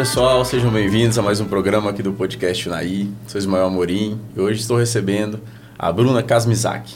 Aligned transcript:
Olá 0.00 0.06
pessoal, 0.06 0.44
sejam 0.46 0.70
bem-vindos 0.70 1.18
a 1.18 1.22
mais 1.22 1.42
um 1.42 1.44
programa 1.44 1.90
aqui 1.90 2.02
do 2.02 2.10
podcast 2.10 2.66
Unaí. 2.66 3.10
Sou 3.26 3.38
Ismael 3.38 3.66
Amorim 3.66 4.18
e 4.34 4.40
hoje 4.40 4.58
estou 4.58 4.78
recebendo 4.78 5.38
a 5.78 5.92
Bruna 5.92 6.22
Kasmizak. 6.22 6.94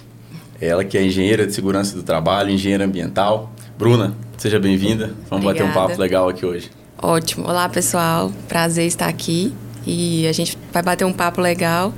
Ela 0.59 0.86
que 0.86 0.96
é 0.96 1.04
engenheira 1.04 1.46
de 1.46 1.53
segurança 1.53 1.95
do 1.95 2.03
trabalho, 2.03 2.48
engenheira 2.48 2.86
ambiental. 2.86 3.53
Bruna, 3.79 4.14
seja 4.39 4.59
bem-vinda. 4.59 5.09
Vamos 5.29 5.45
Obrigada. 5.45 5.53
bater 5.53 5.64
um 5.64 5.72
papo 5.75 6.00
legal 6.00 6.30
aqui 6.30 6.46
hoje. 6.46 6.71
Ótimo. 6.96 7.46
Olá, 7.46 7.68
pessoal. 7.68 8.32
Prazer 8.48 8.86
estar 8.86 9.09
aqui 9.09 9.53
e 9.86 10.26
a 10.26 10.32
gente 10.32 10.57
vai 10.73 10.82
bater 10.82 11.04
um 11.04 11.12
papo 11.12 11.43
legal. 11.43 11.93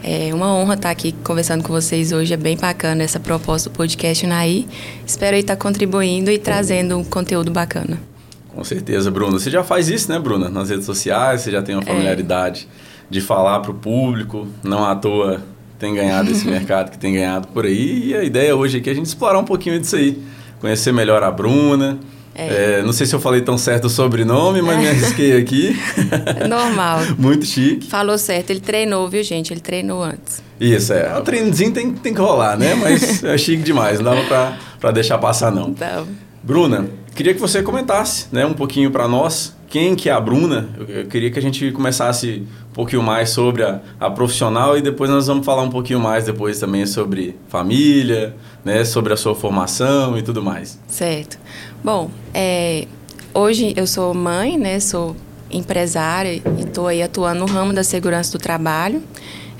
É 0.00 0.32
uma 0.32 0.54
honra 0.54 0.74
estar 0.74 0.90
aqui 0.90 1.10
conversando 1.24 1.64
com 1.64 1.72
vocês 1.72 2.12
hoje. 2.12 2.34
É 2.34 2.36
bem 2.36 2.56
bacana 2.56 3.02
essa 3.02 3.18
proposta 3.18 3.68
do 3.68 3.74
podcast 3.76 4.24
Unaí. 4.24 4.68
Espero 5.04 5.36
estar 5.36 5.56
contribuindo 5.56 6.30
e 6.30 6.38
trazendo 6.38 6.96
um 6.96 7.02
conteúdo 7.02 7.50
bacana. 7.50 8.11
Com 8.54 8.62
certeza, 8.64 9.10
Bruna. 9.10 9.38
Você 9.38 9.50
já 9.50 9.64
faz 9.64 9.88
isso, 9.88 10.10
né, 10.10 10.18
Bruna? 10.18 10.48
Nas 10.48 10.68
redes 10.68 10.84
sociais, 10.84 11.40
você 11.40 11.50
já 11.50 11.62
tem 11.62 11.74
uma 11.74 11.82
familiaridade 11.82 12.68
de 13.08 13.20
falar 13.20 13.60
para 13.60 13.70
o 13.70 13.74
público. 13.74 14.46
Não 14.62 14.84
à 14.84 14.94
toa 14.94 15.42
tem 15.78 15.94
ganhado 15.94 16.30
esse 16.30 16.46
mercado 16.48 16.90
que 16.90 16.98
tem 16.98 17.14
ganhado 17.14 17.48
por 17.48 17.64
aí. 17.64 18.08
E 18.08 18.14
a 18.14 18.22
ideia 18.22 18.54
hoje 18.54 18.78
aqui 18.78 18.90
é 18.90 18.92
a 18.92 18.96
gente 18.96 19.06
explorar 19.06 19.38
um 19.38 19.44
pouquinho 19.44 19.80
disso 19.80 19.96
aí. 19.96 20.22
Conhecer 20.60 20.92
melhor 20.92 21.22
a 21.22 21.30
Bruna. 21.30 21.98
É. 22.34 22.78
É, 22.78 22.82
não 22.82 22.92
sei 22.92 23.06
se 23.06 23.14
eu 23.14 23.20
falei 23.20 23.42
tão 23.42 23.58
certo 23.58 23.86
o 23.86 23.90
sobrenome, 23.90 24.62
mas 24.62 24.78
me 24.78 24.88
arrisquei 24.88 25.36
aqui. 25.36 25.76
Normal. 26.48 27.00
Muito 27.18 27.44
chique. 27.44 27.88
Falou 27.88 28.16
certo. 28.16 28.50
Ele 28.50 28.60
treinou, 28.60 29.08
viu, 29.08 29.22
gente? 29.22 29.52
Ele 29.52 29.60
treinou 29.60 30.02
antes. 30.02 30.42
Isso, 30.58 30.92
é. 30.92 31.18
O 31.18 31.22
treinozinho 31.22 31.72
tem, 31.72 31.92
tem 31.92 32.14
que 32.14 32.20
rolar, 32.20 32.56
né? 32.56 32.74
Mas 32.74 33.22
é 33.24 33.36
chique 33.36 33.62
demais. 33.62 33.98
Não 33.98 34.04
dava 34.14 34.26
pra, 34.26 34.56
pra 34.80 34.90
deixar 34.90 35.18
passar, 35.18 35.50
não. 35.50 35.70
Então, 35.70 36.06
Bruna, 36.42 36.88
queria 37.14 37.34
que 37.34 37.40
você 37.40 37.62
comentasse 37.62 38.26
né, 38.32 38.44
um 38.46 38.54
pouquinho 38.54 38.90
para 38.90 39.06
nós 39.06 39.54
quem 39.68 39.94
que 39.94 40.10
é 40.10 40.12
a 40.12 40.20
Bruna. 40.20 40.68
Eu, 40.78 40.96
eu 40.96 41.06
queria 41.06 41.30
que 41.30 41.38
a 41.38 41.42
gente 41.42 41.72
começasse 41.72 42.46
um 42.70 42.74
pouquinho 42.74 43.02
mais 43.02 43.30
sobre 43.30 43.62
a, 43.62 43.80
a, 43.98 44.10
profissional 44.10 44.76
e 44.76 44.82
depois 44.82 45.10
nós 45.10 45.26
vamos 45.26 45.46
falar 45.46 45.62
um 45.62 45.70
pouquinho 45.70 45.98
mais 45.98 46.26
depois 46.26 46.60
também 46.60 46.84
sobre 46.84 47.36
família, 47.48 48.36
né, 48.64 48.84
sobre 48.84 49.12
a 49.12 49.16
sua 49.16 49.34
formação 49.34 50.18
e 50.18 50.22
tudo 50.22 50.42
mais. 50.42 50.78
certo. 50.86 51.38
Bom, 51.82 52.10
é, 52.34 52.86
hoje 53.34 53.72
eu 53.76 53.86
sou 53.86 54.14
mãe, 54.14 54.58
né? 54.58 54.78
Sou 54.78 55.16
empresária 55.50 56.34
e 56.34 56.42
estou 56.60 56.86
aí 56.86 57.02
atuando 57.02 57.40
no 57.40 57.46
ramo 57.46 57.72
da 57.72 57.82
segurança 57.82 58.32
do 58.32 58.38
trabalho. 58.38 59.02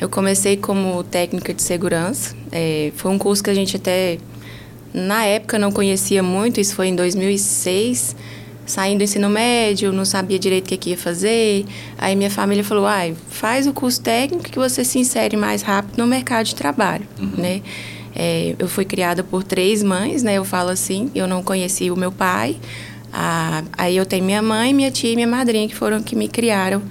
Eu 0.00 0.08
comecei 0.08 0.56
como 0.56 1.02
técnica 1.04 1.52
de 1.54 1.62
segurança. 1.62 2.34
É, 2.50 2.92
foi 2.96 3.10
um 3.10 3.18
curso 3.18 3.42
que 3.42 3.50
a 3.50 3.54
gente 3.54 3.76
até 3.76 4.18
na 4.92 5.24
época 5.24 5.58
não 5.58 5.72
conhecia 5.72 6.22
muito, 6.22 6.60
isso 6.60 6.74
foi 6.74 6.88
em 6.88 6.96
2006, 6.96 8.14
saindo 8.66 8.98
do 8.98 9.04
ensino 9.04 9.28
médio, 9.28 9.92
não 9.92 10.04
sabia 10.04 10.38
direito 10.38 10.66
o 10.66 10.68
que, 10.68 10.76
que 10.76 10.90
ia 10.90 10.98
fazer. 10.98 11.64
Aí 11.98 12.14
minha 12.14 12.30
família 12.30 12.62
falou: 12.62 12.86
"Ai, 12.86 13.14
faz 13.28 13.66
o 13.66 13.72
curso 13.72 14.00
técnico 14.00 14.50
que 14.50 14.58
você 14.58 14.84
se 14.84 14.98
insere 14.98 15.36
mais 15.36 15.62
rápido 15.62 15.98
no 15.98 16.06
mercado 16.06 16.46
de 16.46 16.54
trabalho", 16.54 17.06
né? 17.36 17.62
É, 18.14 18.54
eu 18.58 18.68
fui 18.68 18.84
criada 18.84 19.24
por 19.24 19.42
três 19.42 19.82
mães, 19.82 20.22
né? 20.22 20.34
Eu 20.34 20.44
falo 20.44 20.68
assim, 20.70 21.10
eu 21.14 21.26
não 21.26 21.42
conheci 21.42 21.90
o 21.90 21.96
meu 21.96 22.12
pai. 22.12 22.56
Ah, 23.12 23.62
aí 23.76 23.96
eu 23.96 24.06
tenho 24.06 24.24
minha 24.24 24.42
mãe, 24.42 24.72
minha 24.72 24.90
tia 24.90 25.12
e 25.12 25.14
minha 25.14 25.26
madrinha 25.26 25.68
que 25.68 25.74
foram 25.74 26.02
que 26.02 26.16
me 26.16 26.28
criaram 26.28 26.82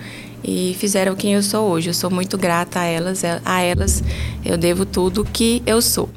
e 0.44 0.76
fizeram 0.80 1.16
quem 1.16 1.34
eu 1.34 1.44
sou 1.44 1.70
hoje. 1.70 1.90
Eu 1.90 1.94
sou 1.94 2.10
muito 2.10 2.38
grata 2.38 2.80
a 2.80 2.86
elas, 2.86 3.24
a 3.24 3.62
elas 3.62 4.04
eu 4.44 4.58
devo 4.58 4.86
tudo 4.86 5.24
que 5.24 5.62
eu 5.66 5.82
sou. 5.82 6.10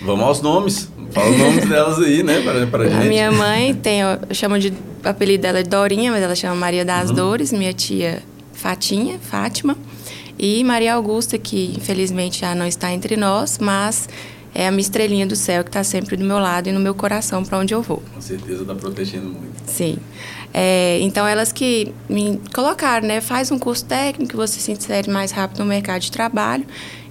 Vamos 0.00 0.24
aos 0.24 0.40
nomes. 0.42 0.88
Fala 1.14 1.30
os 1.30 1.38
nomes 1.38 1.68
delas 1.68 1.98
aí, 2.00 2.22
né, 2.22 2.40
pra, 2.42 2.66
pra 2.66 2.84
gente. 2.88 3.02
A 3.02 3.08
minha 3.08 3.30
mãe 3.32 3.72
tem, 3.74 4.00
eu 4.00 4.18
chamo 4.32 4.58
de 4.58 4.70
o 5.04 5.08
apelido 5.08 5.42
dela 5.42 5.60
é 5.60 5.62
Dorinha, 5.62 6.10
mas 6.10 6.22
ela 6.22 6.34
chama 6.34 6.54
Maria 6.56 6.84
das 6.84 7.10
Uhum. 7.10 7.16
Dores, 7.16 7.52
minha 7.52 7.72
tia 7.72 8.22
Fatinha, 8.52 9.18
Fátima, 9.20 9.76
e 10.38 10.64
Maria 10.64 10.94
Augusta, 10.94 11.38
que 11.38 11.72
infelizmente 11.76 12.40
já 12.40 12.54
não 12.54 12.66
está 12.66 12.92
entre 12.92 13.16
nós, 13.16 13.58
mas 13.58 14.08
é 14.54 14.66
a 14.66 14.70
minha 14.70 14.80
estrelinha 14.80 15.26
do 15.26 15.36
céu 15.36 15.62
que 15.62 15.70
está 15.70 15.84
sempre 15.84 16.16
do 16.16 16.24
meu 16.24 16.38
lado 16.38 16.68
e 16.68 16.72
no 16.72 16.80
meu 16.80 16.94
coração 16.94 17.44
para 17.44 17.58
onde 17.58 17.74
eu 17.74 17.82
vou. 17.82 18.02
Com 18.14 18.20
certeza 18.20 18.64
tá 18.64 18.74
protegendo 18.74 19.26
muito. 19.26 19.54
Sim. 19.66 19.96
É, 20.52 20.98
então, 21.00 21.26
elas 21.26 21.52
que 21.52 21.92
me 22.08 22.40
colocaram, 22.54 23.06
né? 23.08 23.20
Faz 23.20 23.50
um 23.50 23.58
curso 23.58 23.84
técnico, 23.84 24.36
você 24.36 24.60
se 24.60 24.70
insere 24.70 25.10
mais 25.10 25.32
rápido 25.32 25.58
no 25.58 25.64
mercado 25.66 26.00
de 26.02 26.12
trabalho. 26.12 26.64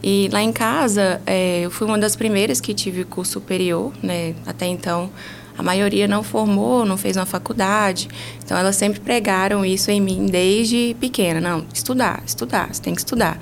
E 0.03 0.29
lá 0.33 0.41
em 0.41 0.51
casa, 0.51 1.21
é, 1.25 1.61
eu 1.61 1.71
fui 1.71 1.87
uma 1.87 1.97
das 1.97 2.13
primeiras 2.13 2.59
que 2.59 2.73
tive 2.73 3.05
curso 3.05 3.33
superior, 3.33 3.93
né? 4.03 4.35
Até 4.45 4.65
então, 4.65 5.09
a 5.57 5.63
maioria 5.63 6.09
não 6.09 6.21
formou, 6.21 6.85
não 6.85 6.97
fez 6.97 7.15
uma 7.15 7.25
faculdade. 7.25 8.09
Então, 8.43 8.57
elas 8.57 8.75
sempre 8.75 8.99
pregaram 8.99 9.63
isso 9.63 9.89
em 9.89 10.01
mim 10.01 10.25
desde 10.25 10.93
pequena. 10.99 11.39
Não, 11.39 11.65
estudar, 11.73 12.21
estudar, 12.25 12.67
você 12.73 12.81
tem 12.81 12.93
que 12.93 12.99
estudar. 12.99 13.39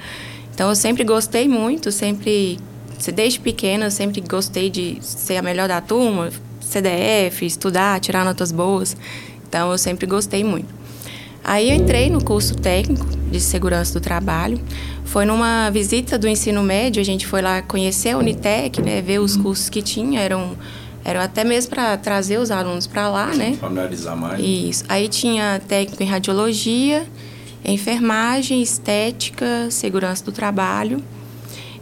Então, 0.54 0.70
eu 0.70 0.76
sempre 0.76 1.04
gostei 1.04 1.48
muito, 1.48 1.92
sempre... 1.92 2.60
Desde 3.12 3.40
pequena, 3.40 3.86
eu 3.86 3.92
sempre 3.92 4.22
gostei 4.22 4.70
de 4.70 5.00
ser 5.02 5.38
a 5.38 5.42
melhor 5.42 5.68
da 5.68 5.82
turma, 5.82 6.30
CDF, 6.60 7.44
estudar, 7.44 8.00
tirar 8.00 8.24
notas 8.24 8.52
boas. 8.52 8.96
Então, 9.50 9.72
eu 9.72 9.78
sempre 9.80 10.06
gostei 10.06 10.44
muito. 10.44 10.72
Aí 11.44 11.72
eu 11.72 11.76
entrei 11.76 12.12
no 12.12 12.24
curso 12.24 12.54
técnico 12.54 13.21
de 13.32 13.40
segurança 13.40 13.94
do 13.94 14.02
trabalho. 14.02 14.60
Foi 15.06 15.26
numa 15.26 15.70
visita 15.72 16.18
do 16.18 16.28
ensino 16.28 16.62
médio, 16.62 17.02
a 17.02 17.06
gente 17.06 17.26
foi 17.26 17.42
lá 17.42 17.62
conhecer 17.62 18.10
a 18.10 18.18
Unitec, 18.18 18.82
né, 18.82 19.02
ver 19.02 19.20
os 19.20 19.36
cursos 19.38 19.70
que 19.70 19.82
tinha, 19.82 20.20
eram, 20.20 20.56
eram 21.04 21.22
até 21.22 21.44
mesmo 21.44 21.70
para 21.72 21.98
trazer 21.98 22.38
os 22.38 22.52
alunos 22.52 22.86
para 22.88 23.10
lá, 23.10 23.28
né? 23.28 23.58
Familiarizar 23.60 24.16
mais. 24.16 24.40
Isso. 24.44 24.84
Aí 24.90 25.08
tinha 25.08 25.62
técnico 25.68 26.04
em 26.04 26.06
radiologia, 26.06 27.06
enfermagem, 27.64 28.62
estética, 28.62 29.68
segurança 29.70 30.24
do 30.26 30.32
trabalho. 30.32 31.02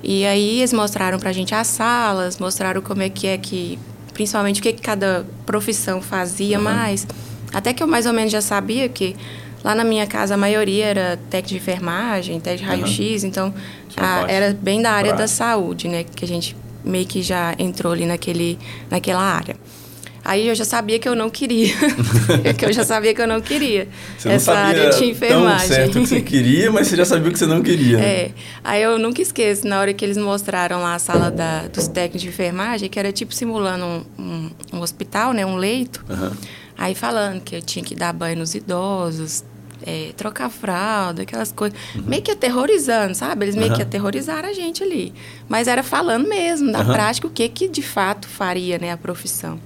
E 0.04 0.26
aí 0.26 0.60
eles 0.60 0.72
mostraram 0.74 1.20
pra 1.20 1.32
gente 1.32 1.54
as 1.54 1.68
salas, 1.68 2.38
mostraram 2.40 2.82
como 2.82 3.02
é 3.02 3.10
que 3.10 3.28
é 3.28 3.38
que, 3.38 3.78
principalmente 4.14 4.60
o 4.60 4.64
que, 4.64 4.74
que 4.74 4.82
cada 4.82 5.26
profissão 5.46 6.02
fazia 6.02 6.58
Uhum. 6.58 6.64
mais. 6.64 7.08
Até 7.54 7.74
que 7.74 7.82
eu 7.82 7.88
mais 7.88 8.06
ou 8.06 8.14
menos 8.14 8.32
já 8.32 8.42
sabia 8.42 8.88
que 8.88 9.16
lá 9.64 9.74
na 9.76 9.84
minha 9.84 10.06
casa 10.08 10.34
a 10.34 10.38
maioria 10.38 10.86
era 10.86 11.20
técnico 11.30 11.50
de 11.50 11.56
enfermagem, 11.58 12.40
técnico 12.40 12.66
de 12.66 12.80
Uhum. 12.80 12.82
raio-x, 12.86 13.24
então 13.24 13.54
Tinha 13.90 14.06
uma 14.06 14.26
a- 14.26 14.32
era 14.32 14.54
bem 14.54 14.82
da 14.82 14.92
área 14.92 15.12
da 15.12 15.18
prática. 15.18 15.36
saúde, 15.38 15.88
né? 15.88 16.04
Que 16.04 16.26
a 16.26 16.28
gente 16.28 16.56
meio 16.84 17.06
que 17.06 17.22
já 17.22 17.54
entrou 17.60 17.92
ali 17.94 18.06
naquele, 18.06 18.58
naquela 18.90 19.22
área. 19.22 19.56
Aí 20.24 20.48
eu 20.48 20.54
já 20.54 20.66
sabia 20.66 21.00
que 21.00 21.08
eu 21.08 21.16
não 21.16 21.30
queria. 21.30 21.74
que 22.58 22.66
eu 22.66 22.74
já 22.74 22.84
sabia 22.84 23.14
que 23.16 23.22
eu 23.22 23.28
não 23.28 23.40
queria. 23.42 23.88
Você 24.18 24.30
essa 24.30 24.54
área 24.54 24.90
de 24.90 24.98
tão 24.98 25.08
enfermagem. 25.08 25.68
certo 25.68 25.98
o 25.98 26.02
que 26.02 26.08
você 26.08 26.22
queria, 26.22 26.70
mas 26.72 26.88
você 26.88 26.96
já 26.98 27.06
sabia 27.06 27.32
que 27.32 27.40
você 27.40 27.46
não 27.48 27.62
queria. 27.64 27.98
né? 27.98 28.06
É. 28.06 28.32
Aí 28.64 28.84
eu 28.84 29.00
nunca 29.00 29.22
esqueço, 29.22 29.66
na 29.66 29.80
hora 29.80 29.94
que 29.94 30.04
eles 30.06 30.18
mostraram 30.18 30.82
lá 30.82 30.96
a 30.96 31.00
sala 31.00 31.32
da, 31.32 31.68
dos 31.68 31.88
técnicos 31.88 32.22
de 32.22 32.28
enfermagem, 32.28 32.90
que 32.90 33.00
era 33.00 33.12
tipo 33.12 33.34
simulando 33.34 33.86
um, 33.86 34.04
um, 34.20 34.50
um 34.74 34.82
hospital, 34.82 35.34
né? 35.34 35.46
Um 35.46 35.56
leito. 35.56 36.04
Aham. 36.10 36.32
Aí 36.78 36.94
falando 36.96 37.42
que 37.42 37.56
eu 37.56 37.62
tinha 37.62 37.84
que 37.84 37.96
dar 37.96 38.14
banho 38.14 38.38
nos 38.38 38.54
idosos, 38.56 39.44
é, 39.86 40.12
trocar 40.16 40.50
fralda, 40.50 41.22
aquelas 41.24 41.52
coisas. 41.52 41.78
Meio 41.96 42.22
que 42.22 42.32
aterrorizando, 42.32 43.14
sabe? 43.16 43.46
Eles 43.46 43.56
meio 43.56 43.70
Uhum. 43.70 43.76
que 43.76 43.82
aterrorizaram 43.82 44.50
a 44.50 44.54
gente 44.54 44.84
ali. 44.84 45.14
Mas 45.48 45.68
era 45.68 45.84
falando 45.84 46.28
mesmo, 46.28 46.72
da 46.72 46.80
Uhum. 46.80 46.94
prática, 46.94 47.28
o 47.28 47.30
que, 47.30 47.48
que 47.50 47.68
de 47.68 47.82
fato 47.82 48.28
faria 48.28 48.78
né, 48.78 48.92
a 48.92 48.98
profissão. 48.98 49.60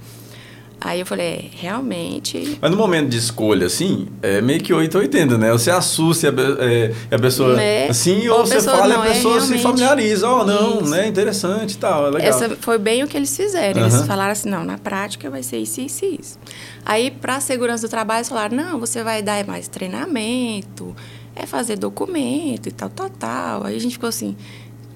Aí 0.84 1.00
eu 1.00 1.06
falei, 1.06 1.26
é, 1.26 1.44
realmente. 1.56 2.58
Mas 2.60 2.70
no 2.70 2.76
momento 2.76 3.08
de 3.08 3.16
escolha, 3.16 3.66
assim, 3.66 4.06
é 4.20 4.42
meio 4.42 4.60
que 4.60 4.70
880, 4.70 5.38
né? 5.38 5.50
Você 5.50 5.70
assusta 5.70 6.26
e 6.26 6.30
é, 6.62 6.94
e 7.10 7.14
a 7.14 7.18
pessoa 7.18 7.54
Né? 7.56 7.88
assim, 7.88 8.28
Ou 8.28 8.40
ou 8.40 8.46
você 8.46 8.56
pessoa 8.56 8.76
fala 8.76 8.92
e 8.92 8.96
não, 8.98 9.02
a 9.02 9.06
é 9.06 9.12
pessoa 9.14 9.40
se 9.40 9.58
familiariza. 9.58 10.28
Oh, 10.28 10.44
não, 10.44 10.82
Isso. 10.82 10.90
né? 10.90 11.08
Interessante 11.08 11.72
e 11.72 11.78
tal, 11.78 12.08
é 12.08 12.10
legal. 12.10 12.28
Essa 12.28 12.50
foi 12.60 12.76
bem 12.76 13.02
o 13.02 13.08
que 13.08 13.16
eles 13.16 13.34
fizeram. 13.34 13.80
Eles 13.80 14.02
falaram 14.02 14.32
assim, 14.32 14.50
não, 14.50 14.62
na 14.62 14.76
prática 14.76 15.30
vai 15.30 15.42
ser 15.42 15.56
isso, 15.56 15.80
isso 15.80 16.04
e 16.04 16.18
isso. 16.20 16.38
Aí, 16.84 17.10
para 17.10 17.36
a 17.36 17.40
segurança 17.40 17.88
do 17.88 17.90
trabalho, 17.90 18.18
eles 18.18 18.28
falaram, 18.28 18.54
não, 18.54 18.78
você 18.78 19.02
vai 19.02 19.22
dar 19.22 19.42
mais 19.46 19.68
treinamento, 19.68 20.94
é 21.34 21.46
fazer 21.46 21.76
documento 21.76 22.68
e 22.68 22.72
tal, 22.72 22.90
tal, 22.90 23.08
tal. 23.08 23.64
Aí 23.64 23.74
a 23.74 23.80
gente 23.80 23.92
ficou 23.92 24.10
assim, 24.10 24.36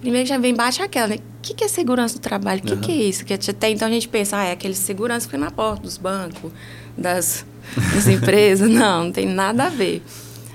primeiro 0.00 0.26
já 0.28 0.38
vem 0.38 0.54
bate 0.54 0.82
aquela, 0.82 1.08
né? 1.08 1.16
O 1.16 1.20
que, 1.42 1.54
que 1.54 1.64
é 1.64 1.68
segurança 1.68 2.14
do 2.14 2.20
trabalho? 2.20 2.60
O 2.60 2.62
que, 2.64 2.72
Aham. 2.72 2.80
que 2.80 2.92
é 2.92 2.96
isso? 2.96 3.24
Que 3.24 3.34
até 3.34 3.70
então 3.70 3.88
a 3.88 3.90
gente 3.90 4.08
pensa, 4.08 4.38
ah, 4.38 4.44
é 4.44 4.52
aquele 4.52 4.74
segurança 4.74 5.26
que 5.26 5.32
fica 5.32 5.38
na 5.38 5.50
porta 5.50 5.82
dos 5.82 5.96
bancos, 5.96 6.52
das, 6.96 7.44
das 7.94 8.06
empresas. 8.08 8.68
Não, 8.68 9.04
não 9.04 9.12
tem 9.12 9.26
nada 9.26 9.64
a 9.64 9.68
ver. 9.68 10.02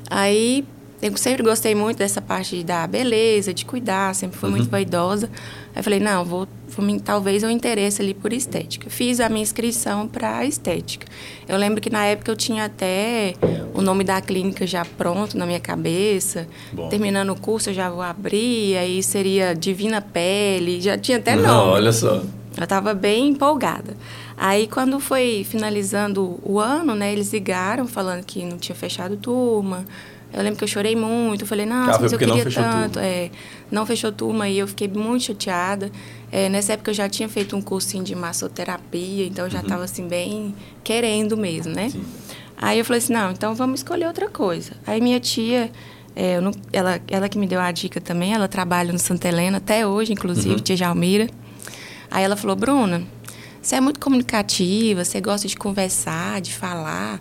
Aí 0.09 0.65
eu 1.03 1.17
sempre 1.17 1.43
gostei 1.43 1.75
muito 1.75 1.97
dessa 1.97 2.21
parte 2.21 2.63
da 2.63 2.87
beleza, 2.87 3.53
de 3.53 3.65
cuidar, 3.65 4.15
sempre 4.15 4.37
fui 4.37 4.49
muito 4.49 4.69
vaidosa. 4.69 5.29
Aí 5.75 5.79
eu 5.79 5.83
falei, 5.83 5.99
não, 5.99 6.23
vou, 6.23 6.47
vou 6.69 6.99
talvez 7.01 7.43
eu 7.43 7.49
interesse 7.49 8.01
ali 8.01 8.13
por 8.13 8.31
estética. 8.31 8.89
Fiz 8.89 9.19
a 9.19 9.27
minha 9.27 9.41
inscrição 9.41 10.07
para 10.07 10.45
estética. 10.45 11.05
Eu 11.47 11.57
lembro 11.57 11.81
que 11.81 11.89
na 11.89 12.05
época 12.05 12.31
eu 12.31 12.35
tinha 12.35 12.65
até 12.65 13.33
o 13.73 13.81
nome 13.81 14.03
da 14.03 14.21
clínica 14.21 14.65
já 14.65 14.85
pronto 14.85 15.37
na 15.37 15.45
minha 15.45 15.59
cabeça. 15.59 16.47
Bom. 16.71 16.87
Terminando 16.89 17.31
o 17.31 17.39
curso 17.39 17.69
eu 17.69 17.73
já 17.73 17.89
vou 17.89 18.01
abrir, 18.01 18.77
aí 18.77 19.03
seria 19.03 19.53
Divina 19.53 20.01
Pele, 20.01 20.79
já 20.79 20.97
tinha 20.97 21.17
até 21.17 21.35
Não, 21.37 21.41
nome. 21.65 21.71
olha 21.73 21.91
só. 21.91 22.21
Eu 22.55 22.63
estava 22.63 22.93
bem 22.93 23.29
empolgada. 23.29 23.97
Aí, 24.37 24.67
quando 24.67 24.99
foi 24.99 25.45
finalizando 25.47 26.39
o 26.43 26.59
ano, 26.59 26.95
né, 26.95 27.11
eles 27.11 27.31
ligaram 27.33 27.87
falando 27.87 28.23
que 28.23 28.43
não 28.45 28.57
tinha 28.57 28.75
fechado 28.75 29.15
turma. 29.17 29.85
Eu 30.33 30.41
lembro 30.41 30.57
que 30.57 30.63
eu 30.63 30.67
chorei 30.67 30.95
muito. 30.95 31.45
Falei, 31.45 31.65
nossa, 31.65 31.97
Ah, 31.99 32.01
mas 32.01 32.11
eu 32.11 32.17
queria 32.19 32.43
tanto. 32.49 32.97
É, 32.99 33.29
não 33.71 33.85
fechou 33.85 34.11
turma 34.11 34.49
e 34.49 34.57
eu 34.57 34.67
fiquei 34.67 34.87
muito 34.87 35.25
chateada. 35.25 35.91
É, 36.31 36.49
nessa 36.49 36.73
época 36.73 36.89
eu 36.91 36.95
já 36.95 37.07
tinha 37.07 37.29
feito 37.29 37.55
um 37.55 37.61
cursinho 37.61 38.03
de 38.03 38.15
massoterapia, 38.15 39.25
então 39.27 39.45
eu 39.45 39.51
já 39.51 39.59
estava 39.61 39.83
assim, 39.83 40.07
bem 40.07 40.55
querendo 40.83 41.37
mesmo, 41.37 41.71
né? 41.73 41.83
Uhum. 41.83 41.89
Sim. 41.91 42.05
Aí 42.57 42.79
eu 42.79 42.85
falei 42.85 42.97
assim, 42.99 43.13
não, 43.13 43.31
então 43.31 43.53
vamos 43.53 43.81
escolher 43.81 44.07
outra 44.07 44.29
coisa. 44.29 44.71
Aí 44.87 44.99
minha 45.01 45.19
tia, 45.19 45.71
é, 46.15 46.39
não- 46.41 46.51
ela, 46.71 46.99
ela 47.07 47.27
que 47.29 47.37
me 47.37 47.45
deu 47.45 47.59
a 47.59 47.71
dica 47.71 47.99
também, 48.01 48.33
ela 48.33 48.47
trabalha 48.47 48.91
no 48.93 48.99
Santa 48.99 49.27
Helena 49.27 49.57
até 49.57 49.85
hoje, 49.85 50.13
inclusive, 50.13 50.55
Uhum. 50.55 50.59
tia 50.61 50.75
Jalmira. 50.77 51.27
Aí 52.09 52.23
ela 52.23 52.35
falou, 52.35 52.55
Bruna, 52.55 53.03
você 53.61 53.75
é 53.75 53.81
muito 53.81 53.99
comunicativa, 53.99 55.03
você 55.03 55.19
gosta 55.21 55.47
de 55.47 55.55
conversar, 55.55 56.41
de 56.41 56.53
falar. 56.53 57.19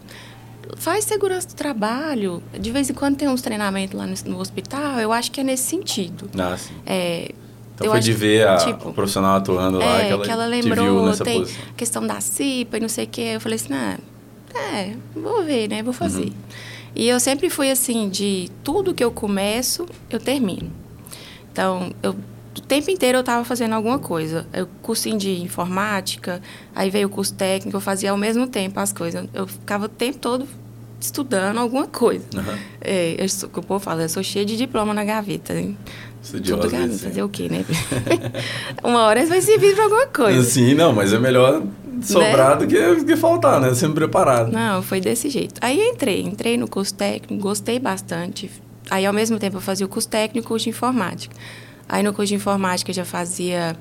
Faz 0.76 1.05
segurança 1.05 1.49
do 1.49 1.55
trabalho. 1.55 2.43
De 2.59 2.70
vez 2.70 2.88
em 2.91 2.94
quando 2.94 3.17
tem 3.17 3.29
uns 3.29 3.43
treinamentos 3.43 3.97
lá 3.99 4.06
no, 4.06 4.14
no 4.26 4.41
hospital, 4.41 4.99
eu 5.00 5.12
acho 5.12 5.31
que 5.31 5.41
é 5.41 5.44
nesse 5.44 5.64
sentido. 5.64 6.29
Ah, 6.38 6.56
sim. 6.56 6.75
É, 6.87 7.31
Então 7.75 7.87
eu 7.87 7.91
foi 7.93 8.00
de 8.00 8.12
ver 8.12 8.47
a, 8.49 8.56
tipo, 8.56 8.88
o 8.88 8.93
profissional 8.93 9.37
atuando 9.37 9.79
lá 9.79 10.00
é, 10.00 10.06
que 10.06 10.12
ela, 10.12 10.25
que 10.25 10.31
ela 10.31 10.47
lembrou, 10.47 11.17
tem 11.17 11.41
posição. 11.41 11.62
a 11.70 11.75
questão 11.75 12.06
da 12.06 12.20
CIPA 12.20 12.76
e 12.79 12.81
não 12.81 12.88
sei 12.88 13.05
o 13.05 13.09
quê. 13.09 13.32
Eu 13.35 13.41
falei 13.41 13.56
assim, 13.56 13.73
ah, 13.73 13.99
é, 14.55 14.94
vou 15.14 15.44
ver, 15.44 15.69
né? 15.69 15.82
Vou 15.82 15.93
fazer. 15.93 16.25
Uhum. 16.25 16.32
E 16.94 17.09
eu 17.09 17.19
sempre 17.19 17.49
fui 17.49 17.70
assim, 17.70 18.09
de 18.09 18.50
tudo 18.62 18.93
que 18.93 19.03
eu 19.03 19.11
começo, 19.11 19.87
eu 20.11 20.19
termino. 20.20 20.70
Então, 21.50 21.93
eu, 22.03 22.14
o 22.56 22.60
tempo 22.60 22.90
inteiro 22.90 23.19
eu 23.19 23.20
estava 23.20 23.44
fazendo 23.44 23.75
alguma 23.75 23.99
coisa. 23.99 24.46
Eu 24.52 24.66
cursinho 24.82 25.19
de 25.19 25.40
informática, 25.43 26.40
aí 26.75 26.90
veio 26.90 27.06
o 27.08 27.10
curso 27.10 27.34
técnico, 27.34 27.76
eu 27.76 27.81
fazia 27.81 28.10
ao 28.10 28.16
mesmo 28.16 28.46
tempo 28.46 28.78
as 28.81 28.93
coisas. 28.93 29.26
Eu 29.32 29.46
ficava 29.46 29.87
o 29.87 29.88
tempo 29.88 30.19
todo 30.19 30.46
estudando 31.00 31.58
alguma 31.58 31.87
coisa. 31.87 32.25
Aham. 32.37 32.58
É, 32.81 33.16
eu 33.19 33.28
sou, 33.28 33.49
o 33.54 33.62
povo 33.62 33.81
fala, 33.82 34.02
eu 34.02 34.08
sou 34.08 34.22
cheia 34.22 34.44
de 34.44 34.56
diploma 34.56 34.93
na 34.94 35.04
gaveta. 35.04 35.54
hein? 35.54 35.76
Estudiosa, 36.22 36.62
Tudo 36.62 36.70
gaveta, 36.72 36.99
fazer 36.99 37.22
o 37.25 37.28
quê, 37.28 37.49
né? 37.50 37.64
Uma 38.84 39.02
hora 39.02 39.26
vai 39.26 39.40
servir 39.40 39.75
para 39.75 39.84
alguma 39.84 40.06
coisa. 40.06 40.43
Sim, 40.49 40.75
não, 40.75 40.93
mas 40.93 41.12
é 41.12 41.19
melhor 41.19 41.62
sobrar 42.02 42.58
Né? 42.60 42.64
do 42.64 42.66
que, 42.69 43.04
que 43.04 43.16
faltar, 43.16 43.60
né? 43.60 43.75
Sempre 43.75 43.96
preparado. 44.04 44.52
Não, 44.52 44.82
foi 44.82 45.00
desse 45.00 45.28
jeito. 45.28 45.54
Aí 45.60 45.81
entrei, 45.81 46.22
entrei 46.22 46.56
no 46.56 46.69
curso 46.69 46.94
técnico, 46.94 47.43
gostei 47.43 47.78
bastante. 47.81 48.49
Aí, 48.90 49.04
ao 49.06 49.12
mesmo 49.12 49.38
tempo, 49.38 49.56
eu 49.56 49.60
fazia 49.60 49.87
o 49.87 49.88
curso 49.88 50.08
técnico 50.08 50.38
e 50.38 50.46
o 50.46 50.49
curso 50.49 50.64
de 50.64 50.70
informática. 50.70 51.34
Aí, 51.88 52.02
no 52.02 52.12
curso 52.12 52.29
de 52.31 52.34
informática, 52.37 52.90
eu 52.90 52.94
já 52.94 53.05
fazia 53.05 53.76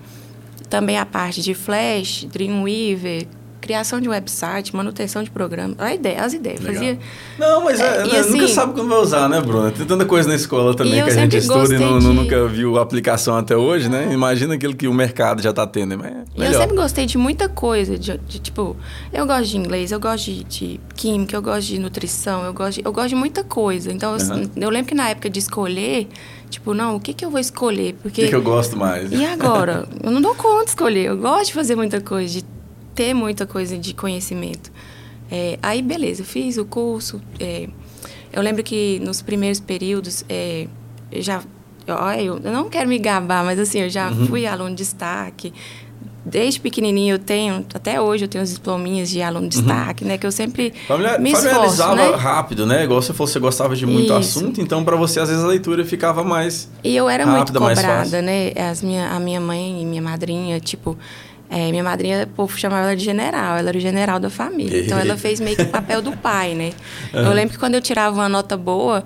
também 0.69 0.97
a 0.97 1.05
parte 1.05 1.41
de 1.41 1.53
Flash, 1.53 2.25
Dreamweaver, 2.31 3.27
criação 3.59 4.01
de 4.01 4.09
website, 4.09 4.75
manutenção 4.75 5.21
de 5.21 5.29
programa. 5.29 5.75
A 5.77 5.93
ideia, 5.93 6.23
as 6.23 6.33
ideias. 6.33 6.59
Legal. 6.61 6.73
Fazia 6.75 6.99
Não, 7.37 7.63
mas 7.63 7.79
é, 7.79 7.83
É, 7.85 7.97
né, 8.07 8.21
nunca 8.23 8.45
assim- 8.45 8.47
sabe 8.55 8.73
quando 8.73 8.89
vai 8.89 8.97
usar, 8.97 9.29
né, 9.29 9.39
Bruna? 9.39 9.69
Tem 9.69 9.85
tanta 9.85 10.03
coisa 10.03 10.27
na 10.27 10.33
escola 10.35 10.73
também 10.75 10.97
eu 10.97 11.05
que 11.05 11.11
a 11.11 11.15
gente 11.15 11.37
estuda 11.37 11.75
e 11.75 11.77
não, 11.77 11.99
de- 11.99 12.07
nunca 12.07 12.47
viu 12.47 12.79
aplicação 12.79 13.37
até 13.37 13.55
hoje, 13.55 13.87
né? 13.87 14.11
Imagina 14.11 14.55
aquilo 14.55 14.75
que 14.75 14.87
o 14.87 14.93
mercado 14.93 15.43
já 15.43 15.53
tá 15.53 15.67
tendo, 15.67 15.95
mas 15.95 16.07
é 16.07 16.09
E 16.15 16.17
eu 16.37 16.43
melhor. 16.45 16.59
sempre 16.61 16.75
gostei 16.75 17.05
de 17.05 17.19
muita 17.19 17.47
coisa, 17.47 17.99
de, 17.99 18.17
de, 18.17 18.39
tipo, 18.39 18.75
eu 19.13 19.27
gosto 19.27 19.45
de 19.51 19.57
inglês, 19.57 19.91
eu 19.91 19.99
gosto 19.99 20.25
de, 20.31 20.43
de 20.43 20.79
química, 20.95 21.35
eu 21.35 21.41
gosto 21.41 21.67
de 21.67 21.77
nutrição, 21.79 22.43
eu 22.43 22.53
gosto 22.53 22.79
de, 22.79 22.85
eu 22.85 22.91
gosto 22.91 23.09
de 23.09 23.15
muita 23.15 23.43
coisa. 23.43 23.91
Então, 23.91 24.15
eu- 24.17 24.25
Aham. 24.25 24.49
eu, 24.55 24.69
lembro 24.71 24.87
que 24.89 24.95
na 24.95 25.09
época 25.09 25.29
de 25.29 25.37
escolher, 25.37 26.07
tipo, 26.51 26.73
não, 26.75 26.95
o 26.97 26.99
que 26.99 27.13
que 27.13 27.25
eu 27.25 27.31
vou 27.31 27.39
escolher? 27.39 27.93
O 27.93 28.03
Porque 28.03 28.21
que, 28.23 28.27
que 28.29 28.35
eu 28.35 28.43
gosto 28.43 28.77
mais? 28.77 29.11
e 29.11 29.25
agora? 29.25 29.87
Eu 30.03 30.11
não 30.11 30.21
dou 30.21 30.35
conta 30.35 30.65
de 30.65 30.69
escolher. 30.71 31.05
Eu 31.07 31.17
gosto 31.17 31.47
de 31.47 31.53
fazer 31.53 31.75
muita 31.75 31.99
coisa, 32.01 32.31
de 32.31 32.45
ter 32.93 33.13
muita 33.15 33.47
coisa 33.47 33.77
de 33.77 33.93
conhecimento. 33.95 34.71
É, 35.31 35.57
aí, 35.63 35.81
beleza, 35.81 36.21
eu 36.21 36.25
fiz 36.25 36.57
o 36.57 36.65
curso. 36.65 37.19
é, 37.39 37.67
eu 38.33 38.41
lembro 38.41 38.61
que 38.63 38.99
nos 39.03 39.21
primeiros 39.21 39.59
períodos, 39.59 40.23
é, 40.29 40.67
eu 41.11 41.21
já. 41.21 41.41
Eu, 41.87 42.39
eu 42.43 42.51
não 42.53 42.69
quero 42.69 42.87
me 42.87 42.99
gabar, 42.99 43.43
mas 43.43 43.57
assim, 43.59 43.79
eu 43.81 43.89
já 43.89 44.09
Uhum. 44.11 44.27
fui 44.27 44.45
aluno 44.45 44.69
de 44.71 44.75
destaque. 44.83 45.51
Desde 46.23 46.59
pequenininho 46.59 47.15
eu 47.15 47.19
tenho, 47.19 47.65
até 47.73 47.99
hoje 47.99 48.25
eu 48.25 48.27
tenho 48.27 48.43
os 48.43 48.53
diplominhas 48.53 49.09
de 49.09 49.21
aluno 49.21 49.49
de 49.49 49.57
destaque, 49.57 50.05
né? 50.05 50.17
Que 50.19 50.27
eu 50.27 50.31
sempre 50.31 50.71
Familiar, 50.87 51.19
me 51.19 51.31
esforço, 51.31 51.49
familiarizava 51.49 51.95
né? 51.95 52.15
rápido, 52.15 52.65
né? 52.65 52.83
Igual 52.83 53.01
falou, 53.01 53.27
você 53.27 53.39
gostava 53.39 53.75
de 53.75 53.85
muito 53.87 54.13
Isso. 54.19 54.39
assunto, 54.39 54.61
então 54.61 54.83
pra 54.85 54.95
você 54.95 55.19
às 55.19 55.29
vezes 55.29 55.43
a 55.43 55.47
leitura 55.47 55.83
ficava 55.83 56.23
mais. 56.23 56.69
E 56.83 56.95
eu 56.95 57.09
era 57.09 57.25
muito 57.25 57.39
Rápida, 57.39 57.59
mais 57.59 57.79
cobrada, 57.79 58.21
né? 58.21 58.51
As 58.55 58.83
minha, 58.83 59.09
a 59.09 59.19
minha 59.19 59.41
mãe 59.41 59.81
e 59.81 59.85
minha 59.85 60.01
madrinha, 60.01 60.59
tipo, 60.59 60.95
é, 61.49 61.69
minha 61.69 61.83
madrinha, 61.83 62.23
o 62.23 62.27
povo 62.27 62.57
chamava 62.57 62.87
ela 62.87 62.95
de 62.95 63.03
general, 63.03 63.57
ela 63.57 63.69
era 63.69 63.77
o 63.77 63.81
general 63.81 64.19
da 64.19 64.29
família. 64.29 64.85
Então 64.85 64.97
ela 64.97 65.17
fez 65.17 65.39
meio 65.39 65.57
que 65.57 65.63
o 65.63 65.69
papel 65.69 66.01
do 66.01 66.15
pai, 66.15 66.53
né? 66.53 66.71
Eu 67.11 67.33
lembro 67.33 67.53
que 67.53 67.59
quando 67.59 67.75
eu 67.75 67.81
tirava 67.81 68.15
uma 68.15 68.29
nota 68.29 68.55
boa, 68.55 69.03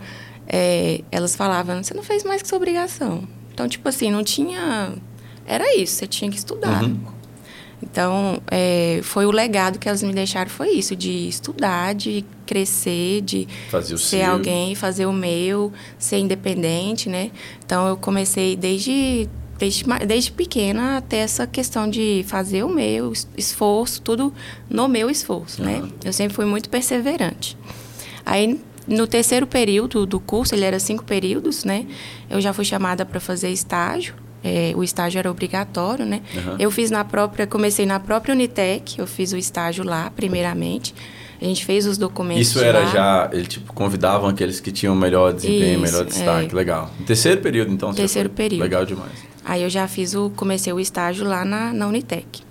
é, 0.48 1.02
elas 1.12 1.36
falavam, 1.36 1.84
você 1.84 1.94
não 1.94 2.04
fez 2.04 2.24
mais 2.24 2.42
que 2.42 2.48
sua 2.48 2.58
obrigação. 2.58 3.24
Então, 3.52 3.68
tipo 3.68 3.88
assim, 3.90 4.12
não 4.12 4.24
tinha. 4.24 4.94
Era 5.46 5.76
isso, 5.78 5.96
você 5.96 6.08
tinha 6.08 6.30
que 6.32 6.38
estudar. 6.38 6.84
Uhum. 6.84 7.00
Então, 7.84 8.42
é, 8.50 9.00
foi 9.04 9.26
o 9.26 9.32
legado 9.32 9.78
que 9.78 9.88
elas 9.88 10.02
me 10.02 10.14
deixaram, 10.14 10.50
foi 10.50 10.70
isso, 10.72 10.96
de 10.96 11.28
estudar, 11.28 11.94
de 11.94 12.26
crescer, 12.46 13.22
de 13.22 13.48
ser 13.98 13.98
seu. 14.24 14.32
alguém, 14.32 14.74
fazer 14.76 15.06
o 15.06 15.14
meu, 15.14 15.72
ser 16.00 16.18
independente, 16.18 17.10
né? 17.10 17.30
Então, 17.64 17.88
eu 17.88 17.98
comecei 17.98 18.56
desde, 18.56 19.30
desde, 19.60 19.84
desde 20.08 20.32
pequena 20.32 20.98
a 20.98 21.02
ter 21.02 21.18
essa 21.18 21.46
questão 21.46 21.88
de 21.88 22.26
fazer 22.28 22.64
o 22.64 22.70
meu 22.70 23.12
es- 23.12 23.28
esforço, 23.38 24.02
tudo 24.02 24.34
no 24.70 24.88
meu 24.88 25.10
esforço, 25.10 25.62
né? 25.62 25.78
Aham. 25.78 25.92
Eu 26.04 26.14
sempre 26.14 26.34
fui 26.34 26.46
muito 26.46 26.70
perseverante. 26.70 27.56
Aí, 28.26 28.60
no 28.88 29.06
terceiro 29.06 29.46
período 29.46 30.06
do 30.06 30.20
curso, 30.20 30.56
ele 30.56 30.64
era 30.66 30.80
cinco 30.80 31.04
períodos, 31.04 31.64
né? 31.66 31.86
Eu 32.30 32.40
já 32.42 32.52
fui 32.54 32.66
chamada 32.66 33.06
para 33.06 33.20
fazer 33.20 33.50
estágio. 33.52 34.16
É, 34.46 34.74
o 34.76 34.84
estágio 34.84 35.18
era 35.18 35.32
obrigatório, 35.32 36.06
né? 36.06 36.22
Aham. 36.38 36.56
Eu 36.60 36.70
fiz 36.70 36.92
na 36.92 37.04
própria, 37.04 37.48
comecei 37.48 37.84
na 37.84 38.00
própria 38.00 38.32
Unitec, 38.32 39.00
eu 39.00 39.08
fiz 39.08 39.34
o 39.34 39.38
estágio 39.38 39.84
lá, 39.84 40.12
primeiramente. 40.16 40.94
A 41.42 41.46
gente 41.46 41.66
fez 41.66 41.86
os 41.88 41.98
documentos 41.98 42.48
Isso 42.48 42.60
era 42.60 42.82
lá. 42.82 42.86
já, 42.86 43.30
ele 43.34 43.46
tipo 43.48 43.74
convidavam 43.74 44.30
aqueles 44.30 44.60
que 44.60 44.72
tinham 44.72 44.96
melhor 44.96 45.34
desempenho, 45.34 45.84
Isso, 45.84 45.92
melhor 45.92 46.06
destaque, 46.06 46.54
é. 46.54 46.56
legal. 46.56 46.92
No 47.00 47.06
terceiro 47.06 47.42
período, 47.42 47.74
então. 47.74 47.92
Terceiro 47.92 48.30
período. 48.30 48.62
Legal 48.62 48.86
demais. 48.86 49.12
Aí 49.44 49.64
eu 49.64 49.70
já 49.70 49.88
fiz 49.88 50.14
o, 50.14 50.30
comecei 50.30 50.72
o 50.72 50.80
estágio 50.80 51.26
lá 51.26 51.44
na, 51.44 51.74
na 51.74 51.88
Unitec. 51.88 52.42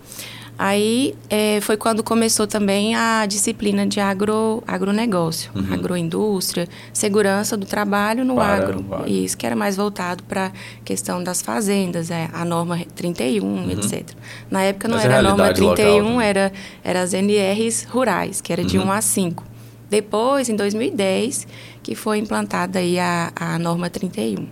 Aí 0.57 1.15
é, 1.29 1.61
foi 1.61 1.77
quando 1.77 2.03
começou 2.05 2.47
também 2.47 2.95
a 2.95 3.27
disciplina 3.27 3.85
de 3.85 3.99
agro, 3.99 4.63
agronegócio, 4.67 5.51
Uhum. 5.55 5.75
agroindústria, 5.75 6.69
segurança 6.93 7.57
do 7.57 7.67
trabalho 7.67 8.25
no 8.25 8.37
Para 8.37 8.55
agro. 8.55 8.85
agro. 8.93 9.11
Isso 9.11 9.37
que 9.37 9.45
era 9.47 9.57
mais 9.57 9.77
voltado 9.77 10.23
para 10.23 10.47
a 10.47 10.53
questão 10.85 11.23
das 11.25 11.43
fazendas, 11.43 12.09
é, 12.09 12.29
a 12.33 12.45
norma 12.45 12.79
31, 12.95 13.69
etc. 13.71 14.11
Na 14.49 14.63
época 14.63 14.87
não 14.87 14.97
Uhum. 14.97 15.03
Mas 15.03 15.11
a 15.11 15.13
era 15.13 15.19
a 15.19 15.23
norma 15.23 15.43
realidade 15.45 15.61
local 15.63 15.77
31, 15.77 16.05
também. 16.13 16.27
era, 16.29 16.53
era 16.85 17.03
as 17.03 17.13
NRs 17.15 17.85
rurais, 17.91 18.41
que 18.41 18.53
era 18.53 18.63
de 18.65 18.79
Uhum. 18.79 18.87
1 18.87 18.93
a 18.93 19.01
5. 19.01 19.45
Depois, 19.91 20.49
em 20.49 20.55
2010, 20.57 21.49
que 21.83 21.97
foi 21.97 22.19
implantada 22.19 22.79
aí 22.79 22.97
a, 22.99 23.33
a 23.35 23.59
norma 23.59 23.91
31. 23.91 24.47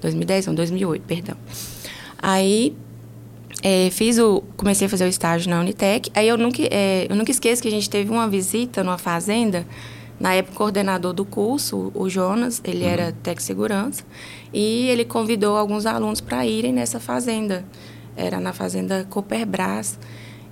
2010, 0.00 0.46
não, 0.48 0.54
2008, 0.54 1.02
perdão. 1.06 1.36
Aí 2.20 2.76
é, 3.62 3.90
fiz 3.90 4.18
o, 4.18 4.42
comecei 4.56 4.86
a 4.86 4.90
fazer 4.90 5.04
o 5.04 5.08
estágio 5.08 5.50
na 5.50 5.60
Unitec. 5.60 6.10
Aí 6.14 6.28
eu 6.28 6.36
nunca, 6.36 6.62
é, 6.62 7.06
eu 7.08 7.16
nunca 7.16 7.30
esqueço 7.30 7.60
que 7.62 7.68
a 7.68 7.70
gente 7.70 7.88
teve 7.90 8.10
uma 8.10 8.28
visita 8.28 8.84
numa 8.84 8.98
fazenda. 8.98 9.66
Na 10.18 10.34
época, 10.34 10.54
o 10.54 10.56
coordenador 10.56 11.12
do 11.12 11.24
curso, 11.24 11.92
o 11.94 12.08
Jonas, 12.08 12.60
ele 12.64 12.84
era 12.84 13.12
técnico 13.12 13.36
de 13.36 13.42
segurança, 13.42 14.04
e 14.52 14.88
ele 14.88 15.04
convidou 15.04 15.56
alguns 15.56 15.86
alunos 15.86 16.20
para 16.20 16.44
irem 16.44 16.72
nessa 16.72 16.98
fazenda. 16.98 17.64
Era 18.16 18.40
na 18.40 18.52
fazenda 18.52 19.06
Cooperbras. 19.08 19.96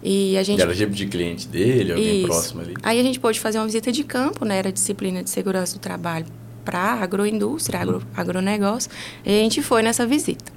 E 0.02 0.38
a 0.38 0.42
gente 0.44 0.62
era 0.62 0.72
tipo 0.72 0.92
de 0.92 1.06
cliente 1.06 1.48
dele, 1.48 1.92
alguém 1.92 2.18
isso. 2.18 2.26
próximo 2.28 2.60
ali. 2.60 2.74
Aí 2.80 3.00
a 3.00 3.02
gente 3.02 3.18
pôde 3.18 3.40
fazer 3.40 3.58
uma 3.58 3.66
visita 3.66 3.90
de 3.90 4.04
campo, 4.04 4.44
né? 4.44 4.56
Era 4.56 4.70
disciplina 4.70 5.20
de 5.20 5.30
segurança 5.30 5.74
do 5.74 5.80
trabalho 5.80 6.26
para 6.64 6.94
agroindústria, 6.94 7.80
agro, 7.80 8.02
agronegócio. 8.14 8.88
E 9.24 9.30
a 9.30 9.42
gente 9.42 9.62
foi 9.62 9.82
nessa 9.82 10.06
visita. 10.06 10.55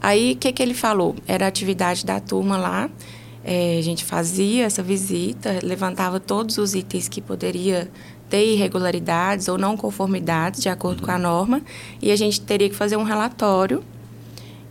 Aí 0.00 0.32
o 0.32 0.36
que, 0.36 0.52
que 0.52 0.62
ele 0.62 0.74
falou? 0.74 1.14
Era 1.26 1.44
a 1.46 1.48
atividade 1.48 2.04
da 2.04 2.20
turma 2.20 2.56
lá. 2.56 2.90
eh, 3.44 3.76
a 3.78 3.82
gente 3.82 4.04
fazia 4.04 4.64
essa 4.64 4.82
visita, 4.82 5.58
levantava 5.62 6.18
todos 6.18 6.56
os 6.58 6.74
itens 6.74 7.08
que 7.08 7.20
poderia 7.20 7.90
ter 8.30 8.44
irregularidades 8.54 9.48
ou 9.48 9.58
não 9.58 9.76
conformidades 9.76 10.62
de 10.62 10.68
acordo 10.70 11.02
com 11.02 11.10
a 11.10 11.18
norma. 11.18 11.60
E 12.00 12.10
a 12.10 12.16
gente 12.16 12.40
teria 12.40 12.68
que 12.70 12.74
fazer 12.74 12.96
um 12.96 13.02
relatório 13.02 13.82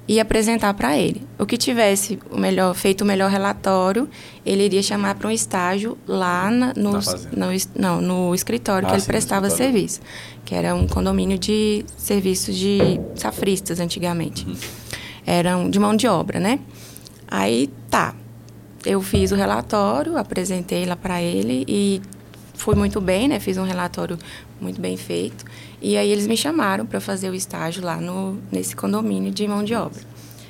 e 0.08 0.20
apresentar 0.20 0.74
para 0.74 0.98
ele. 0.98 1.22
O 1.40 1.46
que 1.46 1.56
tivesse 1.56 2.20
o 2.30 2.38
melhor, 2.38 2.74
feito 2.74 3.02
o 3.02 3.06
melhor 3.06 3.30
relatório, 3.30 4.10
ele 4.46 4.64
iria 4.66 4.84
chamar 4.84 5.16
para 5.16 5.28
um 5.28 5.32
estágio 5.32 5.98
lá 6.08 6.50
na, 6.52 6.74
no, 6.76 6.92
Na 6.92 7.00
no, 7.32 7.58
não, 7.76 8.02
no 8.02 8.36
escritório 8.36 8.86
Ah, 8.86 8.90
que 8.90 8.96
ele 8.96 9.02
sim, 9.02 9.08
prestava 9.08 9.50
serviço, 9.50 10.02
que 10.44 10.54
era 10.56 10.76
um 10.76 10.88
condomínio 10.88 11.38
de 11.38 11.86
serviços 11.96 12.56
de 12.56 13.00
safristas 13.16 13.80
antigamente. 13.80 14.46
Uhum. 14.46 14.56
Eram 15.26 15.70
de 15.70 15.80
mão 15.80 15.96
de 15.96 16.08
obra, 16.08 16.40
né? 16.40 16.60
Aí 17.28 17.70
tá. 17.90 18.14
Eu 18.86 19.02
fiz 19.02 19.32
o 19.32 19.36
relatório, 19.36 20.18
apresentei 20.18 20.86
lá 20.86 20.96
para 20.96 21.22
ele 21.22 21.64
e 21.68 22.02
fui 22.54 22.76
muito 22.76 23.00
bem, 23.00 23.28
né? 23.28 23.40
Fiz 23.40 23.58
um 23.58 23.64
relatório 23.64 24.18
muito 24.60 24.80
bem 24.80 24.98
feito. 24.98 25.46
E 25.82 25.98
aí 25.98 26.10
eles 26.10 26.28
me 26.28 26.38
chamaram 26.38 26.86
para 26.86 27.00
fazer 27.00 27.30
o 27.30 27.36
estágio 27.36 27.84
lá 27.84 27.98
no, 27.98 28.40
nesse 28.52 28.76
condomínio 28.76 29.32
de 29.32 29.48
mão 29.48 29.64
de 29.64 29.74
obra. 29.74 30.02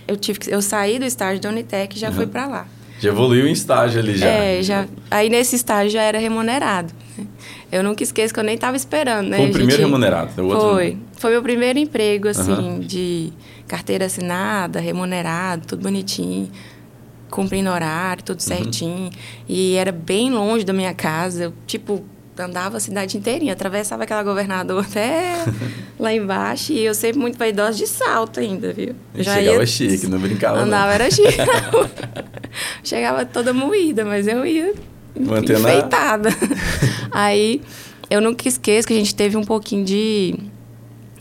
Eu 0.08 0.18
tive 0.18 0.40
que, 0.40 0.54
eu 0.54 0.62
saí 0.62 1.00
do 1.00 1.06
estágio 1.06 1.42
da 1.42 1.50
Unitec 1.50 1.96
e 1.96 2.00
já 2.00 2.10
uhum. 2.10 2.14
fui 2.16 2.28
para 2.28 2.46
lá. 2.48 2.68
Já 3.00 3.10
evoluiu 3.10 3.48
em 3.48 3.52
estágio 3.52 4.00
ali 4.00 4.16
já. 4.16 4.28
É, 4.28 4.64
já. 4.64 4.88
Aí 5.10 5.30
nesse 5.30 5.56
estágio 5.56 5.92
já 5.92 6.02
era 6.02 6.18
remunerado. 6.20 6.94
Né? 7.18 7.26
Eu 7.72 7.84
nunca 7.84 8.04
esqueço 8.04 8.34
que 8.34 8.40
eu 8.40 8.44
nem 8.44 8.56
estava 8.56 8.78
esperando, 8.78 9.30
né? 9.30 9.38
Foi 9.38 9.48
o 9.48 9.52
primeiro 9.52 9.82
gente... 9.82 9.86
remunerado, 9.86 10.42
o 10.42 10.46
outro 10.46 10.70
Foi. 10.70 10.98
Foi 11.18 11.32
meu 11.32 11.42
primeiro 11.42 11.80
emprego, 11.80 12.28
assim, 12.28 12.52
uhum. 12.52 12.80
de 12.80 13.34
carteira 13.68 14.06
assinada, 14.06 14.80
remunerado, 14.80 15.68
tudo 15.68 15.84
bonitinho, 15.84 16.52
cumprindo 17.30 17.70
horário, 17.70 18.24
tudo 18.24 18.40
uhum. 18.40 18.46
certinho. 18.46 19.06
Uhum. 19.06 19.12
E 19.48 19.76
era 19.76 19.92
bem 19.92 20.32
longe 20.32 20.64
da 20.64 20.74
minha 20.74 20.94
casa. 20.94 21.46
Eu, 21.46 21.54
tipo, 21.66 22.04
andava 22.38 22.78
a 22.78 22.80
cidade 22.80 23.18
inteirinha, 23.18 23.54
atravessava 23.54 24.04
aquela 24.04 24.24
governador 24.24 24.84
até 24.84 25.46
lá 26.00 26.14
embaixo 26.14 26.74
e 26.74 26.80
eu 26.80 26.94
sempre 26.96 27.20
muito 27.20 27.38
vaidosa 27.38 27.78
de 27.78 27.88
salto 27.88 28.40
ainda, 28.40 28.74
viu? 28.74 28.96
Já 29.16 29.36
chegava 29.36 29.58
ia, 29.58 29.66
chique, 29.66 30.08
não 30.08 30.20
brincava 30.20 30.60
Andava, 30.60 30.88
não. 30.88 30.94
era 30.94 31.12
chique. 31.12 31.38
chegava 32.84 33.26
toda 33.26 33.54
moída, 33.54 34.04
mas 34.04 34.28
eu 34.28 34.46
ia 34.46 34.74
Mantendo 35.20 35.60
enfeitada. 35.60 36.30
Aí, 37.12 37.62
eu 38.10 38.20
nunca 38.20 38.48
esqueço 38.48 38.88
que 38.88 38.94
a 38.94 38.98
gente 38.98 39.14
teve 39.14 39.38
um 39.38 39.44
pouquinho 39.44 39.86
de... 39.86 40.36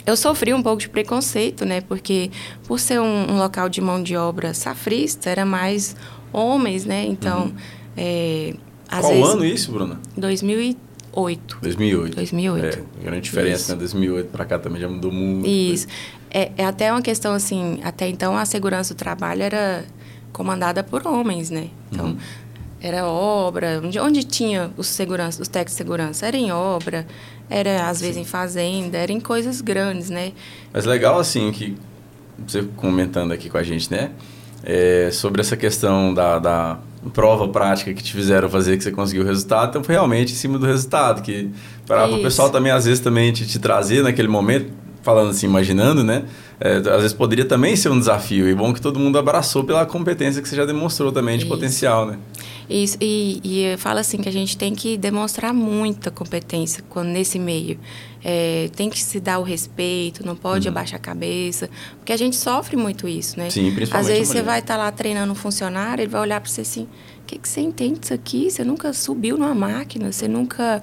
Eu 0.06 0.16
sofri 0.16 0.52
um 0.52 0.62
pouco 0.62 0.80
de 0.80 0.88
preconceito, 0.88 1.64
né? 1.64 1.80
Porque 1.80 2.30
por 2.66 2.78
ser 2.80 3.00
um, 3.00 3.32
um 3.32 3.38
local 3.38 3.68
de 3.68 3.80
mão 3.80 4.02
de 4.02 4.16
obra 4.16 4.52
safrista, 4.54 5.30
era 5.30 5.44
mais 5.44 5.94
homens, 6.32 6.84
né? 6.84 7.04
Então, 7.04 7.46
uhum. 7.46 7.54
é, 7.96 8.54
Qual 8.88 9.12
vezes, 9.12 9.28
ano 9.28 9.44
isso, 9.44 9.72
Bruna? 9.72 10.00
2013. 10.16 10.92
2008. 11.12 11.58
2008. 11.60 12.16
2008. 12.16 12.78
É, 12.78 13.04
grande 13.04 13.20
diferença, 13.22 13.62
Isso. 13.62 13.72
né? 13.72 13.78
2008 13.78 14.30
para 14.30 14.44
cá 14.44 14.58
também 14.58 14.80
já 14.80 14.88
mudou 14.88 15.12
muito. 15.12 15.46
Isso. 15.46 15.86
É, 16.30 16.50
é 16.56 16.64
até 16.64 16.90
uma 16.90 17.02
questão 17.02 17.34
assim, 17.34 17.80
até 17.84 18.08
então 18.08 18.36
a 18.36 18.44
segurança 18.46 18.94
do 18.94 18.96
trabalho 18.96 19.42
era 19.42 19.84
comandada 20.32 20.82
por 20.82 21.06
homens, 21.06 21.50
né? 21.50 21.68
Então, 21.90 22.06
uhum. 22.06 22.16
Era 22.82 23.06
obra, 23.06 23.80
onde, 23.82 24.00
onde 24.00 24.24
tinha 24.24 24.72
os 24.76 24.88
segurança, 24.88 25.40
os 25.40 25.46
técnicos 25.46 25.74
de 25.74 25.78
segurança, 25.78 26.26
era 26.26 26.36
em 26.36 26.50
obra, 26.50 27.06
era 27.48 27.88
às 27.88 27.98
Sim. 27.98 28.06
vezes 28.06 28.20
em 28.20 28.24
fazenda, 28.24 28.98
era 28.98 29.12
em 29.12 29.20
coisas 29.20 29.60
grandes, 29.60 30.10
né? 30.10 30.32
Mas 30.72 30.84
legal 30.84 31.18
assim 31.18 31.52
que 31.52 31.76
você 32.44 32.64
comentando 32.76 33.30
aqui 33.30 33.48
com 33.48 33.56
a 33.56 33.62
gente, 33.62 33.88
né? 33.88 34.10
É, 34.64 35.10
sobre 35.12 35.40
essa 35.40 35.56
questão 35.56 36.12
da, 36.12 36.40
da 36.40 36.78
prova 37.12 37.48
prática 37.48 37.94
que 37.94 38.02
te 38.02 38.12
fizeram 38.12 38.48
fazer 38.48 38.76
que 38.76 38.82
você 38.82 38.90
conseguiu 38.90 39.22
o 39.22 39.26
resultado, 39.26 39.70
então 39.70 39.84
foi 39.84 39.94
realmente 39.94 40.32
em 40.32 40.36
cima 40.36 40.58
do 40.58 40.66
resultado, 40.66 41.22
que 41.22 41.50
para 41.86 42.06
o 42.06 42.20
pessoal 42.20 42.50
também 42.50 42.72
às 42.72 42.84
vezes 42.84 43.00
também 43.00 43.32
te, 43.32 43.46
te 43.46 43.60
trazer 43.60 44.02
naquele 44.02 44.28
momento, 44.28 44.72
falando 45.02 45.30
assim, 45.30 45.46
imaginando, 45.46 46.02
né? 46.02 46.24
É, 46.60 46.76
às 46.76 46.84
vezes 46.84 47.12
poderia 47.12 47.44
também 47.44 47.76
ser 47.76 47.90
um 47.90 47.98
desafio, 47.98 48.48
e 48.48 48.54
bom 48.54 48.72
que 48.72 48.80
todo 48.80 48.98
mundo 48.98 49.18
abraçou 49.18 49.62
pela 49.64 49.86
competência 49.86 50.42
que 50.42 50.48
você 50.48 50.56
já 50.56 50.64
demonstrou 50.64 51.12
também 51.12 51.36
de 51.36 51.44
Isso. 51.44 51.52
potencial, 51.52 52.06
né? 52.06 52.18
Isso, 52.72 52.96
e, 53.00 53.40
e 53.44 53.76
fala 53.76 54.00
assim 54.00 54.16
que 54.16 54.28
a 54.28 54.32
gente 54.32 54.56
tem 54.56 54.74
que 54.74 54.96
demonstrar 54.96 55.52
muita 55.52 56.10
competência 56.10 56.82
quando 56.88 57.08
nesse 57.08 57.38
meio. 57.38 57.78
É, 58.24 58.70
tem 58.74 58.88
que 58.88 58.98
se 59.02 59.20
dar 59.20 59.40
o 59.40 59.42
respeito, 59.42 60.24
não 60.24 60.34
pode 60.34 60.68
uhum. 60.68 60.72
abaixar 60.72 60.96
a 60.98 61.02
cabeça, 61.02 61.68
porque 61.98 62.12
a 62.12 62.16
gente 62.16 62.36
sofre 62.36 62.76
muito 62.76 63.06
isso, 63.06 63.38
né? 63.38 63.50
Sim, 63.50 63.72
principalmente. 63.74 63.94
Às 63.94 64.06
vezes 64.06 64.28
você 64.28 64.42
vai 64.42 64.60
estar 64.60 64.76
tá 64.76 64.84
lá 64.84 64.90
treinando 64.92 65.32
um 65.32 65.34
funcionário, 65.34 66.02
ele 66.02 66.10
vai 66.10 66.22
olhar 66.22 66.40
para 66.40 66.48
você 66.48 66.62
assim: 66.62 66.84
o 67.22 67.26
que, 67.26 67.38
que 67.38 67.48
você 67.48 67.60
entende 67.60 68.00
disso 68.00 68.14
aqui? 68.14 68.50
Você 68.50 68.64
nunca 68.64 68.92
subiu 68.92 69.36
numa 69.36 69.54
máquina, 69.54 70.10
você 70.10 70.26
nunca 70.26 70.80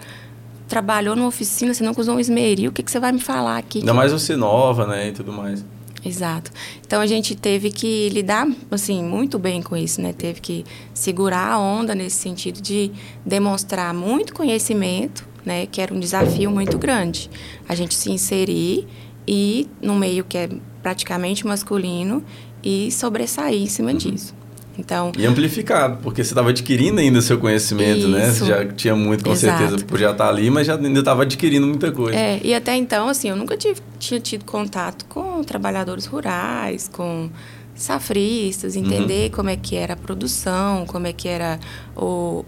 trabalhou 0.67 1.15
numa 1.15 1.27
oficina, 1.27 1.73
você 1.73 1.83
nunca 1.83 1.99
usou 1.99 2.15
um 2.15 2.19
esmeril, 2.19 2.69
o 2.69 2.73
que, 2.73 2.83
que 2.83 2.91
você 2.91 2.99
vai 2.99 3.11
me 3.11 3.19
falar 3.19 3.57
aqui? 3.57 3.79
Ainda 3.79 3.93
mais 3.93 4.11
você 4.11 4.35
nova, 4.35 4.85
né? 4.85 5.07
E 5.07 5.11
tudo 5.11 5.33
mais. 5.33 5.65
Exato. 6.03 6.51
Então 6.85 7.01
a 7.01 7.07
gente 7.07 7.35
teve 7.35 7.71
que 7.71 8.09
lidar 8.09 8.47
assim 8.71 9.03
muito 9.03 9.37
bem 9.37 9.61
com 9.61 9.75
isso, 9.75 10.01
né? 10.01 10.13
Teve 10.13 10.39
que 10.39 10.65
segurar 10.93 11.51
a 11.51 11.59
onda 11.59 11.93
nesse 11.93 12.17
sentido 12.17 12.61
de 12.61 12.91
demonstrar 13.25 13.93
muito 13.93 14.33
conhecimento, 14.33 15.27
né? 15.45 15.65
Que 15.65 15.81
era 15.81 15.93
um 15.93 15.99
desafio 15.99 16.49
muito 16.49 16.77
grande. 16.77 17.29
A 17.67 17.75
gente 17.75 17.93
se 17.95 18.11
inserir 18.11 18.87
e 19.27 19.67
no 19.81 19.95
meio 19.95 20.23
que 20.23 20.37
é 20.37 20.49
praticamente 20.81 21.45
masculino 21.45 22.23
e 22.63 22.91
sobressair 22.91 23.61
em 23.61 23.67
cima 23.67 23.91
uhum. 23.91 23.97
disso. 23.97 24.38
Então, 24.79 25.11
e 25.17 25.25
amplificado, 25.25 25.97
porque 26.01 26.23
você 26.23 26.31
estava 26.31 26.49
adquirindo 26.49 26.99
ainda 26.99 27.21
seu 27.21 27.37
conhecimento, 27.37 27.99
isso. 27.99 28.07
né? 28.07 28.31
Você 28.31 28.45
já 28.45 28.65
tinha 28.65 28.95
muito, 28.95 29.23
com 29.23 29.31
Exato. 29.31 29.57
certeza, 29.57 29.85
por 29.85 29.99
já 29.99 30.11
estar 30.11 30.23
tá 30.23 30.29
ali, 30.29 30.49
mas 30.49 30.65
já 30.65 30.75
ainda 30.75 30.99
estava 30.99 31.23
adquirindo 31.23 31.67
muita 31.67 31.91
coisa. 31.91 32.17
É, 32.17 32.39
e 32.43 32.53
até 32.53 32.75
então, 32.75 33.09
assim, 33.09 33.29
eu 33.29 33.35
nunca 33.35 33.57
tive, 33.57 33.81
tinha 33.99 34.19
tido 34.19 34.45
contato 34.45 35.05
com 35.05 35.43
trabalhadores 35.43 36.05
rurais, 36.05 36.87
com 36.87 37.29
safristas, 37.75 38.75
entender 38.75 39.25
uhum. 39.25 39.35
como 39.35 39.49
é 39.49 39.55
que 39.55 39.75
era 39.75 39.93
a 39.93 39.97
produção, 39.97 40.85
como 40.85 41.07
é 41.07 41.13
que 41.13 41.27
era 41.27 41.59
o, 41.95 42.45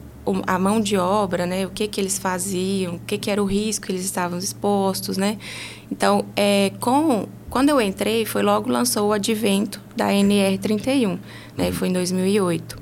a 0.48 0.58
mão 0.58 0.80
de 0.80 0.98
obra, 0.98 1.46
né? 1.46 1.66
O 1.66 1.70
que 1.70 1.88
que 1.88 2.00
eles 2.00 2.18
faziam, 2.18 2.96
o 2.96 3.00
que 3.00 3.18
que 3.18 3.30
era 3.30 3.42
o 3.42 3.46
risco 3.46 3.88
que 3.88 3.92
eles 3.92 4.06
estavam 4.06 4.38
expostos, 4.38 5.18
né? 5.18 5.38
Então, 5.92 6.26
é, 6.36 6.72
com 6.80 7.28
quando 7.52 7.68
eu 7.68 7.82
entrei, 7.82 8.26
foi 8.26 8.42
logo 8.42 8.70
lançou 8.70 9.10
o 9.10 9.14
advento 9.14 9.82
da 9.94 10.08
NR31, 10.08 11.20
né? 11.58 11.68
Uhum. 11.68 11.74
Foi 11.74 11.88
em 11.90 11.94
2008. 11.94 12.82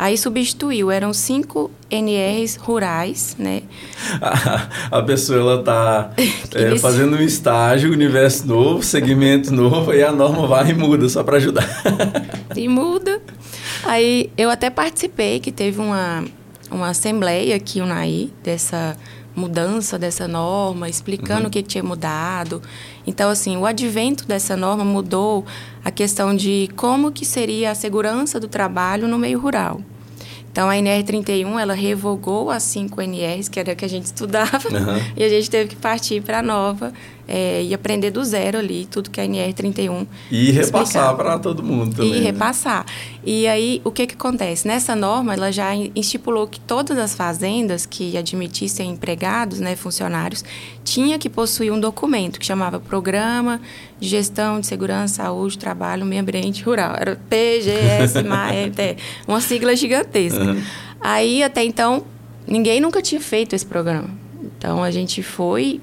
Aí 0.00 0.16
substituiu, 0.16 0.90
eram 0.90 1.12
cinco 1.12 1.70
NRs 1.90 2.56
rurais, 2.56 3.36
né? 3.38 3.62
A, 4.18 4.68
a 4.98 5.02
pessoa, 5.02 5.38
ela 5.38 5.62
tá 5.62 6.10
é, 6.56 6.78
fazendo 6.78 7.16
um 7.16 7.20
estágio, 7.20 7.92
universo 7.92 8.46
novo, 8.46 8.82
segmento 8.82 9.52
novo, 9.52 9.92
e 9.92 10.02
a 10.02 10.10
norma 10.10 10.46
vai 10.46 10.70
e 10.70 10.74
muda, 10.74 11.06
só 11.06 11.22
para 11.22 11.36
ajudar. 11.36 11.68
e 12.56 12.66
muda. 12.66 13.20
Aí 13.84 14.30
eu 14.38 14.48
até 14.48 14.70
participei, 14.70 15.38
que 15.38 15.52
teve 15.52 15.78
uma, 15.78 16.24
uma 16.70 16.88
assembleia 16.88 17.54
aqui, 17.54 17.82
o 17.82 17.86
NAI, 17.86 18.30
dessa 18.42 18.96
mudança 19.40 19.98
dessa 19.98 20.28
norma, 20.28 20.88
explicando 20.88 21.42
uhum. 21.42 21.46
o 21.48 21.50
que, 21.50 21.62
tinha 21.62 21.82
mudado. 21.82 22.62
Então, 23.06 23.30
assim, 23.30 23.56
o 23.56 23.66
advento 23.66 24.26
dessa 24.26 24.56
norma 24.56 24.84
mudou 24.84 25.44
a 25.84 25.90
questão 25.90 26.36
de 26.36 26.68
como 26.76 27.10
que 27.10 27.24
seria 27.24 27.70
a 27.70 27.74
segurança 27.74 28.38
do 28.38 28.46
trabalho 28.46 29.08
no 29.08 29.18
meio 29.18 29.40
rural. 29.40 29.80
Então, 30.52 30.68
a 30.68 30.74
NR31, 30.74 31.60
ela 31.60 31.74
revogou 31.74 32.50
as 32.50 32.64
5 32.64 33.00
NRs, 33.00 33.48
que 33.48 33.60
era 33.60 33.72
a 33.72 33.74
que 33.74 33.84
a 33.84 33.88
gente 33.88 34.06
estudava, 34.06 34.68
uhum. 34.68 35.12
e 35.16 35.24
a 35.24 35.28
gente 35.28 35.48
teve 35.48 35.70
que 35.70 35.76
partir 35.76 36.20
para 36.22 36.40
a 36.40 36.42
nova 36.42 36.92
é, 37.32 37.62
e 37.62 37.72
aprender 37.72 38.10
do 38.10 38.24
zero 38.24 38.58
ali, 38.58 38.88
tudo 38.90 39.08
que 39.08 39.20
a 39.20 39.24
NR31 39.24 40.04
E 40.32 40.50
repassar 40.50 41.14
para 41.14 41.38
todo 41.38 41.62
mundo 41.62 41.94
também. 41.94 42.14
E 42.14 42.18
né? 42.18 42.20
repassar. 42.24 42.84
E 43.24 43.46
aí, 43.46 43.80
o 43.84 43.92
que 43.92 44.04
que 44.08 44.14
acontece? 44.14 44.66
Nessa 44.66 44.96
norma, 44.96 45.32
ela 45.32 45.52
já 45.52 45.70
estipulou 45.94 46.48
que 46.48 46.58
todas 46.58 46.98
as 46.98 47.14
fazendas 47.14 47.86
que 47.86 48.16
admitissem 48.16 48.90
empregados, 48.90 49.60
né, 49.60 49.76
funcionários, 49.76 50.44
tinha 50.82 51.20
que 51.20 51.30
possuir 51.30 51.72
um 51.72 51.78
documento 51.78 52.40
que 52.40 52.44
chamava 52.44 52.80
Programa 52.80 53.60
de 54.00 54.08
Gestão 54.08 54.58
de 54.58 54.66
Segurança, 54.66 55.22
Saúde, 55.22 55.56
Trabalho, 55.56 56.04
Meio 56.04 56.22
Ambiente 56.22 56.64
Rural. 56.64 56.96
Era 56.98 57.14
PGS, 57.28 58.14
uma 59.28 59.40
sigla 59.40 59.76
gigantesca. 59.76 60.42
Uhum. 60.42 60.60
Aí, 61.00 61.44
até 61.44 61.62
então, 61.62 62.04
ninguém 62.44 62.80
nunca 62.80 63.00
tinha 63.00 63.20
feito 63.20 63.54
esse 63.54 63.64
programa. 63.64 64.10
Então, 64.42 64.82
a 64.82 64.90
gente 64.90 65.22
foi 65.22 65.80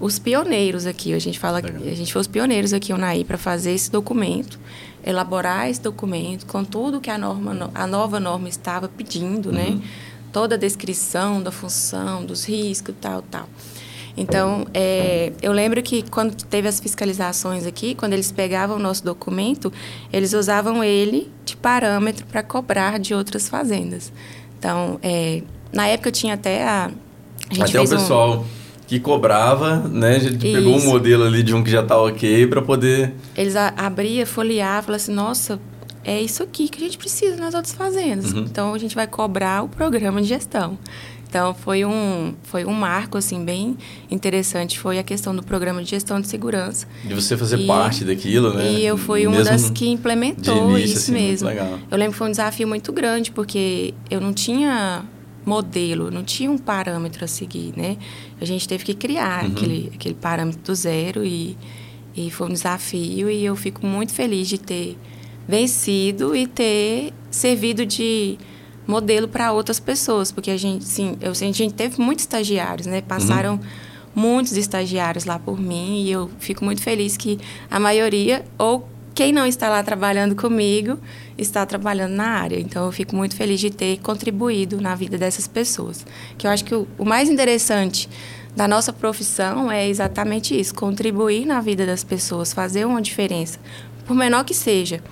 os 0.00 0.18
pioneiros 0.18 0.86
aqui. 0.86 1.12
A 1.12 1.18
gente 1.18 1.38
fala 1.38 1.60
Legal. 1.60 1.82
a 1.82 1.94
gente 1.94 2.12
foi 2.12 2.20
os 2.20 2.26
pioneiros 2.26 2.72
aqui, 2.72 2.92
o 2.92 2.98
NAI, 2.98 3.24
para 3.24 3.38
fazer 3.38 3.72
esse 3.72 3.90
documento, 3.90 4.58
elaborar 5.04 5.68
esse 5.68 5.80
documento 5.80 6.46
com 6.46 6.64
tudo 6.64 7.00
que 7.00 7.10
a 7.10 7.18
norma, 7.18 7.70
a 7.74 7.86
nova 7.86 8.18
norma 8.18 8.48
estava 8.48 8.88
pedindo, 8.88 9.52
né? 9.52 9.68
uhum. 9.68 9.76
né? 9.76 9.82
Toda 10.32 10.56
a 10.56 10.58
descrição 10.58 11.40
da 11.40 11.52
função, 11.52 12.24
dos 12.24 12.44
riscos, 12.44 12.94
tal, 13.00 13.22
tal. 13.22 13.48
Então, 14.16 14.66
é, 14.72 15.32
eu 15.42 15.52
lembro 15.52 15.82
que 15.82 16.02
quando 16.08 16.34
teve 16.44 16.68
as 16.68 16.78
fiscalizações 16.78 17.66
aqui, 17.66 17.94
quando 17.94 18.12
eles 18.12 18.30
pegavam 18.30 18.76
o 18.76 18.78
nosso 18.78 19.04
documento, 19.04 19.72
eles 20.12 20.32
usavam 20.32 20.84
ele 20.84 21.30
de 21.44 21.56
parâmetro 21.56 22.24
para 22.26 22.42
cobrar 22.42 22.98
de 22.98 23.12
outras 23.12 23.48
fazendas. 23.48 24.12
Então, 24.58 24.98
é, 25.02 25.42
na 25.72 25.88
época 25.88 26.12
tinha 26.12 26.34
até 26.34 26.64
a. 26.64 26.90
a 27.50 27.54
gente 27.54 27.76
até 27.76 27.80
o 27.80 27.88
pessoal. 27.88 28.38
Um, 28.38 28.63
que 28.86 29.00
cobrava, 29.00 29.76
né? 29.88 30.16
A 30.16 30.18
gente 30.18 30.46
Isso. 30.46 30.56
pegou 30.56 30.76
um 30.76 30.84
modelo 30.84 31.24
ali 31.24 31.42
de 31.42 31.54
um 31.54 31.62
que 31.62 31.70
já 31.70 31.80
está 31.80 31.96
ok 32.00 32.46
para 32.46 32.62
poder. 32.62 33.14
Eles 33.36 33.56
abria, 33.56 34.26
folheava, 34.26 34.82
falavam 34.82 34.96
assim, 34.96 35.12
nossa, 35.12 35.60
é 36.04 36.20
isso 36.20 36.42
aqui 36.42 36.68
que 36.68 36.78
a 36.78 36.84
gente 36.84 36.98
precisa 36.98 37.36
nas 37.36 37.54
outras 37.54 37.74
fazendas. 37.74 38.32
Uhum. 38.32 38.40
Então 38.40 38.74
a 38.74 38.78
gente 38.78 38.94
vai 38.94 39.06
cobrar 39.06 39.62
o 39.62 39.68
programa 39.68 40.20
de 40.20 40.28
gestão. 40.28 40.78
Então 41.26 41.52
foi 41.52 41.84
um 41.84 42.32
foi 42.44 42.64
um 42.64 42.72
marco 42.72 43.18
assim 43.18 43.44
bem 43.44 43.76
interessante 44.08 44.78
foi 44.78 45.00
a 45.00 45.02
questão 45.02 45.34
do 45.34 45.42
programa 45.42 45.82
de 45.82 45.90
gestão 45.90 46.20
de 46.20 46.28
segurança. 46.28 46.86
De 47.02 47.12
você 47.12 47.36
fazer 47.36 47.58
e, 47.58 47.66
parte 47.66 48.04
daquilo, 48.04 48.54
né? 48.54 48.70
E 48.70 48.86
eu 48.86 48.96
fui 48.96 49.26
uma 49.26 49.42
das 49.42 49.68
que 49.68 49.88
implementou 49.88 50.78
início, 50.78 50.84
isso 50.84 50.98
assim, 50.98 51.12
mesmo. 51.12 51.48
Eu 51.50 51.98
lembro 51.98 52.12
que 52.12 52.18
foi 52.18 52.28
um 52.28 52.30
desafio 52.30 52.68
muito 52.68 52.92
grande 52.92 53.32
porque 53.32 53.94
eu 54.08 54.20
não 54.20 54.32
tinha 54.32 55.02
modelo, 55.44 56.10
não 56.10 56.24
tinha 56.24 56.50
um 56.50 56.58
parâmetro 56.58 57.24
a 57.24 57.28
seguir, 57.28 57.72
né? 57.76 57.96
A 58.40 58.44
gente 58.44 58.66
teve 58.66 58.84
que 58.84 58.94
criar 58.94 59.44
uhum. 59.44 59.52
aquele 59.52 59.92
aquele 59.94 60.14
parâmetro 60.14 60.60
do 60.62 60.74
zero 60.74 61.24
e 61.24 61.56
e 62.16 62.30
foi 62.30 62.46
um 62.46 62.52
desafio 62.52 63.28
e 63.28 63.44
eu 63.44 63.56
fico 63.56 63.84
muito 63.84 64.12
feliz 64.12 64.48
de 64.48 64.58
ter 64.58 64.96
vencido 65.48 66.34
e 66.34 66.46
ter 66.46 67.12
servido 67.30 67.84
de 67.84 68.38
modelo 68.86 69.26
para 69.26 69.52
outras 69.52 69.80
pessoas, 69.80 70.30
porque 70.30 70.50
a 70.50 70.56
gente, 70.56 70.84
sim, 70.84 71.16
eu, 71.20 71.32
a 71.32 71.34
gente 71.34 71.72
teve 71.72 72.00
muitos 72.00 72.24
estagiários, 72.24 72.86
né? 72.86 73.00
Passaram 73.00 73.54
uhum. 73.54 73.60
muitos 74.14 74.56
estagiários 74.56 75.24
lá 75.24 75.38
por 75.38 75.60
mim 75.60 76.04
e 76.04 76.12
eu 76.12 76.30
fico 76.38 76.64
muito 76.64 76.82
feliz 76.82 77.16
que 77.16 77.38
a 77.70 77.80
maioria 77.80 78.44
ou 78.58 78.88
quem 79.14 79.32
não 79.32 79.46
está 79.46 79.68
lá 79.68 79.82
trabalhando 79.82 80.34
comigo 80.34 80.98
está 81.38 81.64
trabalhando 81.64 82.12
na 82.12 82.30
área. 82.30 82.58
Então 82.58 82.84
eu 82.86 82.92
fico 82.92 83.14
muito 83.14 83.36
feliz 83.36 83.60
de 83.60 83.70
ter 83.70 83.98
contribuído 84.00 84.80
na 84.80 84.94
vida 84.94 85.16
dessas 85.16 85.46
pessoas. 85.46 86.04
Que 86.36 86.46
eu 86.46 86.50
acho 86.50 86.64
que 86.64 86.74
o, 86.74 86.88
o 86.98 87.04
mais 87.04 87.30
interessante 87.30 88.08
da 88.56 88.68
nossa 88.68 88.92
profissão 88.92 89.70
é 89.70 89.88
exatamente 89.88 90.58
isso, 90.58 90.74
contribuir 90.74 91.44
na 91.44 91.60
vida 91.60 91.84
das 91.84 92.04
pessoas, 92.04 92.52
fazer 92.52 92.84
uma 92.84 93.02
diferença, 93.02 93.58
por 94.06 94.14
menor 94.14 94.44
que 94.44 94.54
seja. 94.54 95.02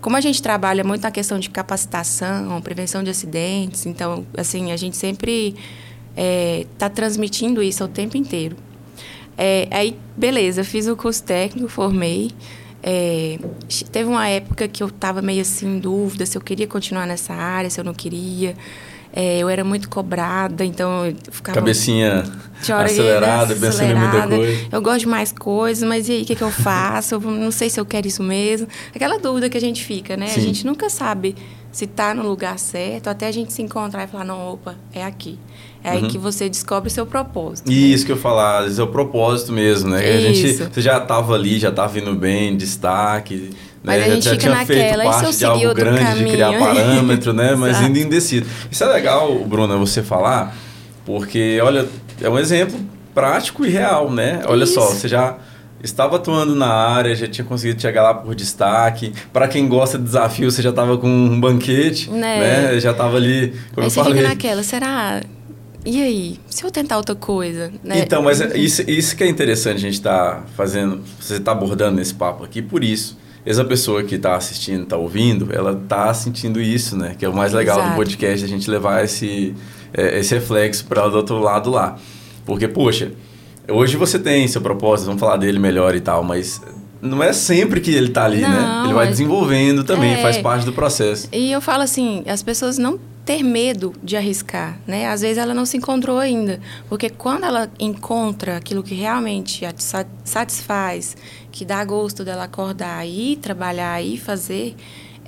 Como 0.00 0.16
a 0.16 0.20
gente 0.20 0.40
trabalha 0.40 0.84
muito 0.84 1.02
na 1.02 1.10
questão 1.10 1.38
de 1.38 1.50
capacitação, 1.50 2.60
prevenção 2.60 3.02
de 3.02 3.10
acidentes, 3.10 3.86
então, 3.86 4.24
assim, 4.36 4.70
a 4.70 4.76
gente 4.76 4.96
sempre 4.96 5.48
está 5.48 5.56
é, 6.16 6.66
tá 6.78 6.88
transmitindo 6.88 7.60
isso 7.62 7.82
o 7.82 7.88
tempo 7.88 8.16
inteiro. 8.16 8.56
É, 9.36 9.66
aí, 9.70 9.98
beleza, 10.16 10.62
fiz 10.62 10.86
o 10.86 10.94
curso 10.94 11.24
técnico, 11.24 11.68
formei. 11.68 12.30
É, 12.88 13.36
teve 13.90 14.08
uma 14.08 14.28
época 14.28 14.68
que 14.68 14.80
eu 14.80 14.86
estava 14.86 15.20
meio 15.20 15.40
assim 15.42 15.66
em 15.66 15.78
dúvida 15.80 16.24
se 16.24 16.38
eu 16.38 16.40
queria 16.40 16.68
continuar 16.68 17.04
nessa 17.04 17.34
área, 17.34 17.68
se 17.68 17.80
eu 17.80 17.84
não 17.84 17.92
queria. 17.92 18.54
É, 19.12 19.38
eu 19.38 19.48
era 19.48 19.64
muito 19.64 19.88
cobrada, 19.88 20.64
então 20.64 21.06
eu 21.06 21.16
ficava. 21.32 21.58
Cabecinha 21.58 22.22
acelerada, 22.60 22.84
acelerada, 22.84 23.56
pensando 23.56 23.90
em 23.90 23.94
muita 23.94 24.28
coisa. 24.28 24.68
Eu 24.70 24.82
gosto 24.82 25.00
de 25.00 25.06
mais 25.08 25.32
coisas, 25.32 25.88
mas 25.88 26.08
e 26.08 26.12
aí, 26.12 26.22
o 26.22 26.24
que, 26.26 26.36
que 26.36 26.42
eu 26.42 26.50
faço? 26.50 27.16
eu 27.16 27.20
não 27.20 27.50
sei 27.50 27.68
se 27.68 27.80
eu 27.80 27.84
quero 27.84 28.06
isso 28.06 28.22
mesmo. 28.22 28.68
Aquela 28.94 29.18
dúvida 29.18 29.48
que 29.48 29.56
a 29.56 29.60
gente 29.60 29.84
fica, 29.84 30.16
né? 30.16 30.28
Sim. 30.28 30.40
A 30.40 30.42
gente 30.44 30.64
nunca 30.64 30.88
sabe 30.88 31.34
se 31.72 31.86
está 31.86 32.14
no 32.14 32.22
lugar 32.22 32.56
certo, 32.56 33.08
até 33.08 33.26
a 33.26 33.32
gente 33.32 33.52
se 33.52 33.62
encontrar 33.62 34.04
e 34.04 34.06
falar: 34.06 34.24
não, 34.24 34.52
opa, 34.52 34.76
é 34.92 35.04
aqui. 35.04 35.40
É 35.86 35.90
uhum. 35.90 35.96
aí 35.98 36.08
que 36.08 36.18
você 36.18 36.48
descobre 36.48 36.88
o 36.88 36.90
seu 36.90 37.06
propósito. 37.06 37.70
Isso 37.70 38.02
né? 38.02 38.06
que 38.06 38.12
eu 38.12 38.16
falar, 38.16 38.58
às 38.58 38.64
vezes 38.64 38.78
é 38.80 38.82
o 38.82 38.88
propósito 38.88 39.52
mesmo, 39.52 39.90
né? 39.90 40.04
Isso. 40.04 40.16
A 40.16 40.32
gente, 40.32 40.74
você 40.74 40.80
já 40.82 40.98
estava 40.98 41.32
ali, 41.32 41.60
já 41.60 41.68
estava 41.68 41.86
vindo 41.86 42.12
bem, 42.16 42.56
destaque. 42.56 43.50
Mas 43.84 44.00
né? 44.00 44.04
a 44.04 44.10
gente 44.10 44.24
já, 44.24 44.32
já 44.32 44.36
tinha 44.36 44.52
naquela, 44.52 45.04
feito 45.04 45.20
parte 45.20 45.36
de 45.36 45.44
algo 45.44 45.74
grande, 45.74 46.00
caminho. 46.00 46.26
de 46.26 46.32
criar 46.32 46.58
parâmetro, 46.58 47.32
né? 47.32 47.54
Mas 47.56 47.76
ainda 47.76 48.00
indeciso. 48.00 48.46
Isso 48.68 48.82
é 48.82 48.88
legal, 48.88 49.32
Bruna, 49.44 49.76
você 49.76 50.02
falar, 50.02 50.56
porque, 51.04 51.60
olha, 51.62 51.86
é 52.20 52.28
um 52.28 52.36
exemplo 52.36 52.80
prático 53.14 53.64
e 53.64 53.70
real, 53.70 54.10
né? 54.10 54.42
Olha 54.48 54.64
Isso. 54.64 54.74
só, 54.74 54.86
você 54.86 55.06
já 55.06 55.36
estava 55.84 56.16
atuando 56.16 56.56
na 56.56 56.66
área, 56.66 57.14
já 57.14 57.28
tinha 57.28 57.44
conseguido 57.44 57.80
chegar 57.80 58.02
lá 58.02 58.12
por 58.12 58.34
destaque. 58.34 59.14
Para 59.32 59.46
quem 59.46 59.68
gosta 59.68 59.98
de 59.98 60.02
desafio, 60.02 60.50
você 60.50 60.62
já 60.62 60.70
estava 60.70 60.98
com 60.98 61.06
um 61.06 61.38
banquete, 61.38 62.10
né? 62.10 62.72
né? 62.72 62.80
Já 62.80 62.90
estava 62.90 63.16
ali, 63.16 63.54
como 63.72 63.82
aí 63.82 63.86
eu 63.86 63.90
falei. 63.92 64.14
Você 64.14 64.18
fica 64.18 64.28
naquela, 64.28 64.62
será 64.64 65.22
e 65.86 66.02
aí, 66.02 66.40
se 66.50 66.64
eu 66.64 66.70
tentar 66.70 66.96
outra 66.96 67.14
coisa, 67.14 67.72
né? 67.82 68.00
Então, 68.00 68.22
mas 68.22 68.40
é 68.40 68.58
isso, 68.58 68.82
isso 68.90 69.16
que 69.16 69.24
é 69.24 69.28
interessante 69.28 69.76
a 69.76 69.80
gente 69.80 69.94
estar 69.94 70.34
tá 70.34 70.44
fazendo, 70.56 71.00
você 71.20 71.36
está 71.36 71.52
abordando 71.52 71.96
nesse 71.96 72.14
papo 72.14 72.44
aqui, 72.44 72.60
por 72.60 72.82
isso 72.82 73.16
essa 73.46 73.64
pessoa 73.64 74.02
que 74.02 74.16
está 74.16 74.34
assistindo, 74.34 74.82
está 74.82 74.96
ouvindo, 74.96 75.48
ela 75.52 75.70
está 75.70 76.12
sentindo 76.12 76.60
isso, 76.60 76.96
né? 76.96 77.14
Que 77.16 77.24
é 77.24 77.28
o 77.28 77.32
mais 77.32 77.52
legal 77.52 77.78
Exato. 77.78 77.92
do 77.92 77.96
podcast, 77.96 78.44
a 78.44 78.48
gente 78.48 78.68
levar 78.68 79.04
esse, 79.04 79.54
é, 79.94 80.18
esse 80.18 80.34
reflexo 80.34 80.84
para 80.84 81.08
o 81.08 81.14
outro 81.14 81.38
lado 81.38 81.70
lá. 81.70 81.96
Porque, 82.44 82.66
poxa, 82.66 83.12
hoje 83.68 83.96
você 83.96 84.18
tem 84.18 84.48
seu 84.48 84.60
propósito, 84.60 85.06
vamos 85.06 85.20
falar 85.20 85.36
dele 85.36 85.60
melhor 85.60 85.94
e 85.94 86.00
tal, 86.00 86.24
mas 86.24 86.60
não 87.00 87.22
é 87.22 87.32
sempre 87.32 87.80
que 87.80 87.92
ele 87.92 88.08
está 88.08 88.24
ali, 88.24 88.40
né? 88.40 88.48
não, 88.48 88.82
né? 88.82 88.84
Ele 88.86 88.94
vai 88.94 89.06
desenvolvendo 89.06 89.84
também, 89.84 90.14
é... 90.14 90.22
faz 90.22 90.38
parte 90.38 90.66
do 90.66 90.72
processo. 90.72 91.28
E 91.30 91.52
eu 91.52 91.60
falo 91.60 91.84
assim, 91.84 92.24
as 92.26 92.42
pessoas 92.42 92.78
não 92.78 92.98
ter 93.26 93.42
medo 93.42 93.92
de 94.04 94.16
arriscar, 94.16 94.78
né? 94.86 95.08
Às 95.08 95.20
vezes 95.20 95.36
ela 95.36 95.52
não 95.52 95.66
se 95.66 95.76
encontrou 95.76 96.20
ainda, 96.20 96.60
porque 96.88 97.10
quando 97.10 97.44
ela 97.44 97.68
encontra 97.76 98.56
aquilo 98.56 98.84
que 98.84 98.94
realmente 98.94 99.66
a 99.66 99.74
satisfaz, 100.24 101.16
que 101.50 101.64
dá 101.64 101.84
gosto 101.84 102.24
dela 102.24 102.44
acordar 102.44 103.04
e 103.04 103.34
trabalhar 103.34 104.00
e 104.00 104.16
fazer, 104.16 104.76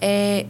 é, 0.00 0.46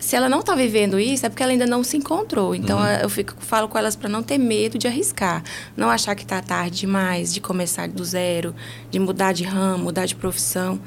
se 0.00 0.16
ela 0.16 0.26
não 0.28 0.40
está 0.40 0.54
vivendo 0.54 0.98
isso, 0.98 1.26
é 1.26 1.28
porque 1.28 1.42
ela 1.42 1.52
ainda 1.52 1.66
não 1.66 1.84
se 1.84 1.98
encontrou. 1.98 2.54
Então, 2.54 2.78
uhum. 2.78 2.86
eu 2.86 3.10
fico, 3.10 3.34
falo 3.40 3.68
com 3.68 3.76
elas 3.76 3.94
para 3.94 4.08
não 4.08 4.22
ter 4.22 4.38
medo 4.38 4.78
de 4.78 4.86
arriscar. 4.86 5.42
Não 5.76 5.90
achar 5.90 6.14
que 6.14 6.22
está 6.22 6.40
tarde 6.40 6.80
demais, 6.80 7.32
de 7.32 7.42
começar 7.42 7.88
do 7.88 8.04
zero, 8.04 8.54
de 8.90 8.98
mudar 8.98 9.32
de 9.32 9.44
ramo, 9.44 9.84
mudar 9.84 10.06
de 10.06 10.14
profissão. 10.14 10.80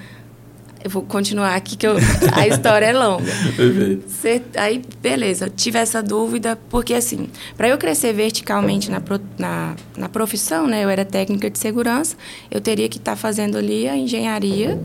Eu 0.83 0.89
vou 0.89 1.01
continuar 1.01 1.55
aqui, 1.55 1.75
que 1.75 1.87
eu, 1.87 1.95
a 2.33 2.47
história 2.47 2.87
é 2.87 2.93
longa. 2.93 3.23
Perfeito. 3.55 4.57
Aí, 4.57 4.81
beleza, 5.01 5.49
tive 5.49 5.79
essa 5.79 6.01
dúvida, 6.01 6.57
porque 6.69 6.93
assim, 6.93 7.27
para 7.55 7.67
eu 7.67 7.77
crescer 7.77 8.13
verticalmente 8.13 8.89
na, 8.89 9.01
na, 9.37 9.75
na, 9.97 10.09
profissão, 10.09 10.67
né, 10.67 10.83
eu 10.83 10.89
era 10.89 11.03
técnica 11.03 11.49
de 11.49 11.57
segurança, 11.57 12.15
eu 12.49 12.61
teria 12.61 12.87
que 12.87 12.97
estar 12.97 13.13
tá 13.13 13.17
fazendo 13.17 13.57
ali 13.57 13.87
a 13.87 13.97
engenharia 13.97 14.79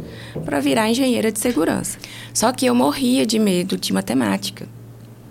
para 0.44 0.60
virar 0.60 0.88
engenheira 0.88 1.30
de 1.30 1.38
segurança. 1.38 1.98
Só 2.32 2.52
que 2.52 2.66
eu 2.66 2.74
morria 2.74 3.26
de 3.26 3.38
medo 3.38 3.76
de 3.76 3.92
matemática. 3.92 4.66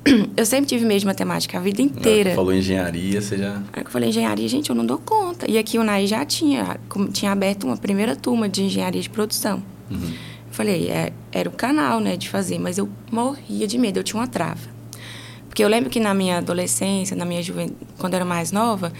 Eu 0.36 0.46
sempre 0.46 0.66
tive 0.66 0.86
medo 0.86 1.02
de 1.02 1.06
matemática 1.06 1.58
a 1.58 1.62
vida 1.62 1.82
inteira. 1.82 2.34
falou 2.34 2.54
engenharia, 2.54 3.22
você 3.22 3.38
já. 3.38 3.62
Aí 3.72 3.84
eu 3.84 3.90
falei 3.90 4.10
engenharia, 4.10 4.48
gente, 4.48 4.70
eu 4.70 4.76
não 4.76 4.86
dou 4.86 4.98
conta. 4.98 5.50
E 5.50 5.58
aqui 5.58 5.78
o 5.78 5.84
NAI 5.84 6.08
já 6.08 6.26
tinha, 6.26 6.80
tinha 7.12 7.32
aberto 7.32 7.66
uma 7.66 7.78
primeira 7.78 8.16
turma 8.16 8.50
de 8.50 8.64
engenharia 8.64 9.02
de 9.02 9.10
produção. 9.10 9.62
Uhum. 9.90 10.12
Falei, 10.52 10.90
é, 10.90 11.14
era 11.32 11.50
o 11.50 11.52
canal, 11.52 12.00
né, 12.00 12.18
de 12.18 12.30
fazer, 12.30 12.60
mas 12.60 12.78
eu 12.78 12.90
morria 13.12 13.66
de 13.66 13.78
medo, 13.78 14.00
eu 14.00 14.04
tinha 14.04 14.20
uma 14.20 14.28
trava. 14.28 14.70
Porque 15.48 15.64
eu 15.64 15.68
lembro 15.68 15.90
que 15.90 16.00
na 16.00 16.14
minha 16.14 16.38
adolescência, 16.38 17.16
na 17.16 17.26
minha 17.26 17.42
juventude, 17.42 17.80
quando 17.98 18.14
eu 18.14 18.18
era 18.18 18.26
mais 18.26 18.52
nova, 18.52 18.92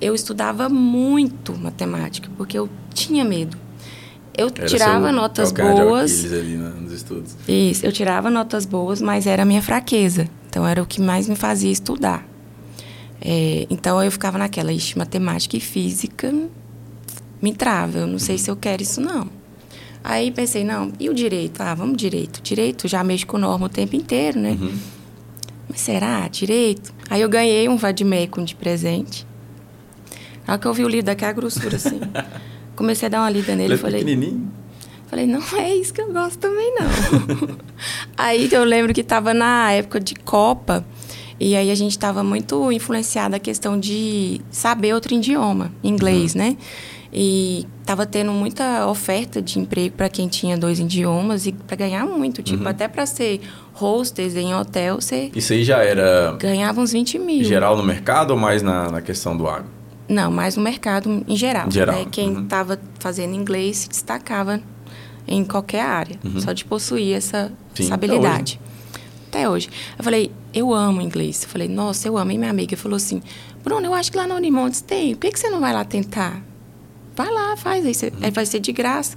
eu 0.00 0.14
estudava 0.14 0.68
muito 0.68 1.56
matemática, 1.56 2.28
porque 2.36 2.58
eu 2.58 2.68
tinha 2.94 3.24
medo. 3.24 3.56
Eu 4.36 4.48
era 4.48 4.66
tirava 4.66 5.12
notas 5.12 5.52
boas. 5.52 6.24
ali 6.32 6.56
nos 6.56 6.92
estudos. 6.92 7.36
Isso, 7.46 7.84
eu 7.84 7.92
tirava 7.92 8.30
notas 8.30 8.64
boas, 8.64 9.02
mas 9.02 9.26
era 9.26 9.42
a 9.42 9.44
minha 9.44 9.62
fraqueza. 9.62 10.28
Então 10.48 10.66
era 10.66 10.82
o 10.82 10.86
que 10.86 11.00
mais 11.00 11.28
me 11.28 11.36
fazia 11.36 11.70
estudar. 11.70 12.26
É, 13.20 13.66
então 13.70 14.02
eu 14.02 14.10
ficava 14.10 14.38
naquela, 14.38 14.72
ixi, 14.72 14.98
matemática 14.98 15.56
e 15.56 15.60
física 15.60 16.32
me 17.40 17.52
trava. 17.52 17.98
Eu 17.98 18.06
não 18.06 18.18
sei 18.18 18.38
se 18.38 18.50
eu 18.50 18.56
quero 18.56 18.82
isso, 18.82 19.00
não. 19.00 19.41
Aí 20.04 20.30
pensei, 20.30 20.64
não, 20.64 20.92
e 20.98 21.08
o 21.08 21.14
direito? 21.14 21.60
Ah, 21.60 21.74
vamos 21.74 21.96
direito. 21.96 22.42
Direito 22.42 22.88
já 22.88 23.04
mexo 23.04 23.26
com 23.26 23.38
norma 23.38 23.66
o 23.66 23.68
tempo 23.68 23.94
inteiro, 23.94 24.40
né? 24.40 24.56
Uhum. 24.60 24.72
Mas 25.68 25.80
será? 25.80 26.26
Direito? 26.28 26.92
Aí 27.08 27.20
eu 27.20 27.28
ganhei 27.28 27.68
um 27.68 27.76
vademecum 27.76 28.44
de 28.44 28.54
presente. 28.54 29.26
Na 30.46 30.54
hora 30.54 30.60
que 30.60 30.66
eu 30.66 30.74
vi 30.74 30.84
o 30.84 30.88
livro 30.88 31.06
daquela 31.06 31.32
grossura, 31.32 31.76
assim. 31.76 32.00
comecei 32.74 33.06
a 33.06 33.10
dar 33.10 33.20
uma 33.20 33.30
lida 33.30 33.54
nele. 33.54 33.74
Ele 33.74 33.80
falei, 33.80 34.00
pequenininho? 34.00 34.50
Falei, 35.06 35.26
não 35.26 35.42
é 35.58 35.74
isso 35.74 35.92
que 35.92 36.00
eu 36.00 36.12
gosto 36.12 36.38
também, 36.38 36.74
não. 36.74 37.56
aí 38.16 38.48
eu 38.50 38.64
lembro 38.64 38.94
que 38.94 39.02
estava 39.02 39.32
na 39.32 39.72
época 39.72 40.00
de 40.00 40.14
Copa. 40.14 40.84
E 41.38 41.56
aí 41.56 41.70
a 41.70 41.74
gente 41.74 41.90
estava 41.92 42.22
muito 42.22 42.70
influenciada 42.70 43.36
a 43.36 43.40
questão 43.40 43.78
de 43.78 44.40
saber 44.50 44.94
outro 44.94 45.12
idioma, 45.14 45.72
inglês, 45.82 46.34
uhum. 46.34 46.40
né? 46.40 46.56
E 47.12 47.66
estava 47.80 48.06
tendo 48.06 48.32
muita 48.32 48.86
oferta 48.86 49.42
de 49.42 49.58
emprego 49.58 49.94
para 49.94 50.08
quem 50.08 50.28
tinha 50.28 50.56
dois 50.56 50.80
idiomas 50.80 51.46
e 51.46 51.52
para 51.52 51.76
ganhar 51.76 52.06
muito. 52.06 52.42
Tipo, 52.42 52.62
uhum. 52.62 52.70
até 52.70 52.88
para 52.88 53.04
ser 53.04 53.40
hostess 53.74 54.34
em 54.34 54.54
hotel, 54.54 54.94
você. 54.94 55.30
Isso 55.34 55.52
aí 55.52 55.62
já 55.62 55.84
era. 55.84 56.34
Ganhava 56.38 56.80
uns 56.80 56.92
20 56.92 57.18
mil. 57.18 57.44
Geral 57.44 57.76
no 57.76 57.82
mercado 57.82 58.30
ou 58.30 58.36
mais 58.38 58.62
na, 58.62 58.90
na 58.90 59.02
questão 59.02 59.36
do 59.36 59.46
agro? 59.46 59.68
Não, 60.08 60.30
mais 60.30 60.56
no 60.56 60.62
mercado 60.62 61.22
em 61.28 61.36
geral. 61.36 61.70
geral. 61.70 61.96
Né? 61.96 62.06
Quem 62.10 62.44
estava 62.44 62.74
uhum. 62.74 62.80
fazendo 62.98 63.34
inglês 63.34 63.78
se 63.78 63.88
destacava 63.90 64.60
em 65.26 65.44
qualquer 65.44 65.82
área, 65.82 66.18
uhum. 66.24 66.40
só 66.40 66.52
de 66.52 66.64
possuir 66.64 67.14
essa, 67.14 67.52
Sim, 67.74 67.84
essa 67.84 67.94
habilidade. 67.94 68.58
Até 69.28 69.48
hoje. 69.48 69.68
até 69.68 69.70
hoje. 69.70 69.70
Eu 69.98 70.04
falei, 70.04 70.32
eu 70.52 70.72
amo 70.72 71.00
inglês. 71.02 71.42
Eu 71.42 71.48
falei, 71.50 71.68
nossa, 71.68 72.08
eu 72.08 72.16
amo. 72.16 72.30
E 72.30 72.38
minha 72.38 72.50
amiga 72.50 72.76
falou 72.76 72.96
assim, 72.96 73.22
Bruno, 73.62 73.86
eu 73.86 73.94
acho 73.94 74.10
que 74.10 74.16
lá 74.16 74.26
no 74.26 74.34
Unimontes 74.34 74.80
tem. 74.80 75.14
Por 75.14 75.22
que, 75.22 75.32
que 75.32 75.38
você 75.38 75.50
não 75.50 75.60
vai 75.60 75.72
lá 75.72 75.84
tentar? 75.84 76.42
Vai 77.14 77.30
lá, 77.30 77.56
faz, 77.56 77.84
aí, 77.84 78.10
uhum. 78.10 78.18
aí 78.22 78.30
vai 78.30 78.46
ser 78.46 78.60
de 78.60 78.72
graça. 78.72 79.16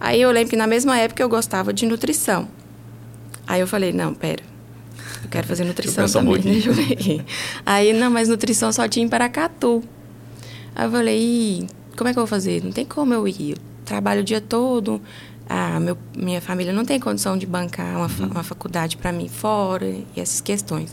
Aí 0.00 0.20
eu 0.20 0.30
lembro 0.30 0.50
que 0.50 0.56
na 0.56 0.66
mesma 0.66 0.98
época 0.98 1.22
eu 1.22 1.28
gostava 1.28 1.72
de 1.72 1.86
nutrição. 1.86 2.48
Aí 3.46 3.60
eu 3.60 3.66
falei, 3.66 3.92
não, 3.92 4.14
pera. 4.14 4.42
Eu 5.22 5.30
quero 5.30 5.46
fazer 5.46 5.64
nutrição 5.64 6.06
também, 6.08 6.34
um 6.34 6.40
deixa 6.40 6.68
eu 6.68 6.74
ver. 6.74 7.24
Aí, 7.64 7.92
não, 7.92 8.10
mas 8.10 8.28
nutrição 8.28 8.72
só 8.72 8.86
tinha 8.86 9.04
em 9.04 9.08
Paracatu. 9.08 9.82
Aí 10.74 10.86
eu 10.86 10.90
falei, 10.90 11.68
como 11.96 12.08
é 12.08 12.12
que 12.12 12.18
eu 12.18 12.22
vou 12.22 12.26
fazer? 12.26 12.62
Não 12.62 12.72
tem 12.72 12.84
como 12.84 13.14
eu 13.14 13.26
ir. 13.26 13.52
Eu 13.52 13.56
trabalho 13.84 14.20
o 14.20 14.24
dia 14.24 14.40
todo, 14.40 15.00
a 15.48 15.80
meu, 15.80 15.96
minha 16.16 16.40
família 16.40 16.72
não 16.72 16.84
tem 16.84 17.00
condição 17.00 17.38
de 17.38 17.46
bancar 17.46 17.96
uma, 17.96 18.06
uhum. 18.06 18.30
uma 18.30 18.42
faculdade 18.42 18.96
para 18.96 19.10
mim 19.10 19.28
fora 19.28 19.86
e 19.86 20.06
essas 20.16 20.40
questões. 20.40 20.92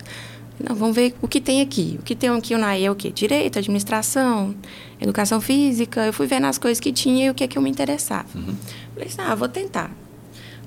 Não, 0.60 0.76
vamos 0.76 0.96
ver 0.96 1.14
o 1.22 1.28
que 1.28 1.42
tem 1.42 1.62
aqui. 1.62 1.98
O 2.00 2.04
que 2.04 2.16
tem 2.16 2.30
aqui 2.30 2.56
na 2.56 2.78
é 2.78 2.90
o 2.90 2.96
quê? 2.96 3.12
Direito, 3.12 3.60
administração, 3.60 4.56
educação 5.00 5.42
física. 5.42 6.06
Eu 6.06 6.14
fui 6.14 6.28
vendo 6.28 6.46
as 6.46 6.58
coisas 6.58 6.80
que 6.80 6.92
tinha 6.94 7.28
e 7.28 7.30
o 7.30 7.34
que 7.34 7.44
é 7.44 7.48
que 7.48 7.58
eu 7.58 7.62
me 7.62 7.70
interessava. 7.70 8.28
Uhum. 8.34 8.56
Falei 8.94 9.08
assim, 9.08 9.22
ah, 9.22 9.36
vou 9.36 9.50
tentar. 9.50 9.92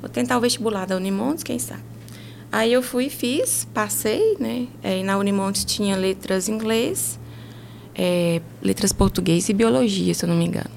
Vou 0.00 0.08
tentar 0.08 0.36
o 0.36 0.40
vestibular 0.40 0.86
da 0.86 0.96
Unimontes, 0.96 1.42
quem 1.42 1.58
sabe. 1.58 1.82
Aí 2.50 2.72
eu 2.72 2.82
fui, 2.82 3.10
fiz, 3.10 3.66
passei, 3.74 4.36
né? 4.38 4.68
É, 4.82 5.02
na 5.02 5.18
Unimontes 5.18 5.64
tinha 5.64 5.96
letras 5.96 6.48
inglês, 6.48 7.18
é, 7.94 8.40
letras 8.62 8.92
português 8.92 9.48
e 9.48 9.52
biologia, 9.52 10.14
se 10.14 10.24
eu 10.24 10.28
não 10.28 10.36
me 10.36 10.46
engano. 10.46 10.70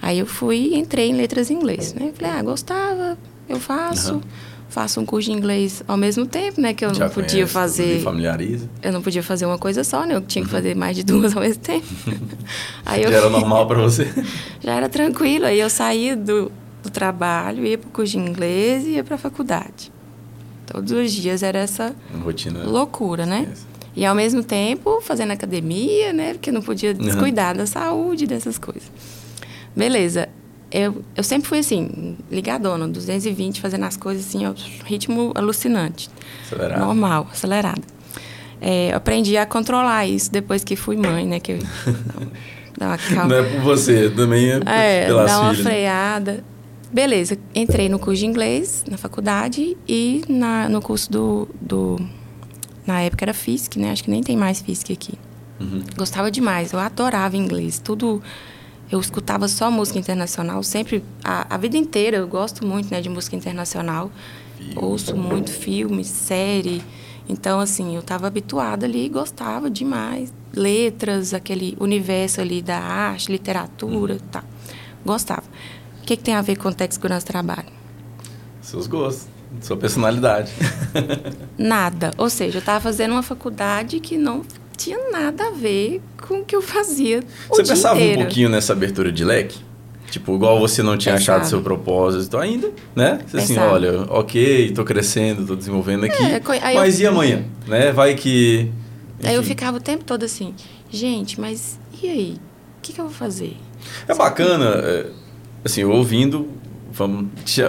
Aí 0.00 0.18
eu 0.18 0.26
fui 0.26 0.70
e 0.72 0.76
entrei 0.76 1.10
em 1.10 1.14
letras 1.14 1.50
inglês, 1.50 1.92
né? 1.92 2.12
Falei, 2.16 2.32
ah, 2.32 2.42
gostava, 2.42 3.18
eu 3.48 3.60
faço. 3.60 4.14
Uhum. 4.14 4.20
Faço 4.68 5.00
um 5.00 5.06
curso 5.06 5.30
de 5.30 5.36
inglês 5.36 5.82
ao 5.88 5.96
mesmo 5.96 6.26
tempo, 6.26 6.60
né? 6.60 6.74
Que 6.74 6.84
eu 6.84 6.92
Já 6.92 7.06
não 7.06 7.10
podia 7.12 7.30
conhece, 7.30 7.52
fazer. 7.52 8.02
familiariza. 8.02 8.68
Eu 8.82 8.92
não 8.92 9.00
podia 9.00 9.22
fazer 9.22 9.46
uma 9.46 9.58
coisa 9.58 9.82
só, 9.82 10.04
né? 10.04 10.14
Eu 10.14 10.20
tinha 10.20 10.44
que 10.44 10.50
uhum. 10.50 10.56
fazer 10.56 10.76
mais 10.76 10.94
de 10.94 11.02
duas 11.02 11.34
ao 11.34 11.42
mesmo 11.42 11.62
tempo. 11.62 11.86
aí 12.84 13.02
Já 13.02 13.08
eu... 13.08 13.16
era 13.16 13.30
normal 13.30 13.66
para 13.66 13.80
você? 13.80 14.12
Já 14.62 14.74
era 14.74 14.88
tranquilo. 14.88 15.46
Aí 15.46 15.58
eu 15.58 15.70
saía 15.70 16.14
do, 16.14 16.52
do 16.82 16.90
trabalho, 16.90 17.64
ia 17.64 17.78
para 17.78 17.88
o 17.88 17.90
curso 17.90 18.12
de 18.12 18.18
inglês 18.18 18.84
e 18.84 18.90
ia 18.90 19.04
para 19.04 19.14
a 19.14 19.18
faculdade. 19.18 19.90
Todos 20.66 20.92
os 20.92 21.12
dias 21.12 21.42
era 21.42 21.58
essa 21.58 21.96
rotina 22.22 22.62
loucura, 22.64 23.24
né? 23.24 23.48
E 23.96 24.04
ao 24.04 24.14
mesmo 24.14 24.42
tempo 24.42 25.00
fazendo 25.00 25.32
academia, 25.32 26.12
né? 26.12 26.34
Porque 26.34 26.52
não 26.52 26.60
podia 26.60 26.92
descuidar 26.92 27.52
uhum. 27.52 27.58
da 27.58 27.66
saúde, 27.66 28.26
dessas 28.26 28.58
coisas. 28.58 28.92
Beleza. 29.74 30.28
Eu, 30.70 31.02
eu 31.16 31.22
sempre 31.22 31.48
fui 31.48 31.58
assim, 31.58 32.16
ligadona, 32.30 32.86
220, 32.86 33.60
fazendo 33.60 33.84
as 33.84 33.96
coisas 33.96 34.26
assim, 34.26 34.40
ritmo 34.84 35.32
alucinante. 35.34 36.10
Acelerado. 36.44 36.80
Normal, 36.80 37.28
acelerado. 37.32 37.82
É, 38.60 38.92
aprendi 38.92 39.36
a 39.36 39.46
controlar 39.46 40.06
isso 40.06 40.30
depois 40.30 40.64
que 40.64 40.76
fui 40.76 40.96
mãe, 40.96 41.26
né? 41.26 41.40
Que 41.40 41.52
eu, 41.52 41.58
dá 42.76 42.88
uma 42.88 42.98
calma. 42.98 43.28
Não 43.28 43.36
é 43.36 43.42
por 43.42 43.60
você, 43.60 44.10
também 44.10 44.50
é, 44.50 44.60
é 44.66 45.06
pelas 45.06 45.30
dá 45.30 45.40
uma 45.40 45.50
filhas. 45.54 45.66
freada. 45.66 46.44
Beleza, 46.92 47.38
entrei 47.54 47.88
no 47.88 47.98
curso 47.98 48.20
de 48.20 48.26
inglês 48.26 48.84
na 48.90 48.96
faculdade 48.96 49.76
e 49.86 50.22
na, 50.28 50.68
no 50.68 50.80
curso 50.80 51.10
do, 51.10 51.48
do. 51.60 52.00
Na 52.86 53.02
época 53.02 53.24
era 53.24 53.34
FISC, 53.34 53.76
né? 53.76 53.90
Acho 53.90 54.04
que 54.04 54.10
nem 54.10 54.22
tem 54.22 54.36
mais 54.36 54.60
FISC 54.60 54.92
aqui. 54.92 55.12
Uhum. 55.60 55.82
Gostava 55.96 56.30
demais, 56.30 56.72
eu 56.72 56.78
adorava 56.78 57.36
inglês. 57.36 57.78
Tudo. 57.78 58.22
Eu 58.90 59.00
escutava 59.00 59.48
só 59.48 59.70
música 59.70 59.98
internacional, 59.98 60.62
sempre. 60.62 61.04
A, 61.22 61.54
a 61.54 61.58
vida 61.58 61.76
inteira 61.76 62.16
eu 62.16 62.28
gosto 62.28 62.66
muito 62.66 62.90
né, 62.90 63.00
de 63.00 63.08
música 63.08 63.36
internacional. 63.36 64.10
Filme. 64.56 64.74
Ouço 64.76 65.16
muito 65.16 65.50
filme, 65.50 66.04
série. 66.04 66.82
Então, 67.28 67.60
assim, 67.60 67.94
eu 67.94 68.00
estava 68.00 68.26
habituada 68.26 68.86
ali 68.86 69.04
e 69.04 69.08
gostava 69.08 69.70
demais. 69.70 70.32
Letras, 70.54 71.34
aquele 71.34 71.76
universo 71.78 72.40
ali 72.40 72.62
da 72.62 72.78
arte, 72.78 73.30
literatura, 73.30 74.14
uhum. 74.14 74.20
tá. 74.30 74.42
Gostava 75.04 75.44
que, 76.08 76.16
que 76.16 76.22
tem 76.22 76.34
a 76.34 76.40
ver 76.40 76.56
com 76.56 76.72
Tech 76.72 76.94
Segurança 76.94 77.26
do 77.26 77.28
Trabalho? 77.28 77.68
Seus 78.62 78.86
gostos, 78.86 79.28
sua 79.60 79.76
personalidade. 79.76 80.50
nada. 81.58 82.12
Ou 82.16 82.30
seja, 82.30 82.56
eu 82.56 82.60
estava 82.60 82.80
fazendo 82.80 83.12
uma 83.12 83.22
faculdade 83.22 84.00
que 84.00 84.16
não 84.16 84.42
tinha 84.78 85.10
nada 85.10 85.48
a 85.48 85.50
ver 85.50 86.00
com 86.26 86.40
o 86.40 86.44
que 86.44 86.56
eu 86.56 86.62
fazia. 86.62 87.22
Você 87.48 87.64
pensava 87.64 87.96
inteiro. 87.96 88.20
um 88.20 88.24
pouquinho 88.24 88.48
nessa 88.48 88.72
abertura 88.72 89.12
de 89.12 89.24
leque? 89.24 89.58
Tipo, 90.08 90.34
igual 90.36 90.58
você 90.58 90.82
não 90.82 90.96
tinha 90.96 91.16
Pensava. 91.16 91.40
achado 91.40 91.50
seu 91.50 91.60
propósito 91.60 92.38
ainda, 92.38 92.70
né? 92.96 93.18
Você 93.26 93.36
assim, 93.36 93.58
olha, 93.58 94.02
ok, 94.08 94.68
estou 94.68 94.84
crescendo, 94.84 95.42
estou 95.42 95.56
desenvolvendo 95.56 96.04
aqui. 96.04 96.22
É, 96.22 96.40
mas 96.74 96.98
eu... 96.98 97.04
e 97.04 97.06
amanhã? 97.08 97.44
Né? 97.66 97.92
Vai 97.92 98.14
que. 98.14 98.70
Enfim. 99.18 99.28
Aí 99.28 99.34
eu 99.34 99.42
ficava 99.42 99.76
o 99.76 99.80
tempo 99.80 100.04
todo 100.04 100.24
assim, 100.24 100.54
gente, 100.90 101.38
mas 101.38 101.78
e 102.02 102.08
aí? 102.08 102.36
O 102.78 102.80
que, 102.80 102.92
que 102.94 103.00
eu 103.00 103.04
vou 103.04 103.12
fazer? 103.12 103.56
É 104.06 104.14
bacana. 104.14 104.76
É 104.76 105.06
assim, 105.64 105.84
ouvindo, 105.84 106.48
vamos 106.92 107.26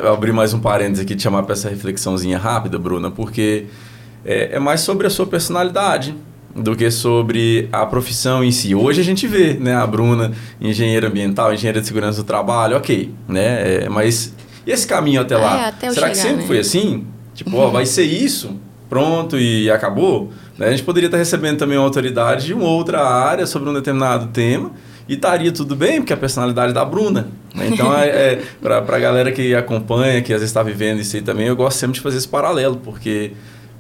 abrir 0.10 0.32
mais 0.32 0.54
um 0.54 0.60
parênteses 0.60 1.04
aqui, 1.04 1.16
te 1.16 1.24
chamar 1.24 1.44
para 1.44 1.54
essa 1.54 1.68
reflexãozinha 1.68 2.38
rápida, 2.38 2.78
Bruna, 2.80 3.12
porque 3.12 3.66
é, 4.24 4.56
é, 4.56 4.60
mais 4.60 4.82
sobre 4.82 5.08
a 5.08 5.10
sua 5.10 5.26
personalidade 5.26 6.16
do 6.60 6.76
que 6.76 6.90
sobre 6.92 7.68
a 7.72 7.86
profissão 7.86 8.44
em 8.44 8.52
si. 8.52 8.76
Hoje 8.76 9.02
a 9.02 9.04
gente 9.04 9.28
vê, 9.28 9.54
né, 9.54 9.76
a 9.76 9.86
Bruna, 9.88 10.32
engenheira 10.60 11.08
ambiental, 11.08 11.54
engenheira 11.54 11.82
de 11.82 11.88
segurança 11.88 12.22
do 12.22 12.26
trabalho, 12.26 12.78
ok, 12.78 13.12
né, 13.28 13.84
é, 13.84 13.90
mas 13.90 14.34
e 14.66 14.72
esse 14.72 14.86
caminho 14.86 15.22
até 15.22 15.38
lá? 15.38 15.58
É, 15.58 15.66
até 15.70 15.92
Será 15.92 16.08
chegar, 16.08 16.12
que 16.12 16.18
sempre 16.18 16.42
né? 16.42 16.48
foi 16.48 16.60
assim? 16.60 17.06
Tipo, 17.34 17.58
ó, 17.58 17.70
vai 17.70 17.86
ser 17.86 18.04
isso, 18.04 18.60
pronto 18.90 19.40
e 19.40 19.72
acabou? 19.72 20.32
Né? 20.58 20.68
A 20.68 20.72
gente 20.72 20.84
poderia 20.84 21.08
estar 21.08 21.18
recebendo 21.18 21.58
também 21.58 21.78
uma 21.78 21.86
autoridade 21.86 22.46
de 22.46 22.54
uma 22.54 22.68
outra 22.68 23.02
área 23.02 23.48
sobre 23.48 23.70
um 23.70 23.74
determinado 23.74 24.28
tema, 24.28 24.72
e 25.08 25.16
estaria 25.16 25.52
tudo 25.52 25.76
bem, 25.76 26.02
porque 26.02 26.14
é 26.14 26.16
a 26.16 26.20
personalidade 26.20 26.72
da 26.72 26.86
Bruna. 26.86 27.30
Né? 27.56 27.70
Então, 27.70 27.92
é, 27.98 28.10
é 28.10 28.44
para 28.62 28.78
a 28.78 29.00
galera 29.00 29.32
que 29.32 29.56
acompanha, 29.56 30.22
que 30.22 30.32
às 30.32 30.40
vezes 30.40 30.52
está 30.52 30.62
vivendo 30.62 31.00
isso 31.00 31.16
aí 31.16 31.24
também, 31.24 31.48
eu 31.48 31.56
gosto 31.56 31.80
sempre 31.80 31.96
de 31.96 32.02
fazer 32.02 32.18
esse 32.18 32.28
paralelo, 32.28 32.78
porque, 32.78 33.32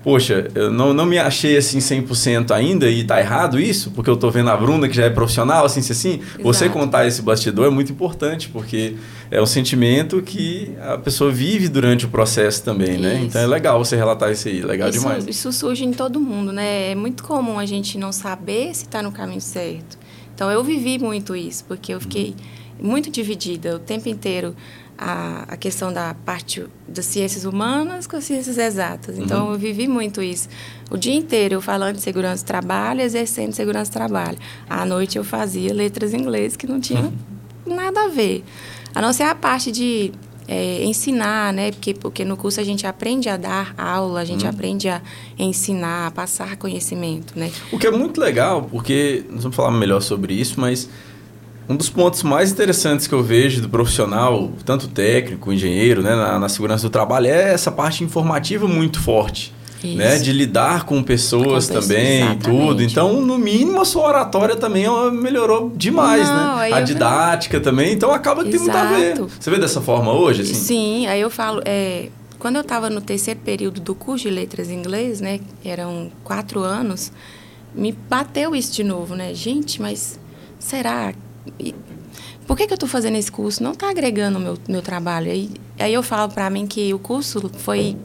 poxa, 0.04 0.50
eu 0.56 0.72
não, 0.72 0.94
não 0.94 1.06
me 1.06 1.18
achei 1.18 1.58
assim 1.58 1.80
100% 1.80 2.52
ainda 2.52 2.90
e 2.90 3.04
tá 3.04 3.20
errado 3.20 3.60
isso, 3.60 3.92
porque 3.92 4.10
eu 4.10 4.16
tô 4.16 4.32
vendo 4.32 4.50
a 4.50 4.56
Bruna, 4.56 4.88
que 4.88 4.96
já 4.96 5.06
é 5.06 5.10
profissional, 5.10 5.66
assim, 5.66 5.80
assim. 5.80 6.20
Exato. 6.20 6.44
Você 6.44 6.70
contar 6.70 7.06
esse 7.06 7.22
bastidor 7.22 7.68
é 7.68 7.70
muito 7.70 7.92
importante, 7.92 8.50
porque 8.50 8.96
é 9.30 9.42
um 9.42 9.46
sentimento 9.46 10.22
que 10.22 10.72
a 10.82 10.98
pessoa 10.98 11.32
vive 11.32 11.68
durante 11.68 12.06
o 12.06 12.10
processo 12.10 12.64
também, 12.64 12.98
né? 12.98 13.14
isso. 13.14 13.22
né? 13.22 13.24
Então 13.26 13.42
é 13.42 13.48
legal 13.48 13.84
você 13.84 13.96
relatar 13.96 14.32
isso 14.32 14.48
aí, 14.48 14.62
legal 14.62 14.90
isso, 14.90 15.00
demais. 15.00 15.28
Isso 15.28 15.52
surge 15.52 15.84
em 15.84 15.92
todo 15.92 16.20
mundo, 16.20 16.52
né? 16.52 16.92
É 16.92 16.96
muito 16.96 17.24
comum 17.24 17.60
a 17.60 17.66
gente 17.66 17.98
não 17.98 18.12
saber 18.12 18.74
se 18.74 18.86
está 18.86 19.04
no 19.04 19.12
caminho 19.12 19.42
certo. 19.42 19.98
Então 20.34 20.50
eu 20.50 20.64
vivi 20.64 20.98
muito 20.98 21.36
isso, 21.36 21.66
porque 21.66 21.94
eu 21.94 22.00
fiquei 22.00 22.34
muito 22.82 23.12
dividida 23.12 23.76
o 23.76 23.80
tempo 23.80 24.08
inteiro 24.08 24.56
a, 25.02 25.46
a 25.48 25.56
questão 25.56 25.94
da 25.94 26.14
parte 26.14 26.66
das 26.86 27.06
ciências 27.06 27.46
humanas 27.46 28.06
com 28.06 28.18
as 28.18 28.26
ciências 28.26 28.58
exatas. 28.58 29.18
Então 29.18 29.48
uhum. 29.48 29.54
eu 29.54 29.58
vivi 29.58 29.88
muito 29.88 30.22
isso. 30.22 30.50
O 30.92 30.98
dia 30.98 31.14
inteiro 31.14 31.56
eu 31.56 31.62
falando 31.62 31.96
de 31.96 32.02
segurança 32.02 32.44
do 32.44 32.48
trabalho, 32.48 33.00
exercendo 33.00 33.54
segurança 33.54 33.90
do 33.90 33.94
trabalho. 33.94 34.38
À 34.70 34.86
noite 34.86 35.18
eu 35.18 35.24
fazia 35.24 35.74
letras 35.74 36.14
em 36.14 36.18
inglês 36.18 36.58
que 36.58 36.68
não 36.68 36.82
tinham 36.82 37.14
uhum. 37.66 37.76
nada 37.76 38.06
a 38.06 38.08
ver. 38.10 38.44
A 38.94 39.02
não 39.02 39.14
ser 39.14 39.24
a 39.24 39.34
parte 39.34 39.72
de 39.72 40.12
é, 40.50 40.84
ensinar, 40.84 41.54
né? 41.54 41.72
Porque, 41.72 41.94
porque 41.94 42.26
no 42.26 42.36
curso 42.36 42.60
a 42.60 42.64
gente 42.64 42.86
aprende 42.86 43.30
a 43.30 43.38
dar 43.38 43.74
aula, 43.78 44.20
a 44.20 44.26
gente 44.26 44.46
hum. 44.46 44.50
aprende 44.50 44.90
a 44.90 45.02
ensinar, 45.38 46.08
a 46.08 46.12
passar 46.12 46.58
conhecimento, 46.58 47.38
né? 47.38 47.52
O 47.72 47.78
que 47.78 47.88
é 47.88 47.92
muito 47.92 48.20
legal, 48.20 48.64
porque 48.64 49.24
nós 49.30 49.44
vamos 49.44 49.56
falar 49.56 49.72
melhor 49.72 50.02
sobre 50.02 50.34
isso, 50.34 50.60
mas 50.60 50.90
um 51.70 51.76
dos 51.76 51.90
pontos 51.90 52.24
mais 52.24 52.52
interessantes 52.52 53.08
que 53.08 53.14
eu 53.14 53.24
vejo 53.24 53.62
do 53.62 53.70
profissional, 53.70 54.52
tanto 54.66 54.88
técnico, 54.88 55.54
engenheiro, 55.54 56.02
né, 56.02 56.16
na, 56.16 56.40
na 56.40 56.50
segurança 56.50 56.84
do 56.84 56.90
trabalho, 56.90 57.28
é 57.28 57.54
essa 57.54 57.72
parte 57.72 58.04
informativa 58.04 58.68
muito 58.68 59.00
forte 59.00 59.54
né? 59.84 60.18
De 60.18 60.32
lidar 60.32 60.86
com 60.86 61.02
pessoas 61.02 61.68
com 61.68 61.76
também 61.76 62.32
e 62.32 62.36
tudo. 62.36 62.84
Então, 62.84 63.22
no 63.22 63.38
mínimo, 63.38 63.80
a 63.80 63.86
sua 63.86 64.08
oratória 64.08 64.56
também 64.56 64.86
melhorou 65.12 65.72
demais, 65.76 66.28
Não, 66.28 66.58
né? 66.58 66.74
A 66.74 66.82
didática 66.82 67.58
eu... 67.58 67.62
também. 67.62 67.94
Então, 67.94 68.12
acaba 68.12 68.44
que 68.44 68.52
tem 68.52 68.60
muito 68.60 68.76
a 68.76 68.86
ver. 68.86 69.18
Você 69.18 69.50
vê 69.50 69.58
dessa 69.58 69.82
forma 69.82 70.12
hoje, 70.12 70.42
assim? 70.42 70.54
Sim, 70.54 71.08
aí 71.08 71.22
eu 71.22 71.30
falo... 71.30 71.62
É, 71.66 72.10
quando 72.38 72.56
eu 72.56 72.62
estava 72.62 72.90
no 72.90 73.02
terceiro 73.02 73.40
período 73.42 73.82
do 73.82 73.94
curso 73.94 74.24
de 74.24 74.34
letras 74.34 74.70
em 74.70 74.76
inglês, 74.76 75.20
né? 75.20 75.40
Eram 75.64 76.10
quatro 76.24 76.62
anos. 76.62 77.12
Me 77.76 77.92
bateu 77.92 78.56
isso 78.56 78.74
de 78.74 78.84
novo, 78.84 79.16
né? 79.16 79.34
Gente, 79.34 79.82
mas 79.82 80.20
será... 80.58 81.14
Por 82.48 82.58
que, 82.58 82.66
que 82.66 82.74
eu 82.74 82.76
estou 82.76 82.90
fazendo 82.90 83.16
esse 83.16 83.32
curso? 83.32 83.62
Não 83.62 83.74
está 83.74 83.90
agregando 83.90 84.40
o 84.40 84.42
meu, 84.42 84.58
meu 84.68 84.82
trabalho. 84.82 85.32
Aí, 85.32 85.50
aí 85.78 85.94
eu 85.94 86.02
falo 86.02 86.32
para 86.32 86.50
mim 86.50 86.66
que 86.66 86.94
o 86.94 87.00
curso 87.00 87.50
foi 87.60 87.96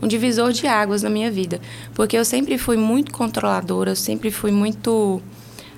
um 0.00 0.06
divisor 0.06 0.52
de 0.52 0.66
águas 0.66 1.02
na 1.02 1.10
minha 1.10 1.30
vida. 1.30 1.60
Porque 1.94 2.16
eu 2.16 2.24
sempre 2.24 2.58
fui 2.58 2.76
muito 2.76 3.12
controladora, 3.12 3.90
eu 3.90 3.96
sempre 3.96 4.30
fui 4.30 4.50
muito. 4.50 5.20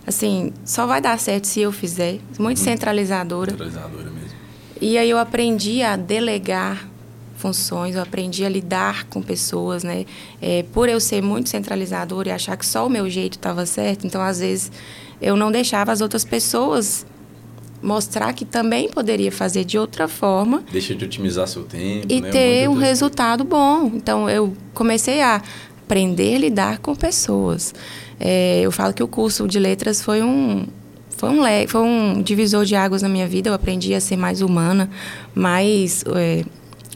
Assim, 0.07 0.53
só 0.65 0.87
vai 0.87 1.01
dar 1.01 1.19
certo 1.19 1.47
se 1.47 1.61
eu 1.61 1.73
fizer. 1.73 2.19
Muito 2.39 2.61
hum. 2.61 2.65
centralizadora. 2.65 3.53
Centralizadora 3.53 4.11
mesmo. 4.11 4.29
E 4.81 4.97
aí 4.97 5.11
eu 5.11 5.19
aprendi 5.19 5.83
a 5.83 5.97
delegar 5.97 6.89
funções, 7.37 7.95
eu 7.95 8.03
aprendi 8.03 8.45
a 8.45 8.49
lidar 8.49 9.05
com 9.05 9.23
pessoas, 9.23 9.83
né? 9.83 10.05
É, 10.43 10.65
por 10.73 10.89
eu 10.89 11.01
ser 11.01 11.23
muito 11.23 11.49
centralizadora 11.49 12.29
e 12.29 12.33
achar 12.33 12.57
que 12.57 12.67
só 12.67 12.87
o 12.87 12.91
meu 12.91 13.09
jeito 13.09 13.35
estava 13.35 13.65
certo, 13.65 14.07
então 14.07 14.21
às 14.21 14.41
vezes 14.41 14.73
eu 15.21 15.37
não 15.37 15.51
deixava 15.51 15.93
as 15.93 16.01
outras 16.01 16.25
pessoas 16.25 17.07
mostrar 17.83 18.33
que 18.33 18.45
também 18.45 18.89
poderia 18.89 19.31
fazer 19.31 19.65
de 19.65 19.79
outra 19.79 20.09
forma. 20.09 20.63
Deixa 20.71 20.95
de 20.95 21.05
otimizar 21.05 21.47
seu 21.47 21.63
tempo. 21.63 22.07
E 22.09 22.21
né? 22.21 22.31
ter 22.31 22.69
um 22.69 22.75
resultado 22.75 23.45
bom. 23.45 23.91
Então, 23.95 24.29
eu 24.29 24.53
comecei 24.75 25.21
a 25.21 25.43
aprender 25.85 26.35
a 26.35 26.39
lidar 26.39 26.79
com 26.79 26.95
pessoas. 26.95 27.75
É, 28.19 28.61
eu 28.63 28.73
falo 28.73 28.93
que 28.93 29.03
o 29.03 29.09
curso 29.09 29.47
de 29.47 29.59
letras 29.59 30.03
foi 30.03 30.23
um, 30.23 30.67
foi 31.09 31.31
um, 31.31 31.43
foi 31.69 31.81
um 31.81 32.23
divisor 32.23 32.65
de 32.65 32.75
águas 32.75 33.03
na 33.03 33.09
minha 33.09 33.27
vida. 33.27 33.49
Eu 33.49 33.55
aprendi 33.55 33.95
a 33.95 34.01
ser 34.01 34.17
mais 34.17 34.43
humana, 34.43 34.91
mais 35.35 36.05
é, 36.15 36.45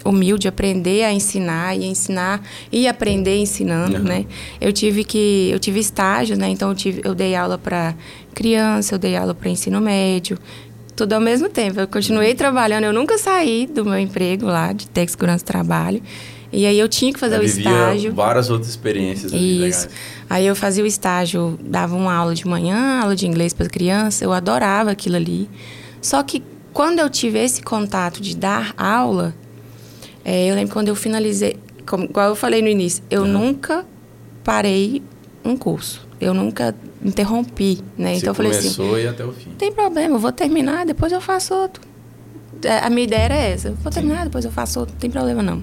humilde, 0.05 0.49
aprender 0.49 1.05
a 1.05 1.13
ensinar 1.13 1.77
e 1.77 1.85
ensinar 1.85 2.43
e 2.71 2.89
aprender 2.89 3.37
ensinando, 3.37 3.99
uhum. 3.99 4.03
né? 4.03 4.27
Eu 4.61 4.73
tive 4.73 5.05
que 5.05 5.51
eu 5.51 5.59
tive 5.59 5.81
estágios, 5.81 6.39
né? 6.39 6.49
Então 6.49 6.71
eu, 6.71 6.75
tive, 6.75 7.01
eu 7.05 7.15
dei 7.15 7.35
aula 7.35 7.59
para 7.59 7.95
criança, 8.35 8.95
eu 8.95 8.99
dei 8.99 9.17
aula 9.17 9.35
para 9.35 9.51
ensino 9.51 9.81
médio, 9.81 10.39
tudo 10.97 11.13
ao 11.13 11.21
mesmo 11.21 11.49
tempo. 11.49 11.81
Eu 11.81 11.89
continuei 11.89 12.35
trabalhando, 12.35 12.85
eu 12.85 12.93
nunca 12.93 13.19
saí 13.19 13.67
do 13.67 13.85
meu 13.85 13.99
emprego 13.99 14.47
lá 14.47 14.73
de 14.73 14.87
técnico 14.89 15.13
segurança 15.13 15.45
trabalho. 15.45 16.03
E 16.53 16.67
aí 16.67 16.79
eu 16.79 16.87
tinha 16.87 17.13
que 17.13 17.19
fazer 17.19 17.37
eu 17.37 17.41
o 17.41 17.45
estágio. 17.45 18.13
várias 18.13 18.51
outras 18.51 18.69
experiências. 18.69 19.33
Isso. 19.33 19.89
Aí 20.29 20.47
eu 20.47 20.55
fazia 20.55 20.85
o 20.85 20.87
estágio, 20.87 21.59
dava 21.63 21.97
uma 21.97 22.15
aula 22.15 22.35
de 22.35 22.47
manhã, 22.47 23.01
aula 23.01 23.17
de 23.17 23.27
inglês 23.27 23.55
para 23.55 23.69
criança. 23.69 24.23
Eu 24.23 24.33
adorava 24.33 24.91
aquilo 24.91 25.17
ali. 25.17 25.49
Só 26.03 26.23
que 26.23 26.43
quando 26.73 26.99
eu 26.99 27.09
tive 27.09 27.39
esse 27.39 27.63
contato 27.63 28.21
de 28.21 28.37
dar 28.37 28.75
aula, 28.77 29.35
é, 30.25 30.51
eu 30.51 30.55
lembro 30.55 30.73
quando 30.73 30.89
eu 30.89 30.95
finalizei, 30.95 31.57
como 31.87 32.05
igual 32.05 32.29
eu 32.29 32.37
falei 32.37 32.63
no 32.63 32.69
início, 32.69 33.03
eu 33.11 33.23
uhum. 33.23 33.29
nunca 33.29 33.85
parei 34.45 35.03
um 35.45 35.57
curso. 35.57 36.07
Eu 36.21 36.33
nunca 36.33 36.75
interrompi, 37.05 37.81
né? 37.99 38.15
Você 38.15 38.19
então 38.19 38.31
eu 38.31 38.35
falei 38.35 38.53
assim. 38.53 38.75
Começou 38.75 38.99
e 38.99 39.09
até 39.09 39.25
o 39.25 39.33
fim. 39.33 39.51
Tem 39.59 39.73
problema, 39.73 40.15
eu 40.15 40.21
vou 40.21 40.31
terminar, 40.31 40.87
depois 40.87 41.11
eu 41.11 41.21
faço 41.21 41.53
outro. 41.55 41.83
É, 42.63 42.79
a 42.79 42.89
minha 42.89 43.03
ideia 43.05 43.23
era 43.23 43.35
essa. 43.35 43.73
Vou 43.83 43.91
terminar, 43.91 44.19
Sim. 44.19 44.25
depois 44.25 44.45
eu 44.45 44.53
faço 44.53 44.79
outro, 44.79 44.95
não 44.95 45.01
tem 45.01 45.11
problema 45.11 45.43
não. 45.43 45.63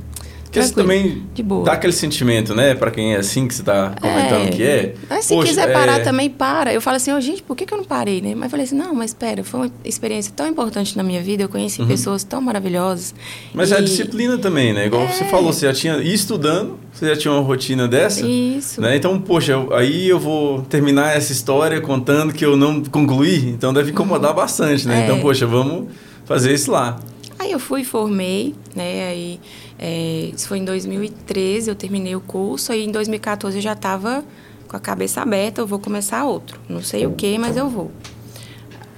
Porque 0.49 0.63
você 0.63 0.73
também 0.73 1.23
de 1.31 1.43
boa. 1.43 1.63
dá 1.63 1.73
aquele 1.73 1.93
sentimento, 1.93 2.55
né? 2.55 2.73
Para 2.73 2.89
quem 2.89 3.13
é 3.13 3.17
assim 3.17 3.47
que 3.47 3.53
você 3.53 3.61
tá 3.61 3.93
comentando 4.01 4.47
é. 4.47 4.49
que 4.49 4.63
é. 4.63 4.95
Mas 5.07 5.25
se 5.25 5.35
Poxa, 5.35 5.47
quiser 5.47 5.71
parar 5.71 5.99
é... 5.99 6.03
também, 6.03 6.27
para. 6.27 6.73
Eu 6.73 6.81
falo 6.81 6.97
assim, 6.97 7.13
oh, 7.13 7.21
gente, 7.21 7.43
por 7.43 7.55
que, 7.55 7.67
que 7.67 7.73
eu 7.73 7.77
não 7.77 7.85
parei, 7.85 8.19
né? 8.19 8.33
Mas 8.33 8.45
eu 8.45 8.49
falei 8.49 8.65
assim, 8.65 8.75
não, 8.75 8.95
mas 8.95 9.11
espera, 9.11 9.43
foi 9.43 9.59
uma 9.59 9.71
experiência 9.85 10.33
tão 10.35 10.47
importante 10.47 10.97
na 10.97 11.03
minha 11.03 11.21
vida, 11.21 11.43
eu 11.43 11.49
conheci 11.49 11.81
uhum. 11.81 11.87
pessoas 11.87 12.23
tão 12.23 12.41
maravilhosas. 12.41 13.13
Mas 13.53 13.69
e... 13.69 13.75
é 13.75 13.77
a 13.77 13.81
disciplina 13.81 14.39
também, 14.39 14.73
né? 14.73 14.87
Igual 14.87 15.03
é. 15.03 15.07
você 15.07 15.23
falou, 15.25 15.53
você 15.53 15.67
já 15.67 15.73
tinha 15.73 15.97
ia 15.97 16.15
estudando, 16.15 16.79
você 16.91 17.09
já 17.09 17.15
tinha 17.15 17.31
uma 17.31 17.43
rotina 17.43 17.87
dessa. 17.87 18.25
Isso. 18.25 18.81
Né? 18.81 18.95
Então, 18.95 19.21
poxa, 19.21 19.53
aí 19.73 20.09
eu 20.09 20.19
vou 20.19 20.63
terminar 20.63 21.15
essa 21.15 21.31
história 21.31 21.79
contando 21.79 22.33
que 22.33 22.43
eu 22.43 22.57
não 22.57 22.83
concluí, 22.83 23.49
então 23.49 23.71
deve 23.71 23.91
incomodar 23.91 24.31
uhum. 24.31 24.37
bastante, 24.37 24.87
né? 24.87 25.03
Então, 25.03 25.17
é. 25.17 25.21
poxa, 25.21 25.45
vamos 25.45 25.89
fazer 26.25 26.55
isso 26.55 26.71
lá. 26.71 26.99
Aí 27.37 27.51
eu 27.51 27.59
fui, 27.59 27.83
formei, 27.83 28.53
né? 28.75 29.09
Aí 29.09 29.39
é, 29.81 30.31
isso 30.35 30.49
foi 30.49 30.57
em 30.57 30.65
2013, 30.65 31.69
eu 31.69 31.75
terminei 31.75 32.13
o 32.13 32.19
curso, 32.19 32.73
aí 32.73 32.83
em 32.83 32.91
2014 32.91 33.57
eu 33.57 33.61
já 33.61 33.71
estava 33.71 34.25
com 34.67 34.75
a 34.75 34.79
cabeça 34.79 35.21
aberta, 35.21 35.61
eu 35.61 35.67
vou 35.67 35.79
começar 35.79 36.25
outro. 36.25 36.59
Não 36.67 36.83
sei 36.83 37.07
o 37.07 37.13
que, 37.13 37.37
mas 37.37 37.55
eu 37.55 37.69
vou. 37.69 37.89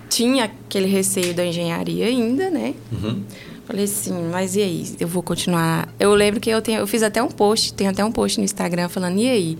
Tinha 0.09 0.45
aquele 0.45 0.87
receio 0.87 1.35
da 1.35 1.45
engenharia 1.45 2.07
ainda, 2.07 2.49
né? 2.49 2.73
Uhum. 2.91 3.23
Falei 3.65 3.85
assim, 3.85 4.11
mas 4.31 4.55
e 4.55 4.61
aí? 4.61 4.95
Eu 4.99 5.07
vou 5.07 5.21
continuar. 5.21 5.87
Eu 5.99 6.13
lembro 6.15 6.41
que 6.41 6.49
eu, 6.49 6.61
tenho, 6.61 6.79
eu 6.79 6.87
fiz 6.87 7.03
até 7.03 7.21
um 7.21 7.29
post, 7.29 7.73
tem 7.75 7.87
até 7.87 8.03
um 8.03 8.11
post 8.11 8.39
no 8.39 8.43
Instagram 8.43 8.89
falando, 8.89 9.19
e 9.19 9.29
aí? 9.29 9.57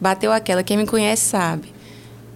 Bateu 0.00 0.32
aquela, 0.32 0.62
quem 0.62 0.76
me 0.76 0.86
conhece 0.86 1.24
sabe. 1.24 1.68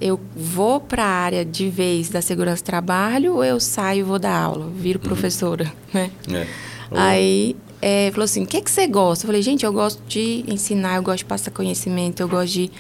Eu 0.01 0.21
vou 0.37 0.81
para 0.81 1.05
a 1.05 1.09
área 1.09 1.45
de 1.45 1.71
vez 1.71 2.11
da 2.11 2.21
segurança 2.21 2.63
do 2.63 2.67
trabalho 2.67 3.37
ou 3.37 3.45
eu 3.45 3.61
saio 3.61 4.01
e 4.01 4.03
vou 4.03 4.19
dar 4.19 4.37
aula, 4.37 4.69
viro 4.77 4.99
uhum. 4.99 5.09
professora, 5.09 5.73
né? 5.95 6.11
É. 6.31 6.47
Aí 6.91 7.57
é, 7.87 8.11
falou 8.13 8.25
assim: 8.25 8.45
o 8.45 8.47
que, 8.47 8.57
é 8.57 8.61
que 8.63 8.71
você 8.71 8.87
gosta? 8.87 9.25
Eu 9.25 9.29
falei: 9.29 9.43
gente, 9.43 9.67
eu 9.67 9.73
gosto 9.73 10.03
de 10.09 10.43
ensinar, 10.49 10.97
eu 10.97 11.03
gosto 11.03 11.19
de 11.19 11.25
passar 11.27 11.51
conhecimento, 11.51 12.21
eu 12.21 12.27
gosto 12.27 12.55
de. 12.55 12.71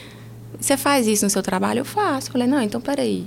Você 0.58 0.78
faz 0.78 1.06
isso 1.06 1.26
no 1.26 1.30
seu 1.30 1.42
trabalho? 1.42 1.80
Eu 1.80 1.84
faço. 1.84 2.28
Eu 2.28 2.32
falei: 2.32 2.46
não, 2.46 2.62
então 2.62 2.80
peraí. 2.80 3.26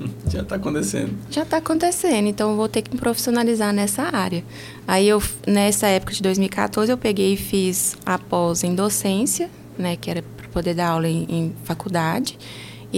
Já 0.26 0.40
está 0.40 0.56
acontecendo. 0.56 1.14
Já 1.30 1.42
está 1.42 1.58
acontecendo, 1.58 2.28
então 2.28 2.50
eu 2.50 2.56
vou 2.56 2.66
ter 2.66 2.80
que 2.80 2.94
me 2.94 2.98
profissionalizar 2.98 3.74
nessa 3.74 4.04
área. 4.04 4.42
Aí 4.88 5.06
eu, 5.06 5.22
nessa 5.46 5.86
época 5.86 6.14
de 6.14 6.22
2014, 6.22 6.90
eu 6.90 6.96
peguei 6.96 7.34
e 7.34 7.36
fiz 7.36 7.94
a 8.06 8.18
pós 8.18 8.64
em 8.64 8.74
docência, 8.74 9.50
né, 9.76 9.96
que 9.96 10.10
era 10.10 10.22
para 10.22 10.48
poder 10.48 10.72
dar 10.72 10.88
aula 10.88 11.08
em, 11.08 11.26
em 11.28 11.54
faculdade. 11.64 12.38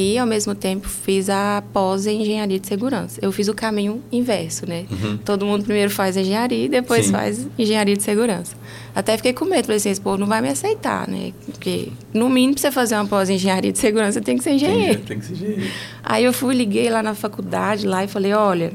E, 0.01 0.17
ao 0.17 0.25
mesmo 0.29 0.55
tempo, 0.55 0.89
fiz 0.89 1.29
a 1.29 1.61
pós 1.73 2.07
em 2.07 2.23
engenharia 2.23 2.61
de 2.61 2.69
segurança. 2.69 3.19
Eu 3.21 3.33
fiz 3.33 3.49
o 3.49 3.53
caminho 3.53 4.01
inverso, 4.13 4.65
né? 4.65 4.87
Uhum. 4.89 5.17
Todo 5.17 5.45
mundo 5.45 5.65
primeiro 5.65 5.91
faz 5.91 6.17
engenharia 6.17 6.67
e 6.67 6.69
depois 6.69 7.07
Sim. 7.07 7.13
faz 7.13 7.49
engenharia 7.59 7.97
de 7.97 8.05
segurança. 8.05 8.55
Até 8.95 9.17
fiquei 9.17 9.33
com 9.33 9.45
medo, 9.45 9.63
falei 9.63 9.79
assim, 9.79 9.91
esse 9.91 10.01
povo 10.01 10.17
não 10.17 10.29
vai 10.29 10.41
me 10.41 10.51
aceitar, 10.51 11.09
né? 11.09 11.33
Porque, 11.47 11.89
no 12.15 12.29
mínimo, 12.29 12.55
para 12.55 12.61
você 12.61 12.71
fazer 12.71 12.95
uma 12.95 13.07
pós 13.07 13.29
em 13.29 13.35
engenharia 13.35 13.73
de 13.73 13.79
segurança, 13.81 14.21
tem 14.21 14.39
que 14.39 14.45
ser 14.45 14.53
engenheiro. 14.53 14.99
Tem, 14.99 15.05
tem 15.05 15.19
que 15.19 15.27
ser 15.27 15.33
engenheiro. 15.33 15.73
Aí 16.05 16.23
eu 16.23 16.33
fui, 16.33 16.55
liguei 16.55 16.89
lá 16.89 17.03
na 17.03 17.17
faculdade 17.17 17.85
lá 17.85 18.05
e 18.05 18.07
falei, 18.07 18.33
olha, 18.33 18.73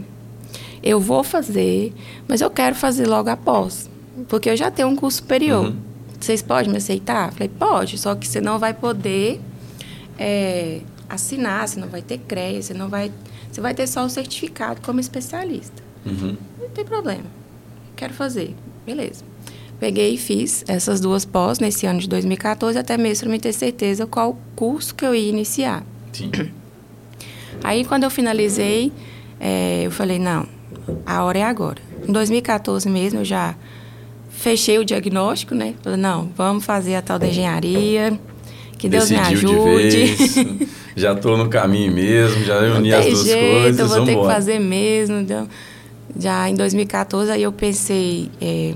eu 0.83 0.99
vou 0.99 1.23
fazer, 1.23 1.93
mas 2.27 2.41
eu 2.41 2.49
quero 2.49 2.75
fazer 2.75 3.07
logo 3.07 3.29
a 3.29 3.37
pós. 3.37 3.89
Porque 4.27 4.49
eu 4.49 4.57
já 4.57 4.69
tenho 4.69 4.89
um 4.89 4.95
curso 4.97 5.19
superior. 5.19 5.67
Uhum. 5.67 5.75
Vocês 6.19 6.41
podem 6.41 6.69
me 6.69 6.79
aceitar? 6.79 7.31
Falei, 7.31 7.47
pode, 7.47 7.97
só 7.97 8.13
que 8.13 8.27
você 8.27 8.41
não 8.41 8.59
vai 8.59 8.73
poder... 8.73 9.39
É, 10.19 10.81
assinar, 11.13 11.67
você 11.67 11.79
não 11.79 11.87
vai 11.87 12.01
ter 12.01 12.17
CREA, 12.19 12.61
você 12.61 12.73
não 12.73 12.89
vai. 12.89 13.11
Você 13.51 13.61
vai 13.61 13.73
ter 13.73 13.87
só 13.87 14.05
o 14.05 14.09
certificado 14.09 14.81
como 14.81 14.99
especialista. 14.99 15.83
Uhum. 16.05 16.35
Não 16.59 16.69
tem 16.69 16.83
problema. 16.83 17.25
Quero 17.95 18.13
fazer. 18.13 18.55
Beleza. 18.85 19.23
Peguei 19.79 20.13
e 20.13 20.17
fiz 20.17 20.63
essas 20.67 20.99
duas 20.99 21.25
pós 21.25 21.59
nesse 21.59 21.85
ano 21.85 21.99
de 21.99 22.07
2014, 22.07 22.77
até 22.77 22.97
mesmo 22.97 23.25
para 23.25 23.31
me 23.31 23.39
ter 23.39 23.53
certeza 23.53 24.05
qual 24.05 24.37
curso 24.55 24.95
que 24.95 25.05
eu 25.05 25.13
ia 25.13 25.29
iniciar. 25.29 25.83
Sim. 26.11 26.31
Aí, 27.63 27.85
quando 27.85 28.03
eu 28.03 28.09
finalizei, 28.09 28.91
é, 29.39 29.83
eu 29.83 29.91
falei, 29.91 30.19
não, 30.19 30.47
a 31.05 31.23
hora 31.23 31.39
é 31.39 31.43
agora. 31.43 31.81
Em 32.07 32.11
2014 32.11 32.89
mesmo, 32.89 33.19
eu 33.19 33.25
já 33.25 33.55
fechei 34.29 34.77
o 34.79 34.85
diagnóstico, 34.85 35.53
né? 35.55 35.75
Falei, 35.81 35.99
não, 35.99 36.29
vamos 36.35 36.65
fazer 36.65 36.95
a 36.95 37.01
tal 37.01 37.19
da 37.19 37.27
engenharia, 37.27 38.19
que 38.83 38.89
Deus 38.89 39.07
Decidiu 39.07 39.53
me 39.53 39.85
ajude. 39.85 40.67
já 40.93 41.13
estou 41.13 41.37
no 41.37 41.47
caminho 41.47 41.93
mesmo, 41.93 42.43
já 42.43 42.59
uni 42.59 42.93
as 42.93 43.05
duas 43.05 43.23
jeito, 43.23 43.61
coisas. 43.61 43.79
Eu 43.79 43.87
vou 43.87 44.05
ter 44.05 44.17
que 44.17 44.25
fazer 44.25 44.59
mesmo. 44.59 45.19
Então, 45.19 45.47
já 46.19 46.49
em 46.49 46.55
2014, 46.55 47.31
aí 47.31 47.43
eu 47.43 47.53
pensei 47.53 48.29
é, 48.41 48.73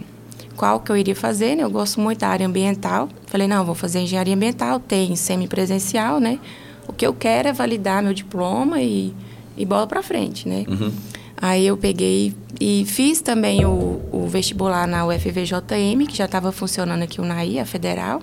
qual 0.56 0.80
que 0.80 0.90
eu 0.90 0.96
iria 0.96 1.14
fazer, 1.14 1.58
né? 1.58 1.64
Eu 1.64 1.70
gosto 1.70 2.00
muito 2.00 2.20
da 2.20 2.30
área 2.30 2.48
ambiental. 2.48 3.10
Falei, 3.26 3.50
não, 3.50 3.66
vou 3.66 3.76
fazer 3.76 4.00
engenharia 4.00 4.34
ambiental, 4.34 4.80
tem 4.80 5.14
semipresencial, 5.18 6.22
né? 6.22 6.40
O 6.88 6.94
que 6.94 7.06
eu 7.06 7.14
quero 7.14 7.50
é 7.50 7.54
validar 7.54 8.02
meu 8.02 8.14
diploma 8.14 8.82
e, 8.82 9.14
e 9.58 9.66
bola 9.66 9.86
para 9.86 10.02
frente, 10.02 10.48
né? 10.48 10.64
Uhum. 10.70 10.90
Aí 11.36 11.68
eu 11.68 11.76
peguei 11.76 12.34
e 12.62 12.86
fiz 12.86 13.20
também 13.20 13.66
o, 13.66 14.02
o 14.10 14.26
vestibular 14.26 14.88
na 14.88 15.06
UFVJM, 15.06 16.06
que 16.08 16.16
já 16.16 16.26
estava 16.26 16.54
funcionando 16.54 17.04
aqui 17.04 17.20
o 17.20 17.26
NAI, 17.26 17.60
a 17.60 17.66
federal 17.66 18.22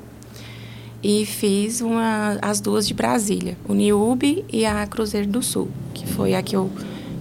e 1.04 1.26
fiz 1.26 1.82
uma, 1.82 2.38
as 2.40 2.60
duas 2.60 2.88
de 2.88 2.94
Brasília, 2.94 3.58
o 3.68 3.74
Niub 3.74 4.42
e 4.50 4.64
a 4.64 4.86
Cruzeiro 4.86 5.28
do 5.28 5.42
Sul, 5.42 5.68
que 5.92 6.06
foi 6.06 6.34
a 6.34 6.42
que 6.42 6.56
eu 6.56 6.70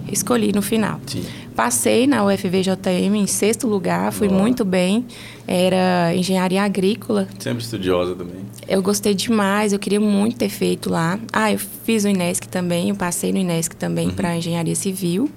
escolhi 0.10 0.54
no 0.54 0.62
final. 0.62 1.02
Sim. 1.06 1.26
Passei 1.54 2.08
na 2.08 2.26
UFVJM 2.26 3.14
em 3.14 3.28
sexto 3.28 3.68
lugar, 3.68 4.12
fui 4.14 4.30
muito 4.30 4.64
bem. 4.64 5.06
Era 5.46 6.16
engenharia 6.16 6.64
agrícola. 6.64 7.28
Sempre 7.38 7.64
estudiosa 7.64 8.16
também. 8.16 8.38
Eu 8.68 8.82
gostei 8.82 9.14
demais, 9.14 9.74
eu 9.74 9.80
queria 9.80 10.00
muito 10.00 10.38
ter 10.38 10.50
feito 10.50 10.90
lá. 10.90 11.20
Ah, 11.32 11.52
eu 11.52 11.60
fiz 11.60 12.06
o 12.06 12.08
INESC 12.08 12.48
também, 12.48 12.90
eu 12.90 12.96
passei 12.96 13.32
no 13.34 13.38
INESC 13.38 13.76
também 13.76 14.08
uhum. 14.08 14.16
para 14.16 14.36
engenharia 14.36 14.76
civil. 14.76 15.30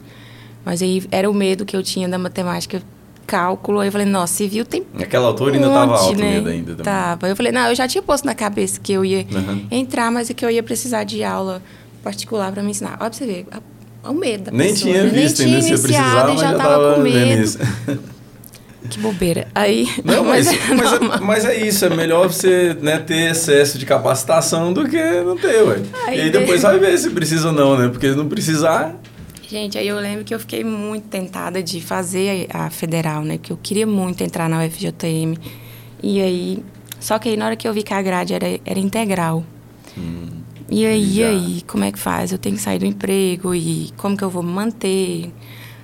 Mas 0.64 0.80
aí 0.82 1.02
era 1.10 1.28
o 1.28 1.34
medo 1.34 1.64
que 1.64 1.76
eu 1.76 1.82
tinha 1.82 2.08
da 2.08 2.18
matemática 2.18 2.80
cálculo. 3.26 3.80
Aí 3.80 3.88
eu 3.88 3.92
falei, 3.92 4.06
nossa, 4.06 4.34
civil 4.34 4.64
tem. 4.64 4.84
Naquela 4.94 5.26
altura 5.26 5.54
ainda 5.54 5.66
estava 5.66 5.96
alto 5.96 6.18
né? 6.18 6.30
medo 6.30 6.48
ainda. 6.48 6.70
Também. 6.72 6.84
Tava. 6.84 7.28
Eu 7.28 7.36
falei, 7.36 7.52
não, 7.52 7.68
eu 7.68 7.74
já 7.74 7.88
tinha 7.88 8.02
posto 8.02 8.24
na 8.24 8.34
cabeça 8.34 8.80
que 8.80 8.92
eu 8.92 9.04
ia 9.04 9.26
uhum. 9.30 9.66
entrar, 9.70 10.10
mas 10.10 10.30
é 10.30 10.34
que 10.34 10.44
eu 10.44 10.50
ia 10.50 10.62
precisar 10.62 11.04
de 11.04 11.22
aula 11.24 11.62
particular 12.02 12.52
para 12.52 12.62
me 12.62 12.70
ensinar. 12.70 12.96
Olha 13.00 13.10
pra 13.10 13.12
você 13.12 13.26
ver, 13.26 13.46
o 14.04 14.12
medo 14.12 14.44
da 14.44 14.52
Nem 14.52 14.70
pessoa, 14.70 14.92
tinha 14.92 15.04
né? 15.04 15.10
visto 15.10 15.38
Nem 15.40 15.54
ainda 15.54 15.66
tinha 15.66 15.76
se 15.76 15.82
precisava, 15.82 16.28
mas 16.28 16.40
já, 16.40 16.52
já 16.52 16.56
tava, 16.56 16.94
com 16.94 17.00
medo. 17.00 17.58
Que 18.88 19.00
bobeira. 19.00 19.48
Aí, 19.54 19.88
não, 20.04 20.24
mas, 20.24 20.46
mas, 20.70 20.78
mas, 20.78 20.92
é, 20.92 21.20
mas, 21.20 21.44
é, 21.44 21.66
isso, 21.66 21.84
é 21.84 21.90
melhor 21.90 22.28
você 22.28 22.76
né, 22.80 22.98
ter 22.98 23.30
excesso 23.30 23.78
de 23.78 23.86
capacitação 23.86 24.72
do 24.72 24.88
que 24.88 25.20
não 25.22 25.36
ter, 25.36 25.62
ué. 25.62 25.80
Aí, 26.06 26.18
e 26.18 26.20
aí 26.22 26.30
depois 26.30 26.62
vai 26.62 26.78
ver 26.78 26.96
se 26.96 27.10
precisa 27.10 27.48
ou 27.48 27.52
não, 27.52 27.76
né? 27.76 27.88
Porque 27.88 28.08
não 28.10 28.28
precisar, 28.28 28.94
Gente, 29.48 29.78
aí 29.78 29.86
eu 29.86 29.98
lembro 30.00 30.24
que 30.24 30.34
eu 30.34 30.40
fiquei 30.40 30.64
muito 30.64 31.06
tentada 31.08 31.62
de 31.62 31.80
fazer 31.80 32.48
a 32.52 32.68
federal, 32.68 33.22
né? 33.22 33.38
Que 33.38 33.52
eu 33.52 33.56
queria 33.56 33.86
muito 33.86 34.22
entrar 34.22 34.48
na 34.48 34.64
UFJM. 34.64 35.38
E 36.02 36.20
aí, 36.20 36.64
só 36.98 37.18
que 37.18 37.28
aí 37.28 37.36
na 37.36 37.46
hora 37.46 37.56
que 37.56 37.66
eu 37.66 37.72
vi 37.72 37.82
que 37.84 37.94
a 37.94 38.02
grade 38.02 38.34
era, 38.34 38.46
era 38.64 38.78
integral. 38.78 39.44
Hum, 39.96 40.42
e 40.68 40.84
aí, 40.84 41.22
aí, 41.22 41.62
como 41.62 41.84
é 41.84 41.92
que 41.92 41.98
faz? 41.98 42.32
Eu 42.32 42.38
tenho 42.38 42.56
que 42.56 42.60
sair 42.60 42.80
do 42.80 42.86
emprego 42.86 43.54
e 43.54 43.92
como 43.96 44.16
que 44.16 44.24
eu 44.24 44.30
vou 44.30 44.42
me 44.42 44.50
manter? 44.50 45.32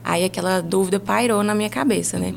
Aí 0.03 0.25
aquela 0.25 0.61
dúvida 0.61 0.99
pairou 0.99 1.45
na 1.45 1.55
minha 1.55 1.71
cabeça, 1.71 2.19
né? 2.19 2.35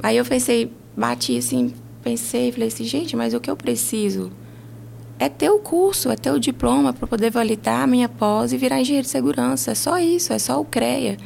Aí 0.00 0.16
eu 0.16 0.24
pensei, 0.24 0.72
bati 0.96 1.36
assim, 1.36 1.74
pensei, 2.04 2.52
falei 2.52 2.68
assim, 2.68 2.84
gente, 2.84 3.16
mas 3.16 3.34
o 3.34 3.40
que 3.40 3.50
eu 3.50 3.56
preciso 3.56 4.30
é 5.18 5.28
ter 5.28 5.50
o 5.50 5.58
curso, 5.58 6.10
é 6.10 6.16
ter 6.16 6.30
o 6.30 6.38
diploma 6.38 6.92
para 6.92 7.06
poder 7.06 7.30
validar 7.30 7.82
a 7.82 7.86
minha 7.86 8.08
pós 8.08 8.52
e 8.52 8.56
virar 8.56 8.80
engenheiro 8.80 9.04
de 9.04 9.10
segurança. 9.10 9.72
É 9.72 9.74
só 9.74 9.98
isso, 9.98 10.32
é 10.32 10.38
só 10.38 10.60
o 10.60 10.64
CREA. 10.64 11.16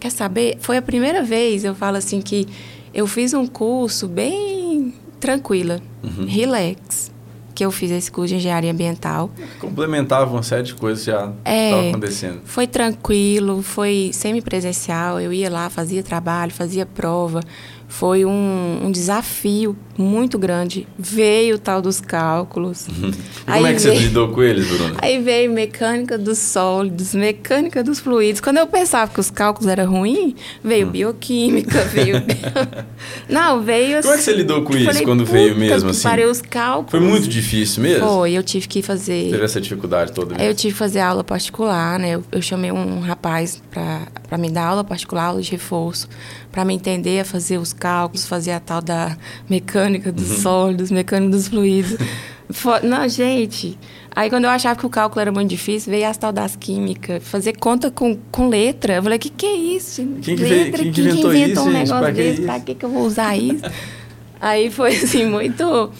Quer 0.00 0.10
saber? 0.10 0.56
Foi 0.60 0.76
a 0.76 0.82
primeira 0.82 1.22
vez, 1.22 1.64
eu 1.64 1.74
falo 1.74 1.96
assim, 1.96 2.20
que 2.20 2.48
eu 2.92 3.06
fiz 3.06 3.34
um 3.34 3.46
curso 3.46 4.08
bem 4.08 4.94
tranquila, 5.20 5.80
uhum. 6.02 6.26
relax, 6.26 7.12
que 7.54 7.64
eu 7.64 7.70
fiz 7.70 7.90
esse 7.90 8.10
curso 8.10 8.28
de 8.28 8.36
engenharia 8.36 8.72
ambiental. 8.72 9.30
Complementava 9.60 10.32
uma 10.32 10.42
série 10.42 10.64
de 10.64 10.74
coisas 10.74 11.04
já 11.04 11.32
é, 11.44 11.90
acontecendo. 11.90 12.40
Foi 12.44 12.66
tranquilo, 12.66 13.62
foi 13.62 14.10
semipresencial, 14.12 15.20
eu 15.20 15.32
ia 15.32 15.50
lá, 15.50 15.70
fazia 15.70 16.02
trabalho, 16.02 16.50
fazia 16.50 16.84
prova, 16.84 17.40
foi 17.86 18.24
um, 18.24 18.80
um, 18.84 18.90
desafio 18.90 19.76
muito 19.96 20.38
grande. 20.38 20.86
Veio 20.98 21.56
o 21.56 21.58
tal 21.58 21.82
dos 21.82 22.00
cálculos. 22.00 22.86
Como 23.44 23.66
é 23.66 23.74
que 23.74 23.80
veio, 23.80 23.96
você 23.96 24.02
lidou 24.06 24.28
com 24.28 24.42
eles, 24.42 24.66
Bruna? 24.66 24.94
Aí 24.98 25.20
veio 25.20 25.52
mecânica 25.52 26.16
dos 26.16 26.38
sólidos, 26.38 27.14
mecânica 27.14 27.82
dos 27.82 28.00
fluidos. 28.00 28.40
Quando 28.40 28.58
eu 28.58 28.66
pensava 28.66 29.12
que 29.12 29.20
os 29.20 29.30
cálculos 29.30 29.68
eram 29.68 29.90
ruins, 29.90 30.34
veio 30.62 30.86
hum. 30.86 30.90
bioquímica, 30.90 31.84
veio. 31.84 32.22
Não, 33.28 33.60
veio 33.62 33.98
assim. 33.98 34.08
Como 34.08 34.14
é 34.14 34.18
que 34.18 34.24
você 34.24 34.32
lidou 34.32 34.62
com 34.62 34.76
isso 34.76 34.86
falei, 34.86 35.04
quando 35.04 35.24
veio 35.24 35.56
mesmo 35.56 35.90
assim? 35.90 36.02
Parei 36.02 36.26
os 36.26 36.40
cálculos. 36.40 36.90
Foi 36.90 37.00
muito 37.00 37.28
difícil 37.28 37.82
mesmo? 37.82 38.06
Foi, 38.06 38.32
eu 38.32 38.42
tive 38.42 38.66
que 38.68 38.82
fazer. 38.82 39.30
Teve 39.30 39.44
essa 39.44 39.60
dificuldade 39.60 40.12
toda 40.12 40.34
mesmo? 40.34 40.48
Eu 40.48 40.54
tive 40.54 40.72
que 40.72 40.78
fazer 40.78 41.00
aula 41.00 41.22
particular, 41.22 41.98
né? 41.98 42.10
Eu, 42.10 42.24
eu 42.32 42.40
chamei 42.42 42.72
um 42.72 43.00
rapaz 43.00 43.62
para 43.70 44.38
me 44.38 44.50
dar 44.50 44.66
aula 44.66 44.84
particular, 44.84 45.26
aula 45.26 45.42
de 45.42 45.50
reforço 45.50 46.08
para 46.52 46.66
me 46.66 46.74
entender 46.74 47.20
a 47.20 47.24
fazer 47.24 47.56
os 47.56 47.72
cálculos, 47.72 48.26
fazer 48.26 48.52
a 48.52 48.60
tal 48.60 48.82
da 48.82 49.16
mecânica 49.48 49.81
dos 50.12 50.30
uhum. 50.30 50.36
sólidos, 50.38 50.90
mecânica 50.90 51.32
dos 51.32 51.48
fluidos. 51.48 51.96
Não, 52.82 53.08
gente. 53.08 53.78
Aí 54.14 54.28
quando 54.28 54.44
eu 54.44 54.50
achava 54.50 54.78
que 54.78 54.84
o 54.84 54.90
cálculo 54.90 55.20
era 55.20 55.32
muito 55.32 55.48
difícil, 55.48 55.90
veio 55.90 56.06
as 56.06 56.16
tal 56.18 56.32
das 56.32 56.54
químicas, 56.54 57.22
fazer 57.24 57.56
conta 57.56 57.90
com, 57.90 58.16
com 58.30 58.48
letra. 58.48 58.94
Eu 58.94 59.02
falei, 59.02 59.16
o 59.16 59.20
que, 59.20 59.30
que 59.30 59.46
é 59.46 59.54
isso? 59.54 60.06
Quem 60.20 60.36
que, 60.36 60.42
letra, 60.42 60.82
quem 60.82 60.92
que 60.92 61.00
inventou, 61.00 61.30
quem 61.30 61.42
inventou 61.42 61.62
isso, 61.62 61.70
um 61.70 61.72
negócio 61.72 61.98
pra 61.98 62.10
desse? 62.10 62.42
Para 62.42 62.60
que, 62.60 62.74
que 62.74 62.84
eu 62.84 62.90
vou 62.90 63.06
usar 63.06 63.36
isso? 63.36 63.64
Aí 64.40 64.70
foi 64.70 64.96
assim, 64.96 65.24
muito 65.24 65.90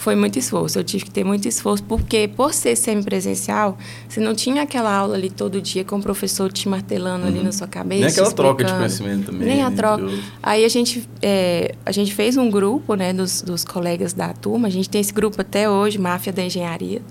foi 0.00 0.16
muito 0.16 0.38
esforço. 0.38 0.78
Eu 0.78 0.84
tive 0.84 1.04
que 1.04 1.10
ter 1.10 1.24
muito 1.24 1.46
esforço, 1.46 1.84
porque 1.84 2.28
por 2.34 2.54
ser 2.54 2.74
semipresencial, 2.74 3.76
você 4.08 4.18
não 4.18 4.34
tinha 4.34 4.62
aquela 4.62 4.92
aula 4.92 5.14
ali 5.14 5.28
todo 5.28 5.60
dia 5.60 5.84
com 5.84 5.96
o 5.96 6.02
professor 6.02 6.50
te 6.50 6.68
martelando 6.68 7.24
uhum. 7.24 7.28
ali 7.28 7.42
na 7.42 7.52
sua 7.52 7.66
cabeça. 7.66 8.00
Nem 8.00 8.10
aquela 8.10 8.32
troca 8.32 8.64
de 8.64 8.72
conhecimento 8.72 9.26
também. 9.26 9.46
Nem 9.46 9.62
a 9.62 9.68
né, 9.68 9.76
troca. 9.76 10.08
Aí 10.42 10.64
a 10.64 10.68
gente, 10.68 11.06
é, 11.20 11.74
a 11.84 11.92
gente 11.92 12.14
fez 12.14 12.38
um 12.38 12.50
grupo 12.50 12.94
né, 12.94 13.12
dos, 13.12 13.42
dos 13.42 13.62
colegas 13.62 14.14
da 14.14 14.32
turma. 14.32 14.68
A 14.68 14.70
gente 14.70 14.88
tem 14.88 15.02
esse 15.02 15.12
grupo 15.12 15.38
até 15.38 15.68
hoje, 15.68 15.98
Máfia 15.98 16.32
da 16.32 16.42
Engenharia. 16.42 17.02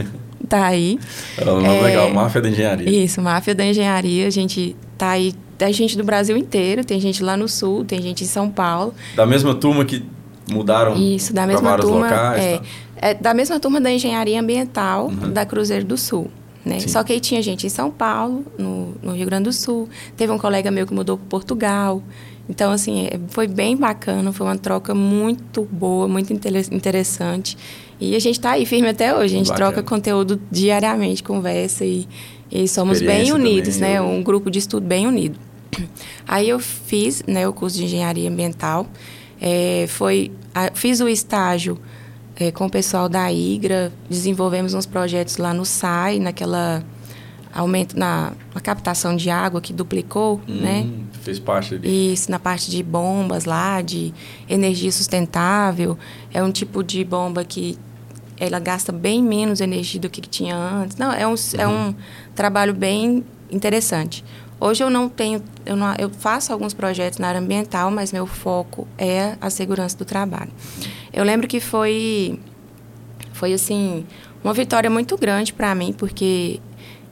tá 0.48 0.64
aí. 0.64 0.98
É 1.36 1.44
um 1.44 1.60
nome 1.60 1.66
é, 1.66 1.82
legal, 1.82 2.10
Máfia 2.14 2.40
da 2.40 2.48
Engenharia. 2.48 3.04
Isso, 3.04 3.20
Máfia 3.20 3.54
da 3.54 3.66
Engenharia. 3.66 4.26
A 4.26 4.30
gente 4.30 4.74
tá 4.96 5.10
aí. 5.10 5.34
Tem 5.58 5.72
gente 5.72 5.98
do 5.98 6.04
Brasil 6.04 6.36
inteiro, 6.36 6.84
tem 6.84 6.98
gente 6.98 7.22
lá 7.22 7.36
no 7.36 7.48
Sul, 7.48 7.84
tem 7.84 8.00
gente 8.00 8.24
em 8.24 8.26
São 8.26 8.48
Paulo. 8.48 8.94
Da 9.16 9.26
mesma 9.26 9.54
turma 9.54 9.84
que 9.84 10.04
mudaram 10.50 10.96
Isso, 10.96 11.32
da 11.32 11.46
mesma 11.46 11.76
turma, 11.78 12.06
locais, 12.06 12.42
é, 12.42 12.58
tá? 12.58 12.64
é, 12.96 13.14
da 13.14 13.34
mesma 13.34 13.60
turma 13.60 13.80
da 13.80 13.90
engenharia 13.90 14.40
ambiental 14.40 15.06
uhum. 15.06 15.32
da 15.32 15.44
Cruzeiro 15.44 15.84
do 15.84 15.96
Sul. 15.96 16.30
Né? 16.64 16.80
Só 16.80 17.02
que 17.02 17.12
aí 17.14 17.20
tinha 17.20 17.40
gente 17.40 17.66
em 17.66 17.70
São 17.70 17.90
Paulo, 17.90 18.44
no, 18.58 18.94
no, 19.02 19.12
Rio 19.12 19.24
Grande 19.24 19.44
do 19.44 19.52
Sul. 19.52 19.88
Teve 20.16 20.32
um 20.32 20.38
colega 20.38 20.70
meu 20.70 20.86
que 20.86 20.92
mudou 20.92 21.16
para 21.16 21.26
Portugal. 21.26 22.02
Então, 22.48 22.72
assim, 22.72 23.06
é, 23.06 23.18
foi 23.28 23.46
bem 23.46 23.76
bacana, 23.76 24.32
foi 24.32 24.46
uma 24.46 24.56
troca 24.56 24.94
muito 24.94 25.62
boa, 25.64 26.06
muito 26.06 26.32
interessante. 26.32 27.56
E 28.00 28.14
a 28.14 28.18
gente 28.18 28.34
está 28.34 28.52
aí 28.52 28.66
firme 28.66 28.88
até 28.88 29.14
hoje. 29.14 29.34
A 29.34 29.38
gente 29.38 29.48
bacana. 29.48 29.72
troca 29.72 29.88
conteúdo 29.88 30.40
diariamente, 30.50 31.22
conversa 31.22 31.84
e, 31.84 32.06
e 32.50 32.68
somos 32.68 33.00
bem 33.00 33.32
unidos, 33.32 33.76
também, 33.76 33.94
né? 33.94 33.98
Eu... 33.98 34.04
Um 34.04 34.22
grupo 34.22 34.50
de 34.50 34.58
estudo 34.58 34.86
bem 34.86 35.06
unido. 35.06 35.38
Aí 36.26 36.48
eu 36.48 36.58
fiz 36.58 37.22
né, 37.26 37.48
o 37.48 37.52
curso 37.52 37.76
de 37.76 37.84
engenharia 37.84 38.28
ambiental. 38.28 38.86
É, 39.40 39.86
foi, 39.88 40.32
a, 40.54 40.70
fiz 40.74 41.00
o 41.00 41.08
estágio 41.08 41.78
é, 42.36 42.50
com 42.50 42.66
o 42.66 42.70
pessoal 42.70 43.08
da 43.08 43.32
IGRA, 43.32 43.92
desenvolvemos 44.08 44.74
uns 44.74 44.86
projetos 44.86 45.36
lá 45.36 45.52
no 45.52 45.64
SAI, 45.64 46.18
naquela 46.18 46.84
aumento 47.52 47.98
na, 47.98 48.32
na 48.54 48.60
captação 48.60 49.16
de 49.16 49.30
água 49.30 49.60
que 49.60 49.72
duplicou, 49.72 50.40
hum, 50.48 50.60
né? 50.60 50.88
Fez 51.22 51.38
parte 51.38 51.74
ali. 51.74 52.12
Isso, 52.12 52.30
na 52.30 52.38
parte 52.38 52.70
de 52.70 52.82
bombas 52.82 53.44
lá, 53.44 53.82
de 53.82 54.14
energia 54.48 54.92
sustentável. 54.92 55.98
É 56.32 56.42
um 56.42 56.52
tipo 56.52 56.82
de 56.82 57.04
bomba 57.04 57.44
que 57.44 57.76
ela 58.38 58.60
gasta 58.60 58.92
bem 58.92 59.22
menos 59.22 59.60
energia 59.60 60.00
do 60.00 60.08
que 60.08 60.20
tinha 60.20 60.56
antes. 60.56 60.96
Não, 60.96 61.12
é 61.12 61.26
um, 61.26 61.34
é 61.34 61.66
uhum. 61.66 61.74
é 61.74 61.88
um 61.88 61.94
trabalho 62.34 62.72
bem 62.72 63.24
interessante. 63.50 64.24
Hoje 64.60 64.82
eu 64.82 64.90
não 64.90 65.08
tenho, 65.08 65.42
eu, 65.64 65.76
não, 65.76 65.94
eu 65.98 66.10
faço 66.10 66.52
alguns 66.52 66.74
projetos 66.74 67.18
na 67.18 67.28
área 67.28 67.40
ambiental, 67.40 67.90
mas 67.90 68.12
meu 68.12 68.26
foco 68.26 68.88
é 68.98 69.36
a 69.40 69.50
segurança 69.50 69.96
do 69.96 70.04
trabalho. 70.04 70.50
Eu 71.12 71.24
lembro 71.24 71.46
que 71.46 71.60
foi, 71.60 72.40
foi 73.32 73.52
assim, 73.52 74.04
uma 74.42 74.52
vitória 74.52 74.90
muito 74.90 75.16
grande 75.16 75.52
para 75.52 75.74
mim, 75.74 75.92
porque 75.92 76.60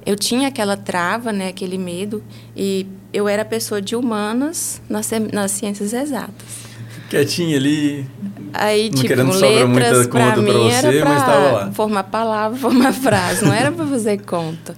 eu 0.05 0.17
tinha 0.17 0.49
aquela 0.49 0.77
trava, 0.77 1.33
né, 1.33 1.49
aquele 1.49 1.79
medo, 1.79 2.23
e 2.57 2.87
eu 3.13 3.29
era 3.29 3.45
pessoa 3.45 3.81
de 3.81 3.95
humanas 3.95 4.83
nas, 4.89 5.11
nas 5.33 5.53
ciências 5.53 5.93
exatas. 5.93 6.67
Quietinha 7.09 7.57
ali, 7.57 8.09
Aí, 8.53 8.91
não 8.91 9.03
tipo, 9.03 9.15
letras 9.15 10.07
para 10.07 10.37
mim 10.37 10.51
você, 10.51 10.87
era 10.87 11.01
para 11.01 11.73
formar 11.73 12.05
palavra, 12.05 12.59
formar 12.59 12.93
frase, 12.93 13.45
não 13.45 13.53
era 13.53 13.71
para 13.71 13.87
fazer 13.87 14.19
conta. 14.23 14.75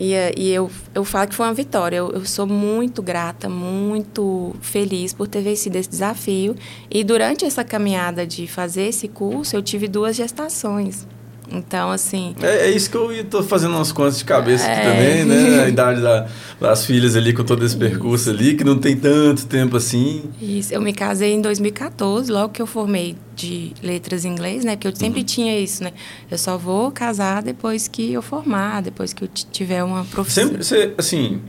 E, 0.00 0.14
e 0.36 0.50
eu, 0.50 0.70
eu 0.94 1.04
falo 1.04 1.28
que 1.28 1.34
foi 1.34 1.46
uma 1.46 1.54
vitória. 1.54 1.96
Eu, 1.96 2.10
eu 2.12 2.24
sou 2.24 2.46
muito 2.46 3.02
grata, 3.02 3.48
muito 3.48 4.54
feliz 4.60 5.12
por 5.12 5.26
ter 5.26 5.42
vencido 5.42 5.76
esse 5.76 5.88
desafio. 5.88 6.54
E 6.90 7.02
durante 7.02 7.44
essa 7.44 7.64
caminhada 7.64 8.26
de 8.26 8.46
fazer 8.46 8.82
esse 8.82 9.08
curso, 9.08 9.56
eu 9.56 9.62
tive 9.62 9.88
duas 9.88 10.14
gestações. 10.14 11.06
Então, 11.50 11.90
assim. 11.90 12.34
É, 12.42 12.68
é 12.68 12.70
isso 12.70 12.90
que 12.90 12.96
eu 12.96 13.10
estou 13.12 13.42
fazendo 13.42 13.74
umas 13.74 13.90
contas 13.92 14.18
de 14.18 14.24
cabeça 14.24 14.66
é... 14.66 14.72
aqui 14.72 14.82
também, 14.82 15.24
né? 15.24 15.64
A 15.64 15.68
idade 15.68 16.00
da, 16.00 16.26
das 16.60 16.84
filhas 16.84 17.16
ali 17.16 17.32
com 17.32 17.44
todo 17.44 17.64
esse 17.64 17.76
percurso 17.76 18.30
ali, 18.30 18.54
que 18.54 18.64
não 18.64 18.78
tem 18.78 18.96
tanto 18.96 19.46
tempo 19.46 19.76
assim. 19.76 20.24
Isso. 20.40 20.72
Eu 20.72 20.80
me 20.80 20.92
casei 20.92 21.32
em 21.32 21.40
2014, 21.40 22.30
logo 22.30 22.52
que 22.52 22.60
eu 22.60 22.66
formei 22.66 23.16
de 23.34 23.72
letras 23.82 24.24
em 24.24 24.30
inglês, 24.30 24.64
né? 24.64 24.76
Porque 24.76 24.88
eu 24.88 24.96
sempre 24.96 25.20
uhum. 25.20 25.26
tinha 25.26 25.58
isso, 25.58 25.82
né? 25.82 25.92
Eu 26.30 26.36
só 26.36 26.58
vou 26.58 26.90
casar 26.90 27.42
depois 27.42 27.88
que 27.88 28.12
eu 28.12 28.20
formar, 28.20 28.82
depois 28.82 29.12
que 29.12 29.24
eu 29.24 29.28
tiver 29.28 29.82
uma 29.82 30.04
profissão. 30.04 30.44
Sempre, 30.44 30.64
você, 30.64 30.92
assim, 30.98 31.40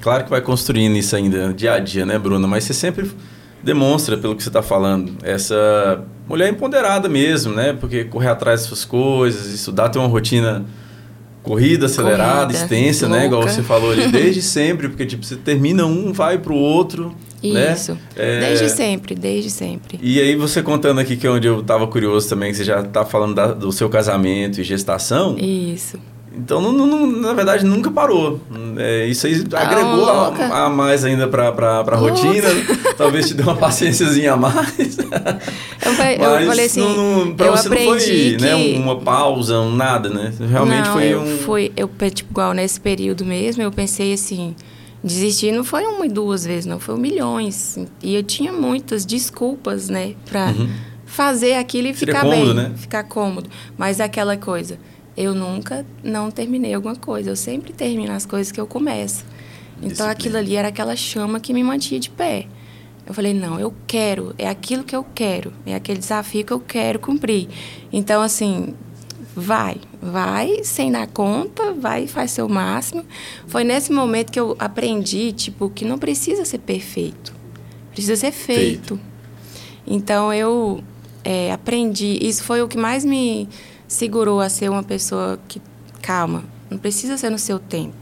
claro 0.00 0.24
que 0.24 0.30
vai 0.30 0.40
construindo 0.40 0.96
isso 0.96 1.16
ainda 1.16 1.52
dia 1.52 1.74
a 1.74 1.78
dia, 1.78 2.06
né, 2.06 2.18
Bruna? 2.18 2.46
Mas 2.46 2.64
você 2.64 2.74
sempre 2.74 3.10
demonstra, 3.62 4.16
pelo 4.16 4.34
que 4.34 4.42
você 4.42 4.48
está 4.48 4.62
falando, 4.62 5.16
essa 5.22 6.04
mulher 6.28 6.50
empoderada 6.50 7.08
mesmo, 7.08 7.54
né? 7.54 7.72
Porque 7.72 8.04
correr 8.04 8.28
atrás 8.28 8.60
das 8.60 8.68
suas 8.68 8.84
coisas, 8.84 9.46
estudar, 9.52 9.88
ter 9.88 9.98
uma 9.98 10.08
rotina 10.08 10.64
corrida, 11.42 11.86
acelerada, 11.86 12.46
corrida, 12.46 12.52
extensa, 12.52 13.06
louca. 13.06 13.20
né? 13.20 13.26
Igual 13.26 13.42
você 13.42 13.62
falou 13.62 13.90
ali, 13.90 14.08
desde 14.12 14.40
sempre, 14.40 14.88
porque 14.88 15.04
tipo, 15.04 15.24
você 15.24 15.36
termina 15.36 15.84
um, 15.84 16.12
vai 16.12 16.38
para 16.38 16.52
o 16.52 16.56
outro. 16.56 17.14
Né? 17.42 17.72
Isso. 17.72 17.92
Né? 17.92 17.98
É... 18.16 18.40
Desde 18.40 18.70
sempre, 18.70 19.14
desde 19.14 19.50
sempre. 19.50 19.98
E 20.00 20.20
aí 20.20 20.36
você 20.36 20.62
contando 20.62 21.00
aqui 21.00 21.16
que 21.16 21.26
é 21.26 21.30
onde 21.30 21.48
eu 21.48 21.60
estava 21.60 21.86
curioso 21.86 22.28
também, 22.28 22.52
que 22.52 22.58
você 22.58 22.64
já 22.64 22.80
está 22.80 23.04
falando 23.04 23.34
da, 23.34 23.48
do 23.52 23.72
seu 23.72 23.88
casamento 23.88 24.60
e 24.60 24.64
gestação. 24.64 25.36
Isso. 25.36 25.98
Então, 26.34 26.60
não, 26.60 26.72
não, 26.72 27.06
na 27.06 27.32
verdade, 27.34 27.64
nunca 27.64 27.90
parou. 27.90 28.40
É, 28.78 29.06
isso 29.06 29.26
aí 29.26 29.44
tá 29.44 29.60
agregou 29.60 30.08
a, 30.08 30.64
a, 30.64 30.70
mais 30.70 31.04
ainda 31.04 31.28
para 31.28 31.48
a 31.48 31.96
rotina. 31.96 32.48
Talvez 32.96 33.28
te 33.28 33.34
dê 33.34 33.42
uma 33.42 33.54
paciênciazinha 33.54 34.32
a 34.32 34.36
mais. 34.36 34.98
Eu, 34.98 35.92
falei, 35.92 36.16
eu 36.16 36.46
falei 36.46 36.66
assim, 36.66 36.80
não, 36.80 37.34
pra 37.34 37.46
eu 37.46 37.56
você 37.56 37.68
aprendi 37.68 37.86
não 37.86 37.98
foi 37.98 38.00
que... 38.00 38.42
né, 38.42 38.54
uma 38.78 38.98
pausa, 39.00 39.60
um 39.60 39.74
nada, 39.74 40.08
né? 40.08 40.32
Realmente 40.40 40.86
não, 40.86 40.92
foi 40.94 41.04
eu 41.06 41.20
um... 41.20 41.38
Fui, 41.38 41.72
eu, 41.76 41.88
tipo, 42.10 42.32
igual 42.32 42.54
nesse 42.54 42.80
período 42.80 43.24
mesmo, 43.24 43.62
eu 43.62 43.70
pensei 43.70 44.12
assim... 44.12 44.54
Desistir 45.04 45.50
não 45.50 45.64
foi 45.64 45.84
uma 45.84 46.06
e 46.06 46.08
duas 46.08 46.46
vezes, 46.46 46.64
não. 46.64 46.78
Foi 46.78 46.96
milhões. 46.96 47.76
E 48.00 48.14
eu 48.14 48.22
tinha 48.22 48.52
muitas 48.52 49.04
desculpas, 49.04 49.88
né? 49.88 50.14
Para 50.30 50.46
uhum. 50.52 50.70
fazer 51.04 51.54
aquilo 51.54 51.88
e 51.88 51.94
Seria 51.94 52.14
ficar 52.14 52.24
cômodo, 52.24 52.54
bem. 52.54 52.54
Né? 52.54 52.72
Ficar 52.76 53.02
cômodo. 53.02 53.50
Mas 53.76 53.98
é 53.98 54.04
aquela 54.04 54.36
coisa 54.36 54.78
eu 55.16 55.34
nunca 55.34 55.84
não 56.02 56.30
terminei 56.30 56.74
alguma 56.74 56.96
coisa. 56.96 57.30
Eu 57.30 57.36
sempre 57.36 57.72
termino 57.72 58.12
as 58.12 58.26
coisas 58.26 58.52
que 58.52 58.60
eu 58.60 58.66
começo. 58.66 59.24
Então 59.82 60.08
aquilo 60.08 60.36
ali 60.36 60.56
era 60.56 60.68
aquela 60.68 60.94
chama 60.94 61.40
que 61.40 61.52
me 61.52 61.62
mantinha 61.62 61.98
de 61.98 62.10
pé. 62.10 62.46
Eu 63.04 63.12
falei, 63.12 63.34
não, 63.34 63.58
eu 63.58 63.74
quero, 63.86 64.32
é 64.38 64.48
aquilo 64.48 64.84
que 64.84 64.94
eu 64.94 65.04
quero, 65.14 65.52
é 65.66 65.74
aquele 65.74 65.98
desafio 65.98 66.44
que 66.44 66.52
eu 66.52 66.60
quero 66.60 67.00
cumprir. 67.00 67.48
Então, 67.92 68.22
assim, 68.22 68.74
vai, 69.34 69.76
vai 70.00 70.62
sem 70.62 70.92
dar 70.92 71.08
conta, 71.08 71.72
vai 71.72 72.06
faz 72.06 72.30
seu 72.30 72.48
máximo. 72.48 73.04
Foi 73.48 73.64
nesse 73.64 73.92
momento 73.92 74.30
que 74.30 74.38
eu 74.38 74.54
aprendi, 74.56 75.32
tipo, 75.32 75.68
que 75.68 75.84
não 75.84 75.98
precisa 75.98 76.44
ser 76.44 76.58
perfeito, 76.58 77.34
precisa 77.90 78.14
ser 78.14 78.30
feito. 78.30 78.96
feito. 78.96 79.00
Então, 79.84 80.32
eu 80.32 80.82
é, 81.24 81.50
aprendi, 81.50 82.18
isso 82.22 82.44
foi 82.44 82.62
o 82.62 82.68
que 82.68 82.78
mais 82.78 83.04
me 83.04 83.48
segurou 83.92 84.40
a 84.40 84.48
ser 84.48 84.70
uma 84.70 84.82
pessoa 84.82 85.38
que, 85.46 85.60
calma, 86.00 86.44
não 86.70 86.78
precisa 86.78 87.18
ser 87.18 87.30
no 87.30 87.38
seu 87.38 87.58
tempo. 87.58 87.94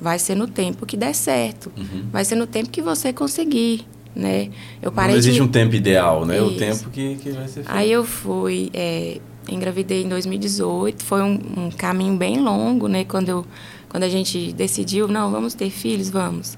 Vai 0.00 0.18
ser 0.18 0.34
no 0.34 0.48
tempo 0.48 0.86
que 0.86 0.96
der 0.96 1.14
certo. 1.14 1.70
Uhum. 1.76 2.06
Vai 2.10 2.24
ser 2.24 2.36
no 2.36 2.46
tempo 2.46 2.70
que 2.70 2.80
você 2.80 3.12
conseguir, 3.12 3.86
né? 4.16 4.50
Eu 4.80 4.90
parei 4.90 5.12
Não 5.12 5.18
existe 5.18 5.36
de... 5.36 5.42
um 5.42 5.48
tempo 5.48 5.74
ideal, 5.74 6.24
né? 6.24 6.40
O 6.40 6.48
Isso. 6.48 6.58
tempo 6.58 6.90
que, 6.90 7.16
que 7.16 7.30
vai 7.30 7.46
ser 7.46 7.64
feito. 7.64 7.70
Aí 7.70 7.92
eu 7.92 8.02
fui, 8.02 8.70
é, 8.72 9.20
engravidei 9.48 10.02
em 10.02 10.08
2018, 10.08 11.04
foi 11.04 11.22
um, 11.22 11.38
um 11.56 11.70
caminho 11.70 12.16
bem 12.16 12.40
longo, 12.40 12.88
né? 12.88 13.04
Quando, 13.04 13.28
eu, 13.28 13.46
quando 13.90 14.04
a 14.04 14.08
gente 14.08 14.52
decidiu, 14.54 15.06
não, 15.06 15.30
vamos 15.30 15.52
ter 15.52 15.68
filhos, 15.68 16.08
vamos. 16.08 16.56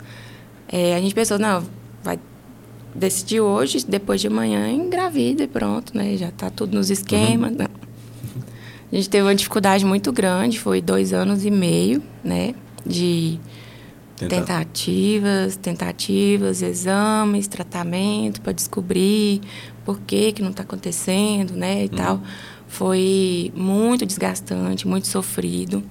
É, 0.68 0.94
a 0.94 1.00
gente 1.00 1.14
pensou, 1.14 1.38
não, 1.38 1.64
vai 2.02 2.18
decidir 2.94 3.40
hoje, 3.40 3.84
depois 3.86 4.20
de 4.20 4.28
amanhã 4.28 4.70
engravida 4.70 5.42
e 5.42 5.48
pronto, 5.48 5.96
né? 5.96 6.16
Já 6.16 6.30
tá 6.30 6.48
tudo 6.48 6.76
nos 6.76 6.90
esquemas. 6.90 7.52
Não. 7.52 7.85
A 8.96 8.98
gente 8.98 9.10
teve 9.10 9.24
uma 9.26 9.34
dificuldade 9.34 9.84
muito 9.84 10.10
grande, 10.10 10.58
foi 10.58 10.80
dois 10.80 11.12
anos 11.12 11.44
e 11.44 11.50
meio, 11.50 12.02
né? 12.24 12.54
De 12.84 13.38
Tentar. 14.16 14.36
tentativas, 14.36 15.54
tentativas, 15.54 16.62
exames, 16.62 17.46
tratamento 17.46 18.40
para 18.40 18.54
descobrir 18.54 19.42
por 19.84 20.00
que 20.00 20.32
que 20.32 20.40
não 20.40 20.48
está 20.48 20.62
acontecendo, 20.62 21.52
né, 21.52 21.84
e 21.84 21.90
tal. 21.90 22.22
Foi 22.68 23.52
muito 23.54 24.06
desgastante, 24.06 24.88
muito 24.88 25.08
sofrido. 25.08 25.84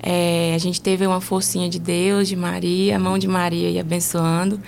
É, 0.00 0.52
a 0.54 0.58
gente 0.58 0.80
teve 0.80 1.04
uma 1.04 1.20
forcinha 1.20 1.68
de 1.68 1.80
Deus, 1.80 2.28
de 2.28 2.36
Maria, 2.36 2.94
a 2.94 2.98
mão 3.00 3.18
de 3.18 3.26
Maria 3.26 3.68
ia 3.68 3.80
abençoando. 3.80 4.62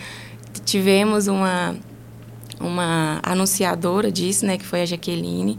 Tivemos 0.65 1.29
uma 1.29 1.77
uma 2.59 3.21
anunciadora 3.23 4.11
disso, 4.11 4.45
né, 4.45 4.59
que 4.59 4.67
foi 4.67 4.83
a 4.83 4.87
Jaqueline, 4.87 5.59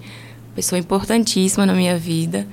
pessoa 0.55 0.79
importantíssima 0.79 1.65
na 1.65 1.73
minha 1.73 1.97
vida. 1.97 2.47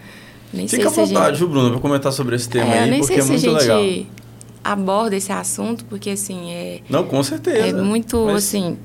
Nem 0.52 0.66
Fica 0.66 0.88
à 0.88 0.90
vontade, 0.90 1.28
gente- 1.30 1.38
viu, 1.38 1.48
Bruno, 1.48 1.70
para 1.72 1.80
comentar 1.80 2.12
sobre 2.12 2.34
esse 2.36 2.48
tema 2.48 2.72
é, 2.74 2.78
aí, 2.84 2.90
nem 2.90 3.00
porque 3.00 3.14
sei 3.20 3.22
é 3.22 3.38
se 3.38 3.46
muito 3.46 3.56
a 3.56 3.60
gente 3.60 3.70
legal. 3.70 4.06
aborda 4.64 5.16
esse 5.16 5.30
assunto, 5.32 5.84
porque 5.84 6.10
assim, 6.10 6.50
é, 6.50 6.80
Não, 6.88 7.04
com 7.04 7.22
certeza. 7.22 7.66
é 7.66 7.72
muito 7.72 8.24
Mas- 8.26 8.36
assim, 8.46 8.76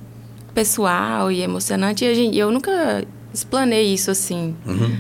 pessoal 0.54 1.32
e 1.32 1.42
emocionante. 1.42 2.04
E 2.04 2.08
a 2.08 2.14
gente, 2.14 2.38
eu 2.38 2.52
nunca 2.52 3.04
explanei 3.34 3.94
isso 3.94 4.12
assim. 4.12 4.56
Uhum. 4.66 4.96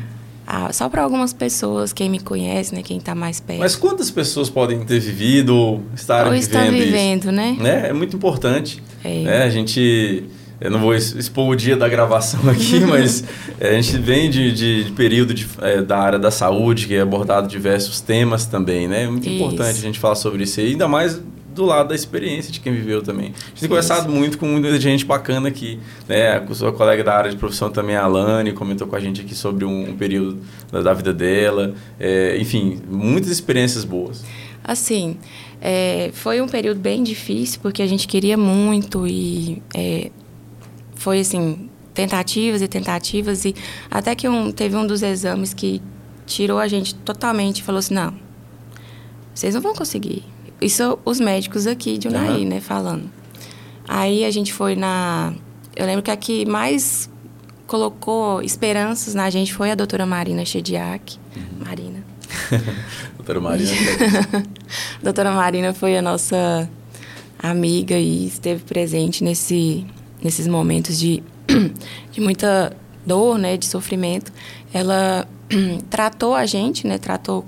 ah, 0.47 0.72
só 0.74 0.89
para 0.89 1.01
algumas 1.03 1.32
pessoas, 1.32 1.93
quem 1.93 2.09
me 2.09 2.20
conhece, 2.20 2.74
né, 2.76 2.82
quem 2.84 2.97
está 2.97 3.14
mais 3.16 3.39
perto. 3.39 3.59
Mas 3.59 3.76
quantas 3.76 4.09
pessoas 4.11 4.49
podem 4.49 4.84
ter 4.84 4.99
vivido 4.99 5.55
ou 5.55 5.84
estarem 5.95 6.32
Ou 6.32 6.36
estão 6.38 6.61
vivendo, 6.64 6.84
vivendo, 6.84 7.32
né? 7.32 7.51
isso? 7.51 7.64
Né? 7.64 7.89
É 7.89 7.93
muito 7.93 8.16
importante. 8.16 8.82
É. 9.03 9.20
Né? 9.22 9.43
A 9.43 9.49
gente... 9.49 10.24
Eu 10.64 10.72
não 10.72 10.80
vou 10.80 10.95
expor 10.95 11.49
o 11.49 11.55
dia 11.55 11.76
da 11.76 11.89
gravação 11.89 12.39
aqui, 12.49 12.80
mas 12.80 13.22
é, 13.59 13.72
a 13.72 13.82
gente 13.82 13.97
vem 13.97 14.30
de, 14.30 14.53
de, 14.53 14.84
de 14.86 14.91
período 14.93 15.34
de, 15.34 15.45
é, 15.61 15.82
da 15.82 15.97
área 15.97 16.18
da 16.18 16.32
saúde, 16.32 16.88
que 16.88 16.95
é 16.95 17.01
abordado 17.01 17.49
diversos 17.49 17.99
temas 17.99 18.45
também, 18.45 18.88
né? 18.88 19.03
É 19.03 19.07
muito 19.07 19.28
Isso. 19.28 19.36
importante 19.36 19.78
a 19.78 19.82
gente 19.82 19.99
falar 19.99 20.16
sobre 20.16 20.43
isso 20.43 20.61
ainda 20.61 20.88
mais 20.88 21.22
do 21.53 21.66
lado 21.66 21.89
da 21.89 21.95
experiência 21.95 22.49
de 22.49 22.61
quem 22.61 22.74
viveu 22.74 23.01
também. 23.01 23.28
A 23.28 23.49
gente 23.49 23.59
tem 23.59 23.70
conversado 23.70 24.09
muito 24.09 24.38
com 24.38 24.45
muita 24.47 24.80
gente 24.80 25.05
bacana 25.05 25.49
aqui, 25.49 25.80
né? 26.07 26.38
A 26.38 26.53
sua 26.53 26.72
colega 26.72 27.03
da 27.03 27.14
área 27.14 27.30
de 27.30 27.36
profissão 27.36 27.70
também, 27.70 27.97
a 27.97 28.05
Alane, 28.05 28.53
comentou 28.53 28.88
com 28.88 28.95
a 28.95 28.99
gente 29.01 29.20
aqui 29.20 29.36
sobre 29.36 29.66
um, 29.66 29.89
um 29.89 29.97
período 29.97 30.39
da, 30.72 30.82
da 30.82 30.93
vida 30.93 31.14
dela. 31.14 31.76
É, 31.99 32.38
enfim, 32.39 32.82
muitas 32.89 33.30
experiências 33.30 33.84
boas. 33.84 34.24
Assim, 34.64 35.18
é, 35.61 36.09
foi 36.14 36.41
um 36.41 36.47
período 36.47 36.80
bem 36.80 37.03
difícil, 37.03 37.59
porque 37.61 37.82
a 37.82 37.88
gente 37.88 38.07
queria 38.07 38.38
muito 38.38 39.05
e 39.05 39.61
é, 39.76 40.09
foi 41.04 41.20
assim, 41.20 41.70
tentativas 41.93 42.62
e 42.62 42.68
tentativas 42.68 43.43
e 43.43 43.54
até 43.91 44.16
que 44.16 44.28
um, 44.30 44.54
teve 44.54 44.76
um 44.78 44.88
dos 44.88 45.04
exames 45.04 45.54
que 45.54 45.82
tirou 46.26 46.60
a 46.60 46.68
gente 46.68 46.95
totalmente 46.95 47.60
e 47.60 47.64
falou 47.64 47.80
assim, 47.80 47.93
não, 47.93 48.14
vocês 49.34 49.54
não 49.54 49.62
vão 49.62 49.74
conseguir. 49.74 50.24
Isso 50.62 50.97
os 51.04 51.20
médicos 51.20 51.68
aqui 51.68 51.97
de 51.97 52.08
Unai, 52.08 52.30
Aham. 52.30 52.45
né, 52.45 52.62
falando. 52.62 53.12
Aí 53.86 54.24
a 54.24 54.32
gente 54.32 54.54
foi 54.54 54.78
na... 54.78 55.34
Eu 55.76 55.86
lembro 55.86 56.01
que 56.01 56.10
a 56.10 56.16
que 56.16 56.45
mais 56.45 57.10
colocou 57.68 58.41
esperanças 58.41 59.14
na 59.14 59.30
gente 59.30 59.54
foi 59.54 59.72
a 59.72 59.76
doutora 59.76 60.06
Marina 60.06 60.45
Chediak. 60.45 61.20
Marina. 61.60 62.04
Doutora 63.18 63.41
Marina. 63.41 63.72
doutora 65.04 65.32
Marina 65.32 65.74
foi 65.74 65.97
a 65.97 66.01
nossa 66.01 66.70
amiga 67.39 67.97
e 67.97 68.28
esteve 68.28 68.64
presente 68.64 69.24
nesse, 69.24 69.86
nesses 70.24 70.47
momentos 70.47 70.97
de, 70.97 71.21
de 72.11 72.21
muita 72.21 72.76
dor, 73.05 73.38
né, 73.38 73.57
de 73.57 73.65
sofrimento. 73.65 74.32
Ela 74.74 75.28
tratou 75.89 76.34
a 76.34 76.45
gente, 76.45 76.88
né, 76.88 76.97
tratou 76.97 77.45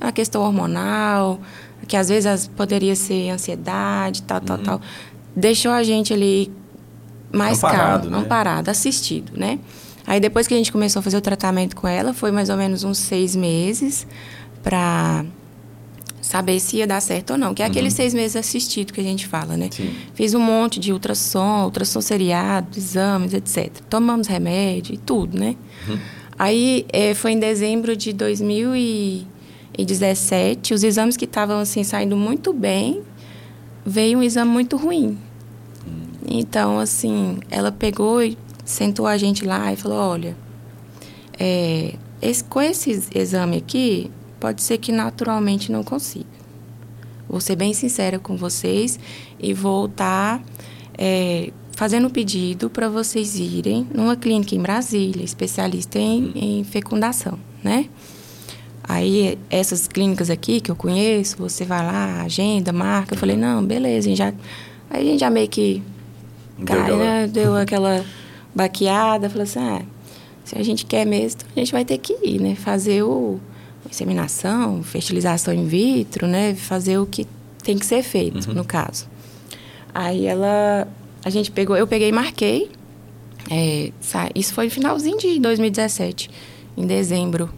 a 0.00 0.12
questão 0.12 0.42
hormonal, 0.42 1.40
que 1.86 1.96
às 1.96 2.08
vezes 2.08 2.48
poderia 2.48 2.94
ser 2.94 3.30
ansiedade, 3.30 4.22
tal, 4.22 4.40
tal, 4.40 4.58
tal. 4.58 4.80
Deixou 5.34 5.72
a 5.72 5.82
gente 5.82 6.12
ali 6.12 6.52
mais 7.32 7.58
Amparado, 7.62 8.02
calmo, 8.02 8.16
né? 8.16 8.22
amparado, 8.22 8.68
assistido, 8.68 9.32
né? 9.36 9.58
Aí 10.06 10.20
depois 10.20 10.46
que 10.46 10.54
a 10.54 10.56
gente 10.56 10.70
começou 10.70 11.00
a 11.00 11.02
fazer 11.02 11.16
o 11.16 11.20
tratamento 11.20 11.74
com 11.74 11.88
ela, 11.88 12.14
foi 12.14 12.30
mais 12.30 12.48
ou 12.48 12.56
menos 12.56 12.84
uns 12.84 12.98
seis 12.98 13.34
meses 13.34 14.06
para 14.62 15.24
saber 16.28 16.58
se 16.60 16.76
ia 16.78 16.86
dar 16.86 17.00
certo 17.00 17.30
ou 17.30 17.38
não. 17.38 17.54
Que 17.54 17.62
é 17.62 17.66
aqueles 17.66 17.92
seis 17.94 18.12
meses 18.12 18.34
assistido 18.36 18.92
que 18.92 19.00
a 19.00 19.04
gente 19.04 19.26
fala, 19.26 19.56
né? 19.56 19.68
Sim. 19.70 19.94
Fiz 20.14 20.34
um 20.34 20.40
monte 20.40 20.80
de 20.80 20.92
ultrassom, 20.92 21.64
ultrassom 21.64 22.00
seriado, 22.00 22.76
exames, 22.76 23.32
etc. 23.32 23.70
Tomamos 23.88 24.26
remédio 24.26 24.94
e 24.94 24.98
tudo, 24.98 25.38
né? 25.38 25.54
Aí 26.38 26.84
eh, 26.92 27.14
foi 27.14 27.32
em 27.32 27.38
dezembro 27.38 27.96
de 27.96 28.12
2017, 29.78 30.74
os 30.74 30.82
exames 30.84 31.16
que 31.16 31.24
estavam 31.24 31.58
assim 31.60 31.82
saindo 31.84 32.16
muito 32.16 32.52
bem, 32.52 33.02
veio 33.84 34.18
um 34.18 34.22
exame 34.22 34.50
muito 34.50 34.76
ruim. 34.76 35.18
Então, 36.28 36.78
assim, 36.80 37.38
ela 37.50 37.70
pegou 37.70 38.20
e 38.22 38.36
sentou 38.64 39.06
a 39.06 39.16
gente 39.16 39.44
lá 39.44 39.72
e 39.72 39.76
falou: 39.76 39.98
olha, 39.98 40.36
é, 41.38 41.94
esse- 42.20 42.42
com 42.44 42.60
esse 42.60 43.00
exame 43.14 43.56
aqui, 43.58 44.10
pode 44.40 44.62
ser 44.62 44.78
que 44.78 44.92
naturalmente 44.92 45.70
não 45.72 45.82
consiga. 45.82 46.26
Vou 47.28 47.40
ser 47.40 47.56
bem 47.56 47.74
sincera 47.74 48.18
com 48.18 48.36
vocês 48.36 48.98
e 49.40 49.52
vou 49.52 49.86
estar 49.86 50.42
é, 50.96 51.50
fazendo 51.72 52.06
um 52.06 52.10
pedido 52.10 52.70
para 52.70 52.88
vocês 52.88 53.36
irem 53.38 53.86
numa 53.92 54.16
clínica 54.16 54.54
em 54.54 54.60
Brasília, 54.60 55.24
especialista 55.24 55.98
em, 55.98 56.32
em 56.34 56.64
fecundação, 56.64 57.38
né? 57.64 57.86
Aí, 58.88 59.36
essas 59.50 59.88
clínicas 59.88 60.30
aqui 60.30 60.60
que 60.60 60.70
eu 60.70 60.76
conheço, 60.76 61.36
você 61.38 61.64
vai 61.64 61.84
lá, 61.84 62.22
agenda, 62.22 62.72
marca. 62.72 63.14
Eu 63.14 63.18
falei, 63.18 63.36
não, 63.36 63.64
beleza, 63.64 64.06
a 64.06 64.08
gente 64.10 64.18
já... 64.18 64.32
Aí 64.88 65.08
a 65.08 65.10
gente 65.10 65.18
já 65.20 65.28
meio 65.28 65.48
que 65.48 65.82
Deu 66.56 66.64
cai, 66.66 66.80
aquela- 66.82 66.98
né? 66.98 67.26
Deu 67.26 67.56
aquela 67.56 68.04
baqueada, 68.54 69.28
falou 69.28 69.42
assim, 69.42 69.58
ah, 69.58 69.82
se 70.44 70.56
a 70.56 70.62
gente 70.62 70.86
quer 70.86 71.04
mesmo, 71.04 71.40
a 71.56 71.58
gente 71.58 71.72
vai 71.72 71.84
ter 71.84 71.98
que 71.98 72.16
ir, 72.22 72.40
né? 72.40 72.54
Fazer 72.54 73.02
o 73.02 73.40
inseminação, 73.90 74.82
fertilização 74.82 75.52
in 75.54 75.66
vitro, 75.66 76.26
né? 76.26 76.54
Fazer 76.54 76.98
o 76.98 77.06
que 77.06 77.26
tem 77.62 77.78
que 77.78 77.86
ser 77.86 78.02
feito, 78.02 78.52
no 78.54 78.64
caso. 78.64 79.06
Aí 79.94 80.26
ela, 80.26 80.86
a 81.24 81.30
gente 81.30 81.50
pegou, 81.50 81.76
eu 81.76 81.86
peguei 81.86 82.08
e 82.08 82.12
marquei. 82.12 82.70
é, 83.50 83.90
isso 84.34 84.52
foi 84.54 84.66
no 84.66 84.70
finalzinho 84.70 85.18
de 85.18 85.38
2017, 85.40 86.30
em 86.76 86.86
dezembro. 86.86 87.50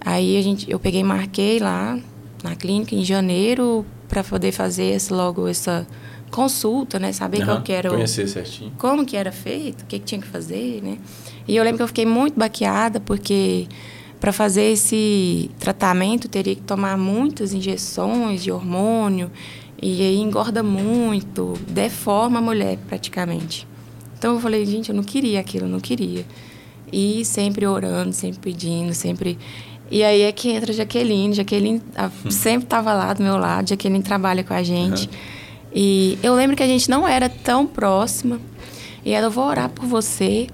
Aí 0.00 0.36
a 0.38 0.42
gente, 0.42 0.70
eu 0.70 0.78
peguei 0.78 1.00
e 1.00 1.04
marquei 1.04 1.58
lá 1.58 1.98
na 2.42 2.54
clínica 2.54 2.94
em 2.94 3.04
janeiro 3.04 3.84
para 4.08 4.22
poder 4.22 4.52
fazer 4.52 4.94
esse, 4.94 5.12
logo 5.12 5.48
essa 5.48 5.86
consulta, 6.30 6.98
né? 6.98 7.12
Saber 7.12 7.44
qual 7.44 7.56
Aham, 7.56 7.62
que 7.62 7.72
era 7.72 7.88
o, 7.90 7.94
Conhecer 7.94 8.28
certinho. 8.28 8.72
como 8.78 9.04
que 9.04 9.16
era 9.16 9.32
feito, 9.32 9.82
o 9.82 9.86
que, 9.86 9.98
que 9.98 10.04
tinha 10.04 10.20
que 10.20 10.26
fazer, 10.26 10.80
né? 10.82 10.98
E 11.48 11.56
eu 11.56 11.64
lembro 11.64 11.78
que 11.78 11.82
eu 11.82 11.88
fiquei 11.88 12.06
muito 12.06 12.38
baqueada, 12.38 13.00
porque 13.00 13.66
para 14.20 14.32
fazer 14.32 14.72
esse 14.72 15.50
tratamento 15.58 16.28
teria 16.28 16.54
que 16.54 16.62
tomar 16.62 16.96
muitas 16.96 17.52
injeções 17.52 18.42
de 18.42 18.50
hormônio, 18.50 19.30
e 19.80 20.00
aí 20.02 20.16
engorda 20.16 20.62
muito, 20.62 21.54
deforma 21.68 22.38
a 22.38 22.42
mulher 22.42 22.78
praticamente. 22.88 23.66
Então 24.18 24.34
eu 24.34 24.40
falei, 24.40 24.64
gente, 24.64 24.88
eu 24.88 24.94
não 24.94 25.02
queria 25.04 25.38
aquilo, 25.40 25.66
eu 25.66 25.70
não 25.70 25.80
queria. 25.80 26.24
E 26.90 27.24
sempre 27.24 27.66
orando, 27.66 28.12
sempre 28.12 28.38
pedindo, 28.40 28.94
sempre. 28.94 29.38
E 29.90 30.02
aí 30.02 30.22
é 30.22 30.32
que 30.32 30.48
entra 30.50 30.72
a 30.72 30.74
Jaqueline. 30.74 31.34
Jaqueline 31.34 31.82
a- 31.94 32.10
sempre 32.30 32.64
estava 32.64 32.94
lá 32.94 33.12
do 33.12 33.22
meu 33.22 33.36
lado, 33.36 33.68
Jaqueline 33.68 34.02
trabalha 34.02 34.42
com 34.42 34.54
a 34.54 34.62
gente. 34.62 35.10
E 35.74 36.18
eu 36.22 36.34
lembro 36.34 36.56
que 36.56 36.62
a 36.62 36.66
gente 36.66 36.88
não 36.88 37.06
era 37.06 37.28
tão 37.28 37.66
próxima. 37.66 38.40
E 39.04 39.12
ela, 39.12 39.26
eu 39.26 39.30
vou 39.30 39.44
orar 39.44 39.68
por 39.68 39.84
você. 39.84 40.46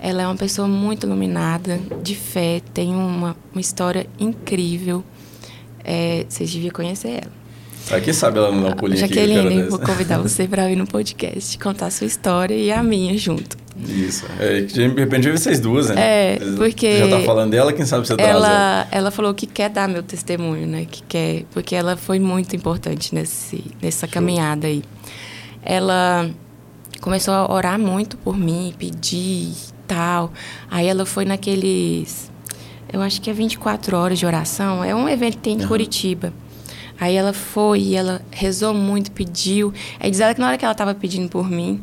Ela 0.00 0.22
é 0.22 0.26
uma 0.26 0.36
pessoa 0.36 0.68
muito 0.68 1.06
iluminada, 1.06 1.80
de 2.02 2.14
fé, 2.14 2.60
tem 2.74 2.94
uma, 2.94 3.36
uma 3.52 3.60
história 3.60 4.06
incrível. 4.18 5.02
É, 5.82 6.26
vocês 6.28 6.52
deviam 6.52 6.72
conhecer 6.72 7.20
ela. 7.22 7.32
Ah, 7.90 8.00
quem 8.00 8.12
sabe 8.12 8.38
ela 8.38 8.50
não 8.50 8.62
dá 8.62 8.68
um 8.70 8.72
pulinho 8.72 8.98
Jaqueline, 8.98 9.62
vou 9.64 9.78
convidar 9.78 10.18
você 10.18 10.48
para 10.48 10.66
vir 10.66 10.76
no 10.76 10.86
podcast, 10.86 11.56
contar 11.58 11.86
a 11.86 11.90
sua 11.90 12.06
história 12.06 12.54
e 12.54 12.72
a 12.72 12.82
minha 12.82 13.16
junto. 13.16 13.56
Isso. 13.78 14.26
É, 14.40 14.62
de 14.62 14.88
repente 14.88 15.28
eu 15.28 15.36
vocês 15.36 15.60
duas, 15.60 15.90
né? 15.90 15.94
É, 15.98 16.38
porque... 16.56 16.88
Você 16.88 17.10
já 17.10 17.18
tá 17.18 17.24
falando 17.24 17.50
dela, 17.50 17.72
quem 17.72 17.86
sabe 17.86 18.06
você 18.06 18.16
traz 18.16 18.28
ela. 18.28 18.48
ela. 18.48 18.88
Ela 18.90 19.10
falou 19.10 19.32
que 19.34 19.46
quer 19.46 19.70
dar 19.70 19.88
meu 19.88 20.02
testemunho, 20.02 20.66
né? 20.66 20.86
Que 20.90 21.02
quer... 21.02 21.44
Porque 21.52 21.76
ela 21.76 21.96
foi 21.96 22.18
muito 22.18 22.56
importante 22.56 23.14
nesse, 23.14 23.62
nessa 23.80 24.06
Show. 24.06 24.14
caminhada 24.14 24.66
aí. 24.66 24.82
Ela 25.62 26.28
começou 27.00 27.34
a 27.34 27.52
orar 27.52 27.78
muito 27.78 28.16
por 28.16 28.36
mim, 28.36 28.74
pedir 28.76 29.52
tal. 29.86 30.32
Aí 30.70 30.86
ela 30.86 31.04
foi 31.06 31.24
naqueles... 31.24 32.30
Eu 32.92 33.02
acho 33.02 33.20
que 33.20 33.28
é 33.28 33.32
24 33.32 33.96
horas 33.96 34.18
de 34.18 34.24
oração. 34.26 34.82
É 34.84 34.94
um 34.94 35.08
evento 35.08 35.32
que 35.36 35.42
tem 35.42 35.54
em 35.54 35.58
Aham. 35.60 35.68
Curitiba. 35.68 36.32
Aí 36.98 37.14
ela 37.14 37.32
foi 37.32 37.80
e 37.80 37.94
ela 37.96 38.22
rezou 38.30 38.72
muito, 38.72 39.10
pediu. 39.10 39.72
Aí 40.00 40.10
diz 40.10 40.20
ela 40.20 40.32
que 40.34 40.40
na 40.40 40.46
hora 40.48 40.56
que 40.58 40.64
ela 40.64 40.72
estava 40.72 40.94
pedindo 40.94 41.28
por 41.28 41.50
mim, 41.50 41.80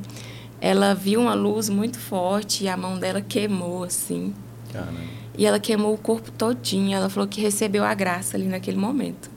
ela 0.62 0.95
viu 0.95 1.20
uma 1.22 1.34
luz 1.34 1.70
muito 1.70 1.99
forte 1.99 2.64
e 2.64 2.68
a 2.70 2.76
mão 2.78 2.97
dela 2.97 3.22
queimou, 3.22 3.84
assim. 3.84 4.34
Caramba. 4.72 4.91
E 5.38 5.45
ela 5.45 5.60
queimou 5.60 5.93
o 5.93 5.97
corpo 5.97 6.32
todinho. 6.32 6.95
Ela 6.95 7.10
falou 7.10 7.28
que 7.28 7.41
recebeu 7.41 7.84
a 7.84 7.93
graça 7.93 8.38
ali 8.38 8.45
naquele 8.47 8.78
momento. 8.78 9.30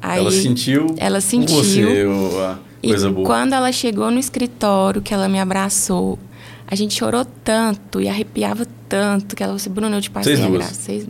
Aí, 0.00 0.18
ela 0.20 0.30
sentiu 0.30 0.94
ela 0.98 1.20
sentiu. 1.20 1.56
você 1.56 2.04
o- 2.04 2.40
a 2.42 2.58
e 2.82 2.88
coisa 2.88 3.10
boa. 3.10 3.26
quando 3.26 3.52
ela 3.54 3.70
chegou 3.72 4.10
no 4.10 4.18
escritório, 4.18 5.00
que 5.02 5.12
ela 5.12 5.28
me 5.28 5.38
abraçou, 5.40 6.18
a 6.66 6.74
gente 6.74 6.94
chorou 6.94 7.24
tanto 7.44 8.00
e 8.00 8.08
arrepiava 8.08 8.66
tanto 8.88 9.34
que 9.36 9.42
ela 9.42 9.50
falou 9.50 9.56
assim, 9.56 9.70
Bruno, 9.70 9.96
eu 9.96 10.00
te 10.00 10.10
passei 10.10 10.34
Vocês 10.36 10.44
a 10.46 10.48
duas? 10.48 10.58
graça. 10.64 10.74
Vocês, 10.80 11.06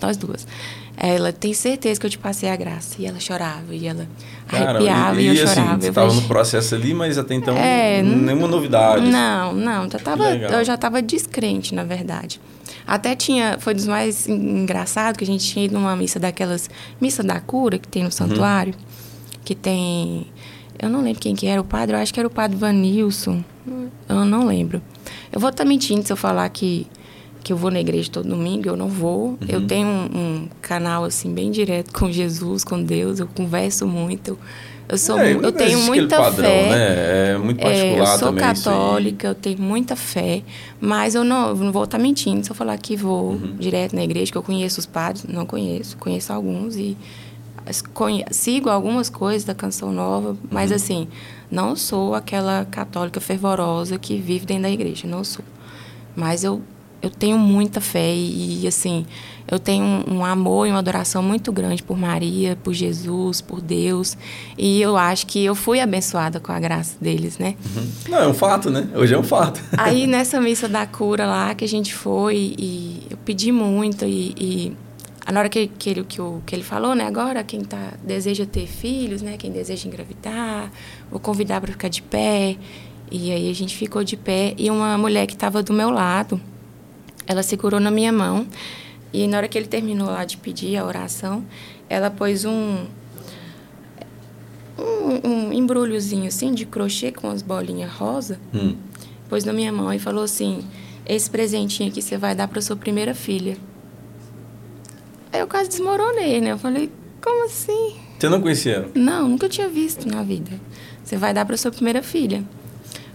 nós 0.00 0.16
duas. 0.16 0.46
Ela 0.96 1.32
tem 1.32 1.52
certeza 1.52 1.98
que 1.98 2.06
eu 2.06 2.10
te 2.10 2.18
passei 2.18 2.48
a 2.48 2.54
graça. 2.54 2.94
E 3.00 3.06
ela 3.06 3.18
chorava, 3.18 3.74
e 3.74 3.86
ela 3.86 4.06
Cara, 4.46 4.70
arrepiava 4.78 5.20
e, 5.20 5.24
e, 5.24 5.26
eu 5.28 5.34
e, 5.34 5.40
assim, 5.42 5.54
chorava. 5.56 5.80
Você 5.80 5.86
Eu 5.86 5.90
estava 5.90 6.12
no 6.14 6.22
processo 6.22 6.74
ali, 6.74 6.94
mas 6.94 7.18
até 7.18 7.34
então 7.34 7.56
É, 7.56 8.00
nenhuma 8.02 8.46
novidade. 8.46 9.04
Não, 9.10 9.52
não, 9.52 9.90
já 9.90 9.98
tava, 9.98 10.24
eu 10.36 10.64
já 10.64 10.74
estava 10.74 11.02
descrente, 11.02 11.74
na 11.74 11.82
verdade. 11.82 12.40
Até 12.86 13.16
tinha, 13.16 13.56
foi 13.58 13.74
dos 13.74 13.86
mais 13.86 14.28
en- 14.28 14.60
engraçado 14.62 15.16
que 15.16 15.24
a 15.24 15.26
gente 15.26 15.44
tinha 15.44 15.64
ido 15.64 15.74
numa 15.74 15.96
missa 15.96 16.20
daquelas, 16.20 16.70
missa 17.00 17.22
da 17.24 17.40
cura 17.40 17.76
que 17.78 17.88
tem 17.88 18.02
Uhum. 18.02 18.08
no 18.08 18.12
santuário, 18.12 18.74
que 19.44 19.54
tem, 19.54 20.26
eu 20.78 20.88
não 20.88 21.00
lembro 21.02 21.20
quem 21.20 21.34
que 21.34 21.46
era 21.46 21.60
o 21.60 21.64
padre, 21.64 21.96
eu 21.96 22.00
acho 22.00 22.12
que 22.14 22.20
era 22.20 22.26
o 22.26 22.30
padre 22.30 22.56
Vanilson, 22.56 23.42
eu 24.08 24.24
não 24.24 24.46
lembro. 24.46 24.80
Eu 25.34 25.40
vou 25.40 25.50
estar 25.50 25.64
mentindo 25.64 26.06
se 26.06 26.12
eu 26.12 26.16
falar 26.16 26.48
que 26.50 26.86
que 27.42 27.52
eu 27.52 27.58
vou 27.58 27.70
na 27.70 27.78
igreja 27.78 28.08
todo 28.10 28.26
domingo, 28.26 28.66
eu 28.68 28.74
não 28.74 28.88
vou. 28.88 29.38
Eu 29.46 29.58
Uhum. 29.60 29.66
tenho 29.66 29.86
um, 29.86 30.04
um 30.18 30.48
canal 30.62 31.04
assim 31.04 31.30
bem 31.34 31.50
direto 31.50 31.92
com 31.92 32.10
Jesus, 32.10 32.64
com 32.64 32.82
Deus, 32.82 33.20
eu 33.20 33.26
converso 33.26 33.86
muito. 33.86 34.28
Eu, 34.30 34.38
eu 34.88 34.96
sou, 34.96 35.18
É, 35.20 35.32
eu 35.34 35.52
tenho 35.52 35.78
muita 35.80 36.16
padrão, 36.16 36.48
fé. 36.48 36.68
Né? 36.70 37.32
É 37.34 37.36
muito 37.38 37.60
particular 37.60 37.98
É, 37.98 38.00
eu 38.00 38.06
sou 38.06 38.28
também 38.28 38.44
católica, 38.46 39.26
eu 39.28 39.34
tenho 39.34 39.60
muita 39.60 39.94
fé, 39.94 40.42
mas 40.80 41.14
eu 41.14 41.22
não, 41.22 41.48
eu 41.50 41.56
não 41.56 41.70
vou 41.70 41.84
estar 41.84 41.98
mentindo 41.98 42.42
se 42.42 42.50
eu 42.50 42.54
falar 42.56 42.78
que 42.78 42.96
vou 42.96 43.32
Uhum. 43.32 43.56
direto 43.58 43.94
na 43.94 44.02
igreja, 44.02 44.32
que 44.32 44.38
eu 44.38 44.42
conheço 44.42 44.80
os 44.80 44.86
padres, 44.86 45.26
não 45.28 45.44
conheço, 45.44 45.98
conheço 45.98 46.32
alguns 46.32 46.76
e 46.76 46.96
sigo 48.30 48.68
algumas 48.70 49.08
coisas 49.08 49.44
da 49.44 49.54
canção 49.54 49.92
nova, 49.92 50.34
mas 50.50 50.70
Uhum. 50.70 50.76
assim, 50.76 51.08
não 51.50 51.76
sou 51.76 52.14
aquela 52.14 52.64
católica 52.64 53.20
fervorosa 53.20 53.98
que 53.98 54.16
vive 54.16 54.46
dentro 54.46 54.64
da 54.64 54.70
igreja, 54.70 55.06
não 55.06 55.24
sou. 55.24 55.44
Mas 56.16 56.44
eu, 56.44 56.62
eu 57.02 57.10
tenho 57.10 57.38
muita 57.38 57.80
fé 57.80 58.14
e, 58.14 58.66
assim, 58.66 59.04
eu 59.50 59.58
tenho 59.58 59.84
um, 59.84 60.18
um 60.18 60.24
amor 60.24 60.66
e 60.66 60.70
uma 60.70 60.78
adoração 60.78 61.22
muito 61.22 61.52
grande 61.52 61.82
por 61.82 61.98
Maria, 61.98 62.56
por 62.62 62.72
Jesus, 62.72 63.40
por 63.40 63.60
Deus. 63.60 64.16
E 64.56 64.80
eu 64.80 64.96
acho 64.96 65.26
que 65.26 65.44
eu 65.44 65.54
fui 65.54 65.80
abençoada 65.80 66.40
com 66.40 66.52
a 66.52 66.58
graça 66.58 66.96
deles, 67.00 67.38
né? 67.38 67.56
Não, 68.08 68.18
é 68.18 68.28
um 68.28 68.34
fato, 68.34 68.70
né? 68.70 68.88
Hoje 68.94 69.14
é 69.14 69.18
um 69.18 69.22
fato. 69.22 69.60
Aí 69.76 70.06
nessa 70.06 70.40
missa 70.40 70.68
da 70.68 70.86
cura 70.86 71.26
lá 71.26 71.54
que 71.54 71.64
a 71.64 71.68
gente 71.68 71.94
foi 71.94 72.54
e 72.58 73.02
eu 73.10 73.16
pedi 73.18 73.52
muito 73.52 74.04
e, 74.04 74.34
e 74.38 74.76
na 75.32 75.40
hora 75.40 75.48
que, 75.48 75.66
que, 75.68 75.90
ele, 75.90 76.04
que, 76.04 76.20
o, 76.20 76.42
que 76.46 76.54
ele 76.54 76.62
falou, 76.62 76.94
né? 76.94 77.06
Agora 77.06 77.42
quem 77.42 77.60
tá, 77.62 77.94
deseja 78.02 78.44
ter 78.44 78.66
filhos, 78.66 79.22
né? 79.22 79.36
Quem 79.38 79.50
deseja 79.50 79.88
engravidar, 79.88 80.70
vou 81.10 81.18
convidar 81.18 81.60
para 81.60 81.72
ficar 81.72 81.88
de 81.88 82.02
pé. 82.02 82.56
E 83.10 83.30
aí 83.32 83.48
a 83.50 83.54
gente 83.54 83.76
ficou 83.76 84.02
de 84.04 84.16
pé 84.16 84.54
e 84.58 84.70
uma 84.70 84.98
mulher 84.98 85.26
que 85.26 85.34
estava 85.34 85.62
do 85.62 85.72
meu 85.72 85.90
lado, 85.90 86.40
ela 87.26 87.42
segurou 87.42 87.78
na 87.80 87.90
minha 87.90 88.12
mão 88.12 88.46
e 89.12 89.26
na 89.28 89.36
hora 89.36 89.48
que 89.48 89.56
ele 89.56 89.66
terminou 89.68 90.08
lá 90.08 90.24
de 90.24 90.36
pedir 90.36 90.76
a 90.76 90.84
oração, 90.84 91.44
ela 91.88 92.10
pôs 92.10 92.44
um 92.44 92.84
um, 94.76 95.28
um 95.28 95.52
embrulhozinho 95.52 96.26
assim 96.26 96.52
de 96.52 96.66
crochê 96.66 97.12
com 97.12 97.30
as 97.30 97.42
bolinhas 97.42 97.92
rosa 97.92 98.40
Hum. 98.52 98.74
pôs 99.28 99.44
na 99.44 99.52
minha 99.52 99.72
mão 99.72 99.92
e 99.92 99.98
falou 99.98 100.24
assim: 100.24 100.64
Esse 101.06 101.30
presentinho 101.30 101.88
aqui 101.90 102.02
você 102.02 102.18
vai 102.18 102.34
dar 102.34 102.48
para 102.48 102.60
sua 102.60 102.74
primeira 102.74 103.14
filha. 103.14 103.56
Aí 105.34 105.40
eu 105.40 105.48
quase 105.48 105.68
desmoronei, 105.68 106.40
né? 106.40 106.52
Eu 106.52 106.58
falei: 106.58 106.88
Como 107.20 107.44
assim? 107.46 107.96
Você 108.18 108.28
não 108.28 108.40
conhecia? 108.40 108.88
Não, 108.94 109.28
nunca 109.28 109.48
tinha 109.48 109.68
visto 109.68 110.06
na 110.08 110.22
vida. 110.22 110.52
Você 111.04 111.16
vai 111.16 111.34
dar 111.34 111.44
para 111.44 111.56
sua 111.56 111.72
primeira 111.72 112.02
filha. 112.04 112.44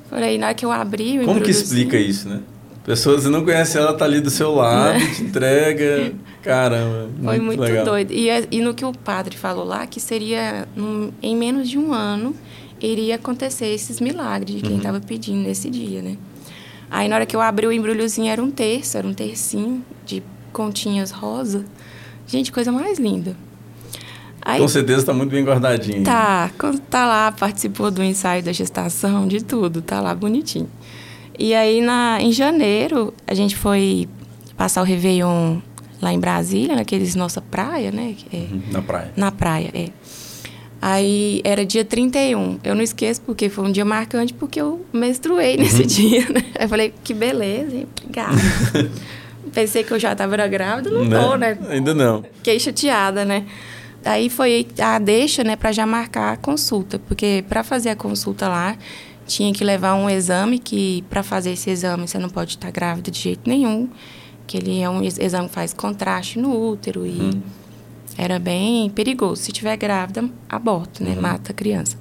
Falei: 0.09 0.37
Na 0.37 0.47
hora 0.47 0.53
que 0.53 0.65
eu 0.65 0.71
abri 0.71 1.19
o 1.19 1.25
Como 1.25 1.39
que 1.41 1.49
explica 1.49 1.97
isso, 1.97 2.27
né? 2.27 2.41
Pessoa, 2.83 3.19
você 3.19 3.29
não 3.29 3.45
conhece 3.45 3.77
ela, 3.77 3.93
tá 3.93 4.03
ali 4.03 4.19
do 4.19 4.29
seu 4.29 4.53
lado, 4.53 4.99
te 5.15 5.21
entrega. 5.23 6.11
Caramba. 6.43 7.09
Foi 7.23 7.39
muito 7.39 7.59
legal. 7.61 7.85
doido. 7.85 8.11
E, 8.11 8.29
é- 8.29 8.47
e 8.51 8.61
no 8.61 8.73
que 8.73 8.83
o 8.83 8.91
padre 8.91 9.37
falou 9.37 9.63
lá, 9.63 9.85
que 9.87 9.99
seria 9.99 10.67
num- 10.75 11.11
em 11.21 11.35
menos 11.37 11.69
de 11.69 11.77
um 11.77 11.93
ano 11.93 12.35
iria 12.81 13.15
acontecer 13.15 13.67
esses 13.67 13.99
milagres 14.01 14.55
de 14.55 14.61
quem 14.61 14.71
Uhum. 14.71 14.77
estava 14.77 14.99
pedindo 14.99 15.39
nesse 15.47 15.69
dia, 15.69 16.01
né? 16.01 16.17
Aí 16.89 17.07
na 17.07 17.15
hora 17.17 17.25
que 17.25 17.35
eu 17.35 17.41
abri 17.41 17.67
o 17.67 17.71
embrulhozinho 17.71 18.31
era 18.31 18.41
um 18.41 18.49
terço, 18.49 18.97
era 18.97 19.05
um 19.07 19.13
tercinho 19.13 19.85
de 20.05 20.23
continhas 20.51 21.11
rosa. 21.11 21.65
Gente, 22.29 22.51
coisa 22.51 22.71
mais 22.71 22.97
linda. 22.99 23.35
Aí 24.41 24.59
Com 24.61 24.67
certeza 24.69 25.05
tá 25.05 25.13
muito 25.13 25.31
bem 25.31 25.43
guardadinho. 25.43 26.03
tá, 26.03 26.49
quando 26.57 26.79
tá 26.79 27.05
lá, 27.05 27.31
participou 27.31 27.91
do 27.91 28.01
ensaio 28.01 28.41
da 28.41 28.53
gestação, 28.53 29.27
de 29.27 29.43
tudo, 29.43 29.81
tá 29.81 29.99
lá 29.99 30.15
bonitinho. 30.15 30.69
E 31.37 31.53
aí 31.53 31.81
na, 31.81 32.19
em 32.21 32.31
janeiro 32.31 33.13
a 33.27 33.33
gente 33.33 33.55
foi 33.57 34.07
passar 34.55 34.81
o 34.81 34.85
Réveillon 34.85 35.57
lá 36.01 36.13
em 36.13 36.19
Brasília, 36.19 36.75
naqueles 36.75 37.15
nossa 37.15 37.41
praia, 37.41 37.91
né? 37.91 38.15
é- 38.31 38.37
Uhum, 38.37 38.61
Na 38.71 38.81
praia. 38.81 39.11
na 39.17 39.31
praia, 39.31 39.71
é. 39.73 39.89
Aí 40.81 41.41
era 41.43 41.65
dia 41.65 41.83
31. 41.83 42.57
Eu 42.63 42.73
não 42.73 42.81
esqueço 42.81 43.19
porque 43.21 43.49
foi 43.49 43.65
um 43.65 43.71
dia 43.71 43.83
marcante 43.83 44.33
porque 44.33 44.61
eu 44.61 44.85
menstruei 44.93 45.57
nesse 45.57 45.83
dia, 45.85 46.21
né? 46.29 46.41
Aí 46.57 46.63
eu 46.65 46.69
falei, 46.69 46.93
que 47.03 47.13
beleza, 47.13 47.75
hein? 47.75 47.87
Obrigada. 48.01 48.37
Pensei 49.53 49.83
que 49.83 49.91
eu 49.91 49.99
já 49.99 50.11
estava 50.11 50.35
grávida, 50.47 50.89
não 50.91 51.09
tô, 51.09 51.35
né? 51.35 51.57
Ainda 51.69 51.93
não. 51.93 52.23
Fiquei 52.35 52.59
chateada, 52.59 53.25
né? 53.25 53.45
Daí 54.01 54.29
foi 54.29 54.65
a 54.81 54.97
deixa, 54.99 55.43
né, 55.43 55.55
para 55.55 55.71
já 55.73 55.85
marcar 55.85 56.33
a 56.33 56.37
consulta, 56.37 56.97
porque 56.99 57.43
para 57.49 57.63
fazer 57.63 57.89
a 57.89 57.95
consulta 57.95 58.47
lá 58.47 58.77
tinha 59.27 59.51
que 59.53 59.63
levar 59.63 59.93
um 59.95 60.09
exame 60.09 60.57
que 60.57 61.03
para 61.09 61.21
fazer 61.21 61.51
esse 61.51 61.69
exame 61.69 62.07
você 62.07 62.17
não 62.17 62.29
pode 62.29 62.51
estar 62.51 62.71
grávida 62.71 63.11
de 63.11 63.19
jeito 63.19 63.49
nenhum, 63.49 63.89
que 64.47 64.57
ele 64.57 64.79
é 64.81 64.89
um 64.89 65.03
ex- 65.03 65.19
exame 65.19 65.47
que 65.49 65.53
faz 65.53 65.73
contraste 65.73 66.39
no 66.39 66.55
útero 66.71 67.05
e 67.05 67.11
Hum. 67.19 67.41
era 68.17 68.39
bem 68.39 68.89
perigoso. 68.89 69.41
Se 69.43 69.51
tiver 69.51 69.75
grávida, 69.77 70.29
aborto, 70.47 71.03
né? 71.03 71.11
Uhum. 71.15 71.21
Mata 71.21 71.51
a 71.51 71.53
criança. 71.55 71.97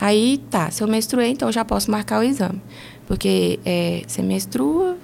Aí 0.00 0.38
tá, 0.50 0.70
se 0.70 0.82
eu 0.82 0.86
menstruei, 0.88 1.30
então 1.30 1.48
eu 1.48 1.52
já 1.52 1.64
posso 1.64 1.90
marcar 1.90 2.20
o 2.20 2.22
exame. 2.22 2.62
Porque 3.06 3.58
é, 3.64 4.02
você 4.06 4.22
menstrua, 4.22 4.96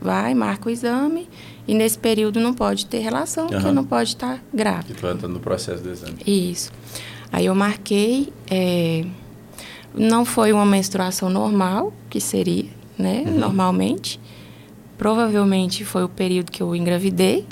vai, 0.00 0.34
marca 0.34 0.68
o 0.68 0.72
exame, 0.72 1.28
e 1.66 1.74
nesse 1.74 1.98
período 1.98 2.40
não 2.40 2.54
pode 2.54 2.86
ter 2.86 2.98
relação, 2.98 3.46
porque 3.46 3.64
Aham. 3.64 3.72
não 3.72 3.84
pode 3.84 4.10
estar 4.10 4.42
grávida. 4.52 4.94
Que 4.94 4.94
tu 4.94 5.02
vai 5.02 5.14
no 5.14 5.40
processo 5.40 5.82
do 5.82 5.90
exame. 5.90 6.16
Isso. 6.26 6.70
Aí 7.32 7.46
eu 7.46 7.54
marquei. 7.54 8.32
é, 8.50 9.04
não 9.96 10.26
foi 10.26 10.52
uma 10.52 10.66
menstruação 10.66 11.30
normal, 11.30 11.92
que 12.10 12.20
seria, 12.20 12.68
né? 12.98 13.24
Uhum. 13.26 13.38
Normalmente. 13.38 14.20
Provavelmente 14.98 15.84
foi 15.84 16.04
o 16.04 16.08
período 16.08 16.50
que 16.50 16.62
eu 16.62 16.74
engravidei. 16.74 17.46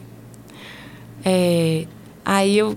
É, 1.24 1.86
aí 2.24 2.56
eu. 2.56 2.76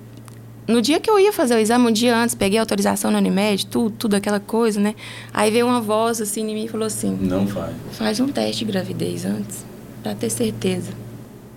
No 0.67 0.81
dia 0.81 0.99
que 0.99 1.09
eu 1.09 1.17
ia 1.17 1.31
fazer 1.31 1.55
o 1.55 1.59
exame, 1.59 1.87
um 1.87 1.91
dia 1.91 2.15
antes, 2.15 2.35
peguei 2.35 2.59
autorização 2.59 3.09
na 3.09 3.19
Unimed, 3.19 3.65
tudo, 3.67 3.89
tudo 3.97 4.15
aquela 4.15 4.39
coisa, 4.39 4.81
né? 4.81 4.95
Aí 5.33 5.49
veio 5.49 5.65
uma 5.65 5.79
voz 5.79 6.19
assim 6.19 6.41
em 6.41 6.53
mim 6.53 6.65
e 6.65 6.67
falou 6.67 6.85
assim: 6.87 7.17
Não 7.21 7.47
faz. 7.47 7.73
faz 7.93 8.19
um 8.19 8.27
teste 8.27 8.65
de 8.65 8.71
gravidez 8.71 9.23
antes, 9.23 9.65
pra 10.03 10.13
ter 10.13 10.29
certeza. 10.29 10.91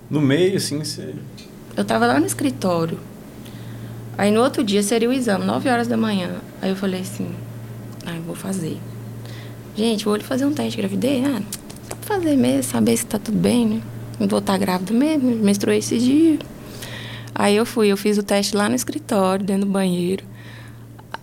No 0.09 0.21
meio, 0.21 0.55
assim, 0.55 0.81
você. 0.81 1.13
Eu 1.75 1.83
tava 1.83 2.05
lá 2.07 2.19
no 2.19 2.25
escritório. 2.25 2.97
Aí 4.17 4.31
no 4.31 4.41
outro 4.41 4.63
dia 4.63 4.83
seria 4.83 5.09
o 5.09 5.13
exame, 5.13 5.43
9 5.45 5.69
horas 5.69 5.87
da 5.87 5.97
manhã. 5.97 6.35
Aí 6.61 6.69
eu 6.69 6.75
falei 6.75 7.01
assim, 7.01 7.27
ah, 8.05 8.15
eu 8.15 8.21
vou 8.21 8.35
fazer. 8.35 8.77
Gente, 9.75 10.05
vou 10.05 10.15
lhe 10.15 10.23
fazer 10.23 10.45
um 10.45 10.53
teste 10.53 10.71
de 10.71 10.77
gravidez? 10.77 11.25
Ah, 11.25 11.41
só 11.89 11.95
pra 11.95 12.15
fazer 12.15 12.35
mesmo, 12.35 12.63
saber 12.63 12.95
se 12.95 13.05
tá 13.05 13.17
tudo 13.17 13.37
bem, 13.37 13.65
né? 13.65 13.81
Não 14.19 14.27
vou 14.27 14.39
estar 14.39 14.57
grávida 14.57 14.93
mesmo, 14.93 15.35
menstruei 15.37 15.79
esse 15.79 15.97
dia. 15.97 16.39
Aí 17.41 17.55
eu 17.55 17.65
fui, 17.65 17.87
eu 17.87 17.97
fiz 17.97 18.17
o 18.19 18.23
teste 18.23 18.55
lá 18.55 18.69
no 18.69 18.75
escritório, 18.75 19.43
dentro 19.43 19.65
do 19.65 19.71
banheiro. 19.71 20.23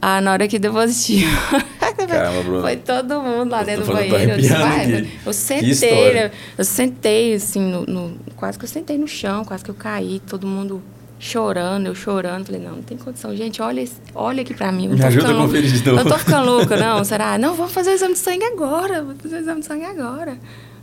Ah, 0.02 0.20
na 0.20 0.32
hora 0.32 0.48
que 0.48 0.58
deu 0.58 0.72
positivo. 0.72 1.30
Caramba, 2.08 2.42
Bruno. 2.42 2.60
Foi 2.62 2.76
todo 2.76 3.20
mundo 3.20 3.50
lá 3.52 3.60
Eu 3.62 3.66
dentro 3.66 3.84
do 3.86 3.92
banheiro. 3.92 4.32
Eu, 4.32 4.36
disse, 4.38 4.52
"Vai, 4.54 5.08
eu 5.26 5.32
sentei, 5.32 6.30
eu 6.58 6.64
sentei 6.64 7.34
assim, 7.34 7.60
no, 7.60 7.84
no- 7.86 8.16
quase 8.34 8.58
que 8.58 8.64
eu 8.64 8.68
sentei 8.68 8.98
no 8.98 9.06
chão, 9.06 9.44
quase 9.44 9.62
que 9.64 9.70
eu 9.70 9.74
caí, 9.74 10.20
todo 10.26 10.44
mundo 10.46 10.82
chorando, 11.20 11.86
eu 11.86 11.94
chorando. 11.94 12.46
Falei, 12.46 12.60
não, 12.60 12.76
não 12.76 12.82
tem 12.82 12.96
condição. 12.98 13.34
Gente, 13.36 13.60
olha, 13.62 13.84
olha 14.14 14.42
aqui 14.42 14.54
pra 14.54 14.72
mim. 14.72 14.84
eu 14.86 14.90
não 14.90 14.96
Me 14.96 15.00
tô 15.02 15.06
ajuda 15.08 15.22
ficando 15.26 15.38
a 15.40 15.46
conferir 15.46 15.72
de 15.72 15.88
Eu 15.88 15.96
novo. 15.96 16.08
tô 16.08 16.18
ficando 16.18 16.46
louca, 16.46 16.76
não. 16.84 17.04
Será? 17.04 17.38
Não, 17.38 17.54
vamos 17.54 17.72
fazer 17.72 17.90
o 17.90 17.94
exame 17.94 18.14
de 18.14 18.18
sangue 18.20 18.44
agora. 18.44 19.02
Vamos 19.02 19.22
fazer 19.22 19.36
o 19.36 19.40
exame 19.40 19.60
de 19.60 19.66
sangue 19.66 19.84
agora. 19.84 20.36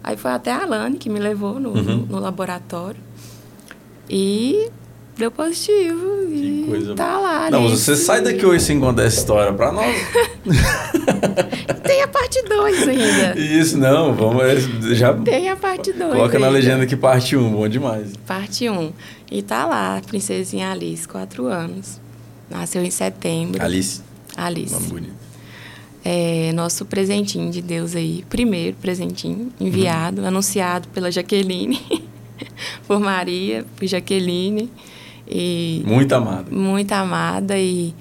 Aí 0.04 0.16
foi 0.16 0.32
até 0.32 0.52
a 0.52 0.64
Alane 0.64 0.98
que 0.98 1.10
me 1.10 1.20
levou 1.20 1.60
no, 1.60 1.72
Uhum. 1.72 2.06
no 2.10 2.20
laboratório. 2.20 3.00
E 4.10 4.70
deu 5.18 5.32
positivo. 5.32 6.28
Que 6.28 6.36
e 6.64 6.66
coisa 6.68 6.96
tá 6.96 7.18
lá. 7.18 7.50
Não, 7.52 7.64
né? 7.64 7.70
você 7.70 7.96
sai 7.96 8.22
daqui 8.22 8.46
hoje 8.46 8.64
sem 8.64 8.80
contar 8.80 9.04
essa 9.04 9.20
história 9.20 9.54
pra 9.54 9.72
nós. 9.72 9.96
Tem 11.84 12.02
a 12.02 12.08
parte 12.08 12.42
2 12.44 12.88
ainda. 12.88 13.40
Isso, 13.40 13.78
não, 13.78 14.14
vamos. 14.14 14.44
é, 14.44 14.56
Já 14.96 15.14
Tem 15.14 15.50
a 15.50 15.56
parte 15.56 15.92
2. 15.94 16.12
coloca 16.14 16.40
na 16.40 16.50
legenda 16.50 16.84
aqui 16.84 16.96
parte 16.96 17.36
1, 17.38 17.52
bom 17.52 17.68
demais. 17.68 18.14
Parte 18.26 18.70
1. 18.70 18.92
E 19.32 19.42
tá 19.42 19.66
lá, 19.66 20.02
princesinha 20.06 20.72
Alice, 20.72 21.08
4 21.08 21.46
anos. 21.48 22.00
Nasceu 22.50 22.84
em 22.84 22.92
setembro. 22.92 23.62
Alice, 23.64 24.02
Alice. 24.36 24.74
nome 24.74 24.88
bonito. 24.88 25.26
É 26.04 26.52
nosso 26.54 26.86
presentinho 26.86 27.52
de 27.52 27.62
Deus 27.62 27.96
aí. 27.96 28.24
Primeiro 28.30 28.76
presentinho 28.80 29.52
enviado, 29.60 30.22
Uhum. 30.22 30.28
anunciado 30.28 30.88
pela 30.90 31.10
Jaqueline. 31.12 31.82
por 32.88 33.00
Maria, 33.00 33.66
por 33.76 33.88
Jaqueline. 33.88 34.70
E 35.28 35.82
Muito 35.86 36.14
amado. 36.14 36.56
muito 36.56 36.92
amada 36.92 37.58
e 37.58 37.94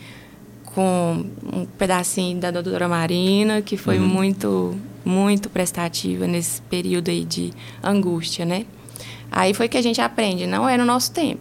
com 0.66 1.24
um 1.52 1.64
pedacinho 1.78 2.38
da 2.38 2.50
doutora 2.50 2.88
Marina, 2.88 3.62
que 3.62 3.76
foi 3.76 3.98
Uhum. 3.98 4.06
muito, 4.06 4.76
muito 5.04 5.48
prestativa 5.48 6.26
nesse 6.26 6.60
período 6.62 7.10
aí 7.10 7.24
de 7.24 7.52
angústia, 7.82 8.44
né? 8.44 8.66
Aí 9.30 9.54
foi 9.54 9.68
que 9.68 9.76
a 9.78 9.82
gente 9.82 10.00
aprende, 10.00 10.46
não 10.46 10.68
é 10.68 10.76
no 10.76 10.84
nosso 10.84 11.12
tempo, 11.12 11.40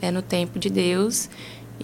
é 0.00 0.10
no 0.10 0.22
tempo 0.22 0.58
de 0.58 0.68
Deus 0.70 1.28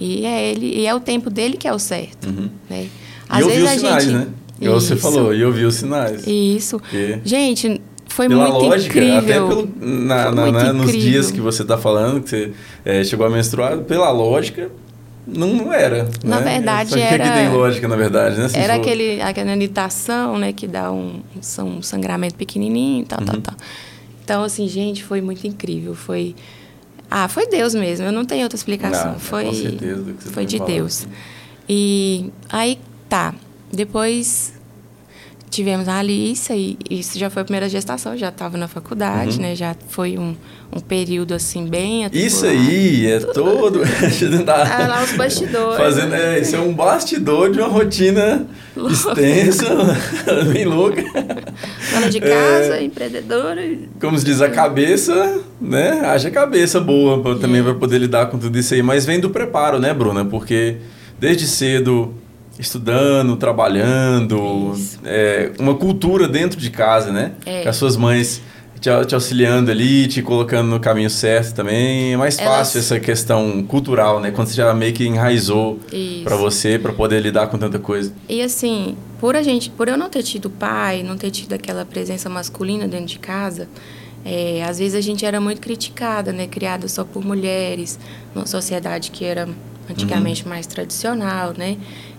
e 0.01 0.25
é 0.27 0.51
ele 0.51 0.67
e 0.81 0.87
é 0.87 0.95
o 0.95 1.01
tempo 1.01 1.31
dele 1.31 1.57
que 1.57 1.69
é 1.69 1.73
o 1.73 1.79
certo, 1.79 2.29
Uhum. 2.29 2.49
né? 2.69 2.89
E 3.37 3.41
eu 3.41 3.49
vi 3.49 3.63
os 3.63 3.69
a 3.69 3.75
sinais, 3.77 4.05
gente- 4.05 4.15
né? 4.15 4.27
Igual 4.61 4.81
você 4.81 4.95
Isso, 4.95 5.03
falou, 5.03 5.35
e 5.35 5.41
eu 5.41 5.53
vi 5.53 5.65
os 5.67 5.75
sinais. 5.75 6.27
Isso. 6.27 6.79
Porque 6.81 7.21
Gente, 7.25 7.79
foi 8.17 8.29
pela 8.29 8.49
muito 8.49 8.65
lógica, 8.65 8.99
incrível. 8.99 9.19
até 9.19 9.33
pelo, 9.35 9.69
na, 9.81 10.31
na- 10.33 10.51
na- 10.53 10.73
nos 10.73 10.89
incrível. 10.89 11.11
dias 11.11 11.31
que 11.31 11.41
você 11.41 11.63
está 11.63 11.77
falando, 11.77 12.23
que 12.23 12.29
você 12.31 12.53
é, 12.85 13.05
chegou 13.05 13.27
a 13.27 13.31
menstruar, 13.31 13.79
pela 13.79 14.11
lógica, 14.11 14.71
não, 15.27 15.49
não 15.55 15.73
era. 15.73 16.09
Na 16.25 16.41
né? 16.41 16.55
verdade, 16.55 16.91
Só 16.91 16.97
que 16.97 17.03
era- 17.03 17.25
aqui 17.25 17.33
tem 17.35 17.49
lógica, 17.53 17.87
na 17.89 17.97
verdade, 17.97 18.39
né? 18.39 18.49
Se 18.49 18.57
Era 18.59 18.75
for- 18.75 18.81
aquele, 18.81 19.21
aquela 19.21 19.53
anitação, 19.53 20.39
né, 20.39 20.53
que 20.53 20.67
dá 20.67 20.91
um, 20.91 21.21
um 21.61 21.83
sangramento 21.83 22.35
pequenininho, 22.37 23.05
tal, 23.05 23.19
tal, 23.25 23.35
Uhum. 23.35 23.41
tal. 23.43 23.55
Então, 24.25 24.43
assim, 24.45 24.67
gente, 24.69 25.05
foi 25.05 25.21
muito 25.21 25.47
incrível. 25.47 25.95
Foi, 25.95 26.35
ah, 27.11 27.29
foi 27.29 27.47
Deus 27.49 27.75
mesmo. 27.75 28.07
Eu 28.07 28.13
não 28.13 28.25
tenho 28.25 28.43
outra 28.45 28.57
explicação. 28.57 29.13
Não, 29.13 29.19
foi, 29.21 29.45
com 29.45 29.53
certeza 29.55 30.03
do 30.03 30.15
que 30.15 30.23
você 30.25 30.31
foi 30.31 30.43
tá 30.45 30.49
de 30.49 30.59
falando. 30.59 30.75
Deus. 30.75 31.07
E 31.69 32.31
aí, 32.49 32.79
tá. 33.09 33.35
Depois 33.73 34.53
tivemos 35.57 35.89
a 35.89 35.99
Alice 35.99 36.53
e 36.53 36.77
isso 36.91 37.19
já 37.19 37.29
foi 37.31 37.43
a 37.43 37.45
primeira 37.45 37.69
gestação. 37.69 38.17
Já 38.17 38.29
estava 38.29 38.57
na 38.57 38.69
faculdade, 38.69 39.37
Uhum. 39.37 39.43
né? 39.43 39.55
Já 39.57 39.75
foi 39.89 40.17
um, 40.19 40.37
um 40.75 40.79
período 40.81 41.35
assim 41.35 41.67
bem 41.67 42.05
Isso 42.13 42.45
atribulado. 42.47 42.69
aí 42.71 43.07
é 43.07 43.19
todo. 43.21 43.81
Tentar- 44.19 44.71
Ah, 44.81 44.87
lá 44.87 45.03
os 45.03 45.13
bastidores. 45.13 45.77
Fazendo, 45.77 46.15
é, 46.15 46.39
isso 46.41 46.55
é 46.55 46.61
um 46.61 46.73
bastidor 46.73 47.51
de 47.51 47.59
uma 47.59 47.69
rotina 47.69 48.47
Louca. 48.77 48.93
extensa, 48.93 49.65
bem 50.53 50.65
louca. 50.65 51.03
Dona 51.93 52.09
de 52.11 52.21
casa, 52.21 52.81
empreendedora. 52.83 53.63
Como 54.01 54.19
se 54.19 54.25
diz, 54.25 54.41
a 54.43 54.49
cabeça, 54.51 55.41
né? 55.61 56.01
Haja 56.05 56.31
cabeça 56.31 56.79
boa 56.81 57.21
pra, 57.23 57.35
também 57.37 57.61
É. 57.61 57.65
para 57.65 57.75
poder 57.75 57.99
lidar 57.99 58.27
com 58.27 58.39
tudo 58.39 58.59
isso 58.59 58.75
aí. 58.75 58.83
Mas 58.83 59.05
vem 59.07 59.19
do 59.19 59.31
preparo, 59.31 59.79
né, 59.79 59.93
Bruna? 59.95 60.25
Porque 60.25 60.77
desde 61.19 61.47
cedo, 61.47 62.13
estudando, 62.59 63.37
trabalhando, 63.37 64.75
é, 65.05 65.53
uma 65.59 65.75
cultura 65.75 66.27
dentro 66.29 66.59
de 66.61 66.71
casa, 66.71 67.13
né? 67.13 67.33
É. 67.45 67.63
Com 67.63 67.69
as 67.69 67.77
suas 67.77 67.97
mães 67.97 68.41
te, 68.81 68.89
te 69.07 69.15
auxiliando 69.15 69.71
ali, 69.71 70.07
te 70.07 70.23
colocando 70.23 70.69
no 70.69 70.81
caminho 70.81 71.11
certo 71.11 71.55
também. 71.55 72.15
É 72.15 72.17
mais 72.17 72.39
Elas- 72.39 72.55
fácil 72.59 72.81
essa 72.81 73.01
questão 73.01 73.63
cultural, 73.63 74.21
né? 74.21 74.31
Quando 74.31 74.49
você 74.49 74.55
já 74.55 74.73
meio 74.75 74.93
que 74.93 75.07
enraizou 75.07 75.79
para 76.25 76.37
você, 76.37 76.79
para 76.79 76.93
poder 76.93 77.21
lidar 77.21 77.47
com 77.49 77.59
tanta 77.59 77.79
coisa. 77.79 78.13
E 78.29 78.41
assim, 78.43 78.97
por 79.21 79.37
a 79.37 79.43
gente, 79.43 79.71
por 79.71 79.89
eu 79.89 79.97
não 79.97 80.09
ter 80.09 80.23
tido 80.23 80.49
pai, 80.51 81.03
não 81.03 81.17
ter 81.17 81.31
tido 81.31 81.53
aquela 81.55 81.85
presença 81.85 82.29
masculina 82.29 82.87
dentro 82.87 83.07
de 83.07 83.19
casa, 83.19 83.69
é, 84.25 84.65
às 84.69 84.79
vezes 84.79 84.95
a 84.95 85.01
gente 85.01 85.25
era 85.25 85.41
muito 85.41 85.61
criticada, 85.61 86.33
né? 86.33 86.47
Criada 86.47 86.89
só 86.89 87.05
por 87.05 87.25
mulheres, 87.25 87.99
numa 88.35 88.47
sociedade 88.47 89.11
que 89.11 89.25
era 89.25 89.49
antigamente 89.89 90.43
Uhum. 90.43 90.49
mais 90.49 90.67
tradicional, 90.67 91.55
né? 91.57 91.77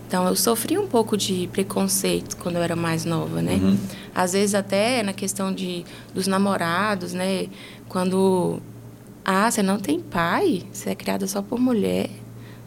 Então 0.08 0.26
eu 0.26 0.36
sofri 0.38 0.78
um 0.78 0.88
pouco 0.88 1.18
de 1.18 1.49
preconceito 1.51 2.38
quando 2.38 2.55
eu 2.55 2.64
era 2.64 2.78
mais 2.78 3.03
nova, 3.03 3.41
né? 3.41 3.55
Uhum. 3.55 3.78
Às 4.16 4.32
vezes 4.32 4.55
até 4.55 5.03
na 5.03 5.12
questão 5.12 5.53
de 5.53 5.86
dos 6.14 6.28
namorados, 6.28 7.14
né? 7.14 7.47
Quando 7.89 8.62
ah, 9.26 9.51
você 9.51 9.62
não 9.62 9.78
tem 9.78 9.99
pai, 9.99 10.64
você 10.72 10.91
é 10.91 10.95
criada 10.95 11.28
só 11.28 11.41
por 11.41 11.60
mulher. 11.60 12.10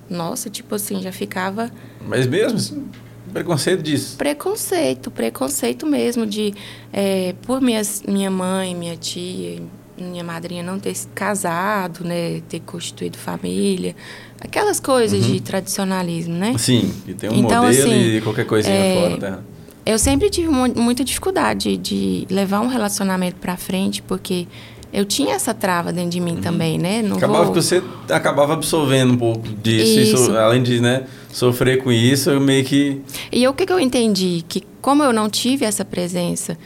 Nossa, 0.09 0.51
tipo 0.51 0.75
assim, 0.75 1.01
já 1.01 1.13
ficava 1.13 1.71
Mas 2.07 2.27
mesmo 2.27 2.59
assim, 2.59 2.87
preconceito 3.33 3.83
disso. 3.83 4.19
Preconceito, 4.19 5.11
preconceito 5.11 5.87
mesmo 5.87 6.27
de 6.27 6.53
é, 6.93 7.35
por 7.43 7.63
minhas, 7.63 8.03
minha 8.07 8.31
mãe, 8.31 8.75
minha 8.75 8.97
tia, 8.97 9.63
minha 10.03 10.25
madrinha 10.25 10.63
não 10.63 10.79
ter 10.79 10.95
se 10.95 11.07
casado, 11.09 12.05
né, 12.05 12.41
ter 12.49 12.61
constituído 12.61 13.17
família, 13.19 13.95
aquelas 14.41 14.81
coisas 14.81 15.25
de 15.25 15.41
tradicionalismo, 15.41 16.35
né? 16.35 16.55
Sim, 16.59 16.93
e 17.07 17.15
tem 17.15 17.31
um 17.31 17.35
Então, 17.35 17.65
modelo 17.65 17.85
assim, 17.91 18.17
e 18.17 18.21
qualquer 18.21 18.47
coisinha 18.47 18.75
é, 18.75 18.95
fora, 18.95 19.17
tá? 19.19 19.39
Eu 19.87 19.99
sempre 19.99 20.29
tive 20.31 20.49
mu- 20.49 20.73
muita 20.77 21.03
dificuldade 21.05 21.77
de 21.77 22.27
levar 22.31 22.61
um 22.61 22.69
relacionamento 22.69 23.37
para 23.37 23.57
frente, 23.57 24.03
porque 24.03 24.47
eu 24.93 25.05
tinha 25.05 25.35
essa 25.35 25.55
trava 25.55 25.93
dentro 25.93 26.11
de 26.11 26.21
mim 26.21 26.37
também, 26.37 26.79
né? 26.79 27.01
Não 27.03 27.17
Acabava 27.17 27.45
vou... 27.45 27.55
que 27.55 27.63
você 27.63 27.83
acabava 28.11 28.53
absorvendo 28.55 29.13
um 29.15 29.17
pouco 29.17 29.49
disso, 29.49 30.01
Isso. 30.01 30.15
isso, 30.23 30.37
além 30.37 30.63
de 30.63 30.81
né, 30.81 31.05
sofrer 31.33 31.83
com 31.83 31.91
isso, 31.93 32.29
eu 32.31 32.41
meio 32.41 32.65
que. 32.65 33.01
E 33.33 33.47
o 33.49 33.55
que, 33.55 33.65
que 33.67 33.73
eu 33.73 33.81
entendi? 33.81 34.45
Que 34.49 34.63
como 34.83 35.03
eu 35.03 35.13
não 35.13 35.29
tive 35.31 35.65
essa 35.65 35.85
presença, 35.85 36.59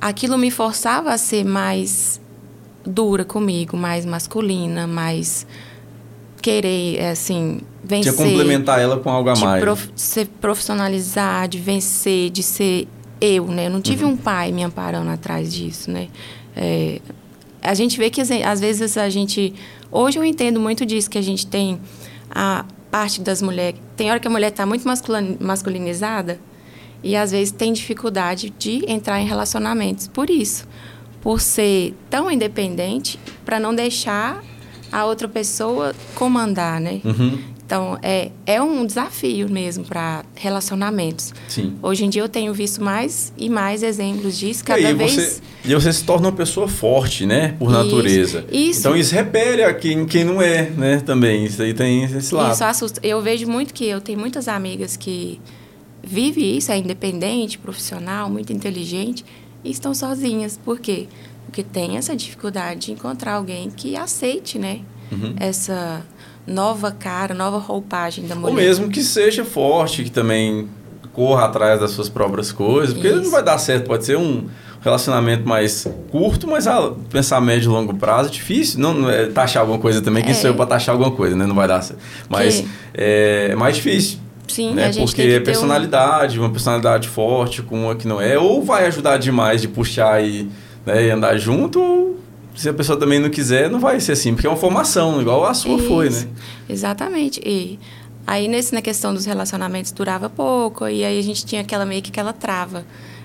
aquilo 0.00 0.36
me 0.36 0.50
forçava 0.50 1.12
a 1.12 1.18
ser 1.18 1.44
mais 1.44 2.20
dura 2.84 3.24
comigo, 3.24 3.76
mais 3.76 4.04
masculina, 4.04 4.86
mais 4.86 5.46
querer, 6.40 6.96
é, 6.98 7.10
assim, 7.10 7.60
vencer. 7.84 8.12
Tinha 8.12 8.26
complementar 8.26 8.80
ela 8.80 8.98
com 8.98 9.08
algo 9.10 9.30
a 9.30 9.32
de 9.34 9.44
mais. 9.44 9.62
prof- 9.62 9.90
ser 9.94 10.26
profissionalizar, 10.40 11.46
de 11.48 11.58
vencer, 11.58 12.30
de 12.30 12.42
ser 12.42 12.88
eu, 13.20 13.46
né? 13.46 13.66
Eu 13.66 13.70
não 13.70 13.80
tive 13.80 14.04
Uhum. 14.04 14.12
um 14.12 14.16
pai 14.16 14.50
me 14.50 14.62
amparando 14.64 15.10
atrás 15.10 15.52
disso, 15.54 15.90
né? 15.90 16.08
É, 16.56 17.00
a 17.62 17.74
gente 17.74 17.96
vê 17.96 18.10
que 18.10 18.20
às 18.20 18.60
vezes 18.60 18.96
a 18.96 19.08
gente 19.08 19.54
hoje 19.90 20.18
eu 20.18 20.24
entendo 20.24 20.58
muito 20.58 20.84
disso 20.84 21.08
que 21.08 21.16
a 21.18 21.22
gente 21.22 21.46
tem 21.46 21.78
a 22.30 22.64
parte 22.90 23.20
das 23.22 23.40
mulheres 23.40 23.78
tem 23.96 24.10
hora 24.10 24.18
que 24.20 24.26
a 24.26 24.30
mulher 24.30 24.48
está 24.48 24.66
muito 24.66 24.86
masculin- 24.86 25.36
masculinizada 25.40 26.38
e 27.02 27.14
às 27.16 27.30
vezes 27.30 27.52
tem 27.52 27.72
dificuldade 27.72 28.52
de 28.58 28.84
entrar 28.90 29.20
em 29.20 29.26
relacionamentos 29.26 30.08
por 30.08 30.28
isso 30.28 30.66
por 31.22 31.40
ser 31.40 31.94
tão 32.10 32.30
independente 32.30 33.18
para 33.44 33.58
não 33.58 33.74
deixar 33.74 34.44
a 34.90 35.06
outra 35.06 35.26
pessoa 35.26 35.94
comandar 36.14 36.78
né 36.80 37.00
Uhum, 37.02 37.38
então, 37.64 37.98
é, 38.02 38.30
é 38.44 38.60
um 38.60 38.84
desafio 38.84 39.48
mesmo 39.48 39.82
para 39.82 40.26
relacionamentos. 40.34 41.32
sim. 41.48 41.72
Hoje 41.82 42.04
em 42.04 42.10
dia 42.10 42.20
eu 42.20 42.28
tenho 42.28 42.52
visto 42.52 42.84
mais 42.84 43.32
e 43.34 43.48
mais 43.48 43.82
exemplos 43.82 44.38
disso, 44.38 44.62
cada 44.62 44.78
e 44.78 44.84
aí 44.84 44.92
vez. 44.94 45.12
você, 45.14 45.40
e 45.64 45.74
você 45.74 45.90
se 45.90 46.04
torna 46.04 46.26
uma 46.28 46.34
pessoa 46.36 46.68
forte, 46.68 47.24
né? 47.24 47.54
Por 47.58 47.70
Isso, 47.70 47.72
natureza. 47.84 48.44
isso. 48.52 48.80
Então 48.80 48.94
isso 48.94 49.14
repele 49.14 49.62
a 49.62 49.72
quem, 49.72 50.04
quem 50.04 50.22
não 50.22 50.42
é, 50.42 50.68
né? 50.68 51.00
Também. 51.00 51.46
Isso 51.46 51.62
aí 51.62 51.72
tem 51.72 52.04
esse 52.04 52.34
lado. 52.34 52.52
Isso 52.52 52.62
assusta. 52.62 53.00
Eu 53.02 53.22
vejo 53.22 53.46
muito 53.48 53.72
que 53.72 53.86
eu 53.86 54.02
tenho 54.02 54.18
muitas 54.18 54.48
amigas 54.48 54.94
que 54.94 55.40
vivem 56.02 56.58
isso, 56.58 56.70
é 56.72 56.76
independente, 56.76 57.58
profissional, 57.58 58.28
muito 58.28 58.52
inteligente, 58.52 59.24
e 59.64 59.70
estão 59.70 59.94
sozinhas. 59.94 60.58
Por 60.62 60.78
quê? 60.80 61.08
Porque 61.46 61.62
tem 61.62 61.96
essa 61.96 62.14
dificuldade 62.16 62.86
de 62.86 62.92
encontrar 62.92 63.34
alguém 63.34 63.70
que 63.70 63.96
aceite, 63.96 64.58
né? 64.58 64.80
Uhum. 65.10 65.34
Essa 65.38 66.02
nova 66.46 66.90
cara, 66.90 67.34
nova 67.34 67.58
roupagem 67.58 68.26
da 68.26 68.34
mulher. 68.34 68.50
Ou 68.50 68.56
mesmo 68.56 68.88
que 68.88 69.02
seja 69.02 69.44
forte, 69.44 70.04
que 70.04 70.10
também 70.10 70.68
corra 71.12 71.44
atrás 71.44 71.78
das 71.80 71.90
suas 71.90 72.08
próprias 72.08 72.50
coisas, 72.50 72.94
porque 72.94 73.10
não 73.10 73.20
Isso. 73.22 73.30
vai 73.30 73.42
dar 73.42 73.58
certo, 73.58 73.86
pode 73.86 74.04
ser 74.06 74.16
um 74.16 74.46
relacionamento 74.80 75.46
mais 75.46 75.86
curto, 76.10 76.46
mas 76.48 76.66
a 76.66 76.90
pensar 77.10 77.40
médio 77.40 77.66
e 77.70 77.72
longo 77.72 77.94
prazo 77.94 78.30
é 78.30 78.32
difícil. 78.32 78.80
Não, 78.80 78.94
não 78.94 79.10
é 79.10 79.26
taxar 79.26 79.60
alguma 79.60 79.78
coisa 79.78 80.00
também, 80.00 80.24
que 80.24 80.30
É. 80.30 80.34
sou 80.34 80.48
eu 80.50 80.54
para 80.56 80.66
taxar 80.66 80.94
alguma 80.94 81.10
coisa, 81.12 81.36
né? 81.36 81.46
Não 81.46 81.54
vai 81.54 81.68
dar 81.68 81.82
certo. 81.82 82.00
Mas 82.28 82.60
Que- 82.62 82.68
é, 82.94 83.48
é 83.52 83.54
mais 83.54 83.76
difícil. 83.76 84.18
Sim, 84.52 84.74
né? 84.74 84.86
a 84.86 84.92
gente 84.92 85.06
Porque 85.06 85.22
é 85.22 85.40
personalidade, 85.40 86.38
uma 86.38 86.50
personalidade 86.50 87.08
forte 87.08 87.62
com 87.62 87.84
uma 87.84 87.96
que 87.96 88.06
não 88.06 88.20
é, 88.20 88.38
ou 88.38 88.62
vai 88.62 88.86
ajudar 88.86 89.16
demais 89.16 89.60
de 89.62 89.68
puxar 89.68 90.22
e, 90.22 90.48
né, 90.84 91.06
e 91.06 91.10
andar 91.10 91.36
junto, 91.38 91.80
ou 91.80 92.20
se 92.54 92.68
a 92.68 92.74
pessoa 92.74 92.98
também 92.98 93.18
não 93.18 93.30
quiser, 93.30 93.70
não 93.70 93.80
vai 93.80 93.98
ser 93.98 94.12
assim, 94.12 94.34
porque 94.34 94.46
é 94.46 94.50
uma 94.50 94.56
formação, 94.56 95.20
igual 95.20 95.44
a 95.46 95.54
sua 95.54 95.78
foi, 95.78 96.08
Isso, 96.08 96.26
né? 96.26 96.32
Exatamente. 96.68 97.40
E 97.44 97.78
aí, 98.26 98.46
nesse, 98.46 98.74
na 98.74 98.82
questão 98.82 99.14
dos 99.14 99.24
relacionamentos, 99.24 99.90
durava 99.92 100.28
pouco, 100.28 100.86
e 100.86 101.02
aí 101.04 101.18
a 101.18 101.22
gente 101.22 101.46
tinha 101.46 101.62
aquela 101.62 101.86
meio 101.86 102.02
que 102.02 102.10
aquela 102.10 102.32
trava. 102.32 102.84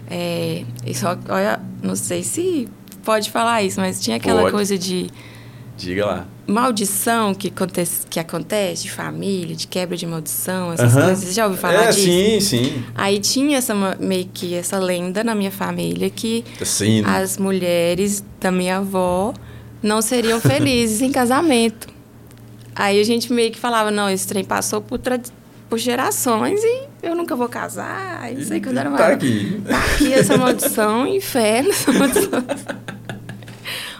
É, 0.09 0.63
e 0.85 0.95
só, 0.95 1.17
olha, 1.27 1.59
não 1.83 1.95
sei 1.95 2.23
se 2.23 2.69
pode 3.03 3.31
falar 3.31 3.63
isso, 3.63 3.79
mas 3.79 4.01
tinha 4.01 4.17
aquela 4.17 4.41
Pode. 4.41 4.53
coisa 4.53 4.77
de 4.77 5.09
Diga 5.77 6.05
lá. 6.05 6.25
maldição 6.47 7.33
que 7.35 7.49
acontece, 7.49 8.05
que 8.09 8.19
acontece 8.19 8.83
de 8.83 8.91
família, 8.91 9.55
de 9.55 9.67
quebra 9.67 9.95
de 9.95 10.05
maldição, 10.07 10.73
essas 10.73 10.95
Aham. 10.95 11.05
coisas. 11.05 11.23
Você 11.25 11.33
já 11.33 11.45
ouviu 11.45 11.59
falar 11.61 11.83
é, 11.83 11.87
disso? 11.91 12.01
sim, 12.01 12.39
sim. 12.39 12.83
Aí 12.95 13.19
tinha 13.19 13.57
essa 13.59 13.73
meio 13.99 14.27
que 14.33 14.55
essa 14.55 14.79
lenda 14.79 15.23
na 15.23 15.35
minha 15.35 15.51
família 15.51 16.09
que 16.09 16.43
Sim. 16.63 17.01
né? 17.03 17.09
as 17.17 17.37
mulheres 17.37 18.23
da 18.39 18.51
minha 18.51 18.77
avó 18.77 19.33
não 19.83 20.01
seriam 20.01 20.41
felizes 20.41 21.01
em 21.01 21.11
casamento. 21.11 21.87
Aí 22.75 22.99
a 22.99 23.03
gente 23.03 23.31
meio 23.31 23.51
que 23.51 23.59
falava, 23.59 23.91
não, 23.91 24.09
esse 24.09 24.25
trem 24.27 24.43
passou 24.43 24.81
por, 24.81 24.99
por 25.69 25.77
gerações 25.77 26.59
e 26.63 26.83
eu 27.03 27.15
nunca 27.15 27.35
vou 27.35 27.47
casar. 27.49 28.19
Aí 28.21 28.35
não 28.35 28.43
sei 28.43 28.59
quando 28.61 28.77
era 28.77 28.89
Tá 28.91 28.97
mais. 28.97 29.13
aqui. 29.13 29.61
Tá 29.67 29.77
aqui 29.93 30.13
essa 30.13 30.37
maldição, 30.37 31.05
inferno, 31.07 31.69
essa 31.69 31.91
maldição. 31.91 32.43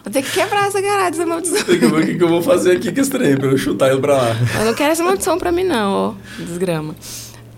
Vou 0.08 0.14
ter 0.14 0.22
que 0.22 0.32
quebrar 0.32 0.68
essa 0.68 0.80
garagem 0.80 1.12
dessa 1.12 1.26
maldição. 1.26 1.64
Tem 1.66 1.80
que 1.80 1.86
ver 1.86 2.02
o 2.02 2.06
que 2.06 2.16
que 2.16 2.24
eu 2.24 2.30
vou 2.30 2.42
fazer 2.42 2.78
aqui 2.78 2.94
com 2.94 3.02
esse 3.02 3.10
trem, 3.10 3.36
pra 3.36 3.48
eu 3.50 3.58
chutar 3.58 3.92
ele 3.92 4.00
pra 4.00 4.16
lá. 4.16 4.36
Eu 4.60 4.66
não 4.66 4.74
quero 4.74 4.94
essa 4.94 5.04
maldição 5.04 5.38
pra 5.38 5.52
mim, 5.52 5.66
não, 5.66 5.92
ó. 5.92 6.14
Desgrama. 6.42 6.96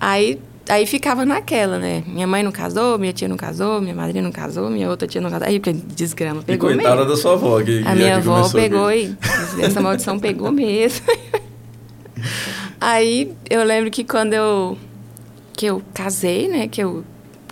Aí, 0.01 0.39
aí 0.67 0.87
ficava 0.87 1.23
naquela, 1.25 1.77
né? 1.77 2.03
Minha 2.07 2.25
mãe 2.25 2.41
não 2.41 2.51
casou, 2.51 2.97
minha 2.97 3.13
tia 3.13 3.27
não 3.27 3.37
casou, 3.37 3.79
minha 3.79 3.93
madrinha 3.93 4.23
não 4.23 4.31
casou, 4.31 4.67
minha 4.67 4.89
outra 4.89 5.07
tia 5.07 5.21
não 5.21 5.29
casou. 5.29 5.47
Aí, 5.47 5.59
desgrama, 5.59 6.41
E 6.41 6.45
pegou 6.45 6.69
coitada 6.69 6.95
mesmo. 6.95 7.11
da 7.11 7.17
sua 7.17 7.33
avó, 7.33 7.61
que, 7.61 7.81
A 7.85 7.91
que 7.91 7.95
minha 7.95 8.07
é 8.07 8.13
avó 8.13 8.49
pegou 8.49 8.87
aqui. 8.87 9.15
e 9.57 9.61
essa 9.61 9.79
maldição 9.79 10.17
pegou 10.17 10.51
mesmo. 10.51 11.05
Aí 12.81 13.31
eu 13.49 13.63
lembro 13.63 13.91
que 13.91 14.03
quando 14.03 14.33
eu 14.33 14.77
que 15.53 15.65
eu 15.65 15.81
casei, 15.93 16.47
né, 16.47 16.67
que 16.67 16.81
eu 16.81 17.03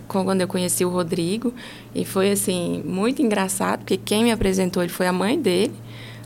quando 0.08 0.40
eu 0.42 0.48
conheci 0.48 0.86
o 0.86 0.90
Rodrigo 0.90 1.54
e 1.98 2.06
foi 2.06 2.32
assim 2.32 2.84
muito 2.86 3.22
engraçado 3.24 3.80
porque 3.80 3.98
quem 3.98 4.24
me 4.24 4.32
apresentou 4.32 4.84
ele 4.84 4.92
foi 4.92 5.08
a 5.08 5.12
mãe 5.14 5.40
dele. 5.42 5.74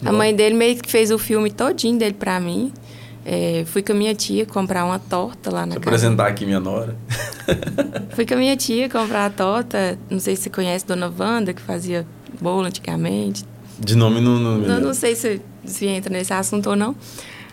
A 0.03 0.11
mãe 0.11 0.35
dele 0.35 0.55
meio 0.55 0.75
que 0.77 0.89
fez 0.89 1.11
o 1.11 1.17
filme 1.17 1.49
todinho 1.51 1.97
dele 1.97 2.15
pra 2.15 2.39
mim. 2.39 2.73
É, 3.23 3.63
fui 3.67 3.81
com 3.83 3.91
a 3.91 3.95
minha 3.95 4.15
tia 4.15 4.45
comprar 4.47 4.83
uma 4.83 4.97
torta 4.97 5.51
lá 5.51 5.61
na 5.61 5.75
Deixa 5.75 5.79
casa. 5.79 5.95
apresentar 5.95 6.27
aqui 6.27 6.43
minha 6.43 6.59
nora. 6.59 6.97
Fui 8.15 8.25
com 8.25 8.33
a 8.33 8.37
minha 8.37 8.57
tia 8.57 8.89
comprar 8.89 9.27
a 9.27 9.29
torta. 9.29 9.97
Não 10.09 10.19
sei 10.19 10.35
se 10.35 10.43
você 10.43 10.49
conhece 10.49 10.85
Dona 10.87 11.13
Wanda, 11.15 11.53
que 11.53 11.61
fazia 11.61 12.05
bolo 12.41 12.65
antigamente. 12.65 13.45
De 13.79 13.95
nome 13.95 14.19
não... 14.21 14.39
não, 14.39 14.57
Não, 14.57 14.79
não 14.79 14.93
sei 14.95 15.15
se, 15.15 15.39
se 15.63 15.85
entra 15.85 16.11
nesse 16.11 16.33
assunto 16.33 16.71
ou 16.71 16.75
não. 16.75 16.95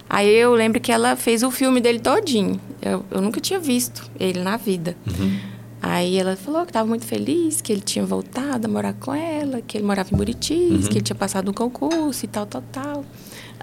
Aí 0.09 0.35
eu 0.35 0.55
lembro 0.55 0.81
que 0.81 0.91
ela 0.91 1.15
fez 1.17 1.43
o 1.43 1.51
filme 1.51 1.83
dele 1.83 2.01
todinho. 2.01 2.59
Eu, 2.81 3.05
eu 3.11 3.21
nunca 3.21 3.39
tinha 3.41 3.61
visto 3.61 4.11
ele 4.19 4.41
na 4.41 4.57
vida. 4.57 4.97
Uhum. 5.07 5.39
Aí 5.81 6.17
ela 6.19 6.35
falou 6.37 6.63
que 6.63 6.71
estava 6.71 6.87
muito 6.89 7.05
feliz, 7.05 7.61
que 7.61 7.73
ele 7.73 7.81
tinha 7.81 8.05
voltado 8.05 8.67
a 8.67 8.71
morar 8.71 8.95
com 8.95 9.15
ela, 9.15 9.61
que 9.63 9.77
ele 9.79 9.87
morava 9.87 10.09
em 10.13 10.17
Buritis, 10.17 10.59
Uhum. 10.59 10.83
que 10.83 10.95
ele 10.95 11.03
tinha 11.03 11.17
passado 11.17 11.49
um 11.51 11.55
concurso 11.55 12.25
e 12.25 12.29
tal, 12.29 12.47
tal, 12.47 12.63
tal. 12.73 13.05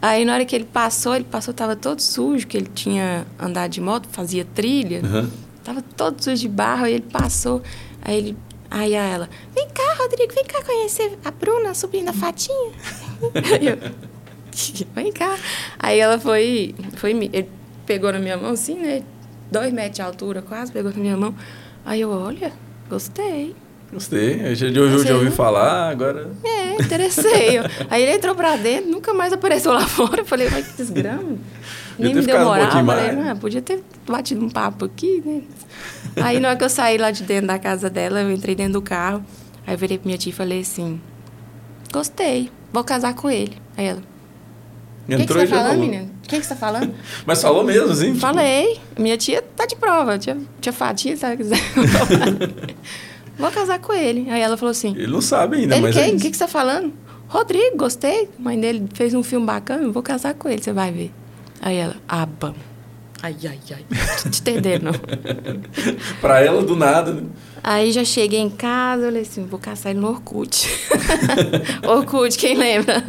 Aí 0.01 0.23
na 0.25 0.33
hora 0.33 0.45
que 0.45 0.55
ele 0.55 0.65
passou, 0.65 1.15
ele 1.15 1.25
passou, 1.25 1.53
tava 1.53 1.75
todo 1.75 1.99
sujo, 2.01 2.47
que 2.47 2.55
ele 2.57 2.69
tinha 2.73 3.25
andado 3.39 3.71
de 3.71 3.81
moto, 3.81 4.07
fazia 4.11 4.45
trilha. 4.45 5.01
Uhum. 5.03 5.29
Tava 5.63 5.81
todo 5.81 6.23
sujo 6.23 6.37
de 6.41 6.47
barro, 6.49 6.85
aí 6.85 6.93
ele 6.93 7.05
passou. 7.11 7.61
Aí 8.01 8.17
ele. 8.17 8.37
Aí 8.69 8.95
a 8.95 9.03
ela, 9.03 9.29
vem 9.53 9.67
cá, 9.69 9.95
Rodrigo, 9.97 10.33
vem 10.33 10.43
cá 10.43 10.61
conhecer 10.63 11.17
a 11.23 11.31
Bruna, 11.31 11.69
a 11.69 11.73
sobrinha 11.73 12.05
da 12.05 12.13
Fatinha. 12.13 12.71
Eu, 13.61 13.77
vem 14.93 15.11
cá. 15.13 15.37
Aí 15.79 15.99
ela 15.99 16.19
foi. 16.19 16.73
foi 16.97 17.11
ele 17.11 17.49
pegou 17.85 18.11
na 18.11 18.19
minha 18.19 18.35
mão 18.37 18.51
assim, 18.51 18.75
né? 18.75 19.03
Dois 19.51 19.71
metros 19.71 19.95
de 19.95 20.01
altura, 20.01 20.41
quase, 20.41 20.71
pegou 20.71 20.91
na 20.91 20.97
minha 20.97 21.15
mão. 21.15 21.33
Aí 21.85 22.01
eu, 22.01 22.09
olha, 22.09 22.51
gostei. 22.89 23.55
Gostei. 23.93 24.41
Eu 24.43 24.55
já, 24.55 24.67
ouvi- 25.15 25.29
falar, 25.31 25.89
agora... 25.89 26.31
É, 26.43 26.81
interessei. 26.81 27.59
Aí 27.89 28.01
ele 28.03 28.13
entrou 28.13 28.35
pra 28.35 28.55
dentro, 28.57 28.89
nunca 28.89 29.13
mais 29.13 29.31
apareceu 29.31 29.71
lá 29.71 29.81
fora. 29.87 30.21
Eu 30.21 30.25
falei, 30.25 30.49
mas 30.49 30.67
que 30.67 30.77
desgrama. 30.77 31.37
Nem 31.97 32.13
me 32.13 32.21
deu 32.23 32.35
um 32.37 32.43
moral. 32.45 32.63
pouquinho 32.65 32.85
falei, 32.85 33.11
mais. 33.13 33.27
ah, 33.29 33.35
podia 33.35 33.61
ter 33.61 33.81
batido 34.05 34.43
um 34.43 34.49
papo 34.49 34.83
aqui, 34.85 35.21
né? 35.25 35.43
Aí 36.21 36.39
na 36.41 36.49
hora 36.49 36.57
que 36.57 36.63
eu 36.65 36.69
saí 36.69 36.97
lá 36.97 37.09
de 37.11 37.23
dentro 37.23 37.47
da 37.47 37.57
casa 37.59 37.89
dela, 37.89 38.19
eu 38.21 38.31
entrei 38.31 38.53
dentro 38.55 38.73
do 38.73 38.81
carro. 38.81 39.23
Aí 39.65 39.75
eu 39.75 39.77
virei 39.77 39.97
pra 39.97 40.05
minha 40.07 40.17
tia 40.17 40.31
e 40.31 40.35
falei 40.35 40.59
assim, 40.61 40.99
gostei, 41.93 42.51
vou 42.73 42.83
casar 42.83 43.13
com 43.13 43.29
ele. 43.29 43.53
Aí 43.77 43.85
ela, 43.85 44.01
o 45.05 45.07
que, 45.07 45.15
que 45.17 45.23
Entrou 45.23 45.39
você 45.39 45.47
tá 45.47 45.55
falando, 45.55 45.69
falou. 45.71 45.85
menina? 45.85 46.03
O 46.03 46.27
que, 46.27 46.39
que 46.39 46.43
você 46.43 46.49
tá 46.49 46.55
falando? 46.55 46.95
Mas 47.25 47.41
falou 47.41 47.63
mesmo, 47.63 47.95
tipo, 47.95 48.15
Falei. 48.19 48.79
Minha 48.97 49.17
tia 49.17 49.41
tá 49.55 49.65
de 49.65 49.75
prova. 49.75 50.17
Tia, 50.17 50.37
tia 50.59 50.73
Fatia, 50.73 51.15
se 51.15 51.25
ela 51.25 51.37
quiser. 51.37 51.59
Vou 53.37 53.51
casar 53.51 53.79
com 53.79 53.93
ele. 53.93 54.29
Aí 54.29 54.41
ela 54.41 54.57
falou 54.57 54.71
assim: 54.71 54.95
Ele 54.97 55.07
não 55.07 55.21
sabe 55.21 55.57
ainda, 55.57 55.75
Ele 55.75 55.87
mas... 55.87 55.95
é 55.95 56.03
quem? 56.03 56.15
O 56.15 56.19
que, 56.19 56.31
que 56.31 56.37
você 56.37 56.45
tá 56.45 56.47
falando? 56.47 56.93
Rodrigo, 57.27 57.77
gostei. 57.77 58.29
A 58.39 58.41
mãe 58.41 58.59
dele 58.59 58.87
fez 58.93 59.13
um 59.13 59.21
filme 59.21 59.45
bacana, 59.45 59.87
vou 59.89 60.01
casar 60.01 60.33
com 60.33 60.49
ele, 60.49 60.61
você 60.63 60.71
vai 60.73 60.91
ver. 60.91 61.11
Aí 61.61 61.77
ela, 61.77 61.95
ah, 62.07 62.25
bom. 62.25 62.53
Ai, 63.21 63.35
ai, 63.45 63.59
ai. 63.71 63.85
Te 64.31 64.39
entenderam, 64.39 64.91
não. 64.91 64.99
Pra 66.21 66.41
ela, 66.41 66.61
do 66.63 66.75
nada, 66.75 67.13
né? 67.13 67.23
Aí 67.67 67.91
já 67.91 68.05
cheguei 68.05 68.39
em 68.39 68.49
casa, 68.49 69.05
falei 69.05 69.23
assim, 69.23 69.43
vou 69.47 69.59
caçar 69.59 69.91
ele 69.91 69.99
no 69.99 70.09
Orkut. 70.09 70.69
Orkut, 71.83 72.37
quem 72.37 72.55
lembra? 72.55 73.03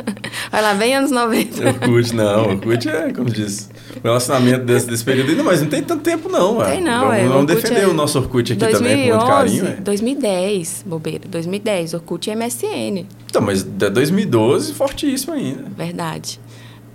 Vai 0.50 0.62
lá, 0.62 0.72
bem 0.72 0.96
anos 0.96 1.10
90. 1.10 1.68
Orkut, 1.68 2.14
não. 2.14 2.48
Orkut 2.52 2.88
é, 2.88 3.12
como 3.12 3.28
diz, 3.28 3.68
o 3.98 4.02
relacionamento 4.02 4.64
desse, 4.64 4.86
desse 4.86 5.04
período. 5.04 5.36
Não, 5.36 5.44
mas 5.44 5.60
não 5.60 5.68
tem 5.68 5.82
tanto 5.82 6.02
tempo, 6.02 6.30
não. 6.30 6.56
ué. 6.56 6.70
Tem 6.70 6.80
não, 6.80 7.00
vamos, 7.00 7.16
é. 7.16 7.28
Vamos 7.28 7.46
defender 7.54 7.82
é 7.82 7.86
o 7.86 7.92
nosso 7.92 8.18
Orkut 8.18 8.54
aqui 8.54 8.60
também, 8.60 9.10
com 9.10 9.16
muito 9.16 9.26
2011, 9.26 9.60
carinho. 9.60 9.66
É. 9.66 9.80
2010, 9.82 10.84
bobeira, 10.86 11.28
2010, 11.28 11.92
Orkut 11.92 12.30
e 12.30 12.34
MSN, 12.34 13.06
Então, 13.26 13.42
mas 13.42 13.62
de 13.62 13.90
2012, 13.90 14.72
fortíssimo 14.72 15.34
ainda. 15.34 15.64
verdade. 15.76 16.40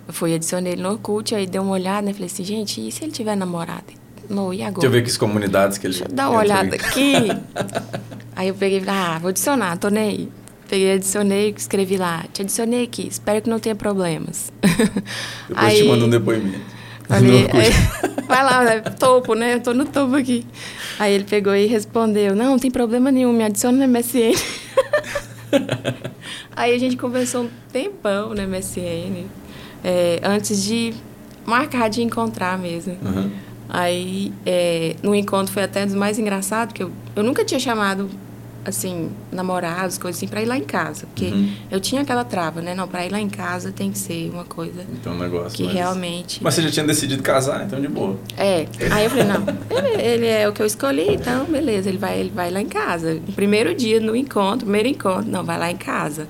Eu 0.08 0.12
fui, 0.12 0.34
adicionei 0.34 0.72
ele 0.72 0.82
no 0.82 0.90
Orkut, 0.90 1.32
aí 1.32 1.46
dei 1.46 1.60
uma 1.60 1.74
olhada, 1.74 2.02
né? 2.02 2.12
Falei 2.12 2.26
assim, 2.26 2.42
gente, 2.42 2.84
e 2.84 2.90
se 2.90 3.04
ele 3.04 3.12
tiver 3.12 3.36
namorado? 3.36 4.01
Não, 4.32 4.52
e 4.52 4.62
agora? 4.62 4.72
Deixa 4.72 4.86
eu 4.86 4.90
ver 4.90 5.02
que 5.02 5.10
as 5.10 5.16
comunidades 5.18 5.76
que 5.76 5.86
ele. 5.86 5.94
Deixa 5.94 6.10
eu 6.10 6.16
dar 6.16 6.30
uma 6.30 6.40
olhada 6.40 6.74
aqui. 6.74 7.28
aí 8.34 8.48
eu 8.48 8.54
peguei 8.54 8.78
e 8.78 8.80
falei, 8.80 9.00
ah, 9.00 9.18
vou 9.18 9.28
adicionar, 9.28 9.76
tô 9.76 9.90
nem 9.90 10.08
aí. 10.08 10.28
Peguei, 10.68 10.94
adicionei, 10.94 11.54
escrevi 11.54 11.98
lá, 11.98 12.24
te 12.32 12.40
adicionei 12.40 12.84
aqui, 12.84 13.06
espero 13.06 13.42
que 13.42 13.50
não 13.50 13.58
tenha 13.58 13.74
problemas. 13.74 14.50
Depois 15.48 15.74
te 15.74 15.84
mando 15.84 16.06
um 16.06 16.10
depoimento. 16.10 16.58
No 16.58 17.06
Falei, 17.08 17.44
Orkut. 17.44 17.56
aí, 17.58 17.70
vai 18.26 18.42
lá, 18.42 18.64
né? 18.64 18.80
Topo, 18.80 19.34
né? 19.34 19.54
Eu 19.54 19.60
tô 19.60 19.74
no 19.74 19.84
topo 19.84 20.14
aqui. 20.14 20.46
Aí 20.98 21.12
ele 21.12 21.24
pegou 21.24 21.54
e 21.54 21.66
respondeu: 21.66 22.34
Não, 22.34 22.52
não 22.52 22.58
tem 22.58 22.70
problema 22.70 23.12
nenhum, 23.12 23.34
me 23.34 23.44
adiciona 23.44 23.86
no 23.86 23.92
MSN. 23.92 24.32
aí 26.56 26.74
a 26.74 26.78
gente 26.78 26.96
conversou 26.96 27.42
um 27.42 27.50
tempão 27.70 28.30
no 28.30 28.48
MSN, 28.48 29.26
é, 29.84 30.20
antes 30.24 30.64
de 30.64 30.94
marcar 31.44 31.90
de 31.90 32.00
encontrar 32.02 32.56
mesmo. 32.56 32.96
Uhum. 33.02 33.51
Aí, 33.74 34.30
é, 34.44 34.96
no 35.02 35.14
encontro 35.14 35.50
foi 35.50 35.62
até 35.62 35.86
dos 35.86 35.94
mais 35.94 36.18
engraçados, 36.18 36.74
que 36.74 36.82
eu, 36.82 36.90
eu 37.16 37.22
nunca 37.22 37.42
tinha 37.42 37.58
chamado, 37.58 38.10
assim, 38.66 39.10
namorados, 39.32 39.96
coisas 39.96 40.18
assim, 40.18 40.28
pra 40.28 40.42
ir 40.42 40.44
lá 40.44 40.58
em 40.58 40.62
casa. 40.64 41.06
Porque 41.06 41.24
Uhum. 41.32 41.50
eu 41.70 41.80
tinha 41.80 42.02
aquela 42.02 42.22
trava, 42.22 42.60
né? 42.60 42.74
Não, 42.74 42.86
pra 42.86 43.06
ir 43.06 43.10
lá 43.10 43.18
em 43.18 43.30
casa 43.30 43.72
tem 43.72 43.90
que 43.90 43.96
ser 43.98 44.28
uma 44.30 44.44
coisa 44.44 44.84
Então, 44.92 45.14
um 45.14 45.18
negócio. 45.18 45.56
que 45.56 45.64
mas- 45.64 45.72
realmente... 45.72 46.38
Mas 46.44 46.52
você 46.52 46.62
já 46.64 46.70
tinha 46.70 46.86
decidido 46.86 47.22
casar, 47.22 47.64
então 47.64 47.80
de 47.80 47.88
boa. 47.88 48.18
É, 48.36 48.66
aí 48.90 49.04
eu 49.04 49.10
falei, 49.10 49.24
não, 49.24 49.42
ele, 49.70 50.02
ele 50.02 50.26
é 50.26 50.46
o 50.46 50.52
que 50.52 50.60
eu 50.60 50.66
escolhi, 50.66 51.14
então 51.14 51.46
beleza, 51.46 51.88
ele 51.88 51.96
vai, 51.98 52.20
ele 52.20 52.30
vai 52.30 52.50
lá 52.50 52.60
em 52.60 52.68
casa. 52.68 53.22
Primeiro 53.34 53.74
dia 53.74 53.98
no 54.00 54.14
encontro, 54.14 54.66
primeiro 54.66 54.88
encontro, 54.88 55.30
não, 55.30 55.42
vai 55.42 55.58
lá 55.58 55.70
em 55.70 55.76
casa. 55.78 56.28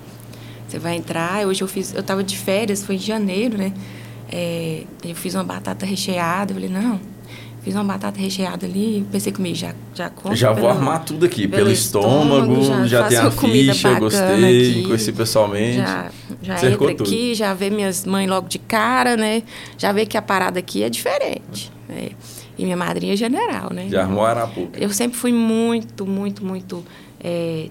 Você 0.69 0.79
vai 0.79 0.95
entrar, 0.95 1.45
hoje 1.45 1.61
eu 1.63 1.67
fiz, 1.67 1.93
eu 1.93 2.05
tava 2.05 2.23
de 2.23 2.39
férias, 2.39 2.85
foi 2.85 2.95
em 2.95 2.99
janeiro, 2.99 3.59
né? 3.59 3.73
É, 4.31 4.85
eu 5.05 5.15
fiz 5.17 5.35
uma 5.35 5.43
batata 5.45 5.85
recheada, 5.85 6.53
eu 6.53 6.55
falei, 6.55 6.71
não, 6.71 6.99
fiz 7.63 7.75
uma 7.75 7.85
batata 7.85 8.19
recheada 8.19 8.67
ali, 8.67 9.07
pensei 9.13 9.33
comigo, 9.33 9.55
já, 9.55 9.75
já 9.95 10.11
compro 10.11 10.35
já 10.37 10.49
vou 10.53 10.57
pelo- 10.63 10.69
armar 10.69 11.05
tudo 11.05 11.27
aqui. 11.27 11.43
pelo 11.47 11.63
Pelo, 11.65 11.71
estômago, 11.73 12.61
estômago, 12.61 12.87
já, 12.89 13.03
já 13.03 13.09
tem 13.09 13.19
a 13.19 13.31
ficha, 13.31 13.95
gostei, 14.01 14.71
aqui. 14.71 14.83
conheci 14.85 15.13
pessoalmente. 15.13 15.77
Já, 15.79 16.11
já 16.43 16.57
Cercou 16.59 16.91
entra 16.91 17.05
tudo. 17.05 17.15
aqui, 17.15 17.35
já 17.35 17.55
vê 17.55 17.71
minhas 17.71 18.05
mães 18.05 18.29
logo 18.29 18.49
de 18.49 18.59
cara, 18.59 19.17
né? 19.17 19.43
Já 19.79 19.93
vê 19.93 20.05
que 20.07 20.17
a 20.19 20.23
parada 20.23 20.59
aqui 20.59 20.83
é 20.83 20.91
diferente. 20.91 21.71
né? 21.89 22.11
E 22.59 22.65
minha 22.65 22.77
madrinha 22.77 23.15
é 23.15 23.17
general, 23.17 23.73
né? 23.73 23.89
Já 23.89 24.03
armou 24.03 24.25
a 24.27 24.31
Arapuca. 24.31 24.79
Eu 24.79 24.91
sempre 24.91 25.17
fui 25.17 25.33
muito, 25.33 26.05
muito, 26.05 26.45
muito 26.45 26.85
é, 27.23 27.69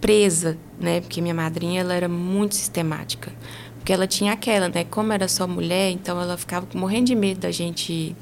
presa, 0.00 0.56
né? 0.80 1.00
Porque 1.00 1.20
minha 1.20 1.34
madrinha, 1.34 1.80
ela 1.80 1.94
era 1.94 2.08
muito 2.08 2.54
sistemática. 2.54 3.32
Porque 3.78 3.92
ela 3.92 4.06
tinha 4.06 4.32
aquela, 4.32 4.68
né? 4.68 4.84
Como 4.90 5.12
era 5.12 5.28
só 5.28 5.46
mulher, 5.46 5.90
então 5.90 6.20
ela 6.20 6.36
ficava 6.36 6.66
morrendo 6.74 7.06
de 7.06 7.14
medo 7.14 7.40
da 7.40 7.50
gente 7.50 8.16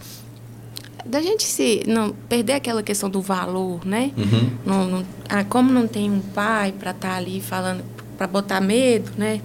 da 1.05 1.20
gente 1.20 1.44
se 1.44 1.82
não 1.86 2.12
perder 2.28 2.55
aquela 2.55 2.82
questão 2.82 3.09
do 3.11 3.20
valor, 3.20 3.84
né? 3.84 4.11
Uhum. 4.16 4.50
Não, 4.64 4.86
não, 4.88 5.07
ah, 5.28 5.44
como 5.44 5.70
não 5.72 5.86
tem 5.86 6.11
um 6.11 6.20
pai 6.20 6.72
para 6.72 6.90
estar 6.92 7.11
tá 7.11 7.16
ali 7.16 7.40
falando, 7.40 7.84
para 8.16 8.26
botar 8.26 8.61
medo, 8.61 9.11
né? 9.16 9.40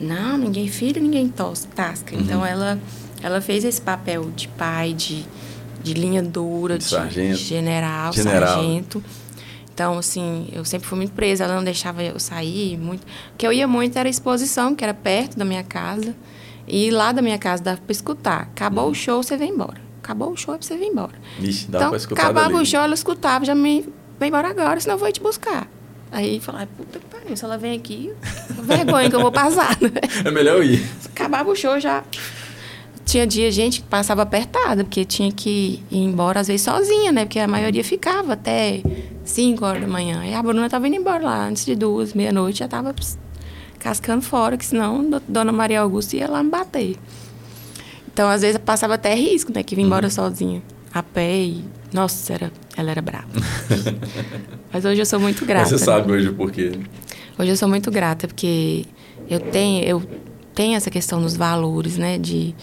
Não, 0.00 0.38
ninguém 0.38 0.68
filho, 0.68 1.02
ninguém 1.02 1.28
tos, 1.28 1.66
tasca. 1.74 2.14
Uhum. 2.14 2.22
Então 2.22 2.46
ela 2.46 2.78
ela 3.22 3.40
fez 3.40 3.64
esse 3.64 3.80
papel 3.80 4.30
de 4.34 4.48
pai, 4.48 4.94
de, 4.94 5.24
de 5.82 5.92
linha 5.94 6.22
dura, 6.22 6.78
de, 6.78 6.84
sargento. 6.84 7.36
de 7.38 7.44
general, 7.44 8.12
General. 8.12 8.54
sargento. 8.54 9.04
Então, 9.74 9.98
assim, 9.98 10.48
eu 10.52 10.64
sempre 10.64 10.86
fui 10.88 10.96
muito 10.96 11.12
presa, 11.12 11.44
ela 11.44 11.54
não 11.56 11.64
deixava 11.64 12.02
eu 12.02 12.18
sair 12.18 12.76
muito. 12.78 13.02
O 13.02 13.36
que 13.36 13.46
eu 13.46 13.52
ia 13.52 13.66
muito 13.68 13.98
era 13.98 14.08
a 14.08 14.10
exposição, 14.10 14.74
que 14.74 14.84
era 14.84 14.92
perto 14.94 15.38
da 15.38 15.44
minha 15.44 15.62
casa. 15.62 16.14
E 16.68 16.90
lá 16.90 17.12
da 17.12 17.20
minha 17.22 17.38
casa 17.38 17.62
dava 17.62 17.80
para 17.80 17.92
escutar. 17.92 18.42
Acabou 18.42 18.84
Uhum. 18.86 18.90
o 18.90 18.94
show, 18.94 19.22
você 19.22 19.36
vem 19.36 19.50
embora. 19.50 19.80
Acabou 20.02 20.30
o 20.32 20.36
show, 20.36 20.56
você 20.60 20.76
vem 20.76 20.90
embora. 20.90 21.12
Ixi, 21.38 21.66
dá 21.70 21.78
então, 21.78 21.88
pra 21.90 21.96
escutar 21.98 22.22
acabava 22.22 22.48
dali. 22.50 22.62
o 22.62 22.66
show, 22.66 22.80
ela 22.80 22.94
escutava, 22.94 23.44
já 23.44 23.54
me 23.54 23.86
vem 24.18 24.28
embora 24.28 24.48
agora, 24.48 24.80
senão 24.80 24.94
eu 24.94 24.98
vou 24.98 25.10
te 25.12 25.20
buscar. 25.20 25.68
Aí 26.12 26.40
falava, 26.40 26.66
puta 26.76 26.98
que 26.98 27.04
pariu, 27.06 27.36
se 27.36 27.44
ela 27.44 27.56
vem 27.56 27.76
aqui, 27.76 28.12
vergonha 28.62 29.08
que 29.08 29.14
eu 29.14 29.20
vou 29.20 29.30
passar. 29.30 29.76
né? 29.80 29.90
É 30.24 30.30
melhor 30.30 30.56
eu 30.58 30.64
ir. 30.64 30.84
Acabava 31.06 31.48
o 31.50 31.54
show, 31.54 31.78
já. 31.78 32.02
Tinha 33.04 33.26
dia, 33.26 33.50
gente, 33.50 33.80
que 33.82 33.88
passava 33.88 34.22
apertada, 34.22 34.84
porque 34.84 35.04
tinha 35.04 35.30
que 35.32 35.82
ir 35.90 35.98
embora, 35.98 36.40
às 36.40 36.46
vezes, 36.48 36.62
sozinha, 36.62 37.10
né? 37.12 37.24
Porque 37.24 37.38
a 37.40 37.46
maioria 37.48 37.82
ficava 37.84 38.32
até 38.34 38.82
5 39.24 39.64
horas 39.64 39.82
da 39.82 39.88
manhã. 39.88 40.24
E 40.24 40.32
a 40.34 40.42
Bruna 40.42 40.68
tava 40.70 40.86
indo 40.88 40.96
embora 40.96 41.22
lá, 41.24 41.46
antes 41.48 41.64
de 41.64 41.74
duas, 41.76 42.14
meia-noite, 42.14 42.60
já 42.60 42.68
tava 42.68 42.94
cascando 43.78 44.22
fora, 44.22 44.56
que 44.56 44.64
senão 44.64 45.08
do- 45.08 45.22
Dona 45.26 45.50
Maria 45.52 45.80
Augusta 45.80 46.16
ia 46.16 46.28
lá 46.28 46.42
me 46.42 46.50
bater. 46.50 46.96
Então, 48.12 48.28
às 48.28 48.42
vezes, 48.42 48.58
passava 48.58 48.94
até 48.94 49.14
risco, 49.14 49.52
né? 49.54 49.62
Que 49.62 49.74
vinha 49.74 49.86
embora 49.86 50.10
sozinha, 50.10 50.62
a 50.92 51.02
pé 51.02 51.36
e... 51.36 51.64
Nossa, 51.92 52.32
era, 52.32 52.52
ela 52.76 52.90
era 52.90 53.02
brava. 53.02 53.26
Mas 54.72 54.84
hoje 54.84 55.00
eu 55.00 55.06
sou 55.06 55.18
muito 55.18 55.44
grata. 55.44 55.70
Mas 55.70 55.80
você 55.80 55.90
né? 55.90 55.96
sabe 55.96 56.12
hoje 56.12 56.28
o 56.28 56.34
porquê. 56.34 56.72
Hoje 57.38 57.50
eu 57.50 57.56
sou 57.56 57.68
muito 57.68 57.90
grata 57.90 58.28
porque 58.28 58.84
eu 59.28 59.40
tenho, 59.40 59.84
eu 59.84 60.02
tenho 60.54 60.76
essa 60.76 60.90
questão 60.90 61.20
dos 61.20 61.36
valores, 61.36 61.96
né? 61.96 62.18
De 62.18 62.54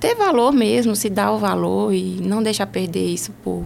ter 0.00 0.14
valor 0.16 0.52
mesmo, 0.52 0.96
se 0.96 1.08
dar 1.08 1.30
o 1.32 1.38
valor 1.38 1.94
e 1.94 2.20
não 2.20 2.42
deixar 2.42 2.66
perder 2.66 3.06
isso 3.06 3.32
por. 3.44 3.64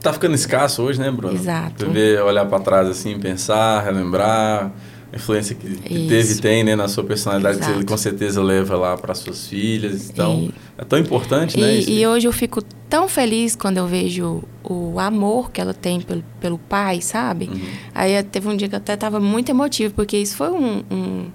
Tá 0.00 0.12
ficando 0.12 0.34
escasso 0.36 0.82
hoje, 0.82 1.00
né, 1.00 1.10
Bruno? 1.10 1.34
Exato. 1.34 1.84
Você 1.84 1.90
vê, 1.90 2.20
olhar 2.20 2.46
pra 2.46 2.60
trás 2.60 2.88
assim, 2.88 3.18
pensar, 3.18 3.82
relembrar, 3.82 4.70
influência 5.12 5.54
que, 5.54 5.76
que 5.76 5.94
Isso. 5.94 6.08
teve 6.08 6.32
e 6.34 6.36
tem, 6.38 6.64
né, 6.64 6.76
na 6.76 6.86
sua 6.88 7.02
personalidade, 7.04 7.58
que 7.58 7.64
você 7.64 7.70
Exato. 7.72 7.86
com 7.86 7.96
certeza 7.96 8.42
leva 8.42 8.76
lá 8.76 8.96
para 8.96 9.14
suas 9.14 9.46
filhas. 9.48 10.10
Então, 10.10 10.42
E- 10.42 10.54
é 10.76 10.84
tão 10.84 10.98
importante, 10.98 11.58
né? 11.58 11.76
isso 11.76 11.88
E, 11.90 11.92
aí. 11.94 12.00
e 12.02 12.06
hoje 12.06 12.28
eu 12.28 12.32
fico 12.32 12.62
tão 12.90 13.08
feliz 13.08 13.56
quando 13.56 13.78
eu 13.78 13.86
vejo 13.86 14.42
o 14.62 14.98
amor 15.00 15.50
que 15.50 15.60
ela 15.60 15.72
tem 15.72 16.00
pelo, 16.00 16.22
pelo 16.40 16.58
pai, 16.58 17.00
sabe? 17.00 17.46
Uhum. 17.46 17.60
Aí 17.94 18.22
teve 18.22 18.48
um 18.48 18.56
dia 18.56 18.68
que 18.68 18.74
eu 18.74 18.78
até 18.78 18.94
estava 18.94 19.18
muito 19.18 19.48
emotivo, 19.48 19.94
porque 19.94 20.16
isso 20.18 20.36
foi 20.36 20.50
um, 20.50 20.82
um- 20.90 21.26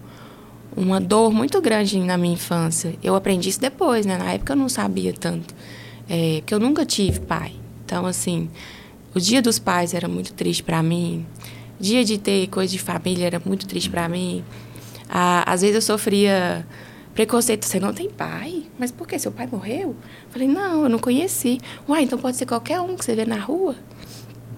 uma 0.76 1.00
dor 1.00 1.32
muito 1.34 1.60
grande 1.62 2.00
na 2.00 2.18
minha 2.18 2.34
infância. 2.34 2.96
Eu 3.04 3.16
aprendi 3.16 3.50
isso 3.50 3.60
depois, 3.62 4.06
né? 4.06 4.18
Na 4.18 4.32
época 4.34 4.54
eu 4.54 4.58
não 4.58 4.70
sabia 4.70 5.14
tanto. 5.14 5.54
É, 6.10 6.38
porque 6.42 6.54
eu 6.54 6.60
nunca 6.60 6.86
tive 6.86 7.20
pai. 7.22 7.54
Então, 7.86 8.06
assim, 8.06 8.50
o 9.16 9.20
dia 9.20 9.42
dos 9.42 9.58
pais 9.60 9.94
era 9.94 10.08
muito 10.08 10.34
triste 10.34 10.64
para 10.64 10.82
mim. 10.82 11.26
Dia 11.80 12.04
de 12.04 12.18
ter 12.18 12.48
coisa 12.48 12.72
de 12.72 12.80
família 12.80 13.26
era 13.26 13.42
muito 13.44 13.68
triste 13.68 13.90
para 13.90 14.08
mim. 14.08 14.44
Ah, 15.10 15.44
às 15.46 15.62
vezes 15.62 15.76
eu 15.76 15.82
sofria 15.82 16.66
preconceito. 17.14 17.66
Você 17.66 17.80
não 17.80 17.94
tem 17.94 18.10
pai? 18.10 18.64
Mas 18.78 18.92
por 18.92 19.08
quê? 19.08 19.20
Seu 19.20 19.32
pai 19.32 19.48
morreu? 19.52 19.96
Falei, 20.30 20.48
não, 20.48 20.84
eu 20.84 20.90
não 20.90 21.00
conheci. 21.00 21.60
Uai, 21.88 22.04
então 22.04 22.18
pode 22.18 22.38
ser 22.38 22.46
qualquer 22.46 22.80
um 22.80 22.96
que 22.96 23.04
você 23.04 23.16
vê 23.16 23.26
na 23.26 23.40
rua? 23.40 23.76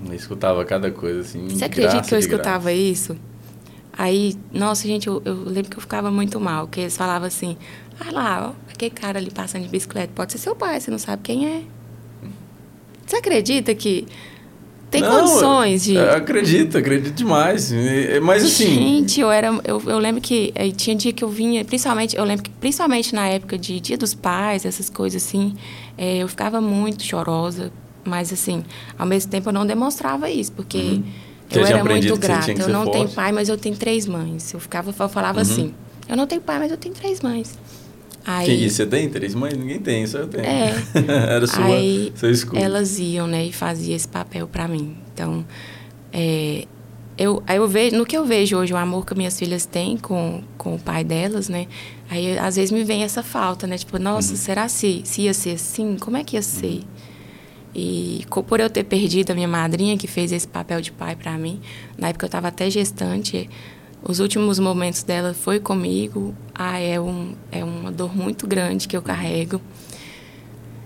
Eu 0.06 0.14
escutava 0.14 0.64
cada 0.66 0.92
coisa 0.92 1.22
assim. 1.22 1.48
Você 1.50 1.66
acredita 1.66 1.94
graça 1.94 2.10
que 2.10 2.16
eu 2.16 2.20
escutava 2.20 2.72
isso? 2.72 3.18
Aí, 3.98 4.36
nossa, 4.52 4.86
gente, 4.88 5.08
eu, 5.08 5.22
eu 5.24 5.36
lembro 5.46 5.72
que 5.72 5.78
eu 5.78 5.82
ficava 5.82 6.12
muito 6.12 6.40
mal, 6.40 6.68
porque 6.68 6.82
eles 6.82 6.98
falavam 6.98 7.28
assim, 7.28 7.58
ah 7.98 8.12
lá, 8.12 8.50
ó, 8.50 8.72
aquele 8.72 8.92
cara 8.92 9.20
ali 9.20 9.32
passando 9.32 9.64
de 9.64 9.70
bicicleta, 9.70 10.12
pode 10.14 10.34
ser 10.34 10.38
seu 10.38 10.54
pai, 10.54 10.82
você 10.82 10.92
não 10.92 10.98
sabe 10.98 11.22
quem 11.24 11.48
é. 11.48 11.64
Você 13.06 13.16
acredita 13.16 13.74
que 13.74 14.06
tem 15.02 15.10
Não, 15.10 15.20
condições 15.20 15.84
de... 15.84 15.96
eu 15.96 16.12
Acredito, 16.16 16.78
acredito 16.78 17.14
demais. 17.14 17.72
Mas 18.24 18.44
assim, 18.44 18.66
Gente, 18.76 19.20
eu 19.20 19.30
era. 19.32 19.48
Eu, 19.64 19.82
eu 19.86 20.00
lembro 20.00 20.22
que 20.22 20.54
aí 20.56 20.72
tinha 20.72 20.96
dia 20.96 21.12
que 21.14 21.24
eu 21.24 21.30
vinha, 21.30 21.64
principalmente, 21.66 22.16
eu 22.16 22.24
lembro 22.24 22.44
que 22.44 22.50
principalmente 22.50 23.14
na 23.14 23.28
época 23.28 23.58
de 23.58 23.80
Dia 23.80 23.98
dos 23.98 24.14
Pais, 24.14 24.66
essas 24.66 24.90
coisas 24.90 25.22
assim, 25.24 25.54
eh, 25.98 26.18
eu 26.18 26.28
ficava 26.28 26.62
muito 26.62 27.04
chorosa, 27.04 27.72
mas 28.04 28.32
assim, 28.32 28.64
ao 28.98 29.06
mesmo 29.06 29.30
tempo 29.32 29.50
eu 29.50 29.54
não 29.54 29.66
demonstrava 29.66 30.30
isso, 30.30 30.52
porque 30.52 30.78
Uhum. 30.78 31.04
Eu 31.52 31.64
era 31.64 31.84
muito 31.84 32.18
grata. 32.18 32.52
Eu 32.52 32.70
não 32.70 32.86
tenho 32.86 33.04
forte. 33.06 33.16
pai, 33.16 33.32
mas 33.32 33.50
eu 33.50 33.56
tenho 33.58 33.76
três 33.76 34.08
mães. 34.08 34.52
Eu 34.52 34.60
ficava, 34.60 34.90
eu 34.90 35.10
falava 35.10 35.38
Uhum. 35.38 35.42
assim, 35.44 35.74
eu 36.10 36.18
não 36.18 36.26
tenho 36.26 36.42
pai, 36.42 36.58
mas 36.58 36.72
eu 36.72 36.78
tenho 36.78 36.96
três 36.96 37.22
mães. 37.22 37.56
Aí, 38.26 38.46
que 38.48 38.54
isso? 38.54 38.78
Você 38.78 38.86
tem 38.88 39.10
três 39.10 39.36
mães? 39.36 39.54
Ninguém 39.56 39.80
tem, 39.80 40.06
só 40.08 40.20
eu 40.20 40.28
tenho. 40.28 40.44
É. 40.46 40.74
Era 41.30 41.46
sua, 41.46 41.66
Aí 41.66 42.12
seu 42.16 42.32
escudo. 42.32 42.58
elas 42.62 42.98
iam, 43.00 43.28
né, 43.28 43.46
e 43.46 43.52
faziam 43.54 43.96
esse 43.96 44.08
papel 44.08 44.48
para 44.48 44.68
mim. 44.68 44.96
Então, 45.14 45.46
é, 46.12 46.66
eu, 47.18 47.44
aí 47.46 47.58
eu 47.58 47.68
vejo, 47.68 47.96
no 47.98 48.06
que 48.06 48.18
eu 48.18 48.26
vejo 48.26 48.58
hoje, 48.58 48.74
o 48.74 48.78
amor 48.78 49.06
que 49.06 49.16
minhas 49.16 49.38
filhas 49.38 49.66
têm 49.66 49.96
com, 49.98 50.42
com 50.58 50.76
o 50.76 50.80
pai 50.80 51.04
delas, 51.04 51.48
né? 51.50 51.68
Aí 52.10 52.38
às 52.38 52.56
vezes 52.56 52.72
me 52.72 52.84
vem 52.84 53.04
essa 53.04 53.22
falta, 53.24 53.66
né? 53.68 53.78
Tipo, 53.78 53.98
nossa, 54.00 54.32
Uhum. 54.32 54.38
será 54.38 54.68
se, 54.68 55.02
se 55.06 55.22
ia 55.24 55.34
ser 55.34 55.52
assim? 55.52 55.96
Como 56.00 56.18
é 56.18 56.24
que 56.24 56.36
ia 56.36 56.42
ser? 56.42 56.82
E 57.74 58.26
por 58.48 58.60
eu 58.60 58.70
ter 58.70 58.86
perdido 58.86 59.32
a 59.32 59.36
minha 59.36 59.48
madrinha, 59.48 59.98
que 59.98 60.08
fez 60.08 60.32
esse 60.32 60.48
papel 60.48 60.80
de 60.80 60.92
pai 60.94 61.16
para 61.16 61.38
mim, 61.38 61.60
na 61.98 62.08
época 62.10 62.26
eu 62.26 62.28
estava 62.28 62.48
até 62.48 62.70
gestante, 62.70 63.50
os 64.08 64.20
últimos 64.20 64.60
momentos 64.60 65.02
dela 65.02 65.34
foi 65.34 65.60
comigo. 65.60 66.36
Ah, 66.54 66.80
é, 66.80 67.00
um, 67.00 67.34
é 67.52 67.64
uma 67.64 67.92
dor 67.92 68.16
muito 68.16 68.46
grande 68.46 68.88
que 68.88 68.96
eu 68.96 69.02
carrego. 69.02 69.60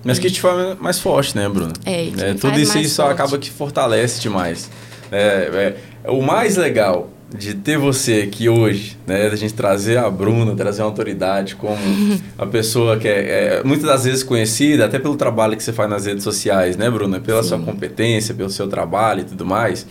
Mas 0.03 0.17
que 0.17 0.31
te 0.31 0.39
faz 0.39 0.79
mais 0.79 0.99
forte, 0.99 1.35
né, 1.35 1.49
Bruno? 1.49 1.73
É, 1.85 2.05
que 2.05 2.11
me 2.11 2.33
tudo 2.35 2.57
isso 2.57 2.81
só 2.85 3.03
forte. 3.03 3.13
acaba 3.13 3.37
que 3.37 3.51
fortalece 3.51 4.21
demais. 4.21 4.71
É, 5.11 5.75
é, 6.05 6.09
o 6.09 6.21
mais 6.21 6.55
legal 6.55 7.09
de 7.37 7.53
ter 7.53 7.77
você 7.77 8.21
aqui 8.27 8.47
hoje, 8.47 8.97
né, 9.05 9.29
da 9.29 9.35
gente 9.35 9.53
trazer 9.53 9.97
a 9.97 10.09
Bruna, 10.09 10.55
trazer 10.55 10.81
uma 10.81 10.87
autoridade 10.87 11.55
como 11.55 11.77
a 12.37 12.45
pessoa 12.45 12.97
que 12.97 13.07
é, 13.07 13.57
é 13.59 13.63
muitas 13.63 13.85
das 13.85 14.05
vezes 14.05 14.23
conhecida, 14.23 14.85
até 14.85 14.97
pelo 14.97 15.17
trabalho 15.17 15.57
que 15.57 15.63
você 15.63 15.73
faz 15.73 15.89
nas 15.89 16.05
redes 16.05 16.23
sociais, 16.23 16.77
né, 16.77 16.89
Bruna? 16.89 17.19
Pela 17.19 17.43
sua 17.43 17.57
Sim. 17.57 17.65
competência, 17.65 18.33
pelo 18.33 18.49
seu 18.49 18.67
trabalho 18.67 19.21
e 19.21 19.25
tudo 19.25 19.45
mais. 19.45 19.85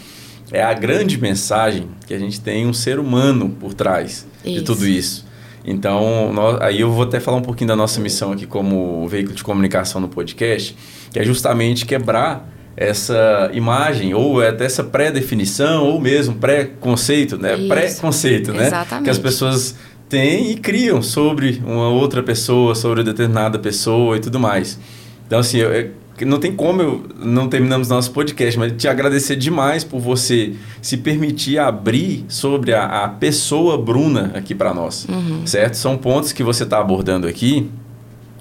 É 0.52 0.62
a 0.62 0.72
grande 0.72 1.18
mensagem 1.20 1.88
que 2.06 2.14
a 2.14 2.18
gente 2.18 2.40
tem 2.40 2.66
um 2.66 2.72
ser 2.72 2.98
humano 2.98 3.50
por 3.60 3.74
trás 3.74 4.26
de 4.42 4.56
Isso. 4.56 4.64
tudo 4.64 4.86
isso. 4.86 5.26
Então, 5.64 6.32
nó- 6.32 6.56
aí 6.62 6.80
eu 6.80 6.90
vou 6.90 7.02
até 7.04 7.20
falar 7.20 7.36
um 7.36 7.42
pouquinho 7.42 7.68
da 7.68 7.76
nossa 7.76 8.00
missão 8.00 8.32
aqui 8.32 8.46
como 8.46 9.06
veículo 9.08 9.34
de 9.34 9.44
comunicação 9.44 10.00
no 10.00 10.08
podcast, 10.08 10.74
que 11.12 11.18
é 11.18 11.24
justamente 11.24 11.84
quebrar 11.84 12.48
essa 12.74 13.50
imagem, 13.52 14.14
ou 14.14 14.40
até 14.40 14.64
essa 14.64 14.84
pré-definição, 14.84 15.84
ou 15.84 16.00
mesmo 16.00 16.36
pré-conceito, 16.36 17.36
né? 17.36 17.56
Pré-conceito, 17.68 18.52
né? 18.52 18.68
Exatamente. 18.68 19.04
Que 19.04 19.10
as 19.10 19.18
pessoas 19.18 19.74
têm 20.08 20.52
e 20.52 20.56
criam 20.56 21.02
sobre 21.02 21.60
uma 21.66 21.88
outra 21.88 22.22
pessoa, 22.22 22.74
sobre 22.74 23.02
determinada 23.02 23.58
pessoa 23.58 24.16
e 24.16 24.20
tudo 24.20 24.38
mais. 24.38 24.78
Então, 25.26 25.40
assim, 25.40 25.58
eu- 25.58 25.72
eu- 25.74 25.90
não 26.24 26.38
tem 26.38 26.52
como 26.52 26.82
eu 26.82 27.04
não 27.18 27.48
terminamos 27.48 27.88
nosso 27.88 28.10
podcast, 28.12 28.58
mas 28.58 28.72
te 28.76 28.86
agradecer 28.88 29.36
demais 29.36 29.84
por 29.84 30.00
você 30.00 30.54
se 30.82 30.96
permitir 30.96 31.58
abrir 31.58 32.24
sobre 32.28 32.72
a, 32.74 33.04
a 33.04 33.08
pessoa 33.08 33.76
Bruna 33.76 34.32
aqui 34.34 34.54
para 34.54 34.72
nós, 34.74 35.06
Uhum. 35.08 35.46
certo? 35.46 35.74
São 35.74 35.96
pontos 35.96 36.32
que 36.32 36.42
você 36.42 36.64
está 36.64 36.78
abordando 36.80 37.26
aqui 37.26 37.68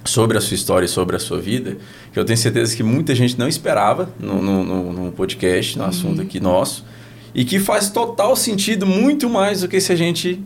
sobre 0.05 0.37
a 0.37 0.41
sua 0.41 0.55
história 0.55 0.85
e 0.85 0.89
sobre 0.89 1.15
a 1.15 1.19
sua 1.19 1.39
vida, 1.39 1.77
que 2.13 2.19
eu 2.19 2.23
tenho 2.23 2.37
certeza 2.37 2.75
que 2.75 2.81
muita 2.83 3.13
gente 3.13 3.37
não 3.37 3.47
esperava 3.47 4.09
no, 4.19 4.41
no, 4.41 4.63
no- 4.63 4.93
no 4.93 5.11
podcast, 5.11 5.77
no 5.77 5.83
assunto 5.83 6.21
aqui 6.21 6.39
nosso, 6.39 6.85
e 7.35 7.43
que 7.43 7.59
faz 7.59 7.89
total 7.89 8.35
sentido 8.35 8.85
muito 8.85 9.29
mais 9.29 9.61
do 9.61 9.67
que 9.67 9.79
se 9.81 9.91
a 9.91 9.95
gente 9.95 10.39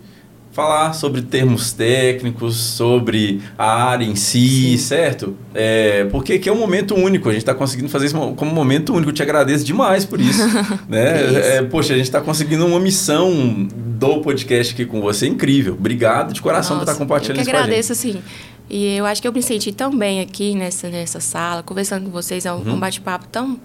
falar 0.51 0.91
sobre 0.93 1.21
termos 1.21 1.71
técnicos, 1.71 2.57
sobre 2.57 3.41
a 3.57 3.83
área 3.85 4.03
em 4.05 4.15
si, 4.15 4.71
Sim. 4.71 4.77
certo? 4.77 5.37
É, 5.55 6.05
porque 6.11 6.33
aqui 6.33 6.49
é 6.49 6.51
um 6.51 6.57
momento 6.59 6.93
único, 6.93 7.29
a 7.29 7.31
gente 7.31 7.41
está 7.41 7.53
conseguindo 7.53 7.87
fazer 7.89 8.07
isso 8.07 8.15
como 8.35 8.51
um 8.51 8.53
momento 8.53 8.93
único. 8.93 9.09
Eu 9.09 9.13
te 9.13 9.23
agradeço 9.23 9.63
demais 9.63 10.03
por 10.03 10.19
isso. 10.19 10.41
né? 10.89 11.23
Isso. 11.25 11.37
É, 11.37 11.61
poxa, 11.63 11.93
a 11.93 11.95
gente 11.95 12.05
está 12.07 12.19
conseguindo 12.19 12.65
uma 12.65 12.79
missão 12.79 13.31
do 13.73 14.19
podcast 14.21 14.73
aqui 14.73 14.85
com 14.85 14.99
você 15.01 15.25
incrível. 15.27 15.73
Obrigado 15.73 16.33
de 16.33 16.41
coração 16.41 16.77
por 16.77 16.81
Nossa, 16.81 16.91
estar 16.91 17.01
compartilhando 17.03 17.37
Eu 17.37 17.41
isso 17.43 17.49
que 17.49 17.55
com 17.55 17.57
a 17.57 17.61
gente. 17.61 17.69
agradeço, 17.69 17.91
assim. 17.93 18.21
E 18.69 18.95
eu 18.97 19.05
acho 19.05 19.21
que 19.21 19.27
eu 19.27 19.33
me 19.33 19.41
senti 19.43 19.71
tão 19.71 19.95
bem 19.97 20.21
aqui 20.21 20.55
nessa, 20.55 20.89
nessa 20.89 21.19
sala, 21.19 21.61
conversando 21.63 22.05
com 22.05 22.11
vocês. 22.11 22.45
É 22.45 22.51
um, 22.53 22.57
Uhum. 22.57 22.73
um 22.75 22.79
bate-papo 22.79 23.25
tão, 23.29 23.59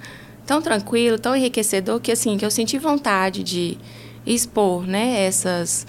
tão 0.47 0.61
tranquilo, 0.63 1.19
tão 1.19 1.35
enriquecedor, 1.37 2.01
que 2.01 2.11
assim, 2.13 2.37
que 2.37 2.45
eu 2.45 2.51
senti 2.51 2.79
vontade 2.79 3.43
de 3.43 3.77
expor, 4.27 4.85
né, 4.87 5.25
essas, 5.25 5.87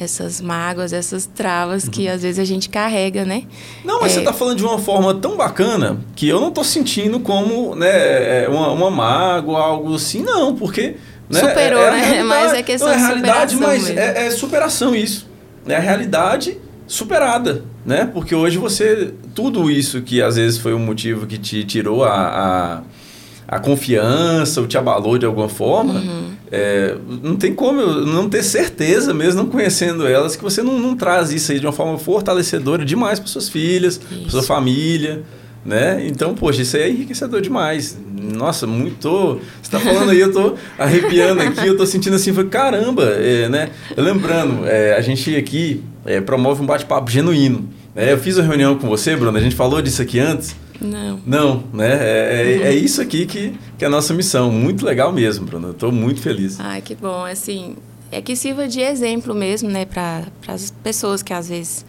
essas 0.00 0.40
mágoas, 0.40 0.94
essas 0.94 1.26
travas 1.26 1.84
uhum. 1.84 1.90
que 1.90 2.08
às 2.08 2.22
vezes 2.22 2.38
a 2.38 2.44
gente 2.44 2.70
carrega, 2.70 3.22
né? 3.22 3.42
Não, 3.84 4.00
mas 4.00 4.12
é... 4.12 4.14
você 4.14 4.18
está 4.20 4.32
falando 4.32 4.56
de 4.56 4.64
uma 4.64 4.78
forma 4.78 5.12
tão 5.12 5.36
bacana 5.36 6.00
que 6.16 6.26
eu 6.26 6.40
não 6.40 6.48
estou 6.48 6.64
sentindo 6.64 7.20
como 7.20 7.74
né, 7.76 8.44
é, 8.44 8.48
uma, 8.48 8.70
uma 8.70 8.90
mágoa, 8.90 9.60
algo 9.60 9.94
assim, 9.94 10.22
não, 10.22 10.56
porque. 10.56 10.96
Né, 11.28 11.40
Superou, 11.40 11.82
é, 11.82 11.90
né? 11.90 12.22
Mas 12.24 12.54
é 12.54 12.62
questão 12.62 12.88
não, 12.88 12.94
é 12.94 12.98
de 12.98 13.04
realidade, 13.04 13.56
mas 13.56 13.90
é, 13.90 14.26
é, 14.26 14.30
superação 14.30 14.96
isso. 14.96 15.28
É 15.64 15.76
a 15.76 15.78
realidade 15.78 16.58
superada, 16.86 17.62
né? 17.84 18.10
Porque 18.12 18.34
hoje 18.34 18.56
você. 18.58 19.12
Tudo 19.32 19.70
isso 19.70 20.02
que 20.02 20.20
às 20.20 20.34
vezes 20.34 20.58
foi 20.58 20.72
o 20.72 20.78
motivo 20.78 21.26
que 21.26 21.38
te 21.38 21.62
tirou 21.62 22.02
a, 22.02 22.10
a, 22.10 22.82
a 23.50 23.58
confiança 23.58 24.60
ou 24.60 24.66
te 24.66 24.78
abalou 24.78 25.18
de 25.18 25.26
alguma 25.26 25.48
forma. 25.48 25.94
Uhum 25.94 26.30
é, 26.52 26.96
não 27.22 27.36
tem 27.36 27.54
como 27.54 27.80
eu 27.80 28.06
não 28.06 28.28
ter 28.28 28.42
certeza, 28.42 29.14
mesmo 29.14 29.42
não 29.42 29.50
conhecendo 29.50 30.06
elas, 30.06 30.34
que 30.34 30.42
você 30.42 30.62
não, 30.62 30.78
não 30.78 30.96
traz 30.96 31.30
isso 31.30 31.52
aí 31.52 31.60
de 31.60 31.66
uma 31.66 31.72
forma 31.72 31.96
fortalecedora 31.96 32.84
demais 32.84 33.20
para 33.20 33.28
suas 33.28 33.48
filhas, 33.48 33.98
para 33.98 34.30
sua 34.30 34.42
família, 34.42 35.22
né? 35.64 36.04
Então, 36.06 36.34
poxa, 36.34 36.62
isso 36.62 36.76
aí 36.76 36.82
é 36.82 36.90
enriquecedor 36.90 37.40
demais. 37.40 37.96
Nossa, 38.20 38.66
muito. 38.66 39.40
Você 39.62 39.76
está 39.76 39.78
falando 39.78 40.10
aí, 40.10 40.18
eu 40.18 40.28
estou 40.28 40.56
arrepiando 40.76 41.40
aqui, 41.40 41.66
eu 41.66 41.72
estou 41.72 41.86
sentindo 41.86 42.16
assim, 42.16 42.32
foi 42.32 42.46
caramba, 42.46 43.04
é, 43.04 43.48
né? 43.48 43.70
Lembrando, 43.96 44.66
é, 44.66 44.96
a 44.96 45.00
gente 45.00 45.36
aqui 45.36 45.84
é, 46.04 46.20
promove 46.20 46.62
um 46.62 46.66
bate-papo 46.66 47.10
genuíno. 47.10 47.68
É, 47.94 48.12
eu 48.12 48.18
fiz 48.18 48.36
uma 48.38 48.46
reunião 48.46 48.76
com 48.76 48.88
você, 48.88 49.14
Bruno, 49.14 49.36
a 49.36 49.40
gente 49.40 49.54
falou 49.54 49.80
disso 49.80 50.02
aqui 50.02 50.18
antes. 50.18 50.56
Não. 50.80 51.20
Não, 51.26 51.64
né? 51.72 51.92
É, 51.92 52.54
é, 52.54 52.56
uhum. 52.56 52.64
é, 52.64 52.74
isso 52.74 53.02
aqui 53.02 53.26
que, 53.26 53.58
que 53.76 53.84
é 53.84 53.86
a 53.86 53.90
nossa 53.90 54.14
missão. 54.14 54.50
Muito 54.50 54.84
legal 54.84 55.12
mesmo, 55.12 55.44
Bruno. 55.44 55.70
Estou 55.70 55.92
muito 55.92 56.20
feliz. 56.20 56.58
Ai, 56.58 56.80
que 56.80 56.94
bom. 56.94 57.24
Assim, 57.24 57.76
é 58.10 58.20
que 58.22 58.34
sirva 58.34 58.66
de 58.66 58.80
exemplo 58.80 59.34
mesmo, 59.34 59.68
né? 59.68 59.84
Para 59.84 60.26
as 60.48 60.70
pessoas 60.82 61.22
que 61.22 61.32
às 61.32 61.48
vezes 61.48 61.84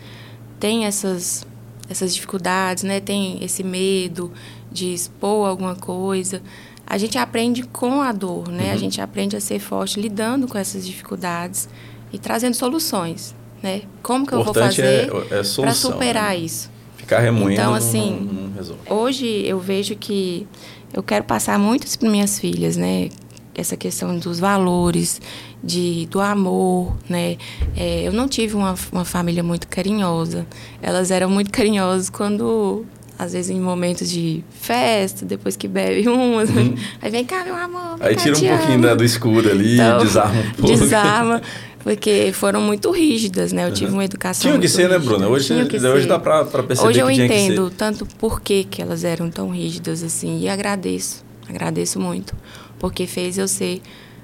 têm 0.59 0.85
essas, 0.85 1.45
essas 1.89 2.13
dificuldades, 2.13 2.83
né? 2.83 2.99
Tem 2.99 3.43
esse 3.43 3.63
medo 3.63 4.31
de 4.71 4.93
expor 4.93 5.47
alguma 5.47 5.75
coisa. 5.75 6.41
A 6.85 6.97
gente 6.97 7.17
aprende 7.17 7.63
com 7.63 8.01
a 8.01 8.11
dor, 8.11 8.49
né? 8.49 8.65
Uhum. 8.65 8.71
A 8.73 8.77
gente 8.77 8.99
aprende 8.99 9.35
a 9.37 9.39
ser 9.39 9.59
forte 9.59 9.99
lidando 9.99 10.47
com 10.47 10.57
essas 10.57 10.85
dificuldades 10.85 11.69
e 12.11 12.19
trazendo 12.19 12.53
soluções, 12.53 13.33
né? 13.63 13.83
Como 14.03 14.27
que 14.27 14.33
eu 14.33 14.43
vou 14.43 14.53
fazer 14.53 14.83
é, 14.83 15.39
é 15.39 15.61
para 15.61 15.73
superar 15.73 16.31
né? 16.31 16.37
isso? 16.37 16.69
Ficar 17.12 17.20
remoendo 17.20 17.51
então, 17.51 17.74
assim, 17.74 18.26
não, 18.26 18.43
não 18.43 18.53
resolve. 18.53 18.82
Hoje 18.89 19.26
eu 19.45 19.59
vejo 19.59 19.97
que 19.97 20.47
eu 20.93 21.03
quero 21.03 21.26
passar 21.26 21.59
muito 21.59 21.86
isso 21.86 21.99
para 21.99 22.09
minhas 22.09 22.39
filhas, 22.39 22.78
né? 22.78 23.09
Essa 23.53 23.76
questão 23.76 24.18
dos 24.18 24.39
valores, 24.39 25.20
de, 25.62 26.07
do 26.09 26.22
amor, 26.22 26.95
né? 27.09 27.36
É, 27.76 28.07
eu 28.07 28.14
não 28.14 28.30
tive 28.30 28.55
uma, 28.55 28.76
uma 28.93 29.03
família 29.03 29.43
muito 29.43 29.68
carinhosa. 29.68 30.47
Elas 30.82 31.12
eram 31.12 31.30
muito 31.30 31.51
carinhosas 31.53 32.09
quando 32.09 32.86
às 33.20 33.34
vezes 33.34 33.51
em 33.51 33.59
momentos 33.59 34.09
de 34.09 34.43
festa, 34.49 35.24
depois 35.26 35.55
que 35.55 35.68
bebe 35.68 36.07
umas, 36.09 36.49
uhum. 36.49 36.74
aí 37.01 37.12
vem 37.12 37.24
cá, 37.24 37.43
meu 37.43 37.55
amor. 37.55 37.97
Aí 37.99 38.16
tira 38.16 38.36
um 38.36 38.57
pouquinho 38.57 38.82
da, 38.82 38.95
do 38.95 39.03
escuro 39.03 39.51
ali, 39.51 39.76
então, 39.76 39.99
desarma 39.99 40.39
um 40.39 40.51
pouco. 40.53 40.78
Desarma. 40.78 41.41
porque 41.84 42.32
foram 42.34 42.61
muito 42.61 42.91
rígidas, 42.91 43.51
né? 43.51 43.67
Eu 43.67 43.73
tive 43.73 43.91
uma 43.91 44.05
educação 44.05 44.49
Tinha 44.49 44.59
que 44.59 44.67
ser, 44.67 44.84
rígida. 44.84 44.99
né, 44.99 45.05
Bruna? 45.05 45.27
Hoje, 45.27 45.53
hoje 45.53 46.07
dá 46.07 46.19
para 46.19 46.45
perceber 46.45 46.88
Hoje 46.88 46.99
eu 46.99 47.07
que 47.07 47.13
entendo 47.13 47.69
tanto 47.69 48.05
por 48.05 48.41
que, 48.41 48.63
que 48.63 48.82
elas 48.82 49.03
eram 49.03 49.29
tão 49.29 49.49
rígidas 49.49 50.03
assim 50.03 50.39
e 50.41 50.49
agradeço, 50.49 51.23
agradeço 51.49 51.99
muito, 51.99 52.36
porque 52.79 53.07
fez 53.07 53.38
eu 53.38 53.47
ser 53.47 53.82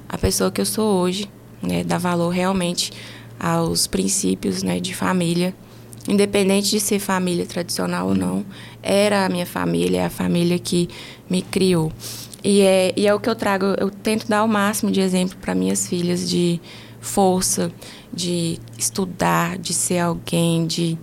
a 0.08 0.18
pessoa 0.18 0.52
que 0.52 0.62
eu 0.62 0.66
sou 0.66 1.02
hoje, 1.02 1.30
né? 1.62 1.84
Dar 1.84 1.98
valor 1.98 2.30
realmente 2.30 2.92
aos 3.40 3.86
princípios, 3.88 4.64
né, 4.64 4.80
de 4.80 4.96
família, 4.96 5.54
independente 6.08 6.72
de 6.72 6.80
ser 6.80 7.00
família 7.00 7.46
tradicional 7.46 8.08
ou 8.08 8.16
não, 8.16 8.46
era 8.82 9.26
a 9.26 9.30
minha 9.30 9.46
família, 9.46 10.02
é 10.02 10.06
a 10.06 10.10
família 10.10 10.58
que 10.58 10.90
me 11.30 11.42
criou. 11.42 11.92
E 12.44 12.62
é, 12.62 12.94
e 12.96 13.08
é 13.08 13.14
o 13.14 13.20
que 13.20 13.30
eu 13.30 13.36
trago, 13.36 13.66
eu 13.78 13.90
tento 13.90 14.28
dar 14.28 14.44
o 14.44 14.48
máximo 14.48 14.92
de 14.92 15.02
exemplo 15.02 15.38
para 15.42 15.54
minhas 15.54 15.88
filhas 15.88 16.30
de 16.30 16.60
força 17.08 17.72
de 18.14 18.60
estudar, 18.78 19.58
de 19.58 19.74
ser 19.74 20.00
alguém, 20.00 20.68
de 20.68 20.98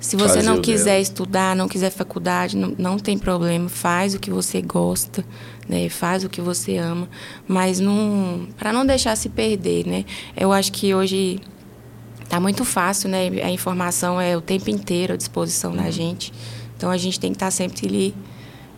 se 0.00 0.14
você 0.14 0.34
Fazer 0.36 0.42
não 0.42 0.60
quiser 0.60 0.84
dela. 0.84 1.00
estudar, 1.00 1.56
não 1.56 1.66
quiser 1.68 1.90
faculdade, 1.90 2.56
não, 2.56 2.72
não 2.78 2.98
tem 2.98 3.18
problema, 3.18 3.68
faz 3.68 4.14
o 4.14 4.20
que 4.20 4.30
você 4.30 4.62
gosta, 4.62 5.24
né? 5.68 5.88
Faz 5.88 6.22
o 6.22 6.28
que 6.28 6.40
você 6.40 6.76
ama, 6.76 7.08
mas 7.48 7.80
não 7.80 8.46
para 8.56 8.72
não 8.72 8.86
deixar 8.86 9.16
se 9.16 9.28
perder, 9.28 9.86
né? 9.86 10.04
Eu 10.36 10.52
acho 10.52 10.70
que 10.70 10.94
hoje 10.94 11.40
tá 12.28 12.38
muito 12.38 12.64
fácil, 12.64 13.08
né? 13.08 13.28
A 13.42 13.50
informação 13.50 14.20
é 14.20 14.36
o 14.36 14.40
tempo 14.40 14.70
inteiro 14.70 15.14
à 15.14 15.16
disposição 15.16 15.72
uhum. 15.72 15.78
da 15.78 15.90
gente. 15.90 16.32
Então 16.76 16.90
a 16.90 16.96
gente 16.96 17.18
tem 17.18 17.32
que 17.32 17.36
estar 17.36 17.46
tá 17.46 17.50
sempre 17.50 17.88
ali 17.88 18.14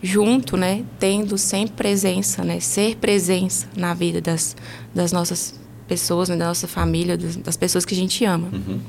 junto, 0.01 0.57
né? 0.57 0.83
Tendo 0.99 1.37
sempre 1.37 1.75
presença, 1.75 2.43
né? 2.43 2.59
Ser 2.59 2.95
presença 2.95 3.67
na 3.77 3.93
vida 3.93 4.19
das, 4.19 4.55
das 4.91 5.11
nossas 5.11 5.60
pessoas, 5.91 6.29
né, 6.29 6.37
da 6.37 6.47
nossa 6.47 6.69
família, 6.69 7.17
das 7.17 7.57
pessoas 7.57 7.83
que 7.83 7.93
a 7.93 7.97
gente 7.97 8.23
ama. 8.23 8.47
Uhum. 8.53 8.79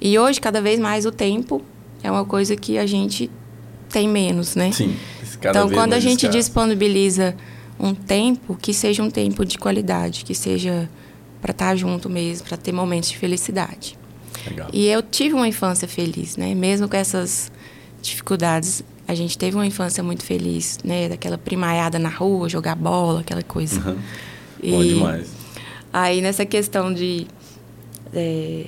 E 0.00 0.16
hoje, 0.16 0.40
cada 0.40 0.62
vez 0.62 0.78
mais, 0.78 1.04
o 1.04 1.10
tempo 1.10 1.60
é 2.04 2.08
uma 2.08 2.24
coisa 2.24 2.54
que 2.54 2.78
a 2.78 2.86
gente 2.86 3.28
tem 3.88 4.08
menos, 4.08 4.54
né? 4.54 4.70
Sim. 4.70 4.94
então, 5.40 5.68
quando 5.68 5.92
a 5.92 5.98
gente 5.98 6.28
disponibiliza 6.28 7.34
um 7.80 7.92
tempo, 7.92 8.54
que 8.54 8.72
seja 8.72 9.02
um 9.02 9.10
tempo 9.10 9.44
de 9.44 9.58
qualidade, 9.58 10.24
que 10.24 10.36
seja 10.36 10.88
para 11.40 11.50
estar 11.50 11.70
tá 11.70 11.74
junto 11.74 12.08
mesmo, 12.08 12.46
para 12.46 12.56
ter 12.56 12.70
momentos 12.70 13.10
de 13.10 13.18
felicidade. 13.18 13.98
Legal. 14.48 14.68
E 14.72 14.86
eu 14.86 15.02
tive 15.02 15.34
uma 15.34 15.48
infância 15.48 15.88
feliz, 15.88 16.36
né? 16.36 16.54
Mesmo 16.54 16.88
com 16.88 16.96
essas 16.96 17.50
dificuldades, 18.00 18.84
a 19.08 19.16
gente 19.16 19.36
teve 19.36 19.56
uma 19.56 19.66
infância 19.66 20.00
muito 20.00 20.24
feliz, 20.24 20.78
né? 20.84 21.08
Daquela 21.08 21.36
primaiada 21.36 21.98
na 21.98 22.08
rua, 22.08 22.48
jogar 22.48 22.76
bola, 22.76 23.22
aquela 23.22 23.42
coisa. 23.42 23.80
Uhum. 23.80 23.98
E, 24.62 24.70
Bom 24.70 24.84
demais. 24.84 25.41
Aí 25.92 26.22
nessa 26.22 26.46
questão 26.46 26.92
de. 26.92 27.26
É, 28.14 28.66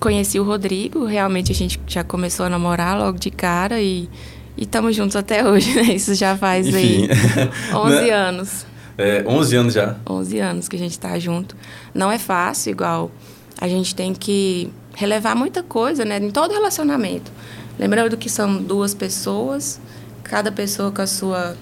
conheci 0.00 0.38
o 0.38 0.44
Rodrigo, 0.44 1.04
realmente 1.04 1.50
a 1.50 1.54
gente 1.54 1.80
já 1.86 2.04
começou 2.04 2.46
a 2.46 2.50
namorar 2.50 2.98
logo 2.98 3.18
de 3.18 3.30
cara 3.30 3.80
e 3.80 4.08
estamos 4.56 4.94
juntos 4.94 5.16
até 5.16 5.46
hoje, 5.48 5.74
né? 5.74 5.94
Isso 5.94 6.14
já 6.14 6.36
faz 6.36 6.66
Enfim, 6.66 7.08
aí 7.72 7.74
11 7.74 7.94
né? 7.94 8.10
anos. 8.10 8.66
É, 8.98 9.24
11 9.26 9.56
anos 9.56 9.74
já. 9.74 9.96
11 10.08 10.38
anos 10.38 10.68
que 10.68 10.76
a 10.76 10.78
gente 10.78 10.92
está 10.92 11.18
junto. 11.18 11.56
Não 11.94 12.10
é 12.10 12.18
fácil, 12.18 12.70
igual 12.70 13.10
a 13.58 13.68
gente 13.68 13.94
tem 13.94 14.14
que 14.14 14.70
relevar 14.94 15.34
muita 15.34 15.62
coisa, 15.62 16.04
né? 16.04 16.18
Em 16.18 16.30
todo 16.30 16.52
relacionamento. 16.52 17.30
Lembrando 17.78 18.16
que 18.16 18.30
são 18.30 18.62
duas 18.62 18.94
pessoas, 18.94 19.80
cada 20.22 20.50
pessoa 20.50 20.90
com 20.90 21.02
a 21.02 21.06
sua 21.06 21.56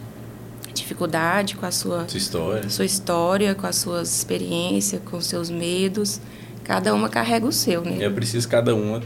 dificuldade, 0.75 1.57
com 1.57 1.67
a 1.67 1.71
sua, 1.71 2.09
sua 2.09 2.19
história. 2.19 2.71
sua 2.71 2.85
história, 2.85 3.55
com 3.55 3.67
as 3.67 3.77
suas 3.77 4.15
experiências, 4.15 5.01
com 5.05 5.17
os 5.17 5.27
seus 5.27 5.51
medos. 5.51 6.21
Cada 6.65 6.95
uma 6.95 7.09
carrega 7.09 7.47
o 7.47 7.53
seu, 7.53 7.83
né? 7.83 8.03
É 8.03 8.11
preciso 8.11 8.49
cada 8.49 8.75
uma 8.75 9.03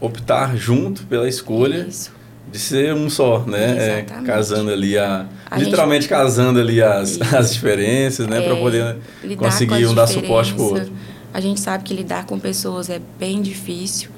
optar 0.00 0.56
junto 0.56 1.04
pela 1.06 1.28
escolha 1.28 1.86
Isso. 1.88 2.12
de 2.50 2.58
ser 2.58 2.94
um 2.94 3.08
só, 3.08 3.40
né? 3.46 4.00
É, 4.00 4.02
casando 4.24 4.70
ali 4.70 4.96
a, 4.98 5.26
a 5.50 5.58
literalmente 5.58 6.02
gente... 6.02 6.10
casando 6.10 6.58
ali 6.58 6.82
as, 6.82 7.20
as 7.34 7.52
diferenças, 7.52 8.26
né, 8.26 8.42
é, 8.42 8.46
para 8.46 8.56
poder 8.56 8.96
conseguir 9.36 9.86
um 9.86 9.94
dar 9.94 10.06
suporte 10.06 10.54
pro 10.54 10.64
outro. 10.64 10.92
A 11.32 11.40
gente 11.40 11.60
sabe 11.60 11.84
que 11.84 11.94
lidar 11.94 12.26
com 12.26 12.38
pessoas 12.38 12.90
é 12.90 13.00
bem 13.18 13.40
difícil. 13.40 14.10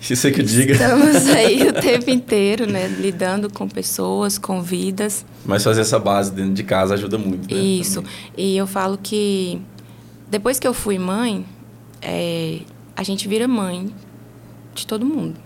Isso 0.00 0.26
é 0.26 0.30
que 0.30 0.42
diga. 0.42 0.72
Estamos 0.72 1.26
aí 1.28 1.68
o 1.68 1.72
tempo 1.72 2.10
inteiro, 2.10 2.66
né? 2.66 2.88
Lidando 2.88 3.52
com 3.52 3.68
pessoas, 3.68 4.38
com 4.38 4.62
vidas. 4.62 5.24
Mas 5.44 5.62
fazer 5.62 5.82
essa 5.82 5.98
base 5.98 6.32
dentro 6.32 6.54
de 6.54 6.62
casa 6.62 6.94
ajuda 6.94 7.18
muito, 7.18 7.52
né? 7.52 7.60
Isso. 7.60 8.02
Também. 8.02 8.12
E 8.36 8.56
eu 8.56 8.66
falo 8.66 8.98
que 9.00 9.60
depois 10.30 10.58
que 10.58 10.66
eu 10.66 10.72
fui 10.72 10.98
mãe, 10.98 11.44
é, 12.00 12.60
a 12.96 13.02
gente 13.02 13.28
vira 13.28 13.46
mãe 13.48 13.92
de 14.74 14.86
todo 14.86 15.04
mundo. 15.04 15.36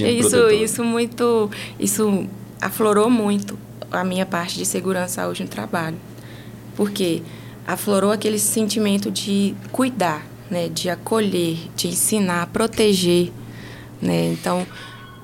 isso, 0.00 0.50
isso 0.50 0.84
muito, 0.84 1.50
isso 1.78 2.26
aflorou 2.60 3.10
muito 3.10 3.58
a 3.90 4.04
minha 4.04 4.26
parte 4.26 4.56
de 4.56 4.64
segurança 4.64 5.26
hoje 5.26 5.42
no 5.42 5.48
trabalho, 5.48 5.96
porque 6.74 7.22
aflorou 7.66 8.12
aquele 8.12 8.38
sentimento 8.38 9.10
de 9.10 9.54
cuidar, 9.72 10.26
né, 10.50 10.68
de 10.68 10.88
acolher, 10.88 11.58
de 11.74 11.88
ensinar, 11.88 12.46
proteger, 12.48 13.32
né? 14.00 14.32
Então, 14.32 14.66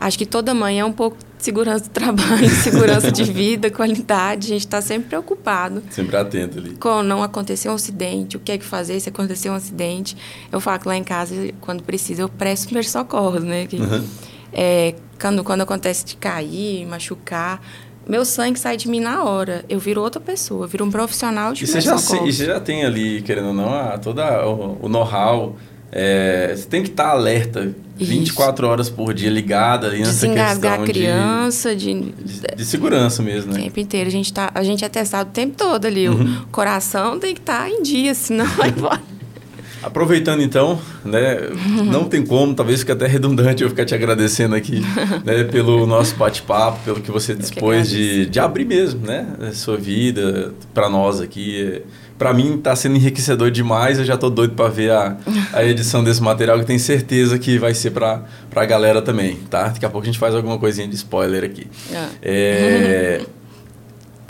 acho 0.00 0.18
que 0.18 0.26
toda 0.26 0.54
mãe 0.54 0.80
é 0.80 0.84
um 0.84 0.92
pouco 0.92 1.16
de 1.16 1.44
segurança 1.44 1.84
do 1.84 1.90
trabalho, 1.94 2.48
segurança 2.50 3.10
de 3.10 3.24
vida, 3.24 3.70
qualidade. 3.70 4.46
A 4.46 4.50
gente 4.50 4.66
está 4.66 4.80
sempre 4.80 5.10
preocupado. 5.10 5.82
Sempre 5.90 6.16
atento 6.16 6.58
ali. 6.58 6.76
Com 6.76 7.02
não 7.02 7.22
acontecer 7.22 7.68
um 7.68 7.74
acidente, 7.74 8.36
o 8.36 8.40
que 8.40 8.52
é 8.52 8.58
que 8.58 8.64
fazer 8.64 8.98
se 9.00 9.08
acontecer 9.08 9.50
um 9.50 9.54
acidente. 9.54 10.16
Eu 10.50 10.60
falo 10.60 10.80
que 10.80 10.88
lá 10.88 10.96
em 10.96 11.04
casa, 11.04 11.34
quando 11.60 11.82
precisa, 11.82 12.22
eu 12.22 12.28
presto 12.28 12.64
primeiros 12.64 12.90
socorros, 12.90 13.42
né? 13.42 13.66
Que, 13.66 13.76
uhum. 13.76 14.04
é, 14.52 14.94
quando, 15.20 15.44
quando 15.44 15.60
acontece 15.60 16.04
de 16.04 16.16
cair, 16.16 16.84
machucar, 16.86 17.60
meu 18.06 18.24
sangue 18.24 18.58
sai 18.58 18.76
de 18.76 18.88
mim 18.88 19.00
na 19.00 19.24
hora. 19.24 19.64
Eu 19.68 19.78
viro 19.78 20.00
outra 20.00 20.20
pessoa, 20.20 20.64
eu 20.64 20.68
viro 20.68 20.84
um 20.84 20.90
profissional 20.90 21.52
de 21.52 21.64
e 21.64 21.66
você 21.66 21.80
já, 21.80 21.96
e 21.96 22.32
você 22.32 22.46
já 22.46 22.60
tem 22.60 22.84
ali, 22.84 23.22
querendo 23.22 23.48
ou 23.48 23.54
não, 23.54 23.72
a, 23.72 23.98
toda 23.98 24.46
o, 24.46 24.78
o 24.82 24.88
know-how 24.88 25.56
É, 25.90 26.54
você 26.56 26.66
tem 26.66 26.82
que 26.82 26.88
estar 26.88 27.04
tá 27.04 27.10
alerta 27.10 27.74
24 27.96 28.64
Isso. 28.64 28.72
horas 28.72 28.90
por 28.90 29.12
dia, 29.12 29.30
ligada 29.30 29.86
ali 29.86 29.98
nessa 29.98 30.26
questão 30.26 30.72
a 30.72 30.78
criança, 30.78 31.76
de, 31.76 32.00
de, 32.00 32.40
de, 32.56 32.64
segurança 32.64 33.22
mesmo, 33.22 33.52
né? 33.52 33.60
O 33.60 33.62
tempo 33.64 33.80
inteiro. 33.80 34.08
A 34.08 34.12
gente, 34.12 34.32
tá, 34.32 34.50
a 34.54 34.62
gente 34.62 34.84
é 34.84 34.88
testado 34.88 35.30
o 35.30 35.32
tempo 35.32 35.54
todo 35.56 35.84
ali. 35.84 36.08
Uhum. 36.08 36.42
O 36.42 36.46
coração 36.46 37.18
tem 37.18 37.34
que 37.34 37.40
estar 37.40 37.64
tá 37.64 37.70
em 37.70 37.82
dia, 37.82 38.14
senão 38.14 38.46
vai 38.56 38.70
embora. 38.70 39.11
Aproveitando 39.82 40.42
então, 40.42 40.78
né, 41.04 41.38
não 41.84 42.04
tem 42.04 42.24
como, 42.24 42.54
talvez 42.54 42.80
fique 42.80 42.92
até 42.92 43.06
redundante 43.06 43.62
eu 43.62 43.68
ficar 43.68 43.84
te 43.84 43.94
agradecendo 43.94 44.54
aqui, 44.54 44.80
né, 45.24 45.44
pelo 45.44 45.86
nosso 45.86 46.14
bate-papo, 46.16 46.78
pelo 46.84 47.00
que 47.00 47.10
você 47.10 47.34
dispôs 47.34 47.88
de, 47.88 48.26
de 48.26 48.38
abrir 48.38 48.64
mesmo, 48.64 49.04
né, 49.06 49.26
sua 49.52 49.76
vida 49.76 50.52
para 50.72 50.88
nós 50.88 51.20
aqui. 51.20 51.82
Para 52.18 52.32
mim 52.32 52.54
está 52.54 52.76
sendo 52.76 52.94
enriquecedor 52.96 53.50
demais, 53.50 53.98
eu 53.98 54.04
já 54.04 54.14
estou 54.14 54.30
doido 54.30 54.54
para 54.54 54.68
ver 54.68 54.92
a, 54.92 55.16
a 55.52 55.64
edição 55.66 56.04
desse 56.04 56.22
material 56.22 56.58
que 56.60 56.64
tenho 56.64 56.78
certeza 56.78 57.36
que 57.38 57.58
vai 57.58 57.74
ser 57.74 57.90
para 57.90 58.22
a 58.54 58.64
galera 58.64 59.02
também, 59.02 59.36
tá? 59.50 59.64
Daqui 59.68 59.84
a 59.84 59.90
pouco 59.90 60.04
a 60.04 60.06
gente 60.06 60.18
faz 60.18 60.34
alguma 60.34 60.58
coisinha 60.58 60.86
de 60.86 60.94
spoiler 60.94 61.42
aqui. 61.42 61.66
Ah. 61.92 62.08
É, 62.22 63.22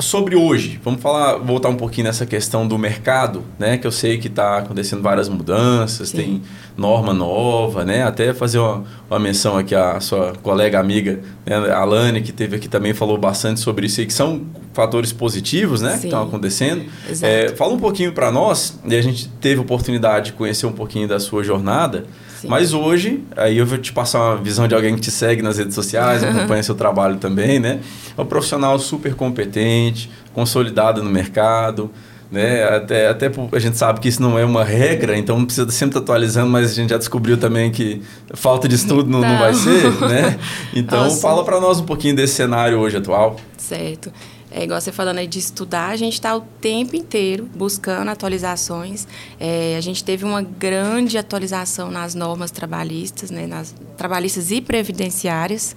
sobre 0.03 0.36
hoje, 0.36 0.80
vamos 0.82 1.00
falar, 1.00 1.38
voltar 1.38 1.68
um 1.68 1.76
pouquinho 1.76 2.07
nessa 2.07 2.26
questão 2.26 2.66
do 2.66 2.78
mercado, 2.78 3.44
né? 3.59 3.78
Que 3.78 3.86
eu 3.86 3.92
sei 3.92 4.18
que 4.18 4.28
está 4.28 4.59
acontecendo 4.59 5.03
várias 5.03 5.28
mudanças, 5.28 6.11
Sim. 6.11 6.16
tem 6.16 6.42
norma 6.76 7.14
nova, 7.14 7.84
né? 7.84 8.03
Até 8.03 8.34
fazer 8.34 8.59
uma, 8.59 8.84
uma 9.09 9.18
menção 9.18 9.57
aqui 9.57 9.74
à 9.74 10.00
sua 10.00 10.34
colega 10.42 10.78
amiga, 10.78 11.20
né? 11.46 11.57
a 11.57 11.78
Alane, 11.78 12.20
que 12.22 12.32
teve 12.32 12.57
aqui 12.57 12.68
também 12.68 12.92
falou 12.92 13.16
bastante 13.16 13.61
sobre 13.61 13.86
isso, 13.86 14.00
e 14.00 14.07
que 14.07 14.12
são 14.12 14.42
fatores 14.72 15.12
positivos, 15.12 15.80
né? 15.80 15.92
Sim. 15.92 16.00
Que 16.00 16.07
estão 16.07 16.22
acontecendo. 16.22 16.84
É, 17.22 17.48
fala 17.57 17.72
um 17.72 17.78
pouquinho 17.78 18.12
para 18.12 18.30
nós, 18.30 18.78
e 18.84 18.94
a 18.94 19.03
gente 19.03 19.28
teve 19.40 19.61
oportunidade 19.61 20.26
de 20.26 20.32
conhecer 20.32 20.66
um 20.66 20.72
pouquinho 20.72 21.07
da 21.07 21.20
sua 21.20 21.42
jornada. 21.42 22.05
Sim. 22.43 22.49
Mas 22.49 22.74
hoje, 22.74 23.22
aí 23.36 23.57
eu 23.57 23.64
vou 23.64 23.78
te 23.78 23.93
passar 23.93 24.32
uma 24.32 24.36
visão 24.36 24.66
de 24.66 24.74
alguém 24.74 24.97
que 24.97 25.01
te 25.01 25.12
segue 25.12 25.43
nas 25.43 25.59
redes 25.59 25.76
sociais, 25.76 26.24
acompanha 26.24 26.61
seu 26.61 26.74
trabalho 26.74 27.16
também, 27.16 27.61
né? 27.61 27.78
É 28.18 28.20
um 28.20 28.26
profissional 28.26 28.76
super 28.80 29.14
competente, 29.14 30.11
consolidado 30.34 31.05
no 31.05 31.09
mercado, 31.09 31.88
né? 32.32 32.64
Até, 32.64 33.07
até 33.09 33.30
a 33.53 33.59
gente 33.61 33.78
sabe 33.78 34.01
que 34.01 34.09
isso 34.09 34.20
não 34.20 34.36
é 34.36 34.45
uma 34.45 34.64
regra, 34.64 35.16
então 35.16 35.45
precisa 35.45 35.70
sempre 35.70 35.90
estar 35.90 36.01
atualizando, 36.01 36.51
mas 36.51 36.72
a 36.72 36.74
gente 36.74 36.90
já 36.90 36.99
descobriu 36.99 37.36
também 37.36 37.70
que 37.70 38.03
falta 38.34 38.66
de 38.66 38.74
estudo 38.74 39.09
não, 39.09 39.20
não 39.20 39.38
vai 39.38 39.55
ser, 39.55 39.93
né? 40.01 40.36
Então, 40.74 41.05
Nossa. 41.05 41.20
fala 41.20 41.45
para 41.45 41.61
nós 41.61 41.78
um 41.78 41.84
pouquinho 41.84 42.16
desse 42.16 42.34
cenário 42.34 42.76
hoje 42.78 42.97
atual. 42.97 43.36
Certo. 43.57 44.12
É 44.55 44.64
igual 44.64 44.80
você 44.80 44.92
falando 44.92 45.18
aí 45.18 45.26
de 45.26 45.38
estudar, 45.38 45.88
a 45.88 45.96
gente 45.96 46.12
está 46.12 46.36
o 46.36 46.42
tempo 46.61 46.94
inteiro 46.94 47.48
buscando 47.55 48.11
atualizações. 48.11 49.09
É, 49.40 49.76
a 49.78 49.80
gente 49.80 50.05
teve 50.05 50.24
uma 50.24 50.42
grande 50.42 51.16
atualização 51.16 51.90
nas 51.90 52.14
normas 52.14 52.50
trabalhistas, 52.50 53.30
né, 53.30 53.46
nas 53.46 53.74
trabalhistas 53.96 54.50
e 54.50 54.61
previdenciárias, 54.61 55.74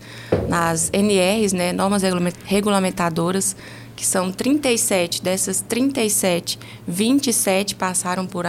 nas 0.50 0.90
NRs, 0.92 1.54
né, 1.54 1.72
normas 1.72 2.02
regulamentadoras, 2.44 3.56
que 3.96 4.06
são 4.06 4.32
37. 4.32 5.24
Dessas 5.24 5.62
37, 5.62 6.60
27 6.86 7.76
passaram 7.76 8.28
por 8.28 8.46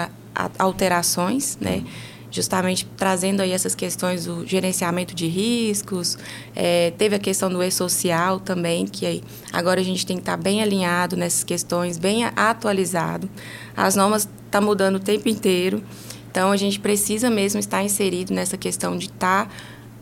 alterações, 0.59 1.57
né? 1.61 1.83
Justamente 2.31 2.87
trazendo 2.97 3.41
aí 3.41 3.53
essas 3.53 3.75
questões 3.75 4.27
do 4.27 4.47
gerenciamento 4.47 5.15
de 5.15 5.27
riscos, 5.27 6.19
é, 6.55 6.91
teve 6.93 7.17
a 7.17 7.19
questão 7.19 7.49
do 7.49 7.63
e-social 7.63 8.41
também, 8.41 8.87
que 8.87 9.07
aí 9.07 9.23
agora 9.53 9.81
a 9.81 9.85
gente 9.85 10.05
tem 10.05 10.17
que 10.17 10.23
estar 10.23 10.37
bem 10.37 10.63
alinhado 10.63 11.17
nessas 11.17 11.45
questões, 11.45 11.99
bem 11.99 12.25
atualizado. 12.25 13.29
As 13.77 13.97
normas 13.97 14.23
estão 14.23 14.35
tá 14.51 14.61
mudando 14.61 14.97
o 14.97 15.01
tempo 15.01 15.29
inteiro, 15.29 15.83
então 16.31 16.51
a 16.51 16.57
gente 16.57 16.81
precisa 16.81 17.31
mesmo 17.31 17.61
estar 17.61 17.83
inserido 17.83 18.33
nessa 18.35 18.57
questão 18.57 18.97
de 18.97 19.07
estar 19.07 19.47
tá 19.47 19.53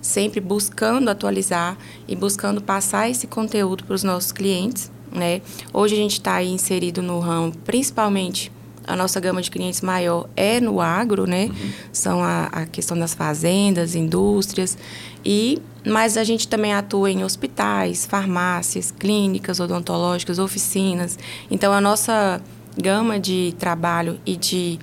sempre 0.01 0.41
buscando 0.41 1.09
atualizar 1.09 1.79
e 2.07 2.15
buscando 2.15 2.61
passar 2.61 3.09
esse 3.09 3.27
conteúdo 3.27 3.85
para 3.85 3.95
os 3.95 4.03
nossos 4.03 4.33
clientes. 4.33 4.93
Né? 5.11 5.41
Hoje 5.73 5.95
a 5.95 5.99
gente 5.99 6.15
está 6.15 6.43
inserido 6.43 7.01
no 7.01 7.21
ramo, 7.21 7.53
principalmente 7.65 8.53
a 8.87 8.97
nossa 8.97 9.19
gama 9.21 9.41
de 9.41 9.51
clientes 9.51 9.81
maior 9.81 10.29
é 10.37 10.61
no 10.61 10.81
agro, 10.81 11.27
né? 11.27 11.47
Uhum. 11.47 11.71
São 11.93 12.23
a, 12.23 12.47
a, 12.47 12.67
questão 12.67 12.99
das 12.99 13.15
fazendas, 13.15 13.95
indústrias 13.95 14.77
e 15.25 15.61
mas 15.87 16.17
a 16.17 16.25
gente 16.25 16.49
também 16.49 16.73
atua 16.73 17.11
em 17.11 17.23
hospitais, 17.23 18.07
farmácias, 18.07 18.91
clínicas 18.91 19.61
odontológicas, 19.61 20.39
oficinas. 20.39 21.19
Então 21.51 21.73
a 21.73 21.81
nossa 21.81 22.41
gama 22.81 23.19
de 23.19 23.55
trabalho 23.59 24.19
e 24.25 24.37
de 24.37 24.79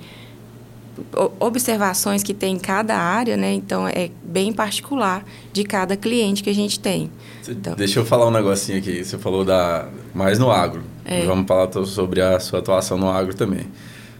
observações 1.40 2.22
que 2.22 2.34
tem 2.34 2.54
em 2.54 2.58
cada 2.58 2.96
área, 2.96 3.36
né? 3.36 3.52
Então 3.52 3.88
é 3.88 4.10
bem 4.22 4.52
particular 4.52 5.24
de 5.52 5.64
cada 5.64 5.96
cliente 5.96 6.42
que 6.42 6.50
a 6.50 6.54
gente 6.54 6.78
tem. 6.78 7.10
Então, 7.48 7.74
Deixa 7.74 7.98
eu 7.98 8.04
falar 8.04 8.26
um 8.26 8.30
negocinho 8.30 8.78
aqui. 8.78 9.04
Você 9.04 9.18
falou 9.18 9.44
da 9.44 9.88
mais 10.14 10.38
no 10.38 10.50
agro. 10.50 10.82
É. 11.04 11.24
Vamos 11.24 11.46
falar 11.46 11.70
sobre 11.86 12.20
a 12.20 12.38
sua 12.38 12.60
atuação 12.60 12.96
no 12.96 13.10
agro 13.10 13.34
também. 13.34 13.66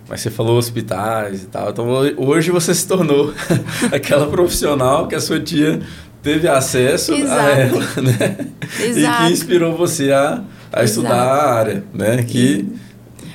Mas 0.08 0.20
você 0.20 0.30
falou 0.30 0.58
hospitais 0.58 1.44
e 1.44 1.46
tal. 1.46 1.70
Então 1.70 1.86
hoje 2.16 2.50
você 2.50 2.74
se 2.74 2.86
tornou 2.86 3.32
aquela 3.92 4.26
profissional 4.26 5.06
que 5.06 5.14
a 5.14 5.20
sua 5.20 5.40
tia 5.40 5.80
teve 6.22 6.48
acesso 6.48 7.12
Exato. 7.14 7.40
a 7.40 7.50
ela, 7.50 7.84
né? 8.02 8.46
Exato. 8.80 9.22
E 9.22 9.26
que 9.26 9.32
inspirou 9.32 9.76
você 9.76 10.12
a, 10.12 10.42
a 10.72 10.84
estudar 10.84 11.22
a 11.22 11.52
área, 11.52 11.84
né? 11.92 12.22
Que 12.22 12.66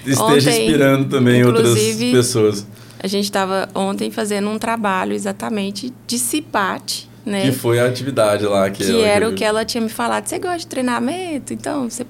e 0.06 0.12
esteja 0.12 0.50
ontem, 0.50 0.66
inspirando 0.66 1.10
também 1.10 1.44
outras 1.44 1.78
pessoas. 2.12 2.66
A 3.00 3.08
gente 3.08 3.26
estava 3.26 3.68
ontem 3.76 4.10
fazendo 4.10 4.50
um 4.50 4.58
trabalho 4.58 5.14
exatamente 5.14 5.94
de 6.08 6.18
CIPAT, 6.18 7.10
né? 7.26 7.42
Que 7.42 7.52
foi 7.52 7.80
a 7.80 7.86
atividade 7.86 8.46
lá 8.46 8.70
que, 8.70 8.86
que 8.86 9.02
era 9.02 9.28
o 9.28 9.34
que 9.34 9.44
ela 9.44 9.66
tinha 9.66 9.82
me 9.82 9.90
falado. 9.90 10.26
Você 10.26 10.40
gosta 10.40 10.60
de 10.60 10.68
treinamento? 10.68 11.54
Então, 11.54 11.90
você 11.90 12.06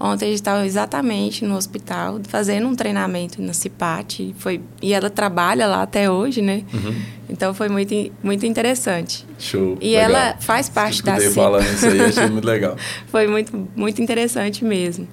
Ontem 0.00 0.26
a 0.26 0.28
gente 0.28 0.38
estava 0.38 0.64
exatamente 0.64 1.44
no 1.44 1.56
hospital 1.56 2.20
fazendo 2.28 2.68
um 2.68 2.74
treinamento 2.74 3.42
na 3.42 3.52
CIPAT. 3.52 4.34
Foi, 4.38 4.60
e 4.80 4.92
ela 4.92 5.10
trabalha 5.10 5.66
lá 5.66 5.82
até 5.82 6.08
hoje, 6.08 6.40
né? 6.40 6.62
Uhum. 6.72 6.94
Então 7.28 7.52
foi 7.52 7.68
muito, 7.68 7.94
muito 8.22 8.46
interessante. 8.46 9.26
Show. 9.38 9.76
E 9.80 9.90
legal. 9.90 10.10
ela 10.10 10.36
faz 10.38 10.68
parte 10.68 11.02
da 11.02 11.16
CIPAT. 11.16 11.34
falando 11.34 11.66
isso 11.66 11.86
aí, 11.86 12.00
achei 12.00 12.26
muito 12.28 12.46
legal. 12.46 12.76
foi 13.08 13.26
muito, 13.26 13.68
muito 13.74 14.00
interessante 14.00 14.64
mesmo. 14.64 15.08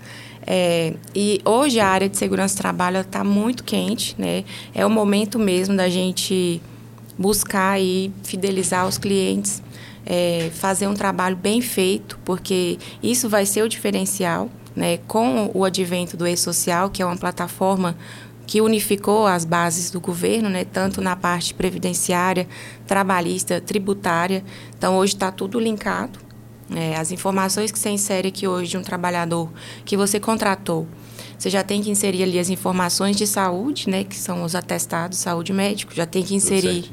É, 0.46 0.94
e 1.16 1.42
hoje 1.44 1.80
a 1.80 1.88
área 1.88 2.08
de 2.08 2.16
segurança 2.16 2.56
do 2.56 2.60
trabalho 2.60 3.00
está 3.00 3.24
muito 3.24 3.64
quente, 3.64 4.16
né? 4.20 4.44
É 4.76 4.86
o 4.86 4.90
momento 4.90 5.40
mesmo 5.40 5.76
da 5.76 5.90
gente 5.90 6.62
buscar 7.18 7.82
e 7.82 8.12
fidelizar 8.24 8.88
os 8.88 9.00
clientes, 9.00 9.64
é, 10.06 10.52
fazer 10.54 10.88
um 10.88 10.94
trabalho 10.94 11.36
bem 11.36 11.62
feito, 11.62 12.20
porque 12.24 12.78
isso 13.02 13.28
vai 13.28 13.48
ser 13.48 13.64
o 13.64 13.70
diferencial 13.70 14.50
né, 14.76 14.98
com 15.08 15.50
o 15.54 15.64
advento 15.64 16.18
do 16.18 16.28
e-social, 16.28 16.90
que 16.90 17.02
é 17.02 17.06
uma 17.06 17.18
plataforma 17.18 17.96
que 18.46 18.62
unificou 18.62 19.26
as 19.26 19.44
bases 19.44 19.90
do 19.90 20.00
governo, 20.00 20.50
né, 20.50 20.66
tanto 20.66 21.02
na 21.02 21.16
parte 21.16 21.54
previdenciária, 21.54 22.48
trabalhista, 22.86 23.60
tributária. 23.60 24.44
Então, 24.78 24.98
hoje 24.98 25.14
está 25.14 25.32
tudo 25.32 25.60
linkado. 25.60 26.20
É, 26.74 26.96
as 26.96 27.12
informações 27.12 27.72
que 27.72 27.78
você 27.78 27.90
insere 27.90 28.30
aqui 28.30 28.48
hoje 28.48 28.72
de 28.72 28.78
um 28.78 28.82
trabalhador 28.82 29.52
que 29.84 29.96
você 29.96 30.20
contratou, 30.20 30.88
você 31.38 31.50
já 31.50 31.64
tem 31.64 31.82
que 31.82 31.92
inserir 31.92 32.24
ali 32.24 32.40
as 32.40 32.50
informações 32.50 33.16
de 33.16 33.28
saúde, 33.28 33.90
né, 33.90 34.04
que 34.04 34.16
são 34.16 34.44
os 34.44 34.56
atestados 34.56 35.18
de 35.18 35.24
saúde 35.24 35.54
médico, 35.54 35.94
já 35.94 36.06
tem 36.06 36.24
que 36.24 36.34
inserir 36.34 36.92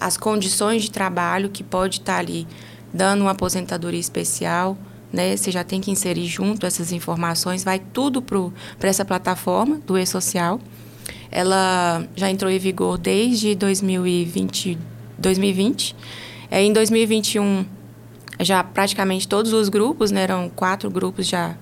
as 0.00 0.16
condições 0.16 0.82
de 0.82 0.90
trabalho 0.90 1.50
que 1.50 1.62
pode 1.62 1.98
estar 1.98 2.18
ali 2.18 2.46
dando 2.92 3.22
uma 3.22 3.32
aposentadoria 3.32 4.00
especial, 4.00 4.76
né? 5.12 5.36
Você 5.36 5.50
já 5.50 5.64
tem 5.64 5.80
que 5.80 5.90
inserir 5.90 6.26
junto 6.26 6.66
essas 6.66 6.92
informações, 6.92 7.64
vai 7.64 7.78
tudo 7.78 8.22
para 8.22 8.88
essa 8.88 9.04
plataforma 9.04 9.80
do 9.86 9.98
e-social. 9.98 10.60
Ela 11.30 12.06
já 12.16 12.30
entrou 12.30 12.50
em 12.50 12.58
vigor 12.58 12.98
desde 12.98 13.54
2020. 13.54 14.78
2020. 15.18 15.96
É, 16.50 16.62
em 16.62 16.72
2021, 16.72 17.64
já 18.40 18.64
praticamente 18.64 19.28
todos 19.28 19.52
os 19.52 19.68
grupos, 19.68 20.10
né, 20.10 20.22
eram 20.22 20.48
quatro 20.48 20.90
grupos 20.90 21.26
já, 21.26 21.56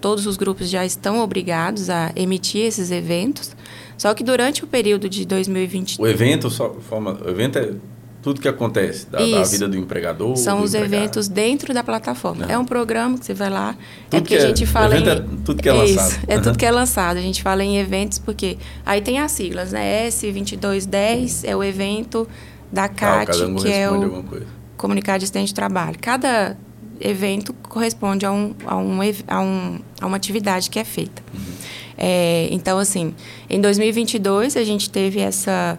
todos 0.00 0.26
os 0.26 0.36
grupos 0.36 0.70
já 0.70 0.84
estão 0.84 1.20
obrigados 1.20 1.90
a 1.90 2.12
emitir 2.16 2.62
esses 2.62 2.90
eventos. 2.90 3.54
Só 3.98 4.14
que 4.14 4.24
durante 4.24 4.64
o 4.64 4.66
período 4.66 5.10
de 5.10 5.26
2020... 5.26 6.00
O 6.00 6.06
evento, 6.06 6.48
só, 6.48 6.72
forma, 6.88 7.20
o 7.22 7.28
evento 7.28 7.58
é 7.58 7.74
tudo 8.22 8.40
que 8.40 8.48
acontece 8.48 9.06
da, 9.06 9.18
da, 9.18 9.42
vida 9.44 9.68
do 9.68 9.76
empregador. 9.76 10.36
São 10.36 10.58
do 10.58 10.64
os 10.64 10.74
empregado. 10.74 10.94
eventos 10.94 11.28
dentro 11.28 11.72
da 11.72 11.82
plataforma. 11.82 12.44
Uhum. 12.44 12.50
É 12.50 12.58
um 12.58 12.64
programa 12.64 13.18
que 13.18 13.24
você 13.24 13.34
vai 13.34 13.48
lá. 13.48 13.70
É 13.70 13.74
tudo 13.74 14.16
é 14.16 14.20
porque 14.20 14.34
a 14.34 14.40
gente 14.40 14.62
é, 14.64 14.66
fala 14.66 14.98
em. 14.98 15.08
É 15.08 15.24
tudo 15.44 15.62
que 15.62 15.68
é 15.68 15.72
lançado. 15.72 16.10
Isso, 16.10 16.20
é 16.26 16.36
uhum. 16.36 16.42
tudo 16.42 16.58
que 16.58 16.66
é 16.66 16.70
lançado. 16.70 17.16
A 17.16 17.22
gente 17.22 17.42
fala 17.42 17.64
em 17.64 17.78
eventos 17.78 18.18
porque. 18.18 18.58
Aí 18.84 19.00
tem 19.00 19.18
as 19.18 19.32
siglas, 19.32 19.72
né? 19.72 20.08
S2210 20.08 21.42
é 21.44 21.56
o 21.56 21.64
evento 21.64 22.28
da 22.70 22.88
CAT, 22.88 23.30
ah, 23.30 23.60
que 23.60 23.72
é 23.72 23.90
o 23.90 24.24
Comunicar 24.76 25.16
Assistente 25.16 25.48
de 25.48 25.54
Trabalho. 25.54 25.96
Cada 26.00 26.56
evento 27.00 27.54
corresponde 27.68 28.26
a, 28.26 28.32
um, 28.32 28.54
a, 28.66 28.76
um, 28.76 28.98
a, 29.26 29.40
um, 29.40 29.80
a 30.00 30.06
uma 30.06 30.16
atividade 30.16 30.68
que 30.68 30.78
é 30.78 30.84
feita. 30.84 31.22
Uhum. 31.32 31.40
É, 31.96 32.48
então, 32.50 32.78
assim, 32.78 33.14
em 33.48 33.60
2022 33.60 34.56
a 34.56 34.64
gente 34.64 34.88
teve 34.88 35.20
essa 35.20 35.78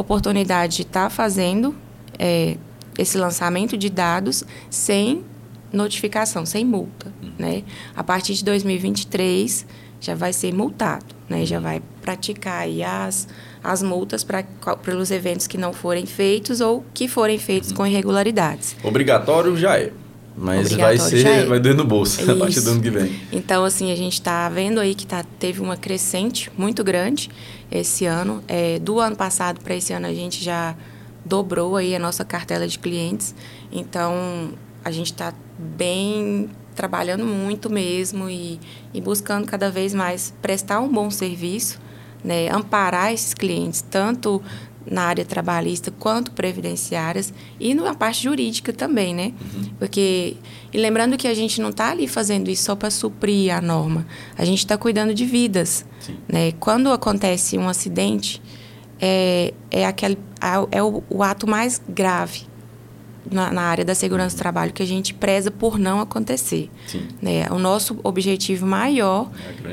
oportunidade 0.00 0.76
de 0.76 0.82
estar 0.82 1.04
tá 1.04 1.10
fazendo 1.10 1.74
é, 2.18 2.56
esse 2.98 3.18
lançamento 3.18 3.76
de 3.76 3.88
dados 3.88 4.44
sem 4.70 5.24
notificação, 5.72 6.46
sem 6.46 6.64
multa. 6.64 7.12
Uhum. 7.22 7.32
Né? 7.38 7.64
A 7.94 8.04
partir 8.04 8.34
de 8.34 8.44
2023 8.44 9.66
já 10.00 10.14
vai 10.14 10.32
ser 10.32 10.52
multado, 10.52 11.06
né? 11.28 11.44
já 11.46 11.58
vai 11.58 11.82
praticar 12.02 12.66
as, 12.84 13.26
as 13.64 13.82
multas 13.82 14.22
para 14.22 14.42
pelos 14.82 15.10
eventos 15.10 15.46
que 15.46 15.58
não 15.58 15.72
forem 15.72 16.06
feitos 16.06 16.60
ou 16.60 16.84
que 16.94 17.08
forem 17.08 17.38
feitos 17.38 17.70
uhum. 17.70 17.76
com 17.76 17.86
irregularidades. 17.86 18.76
Obrigatório 18.84 19.56
já 19.56 19.78
é. 19.78 19.92
Mas 20.36 20.72
vai 20.72 20.98
ser, 20.98 21.26
é. 21.26 21.46
vai 21.46 21.58
doer 21.58 21.74
no 21.74 21.84
bolso 21.84 22.20
Isso. 22.20 22.30
a 22.30 22.36
partir 22.36 22.60
do 22.60 22.70
ano 22.70 22.82
que 22.82 22.90
vem. 22.90 23.18
Então, 23.32 23.64
assim, 23.64 23.90
a 23.90 23.96
gente 23.96 24.14
está 24.14 24.48
vendo 24.50 24.78
aí 24.78 24.94
que 24.94 25.06
tá, 25.06 25.24
teve 25.38 25.62
uma 25.62 25.76
crescente 25.76 26.50
muito 26.58 26.84
grande 26.84 27.30
esse 27.72 28.04
ano. 28.04 28.44
É, 28.46 28.78
do 28.78 29.00
ano 29.00 29.16
passado 29.16 29.60
para 29.60 29.74
esse 29.74 29.94
ano 29.94 30.06
a 30.06 30.12
gente 30.12 30.44
já 30.44 30.76
dobrou 31.24 31.76
aí 31.76 31.96
a 31.96 31.98
nossa 31.98 32.24
cartela 32.24 32.68
de 32.68 32.78
clientes. 32.78 33.34
Então, 33.72 34.50
a 34.84 34.90
gente 34.90 35.12
está 35.12 35.32
bem 35.58 36.50
trabalhando 36.74 37.24
muito 37.24 37.70
mesmo 37.70 38.28
e, 38.28 38.60
e 38.92 39.00
buscando 39.00 39.46
cada 39.46 39.70
vez 39.70 39.94
mais 39.94 40.34
prestar 40.42 40.80
um 40.80 40.92
bom 40.92 41.10
serviço, 41.10 41.80
né, 42.22 42.50
amparar 42.50 43.12
esses 43.12 43.32
clientes, 43.32 43.80
tanto 43.80 44.42
na 44.90 45.02
área 45.02 45.24
trabalhista 45.24 45.90
quanto 45.90 46.30
previdenciárias 46.30 47.32
e 47.58 47.74
na 47.74 47.94
parte 47.94 48.22
jurídica 48.22 48.72
também, 48.72 49.14
né? 49.14 49.32
Uhum. 49.40 49.64
Porque 49.78 50.36
e 50.72 50.78
lembrando 50.78 51.16
que 51.16 51.26
a 51.26 51.34
gente 51.34 51.60
não 51.60 51.70
está 51.70 51.90
ali 51.90 52.06
fazendo 52.06 52.48
isso 52.48 52.64
só 52.64 52.76
para 52.76 52.90
suprir 52.90 53.54
a 53.54 53.60
norma, 53.60 54.06
a 54.36 54.44
gente 54.44 54.58
está 54.58 54.78
cuidando 54.78 55.12
de 55.12 55.24
vidas, 55.24 55.84
Sim. 56.00 56.16
né? 56.28 56.52
Quando 56.52 56.90
acontece 56.90 57.58
um 57.58 57.68
acidente 57.68 58.40
é, 59.00 59.52
é 59.70 59.84
aquele 59.84 60.18
é 60.70 60.82
o, 60.82 61.02
o 61.10 61.22
ato 61.22 61.46
mais 61.46 61.82
grave 61.88 62.42
na, 63.30 63.50
na, 63.52 63.62
área 63.62 63.84
da 63.84 63.94
segurança 63.94 64.36
do 64.36 64.38
trabalho 64.38 64.72
que 64.72 64.82
a 64.82 64.86
gente 64.86 65.12
preza 65.12 65.50
por 65.50 65.78
não 65.78 66.00
acontecer. 66.00 66.70
Né? 67.20 67.46
O 67.50 67.58
nosso 67.58 67.98
objetivo 68.04 68.64
maior 68.64 69.30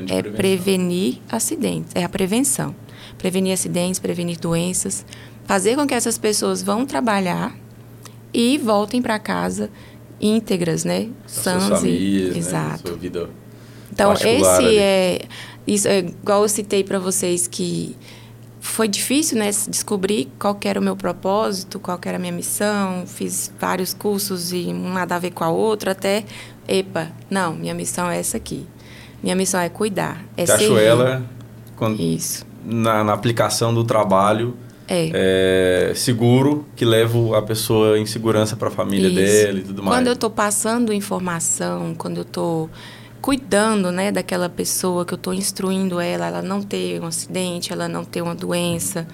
é, 0.08 0.18
é 0.18 0.22
prevenir 0.22 1.20
acidentes, 1.30 1.92
é 1.94 2.02
a 2.02 2.08
prevenção 2.08 2.74
prevenir 3.24 3.54
acidentes, 3.54 3.98
prevenir 3.98 4.38
doenças, 4.38 5.02
fazer 5.46 5.76
com 5.76 5.86
que 5.86 5.94
essas 5.94 6.18
pessoas 6.18 6.62
vão 6.62 6.84
trabalhar 6.84 7.56
e 8.34 8.58
voltem 8.58 9.00
para 9.00 9.18
casa 9.18 9.70
íntegras, 10.20 10.84
né? 10.84 11.08
Sãs 11.26 11.82
e... 11.84 12.28
Né? 12.30 12.36
exato. 12.38 12.88
Sua 12.88 12.98
vida 12.98 13.30
então 13.90 14.12
esse 14.12 14.26
ali. 14.26 14.76
é 14.76 15.22
isso 15.66 15.88
é 15.88 16.00
igual 16.00 16.42
eu 16.42 16.48
citei 16.50 16.84
para 16.84 16.98
vocês 16.98 17.46
que 17.46 17.96
foi 18.60 18.88
difícil, 18.88 19.38
né, 19.38 19.50
descobrir 19.68 20.30
qual 20.38 20.58
era 20.62 20.78
o 20.78 20.82
meu 20.82 20.96
propósito, 20.96 21.80
qual 21.80 21.98
era 22.04 22.18
a 22.18 22.20
minha 22.20 22.32
missão. 22.32 23.06
Fiz 23.06 23.50
vários 23.58 23.94
cursos 23.94 24.52
e 24.52 24.70
nada 24.70 25.16
a 25.16 25.18
ver 25.18 25.30
com 25.30 25.44
a 25.44 25.48
outra, 25.48 25.92
até, 25.92 26.24
epa, 26.68 27.10
não, 27.30 27.54
minha 27.54 27.72
missão 27.72 28.10
é 28.10 28.18
essa 28.18 28.36
aqui. 28.36 28.66
Minha 29.22 29.34
missão 29.34 29.60
é 29.60 29.70
cuidar, 29.70 30.22
é 30.36 30.44
Cachoela, 30.44 31.24
quando 31.76 32.00
Isso 32.00 32.53
na, 32.64 33.04
na 33.04 33.12
aplicação 33.12 33.72
do 33.72 33.84
trabalho 33.84 34.56
é. 34.86 35.90
É, 35.90 35.94
seguro 35.94 36.66
que 36.76 36.84
leva 36.84 37.38
a 37.38 37.42
pessoa 37.42 37.98
em 37.98 38.04
segurança 38.04 38.54
para 38.54 38.68
a 38.68 38.70
família 38.70 39.08
Isso. 39.08 39.16
dela 39.16 39.58
e 39.58 39.62
tudo 39.62 39.82
mais. 39.82 39.96
Quando 39.96 40.06
eu 40.08 40.12
estou 40.12 40.30
passando 40.30 40.92
informação, 40.92 41.94
quando 41.94 42.18
eu 42.18 42.22
estou 42.22 42.70
cuidando 43.20 43.90
né, 43.90 44.12
daquela 44.12 44.50
pessoa, 44.50 45.04
que 45.04 45.14
eu 45.14 45.16
estou 45.16 45.32
instruindo 45.32 45.98
ela, 45.98 46.26
ela 46.26 46.42
não 46.42 46.62
ter 46.62 47.00
um 47.00 47.06
acidente, 47.06 47.72
ela 47.72 47.88
não 47.88 48.04
ter 48.04 48.20
uma 48.20 48.34
doença, 48.34 49.06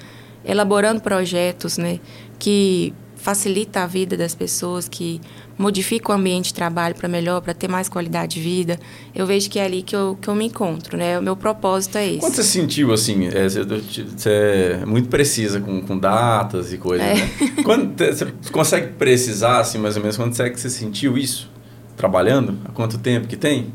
elaborando 0.44 1.00
projetos 1.00 1.78
né, 1.78 2.00
que 2.36 2.92
facilita 3.20 3.80
a 3.80 3.86
vida 3.86 4.16
das 4.16 4.34
pessoas, 4.34 4.88
que 4.88 5.20
modifica 5.58 6.10
o 6.10 6.14
ambiente 6.14 6.46
de 6.46 6.54
trabalho 6.54 6.94
para 6.94 7.06
melhor, 7.06 7.42
para 7.42 7.52
ter 7.52 7.68
mais 7.68 7.88
qualidade 7.88 8.36
de 8.36 8.40
vida. 8.40 8.80
Eu 9.14 9.26
vejo 9.26 9.50
que 9.50 9.58
é 9.58 9.64
ali 9.64 9.82
que 9.82 9.94
eu, 9.94 10.16
que 10.20 10.28
eu 10.28 10.34
me 10.34 10.46
encontro, 10.46 10.96
né? 10.96 11.18
O 11.18 11.22
meu 11.22 11.36
propósito 11.36 11.98
é 11.98 12.08
esse. 12.08 12.20
Quando 12.20 12.34
você 12.34 12.42
sentiu, 12.42 12.92
assim, 12.92 13.26
é, 13.26 13.46
você 13.46 14.80
é 14.82 14.86
muito 14.86 15.08
precisa 15.08 15.60
com, 15.60 15.82
com 15.82 15.98
datas 15.98 16.72
e 16.72 16.78
coisas, 16.78 17.06
é. 17.06 17.14
né? 17.14 17.30
Quando 17.62 17.94
você 17.94 18.32
consegue 18.50 18.94
precisar, 18.94 19.60
assim, 19.60 19.76
mais 19.76 19.96
ou 19.96 20.02
menos, 20.02 20.16
quando 20.16 20.40
é 20.40 20.48
que 20.48 20.58
você 20.58 20.70
sentiu 20.70 21.18
isso? 21.18 21.50
Trabalhando? 21.96 22.58
Há 22.64 22.70
quanto 22.70 22.96
tempo 22.96 23.28
que 23.28 23.36
tem? 23.36 23.72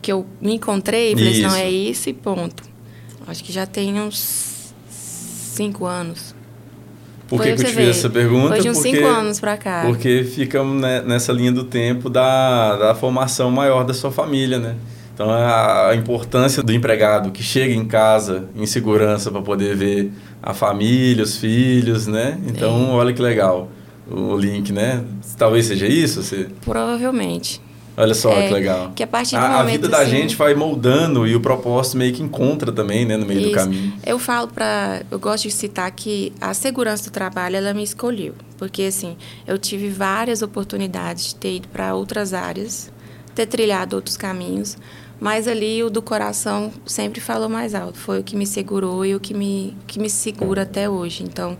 Que 0.00 0.10
eu 0.10 0.26
me 0.40 0.54
encontrei 0.54 1.12
e 1.12 1.14
falei 1.14 1.32
assim, 1.32 1.42
não, 1.42 1.54
é 1.54 1.70
isso 1.70 2.08
e 2.08 2.14
ponto. 2.14 2.62
Acho 3.26 3.44
que 3.44 3.52
já 3.52 3.66
tem 3.66 4.00
uns 4.00 4.72
cinco 4.88 5.84
anos. 5.84 6.31
Por 7.36 7.42
que, 7.42 7.54
que 7.54 7.62
eu 7.62 7.64
te 7.64 7.72
fiz 7.72 7.88
essa 7.88 8.10
pergunta? 8.10 8.48
Foi 8.48 8.60
de 8.60 8.68
uns 8.68 8.76
porque, 8.76 8.94
cinco 8.94 9.08
anos 9.08 9.40
para 9.40 9.56
cá. 9.56 9.84
Porque 9.86 10.22
fica 10.22 10.62
nessa 11.02 11.32
linha 11.32 11.50
do 11.50 11.64
tempo 11.64 12.10
da, 12.10 12.76
da 12.76 12.94
formação 12.94 13.50
maior 13.50 13.84
da 13.84 13.94
sua 13.94 14.12
família, 14.12 14.58
né? 14.58 14.76
Então, 15.14 15.30
a, 15.30 15.88
a 15.88 15.96
importância 15.96 16.62
do 16.62 16.74
empregado 16.74 17.30
que 17.30 17.42
chega 17.42 17.72
em 17.72 17.86
casa 17.86 18.50
em 18.54 18.66
segurança 18.66 19.30
para 19.30 19.40
poder 19.40 19.74
ver 19.74 20.12
a 20.42 20.52
família, 20.52 21.24
os 21.24 21.38
filhos, 21.38 22.06
né? 22.06 22.38
Então, 22.46 22.90
é. 22.90 22.94
olha 22.96 23.14
que 23.14 23.22
legal 23.22 23.70
o 24.10 24.36
link, 24.36 24.70
né? 24.70 25.02
Talvez 25.38 25.64
seja 25.64 25.86
isso? 25.86 26.22
Você... 26.22 26.48
Provavelmente. 26.62 27.62
Olha 27.96 28.14
só 28.14 28.32
é, 28.32 28.48
que 28.48 28.54
legal. 28.54 28.92
Que 28.94 29.02
a 29.02 29.06
partir 29.06 29.36
do 29.36 29.44
a, 29.44 29.48
momento, 29.48 29.60
a 29.60 29.70
vida 29.70 29.88
da 29.88 29.98
assim, 29.98 30.10
gente 30.10 30.36
vai 30.36 30.54
moldando 30.54 31.26
e 31.26 31.36
o 31.36 31.40
propósito 31.40 31.96
meio 31.96 32.12
que 32.12 32.22
encontra 32.22 32.72
também, 32.72 33.04
né, 33.04 33.16
no 33.16 33.26
meio 33.26 33.40
isso. 33.40 33.50
do 33.50 33.54
caminho. 33.54 33.92
Eu 34.04 34.18
falo 34.18 34.48
para, 34.48 35.02
eu 35.10 35.18
gosto 35.18 35.44
de 35.44 35.50
citar 35.50 35.90
que 35.90 36.32
a 36.40 36.54
segurança 36.54 37.10
do 37.10 37.12
trabalho 37.12 37.56
ela 37.56 37.74
me 37.74 37.82
escolheu, 37.82 38.34
porque 38.56 38.84
assim, 38.84 39.16
eu 39.46 39.58
tive 39.58 39.90
várias 39.90 40.40
oportunidades 40.40 41.26
de 41.26 41.34
ter 41.34 41.56
ido 41.56 41.68
para 41.68 41.94
outras 41.94 42.32
áreas, 42.32 42.90
ter 43.34 43.46
trilhado 43.46 43.96
outros 43.96 44.16
caminhos, 44.16 44.78
mas 45.20 45.46
ali 45.46 45.84
o 45.84 45.90
do 45.90 46.00
coração 46.00 46.72
sempre 46.86 47.20
falou 47.20 47.48
mais 47.48 47.74
alto, 47.74 47.98
foi 47.98 48.20
o 48.20 48.24
que 48.24 48.34
me 48.34 48.46
segurou 48.46 49.04
e 49.04 49.14
o 49.14 49.20
que 49.20 49.34
me 49.34 49.76
que 49.86 50.00
me 50.00 50.10
segura 50.10 50.62
até 50.62 50.90
hoje. 50.90 51.22
Então, 51.22 51.56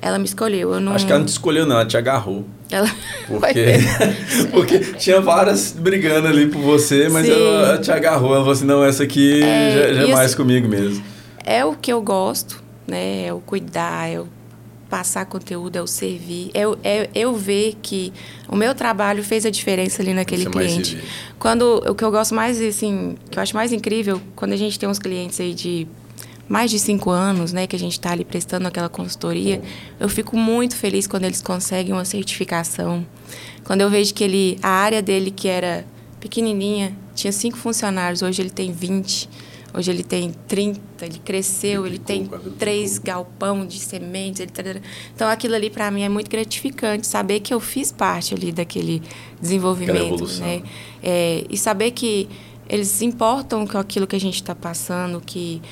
ela 0.00 0.18
me 0.18 0.24
escolheu. 0.24 0.72
Eu 0.72 0.80
não... 0.80 0.92
Acho 0.92 1.06
que 1.06 1.12
ela 1.12 1.20
não 1.20 1.26
te 1.26 1.30
escolheu, 1.30 1.66
não, 1.66 1.76
ela 1.76 1.86
te 1.86 1.96
agarrou. 1.96 2.44
Ela... 2.72 2.90
Porque, 3.26 3.64
porque 4.50 4.78
tinha 4.98 5.20
várias 5.20 5.72
brigando 5.72 6.28
ali 6.28 6.46
por 6.46 6.60
você, 6.60 7.08
mas 7.08 7.28
ela 7.28 7.78
te 7.78 7.90
agarrou. 7.92 8.30
Ela 8.30 8.40
falou 8.40 8.52
assim: 8.52 8.64
não, 8.64 8.84
essa 8.84 9.02
aqui 9.02 9.42
é, 9.42 9.72
já, 9.72 9.94
já 9.94 10.02
é 10.02 10.12
mais 10.12 10.26
assim, 10.26 10.36
comigo 10.36 10.68
mesmo. 10.68 11.04
É 11.44 11.64
o 11.64 11.74
que 11.74 11.92
eu 11.92 12.00
gosto, 12.00 12.62
né? 12.86 13.26
É 13.26 13.32
o 13.32 13.40
cuidar, 13.40 14.08
é 14.08 14.20
o 14.20 14.28
passar 14.92 15.24
conteúdo, 15.24 15.76
é 15.76 15.80
o 15.80 15.86
servir, 15.86 16.50
é, 16.52 16.64
é 16.84 17.08
eu 17.14 17.34
ver 17.34 17.78
que 17.80 18.12
o 18.46 18.54
meu 18.54 18.74
trabalho 18.74 19.24
fez 19.24 19.46
a 19.46 19.50
diferença 19.50 20.02
ali 20.02 20.12
naquele 20.12 20.44
Você 20.44 20.50
cliente. 20.50 20.98
Quando 21.38 21.82
o 21.88 21.94
que 21.94 22.04
eu 22.04 22.10
gosto 22.10 22.34
mais, 22.34 22.60
assim, 22.60 23.16
que 23.30 23.38
eu 23.38 23.42
acho 23.42 23.56
mais 23.56 23.72
incrível, 23.72 24.20
quando 24.36 24.52
a 24.52 24.56
gente 24.56 24.78
tem 24.78 24.86
uns 24.86 24.98
clientes 24.98 25.40
aí 25.40 25.54
de 25.54 25.88
mais 26.52 26.70
de 26.70 26.78
cinco 26.78 27.08
anos, 27.08 27.50
né, 27.50 27.66
que 27.66 27.74
a 27.74 27.78
gente 27.78 27.92
está 27.92 28.12
ali 28.12 28.26
prestando 28.26 28.68
aquela 28.68 28.90
consultoria, 28.90 29.62
eu 29.98 30.06
fico 30.06 30.36
muito 30.36 30.76
feliz 30.76 31.06
quando 31.06 31.24
eles 31.24 31.40
conseguem 31.40 31.94
uma 31.94 32.04
certificação. 32.04 33.06
Quando 33.64 33.80
eu 33.80 33.88
vejo 33.88 34.12
que 34.12 34.22
ele, 34.22 34.58
a 34.62 34.68
área 34.68 35.00
dele 35.00 35.30
que 35.30 35.48
era 35.48 35.86
pequenininha, 36.20 36.94
tinha 37.14 37.32
cinco 37.32 37.56
funcionários, 37.56 38.20
hoje 38.20 38.42
ele 38.42 38.50
tem 38.50 38.70
20, 38.70 39.30
hoje 39.72 39.90
ele 39.90 40.02
tem 40.02 40.34
30, 40.46 40.78
ele 41.00 41.18
cresceu, 41.24 41.86
ele 41.86 41.98
tem 41.98 42.28
três 42.58 42.98
galpão 42.98 43.64
de 43.64 43.78
sementes, 43.78 44.42
ele 44.42 44.82
então 45.14 45.28
aquilo 45.30 45.54
ali 45.54 45.70
para 45.70 45.90
mim 45.90 46.02
é 46.02 46.08
muito 46.10 46.30
gratificante, 46.30 47.06
saber 47.06 47.40
que 47.40 47.54
eu 47.54 47.60
fiz 47.60 47.90
parte 47.90 48.34
ali 48.34 48.52
daquele 48.52 49.00
desenvolvimento, 49.40 50.28
né? 50.38 50.62
É, 51.02 51.46
e 51.48 51.56
saber 51.56 51.92
que 51.92 52.28
eles 52.68 52.88
se 52.88 53.06
importam 53.06 53.66
com 53.66 53.78
aquilo 53.78 54.06
que 54.06 54.16
a 54.16 54.20
gente 54.20 54.34
está 54.34 54.54
passando, 54.54 55.18
que 55.18 55.62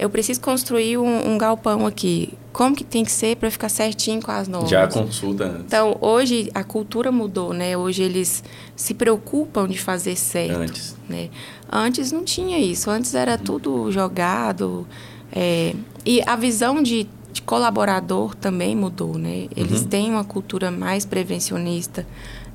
eu 0.00 0.08
preciso 0.08 0.40
construir 0.40 0.96
um, 0.96 1.32
um, 1.32 1.36
galpão 1.36 1.86
aqui. 1.86 2.32
Como 2.54 2.74
que 2.74 2.82
tem 2.82 3.04
que 3.04 3.12
ser 3.12 3.36
para 3.36 3.50
ficar 3.50 3.68
certinho 3.68 4.22
com 4.22 4.30
as 4.30 4.48
normas? 4.48 4.70
Já 4.70 4.88
consulta 4.88 5.44
antes. 5.44 5.64
Então, 5.66 5.98
hoje 6.00 6.50
a 6.54 6.64
cultura 6.64 7.12
mudou, 7.12 7.52
né? 7.52 7.76
Hoje 7.76 8.02
eles 8.02 8.42
se 8.74 8.94
preocupam 8.94 9.68
de 9.68 9.78
fazer 9.78 10.16
certo. 10.16 10.56
Antes. 10.56 10.96
Né? 11.06 11.28
Antes 11.70 12.10
não 12.10 12.24
tinha 12.24 12.58
isso. 12.58 12.90
Antes 12.90 13.14
era 13.14 13.36
tudo 13.36 13.92
jogado. 13.92 14.86
É... 15.30 15.74
E 16.06 16.22
a 16.26 16.34
visão 16.34 16.82
de, 16.82 17.06
de, 17.30 17.42
colaborador 17.42 18.34
também 18.34 18.74
mudou, 18.74 19.18
né? 19.18 19.48
Eles 19.54 19.82
uhum. 19.82 19.88
têm 19.88 20.10
uma 20.10 20.24
cultura 20.24 20.70
mais 20.70 21.04
prevencionista 21.04 22.06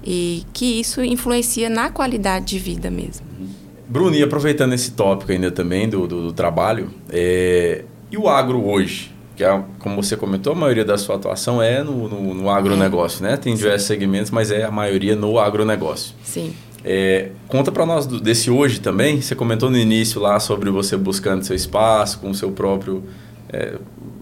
e 0.04 0.44
que 0.52 0.80
isso 0.80 1.04
influencia 1.04 1.70
na 1.70 1.92
qualidade 1.92 2.46
de 2.46 2.58
vida 2.58 2.90
mesmo. 2.90 3.26
Uhum. 3.40 3.65
Bruno, 3.88 4.16
e 4.16 4.24
aproveitando 4.24 4.74
esse 4.74 4.92
tópico 4.92 5.32
ainda 5.32 5.52
também 5.52 5.88
do, 5.88 6.08
do, 6.08 6.24
do 6.24 6.34
trabalho, 6.34 6.90
é, 7.10 7.84
e 8.12 8.18
o 8.18 8.28
agro 8.28 8.66
hoje? 8.66 9.14
Que, 9.36 9.44
é, 9.44 9.64
como 9.80 10.02
você 10.02 10.16
comentou, 10.16 10.54
a 10.54 10.56
maioria 10.56 10.86
da 10.86 10.98
sua 10.98 11.16
atuação 11.16 11.62
é 11.62 11.84
no, 11.84 12.08
no, 12.08 12.34
no 12.34 12.50
agronegócio, 12.50 13.24
né? 13.24 13.38
Tem 13.38 13.54
diversos 13.54 13.88
segmentos, 13.88 14.32
mas 14.32 14.50
é 14.50 14.64
a 14.64 14.72
maioria 14.72 15.16
no 15.16 15.38
agronegócio. 15.38 16.16
Sim. 16.24 16.54
É, 16.84 17.32
conta 17.48 17.72
para 17.72 17.86
nós 17.86 18.06
desse 18.06 18.50
hoje 18.50 18.80
também. 18.80 19.22
Você 19.22 19.36
comentou 19.36 19.70
no 19.70 19.78
início 19.78 20.22
lá 20.22 20.40
sobre 20.40 20.70
você 20.70 20.96
buscando 20.96 21.44
seu 21.44 21.56
espaço, 21.56 22.20
com 22.20 22.30
o 22.30 22.36
seu 22.36 22.52
próprio 22.52 23.04
é, 23.50 23.76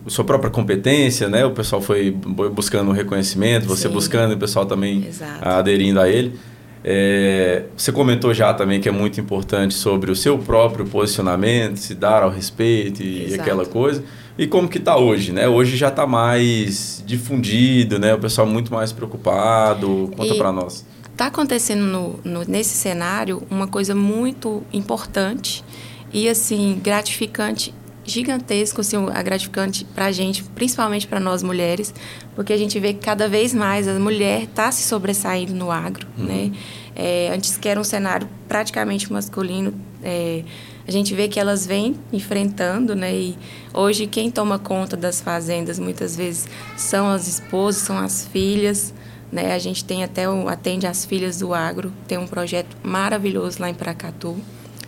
sua 0.07 0.26
própria 0.26 0.52
competência, 0.52 1.30
né? 1.30 1.45
O 1.45 1.52
pessoal 1.52 1.81
foi 1.81 2.11
buscando 2.11 2.91
reconhecimento, 2.91 3.65
você 3.65 3.88
Sim. 3.88 3.94
buscando 3.94 4.31
e 4.31 4.35
o 4.35 4.40
pessoal 4.40 4.65
também 4.65 5.06
Exato. 5.07 5.48
aderindo 5.48 5.99
a 5.99 6.10
ele. 6.10 6.38
É, 6.84 7.64
você 7.78 7.92
comentou 7.92 8.34
já 8.34 8.54
também 8.54 8.82
que 8.82 8.90
é 8.90 8.92
muito 8.92 9.20
importante 9.20 9.74
sobre 9.74 10.12
o 10.12 10.16
seu 10.16 10.38
próprio 10.38 10.86
posicionamento, 10.86 11.78
se 11.78 11.96
dar 11.96 12.24
ao 12.24 12.30
respeito 12.30 13.02
e 13.02 13.26
Exato. 13.26 13.42
aquela 13.42 13.66
coisa. 13.66 14.04
E 14.38 14.48
como 14.48 14.68
que 14.68 14.80
está 14.80 14.98
hoje, 14.98 15.32
né? 15.32 15.48
Hoje 15.48 15.78
já 15.78 15.88
está 15.90 16.06
mais 16.06 17.04
difundido, 17.06 18.00
né? 18.00 18.14
O 18.16 18.20
pessoal 18.20 18.48
muito 18.48 18.74
mais 18.74 18.92
preocupado. 18.92 20.12
Conta 20.18 20.36
para 20.36 20.52
nós. 20.52 20.86
Está 21.12 21.28
acontecendo 21.28 21.84
no, 21.84 22.20
no, 22.24 22.44
nesse 22.44 22.76
cenário 22.76 23.44
uma 23.50 23.68
coisa 23.68 23.94
muito 23.94 24.64
importante 24.74 25.64
e 26.12 26.28
assim 26.28 26.80
gratificante 26.84 27.74
gigantesco, 28.04 28.82
assim, 28.82 28.98
a 29.14 29.22
gratificante 29.22 29.86
para 29.86 30.06
a 30.06 30.12
gente, 30.12 30.44
principalmente 30.44 31.08
para 31.08 31.20
nós 31.20 31.42
mulheres, 31.42 31.94
porque 32.36 32.52
a 32.52 32.58
gente 32.58 32.80
vê 32.80 32.94
que 32.94 33.00
cada 33.00 33.28
vez 33.28 33.54
mais 33.54 33.88
a 33.88 33.98
mulher 34.00 34.44
está 34.44 34.72
se 34.72 34.84
sobressaindo 34.84 35.54
no 35.54 35.72
agro, 35.72 36.08
uhum. 36.18 36.26
né? 36.26 36.52
É, 36.96 37.32
antes 37.34 37.58
que 37.58 37.68
era 37.68 37.80
um 37.80 37.84
cenário 37.84 38.28
praticamente 38.48 39.12
masculino, 39.12 39.74
é, 40.04 40.44
a 40.88 40.92
gente 40.92 41.16
vê 41.16 41.28
que 41.28 41.40
elas 41.40 41.66
vêm 41.66 41.96
enfrentando, 42.12 42.96
né? 42.96 43.16
E 43.16 43.38
hoje 43.74 44.06
quem 44.06 44.30
toma 44.30 44.60
conta 44.60 44.98
das 44.98 45.22
fazendas 45.22 45.80
muitas 45.80 46.16
vezes 46.16 46.48
são 46.76 47.08
as 47.10 47.28
esposas, 47.28 47.82
são 47.82 47.98
as 47.98 48.28
filhas, 48.28 48.94
né? 49.32 49.54
A 49.54 49.60
gente 49.60 49.84
tem 49.86 50.04
até 50.04 50.30
o 50.30 50.48
atende 50.50 50.86
as 50.86 51.06
filhas 51.06 51.40
do 51.40 51.54
agro, 51.54 51.92
tem 52.08 52.18
um 52.18 52.28
projeto 52.28 52.76
maravilhoso 52.84 53.62
lá 53.62 53.70
em 53.70 53.74
Paracatu. 53.74 54.38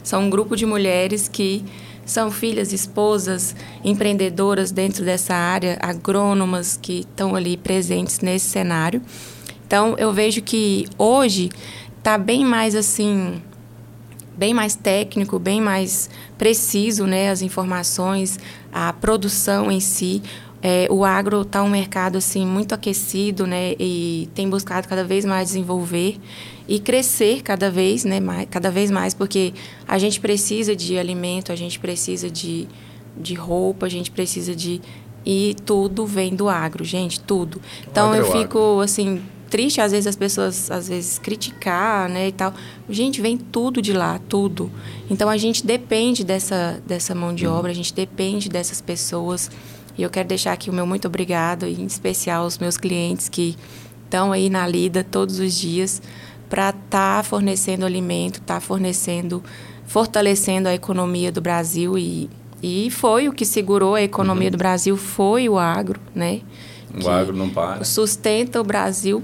São 0.03 0.23
um 0.23 0.29
grupo 0.29 0.55
de 0.55 0.65
mulheres 0.65 1.27
que 1.27 1.65
são 2.05 2.29
filhas, 2.29 2.71
esposas, 2.71 3.55
empreendedoras 3.83 4.71
dentro 4.71 5.03
dessa 5.03 5.33
área, 5.33 5.77
agrônomas 5.81 6.77
que 6.81 6.99
estão 6.99 7.35
ali 7.35 7.57
presentes 7.57 8.19
nesse 8.19 8.47
cenário. 8.47 9.01
Então, 9.65 9.95
eu 9.97 10.13
vejo 10.13 10.41
que 10.41 10.85
hoje 10.97 11.49
está 11.97 12.17
bem 12.17 12.45
mais 12.45 12.75
assim, 12.75 13.41
bem 14.37 14.53
mais 14.53 14.75
técnico, 14.75 15.39
bem 15.39 15.59
mais 15.59 16.09
preciso, 16.37 17.07
né, 17.07 17.31
as 17.31 17.41
informações, 17.41 18.37
a 18.71 18.93
produção 18.93 19.71
em 19.71 19.79
si. 19.79 20.21
É, 20.61 20.87
o 20.89 21.03
agro 21.03 21.41
está 21.41 21.61
um 21.63 21.69
mercado 21.69 22.17
assim 22.17 22.45
muito 22.45 22.73
aquecido, 22.73 23.47
né, 23.47 23.73
e 23.79 24.29
tem 24.35 24.47
buscado 24.47 24.87
cada 24.87 25.03
vez 25.03 25.25
mais 25.25 25.47
desenvolver 25.47 26.17
e 26.67 26.79
crescer 26.79 27.41
cada 27.41 27.71
vez, 27.71 28.03
né, 28.03 28.19
mais, 28.19 28.47
cada 28.49 28.69
vez 28.69 28.91
mais, 28.91 29.13
porque 29.13 29.53
a 29.87 29.97
gente 29.97 30.19
precisa 30.19 30.75
de 30.75 30.97
alimento, 30.97 31.51
a 31.51 31.55
gente 31.55 31.79
precisa 31.79 32.29
de, 32.29 32.67
de 33.17 33.33
roupa, 33.33 33.85
a 33.85 33.89
gente 33.89 34.11
precisa 34.11 34.55
de 34.55 34.81
e 35.25 35.55
tudo 35.65 36.05
vem 36.05 36.35
do 36.35 36.47
agro, 36.47 36.83
gente, 36.83 37.19
tudo. 37.19 37.59
Então 37.89 38.13
eu 38.13 38.31
fico 38.31 38.79
assim 38.81 39.21
triste 39.49 39.79
às 39.79 39.91
vezes 39.91 40.07
as 40.07 40.15
pessoas 40.15 40.69
às 40.69 40.87
vezes 40.87 41.17
criticar, 41.17 42.07
né, 42.09 42.27
e 42.27 42.31
tal. 42.31 42.53
Gente, 42.89 43.21
vem 43.21 43.37
tudo 43.37 43.81
de 43.81 43.93
lá, 43.93 44.19
tudo. 44.29 44.71
Então 45.09 45.29
a 45.29 45.37
gente 45.37 45.65
depende 45.65 46.23
dessa 46.23 46.81
dessa 46.85 47.15
mão 47.15 47.33
de 47.33 47.47
obra, 47.47 47.71
a 47.71 47.75
gente 47.75 47.93
depende 47.93 48.49
dessas 48.49 48.81
pessoas. 48.81 49.49
E 49.97 50.03
eu 50.03 50.09
quero 50.09 50.27
deixar 50.27 50.53
aqui 50.53 50.69
o 50.69 50.73
meu 50.73 50.85
muito 50.85 51.07
obrigado, 51.07 51.65
em 51.65 51.85
especial 51.85 52.43
aos 52.43 52.57
meus 52.57 52.77
clientes 52.77 53.29
que 53.29 53.55
estão 54.03 54.31
aí 54.31 54.49
na 54.49 54.67
lida 54.67 55.03
todos 55.03 55.39
os 55.39 55.53
dias 55.53 56.01
para 56.49 56.69
estar 56.69 57.17
tá 57.17 57.23
fornecendo 57.23 57.85
alimento, 57.85 58.35
estar 58.35 58.55
tá 58.55 58.59
fornecendo, 58.61 59.43
fortalecendo 59.85 60.67
a 60.67 60.73
economia 60.73 61.31
do 61.31 61.41
Brasil 61.41 61.97
e, 61.97 62.29
e 62.61 62.89
foi 62.91 63.27
o 63.27 63.33
que 63.33 63.45
segurou 63.45 63.95
a 63.95 64.01
economia 64.01 64.47
uhum. 64.47 64.51
do 64.51 64.57
Brasil 64.57 64.97
foi 64.97 65.47
o 65.47 65.57
agro, 65.57 65.99
né? 66.13 66.41
O 66.93 66.99
que 66.99 67.07
agro 67.07 67.35
não 67.35 67.49
para. 67.49 67.83
Sustenta 67.83 68.59
o 68.59 68.63
Brasil 68.63 69.23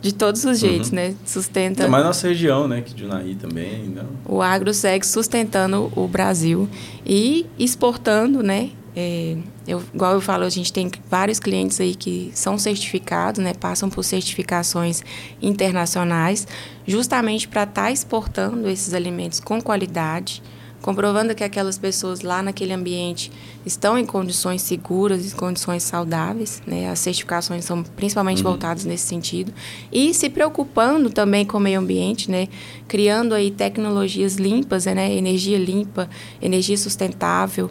de 0.00 0.12
todos 0.12 0.44
os 0.44 0.58
jeitos, 0.58 0.90
uhum. 0.90 0.96
né? 0.96 1.14
Sustenta. 1.24 1.82
Ainda 1.82 1.90
mais 1.90 2.04
nossa 2.04 2.28
região, 2.28 2.68
né? 2.68 2.80
Que 2.80 2.94
de 2.94 3.02
Junaí 3.02 3.34
também. 3.34 3.86
Não. 3.88 4.06
O 4.24 4.42
agro 4.42 4.72
segue 4.72 5.06
sustentando 5.06 5.92
o 5.96 6.06
Brasil 6.06 6.68
e 7.04 7.46
exportando, 7.58 8.42
né? 8.42 8.70
É, 8.98 9.36
eu, 9.68 9.82
igual 9.92 10.14
eu 10.14 10.22
falo, 10.22 10.44
a 10.44 10.48
gente 10.48 10.72
tem 10.72 10.90
vários 11.10 11.38
clientes 11.38 11.78
aí 11.78 11.94
que 11.94 12.30
são 12.32 12.56
certificados, 12.56 13.44
né, 13.44 13.52
passam 13.52 13.90
por 13.90 14.02
certificações 14.02 15.02
internacionais, 15.42 16.48
justamente 16.86 17.46
para 17.46 17.64
estar 17.64 17.82
tá 17.82 17.90
exportando 17.92 18.66
esses 18.70 18.94
alimentos 18.94 19.38
com 19.38 19.60
qualidade, 19.60 20.42
comprovando 20.80 21.34
que 21.34 21.44
aquelas 21.44 21.76
pessoas 21.76 22.22
lá 22.22 22.42
naquele 22.42 22.72
ambiente 22.72 23.30
estão 23.66 23.98
em 23.98 24.06
condições 24.06 24.62
seguras, 24.62 25.32
em 25.32 25.36
condições 25.36 25.82
saudáveis, 25.82 26.62
né? 26.66 26.88
As 26.88 27.00
certificações 27.00 27.64
são 27.64 27.82
principalmente 27.82 28.38
uhum. 28.38 28.50
voltadas 28.50 28.84
nesse 28.84 29.06
sentido 29.06 29.52
e 29.90 30.14
se 30.14 30.30
preocupando 30.30 31.10
também 31.10 31.44
com 31.44 31.58
o 31.58 31.60
meio 31.60 31.80
ambiente, 31.80 32.30
né? 32.30 32.46
Criando 32.86 33.34
aí 33.34 33.50
tecnologias 33.50 34.36
limpas, 34.36 34.86
né? 34.86 35.12
Energia 35.12 35.58
limpa, 35.58 36.08
energia 36.40 36.78
sustentável. 36.78 37.68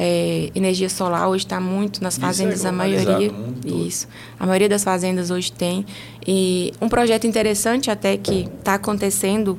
É, 0.00 0.52
energia 0.54 0.88
solar 0.88 1.28
hoje 1.28 1.44
está 1.44 1.58
muito 1.58 2.00
nas 2.00 2.16
fazendas, 2.16 2.64
é 2.64 2.68
a 2.68 2.72
maioria. 2.72 3.32
Isso. 3.66 4.06
A 4.38 4.46
maioria 4.46 4.68
das 4.68 4.84
fazendas 4.84 5.28
hoje 5.28 5.50
tem. 5.50 5.84
E 6.24 6.72
um 6.80 6.88
projeto 6.88 7.26
interessante 7.26 7.90
até 7.90 8.16
que 8.16 8.48
está 8.60 8.74
acontecendo 8.74 9.58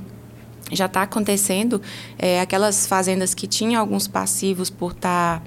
já 0.71 0.85
está 0.85 1.01
acontecendo 1.01 1.81
é, 2.17 2.39
aquelas 2.39 2.85
fazendas 2.85 3.33
que 3.33 3.47
tinham 3.47 3.81
alguns 3.81 4.07
passivos 4.07 4.69
por 4.69 4.91
estar 4.91 5.39
tá 5.39 5.45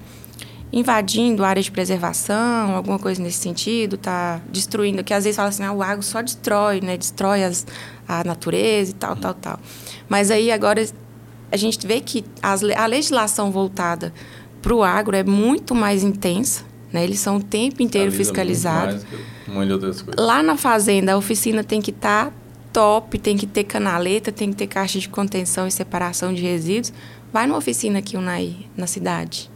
invadindo 0.73 1.45
área 1.45 1.63
de 1.63 1.71
preservação, 1.71 2.75
alguma 2.75 2.99
coisa 2.99 3.23
nesse 3.23 3.39
sentido, 3.39 3.97
está 3.97 4.41
destruindo, 4.51 5.05
que 5.05 5.15
às 5.15 5.25
vezes 5.25 5.37
fala 5.37 5.51
assim, 5.51 5.63
ah, 5.63 5.73
o 5.73 5.83
agro 5.83 6.03
só 6.03 6.23
destrói, 6.23 6.81
né, 6.81 6.97
destrói 6.97 7.45
as, 7.45 7.67
a 8.09 8.25
natureza 8.25 8.91
e 8.91 8.95
tal, 8.95 9.15
tal, 9.15 9.35
tal. 9.35 9.61
Mas 10.09 10.31
aí 10.31 10.51
agora 10.51 10.85
a 11.51 11.57
gente 11.57 11.87
vê 11.87 12.01
que 12.01 12.25
as, 12.43 12.63
a 12.65 12.87
legislação 12.87 13.53
voltada 13.53 14.13
para 14.63 14.75
o 14.75 14.83
agro 14.83 15.17
é 15.17 15.25
muito 15.25 15.75
mais 15.75 16.05
intensa, 16.05 16.63
né? 16.93 17.03
Eles 17.03 17.19
são 17.19 17.37
o 17.37 17.43
tempo 17.43 17.83
inteiro 17.83 18.13
fiscalizados. 18.13 19.05
Lá 20.17 20.43
na 20.43 20.57
fazenda, 20.57 21.13
a 21.13 21.17
oficina 21.19 21.65
tem 21.65 21.83
que 21.83 21.91
estar 21.91 22.27
tá 22.27 22.33
top, 22.73 23.19
tem 23.19 23.37
que 23.37 23.47
ter 23.47 23.65
canaleta, 23.65 24.33
tem 24.33 24.51
que 24.51 24.57
ter 24.57 24.69
caixa 24.69 24.99
de 24.99 25.09
contenção 25.09 25.67
e 25.67 25.71
separação 25.71 26.33
de 26.33 26.43
resíduos. 26.43 26.93
Vai 27.33 27.47
numa 27.47 27.59
oficina 27.59 27.99
aqui 27.99 28.17
Unai, 28.17 28.57
na 28.77 28.87
cidade. 28.87 29.51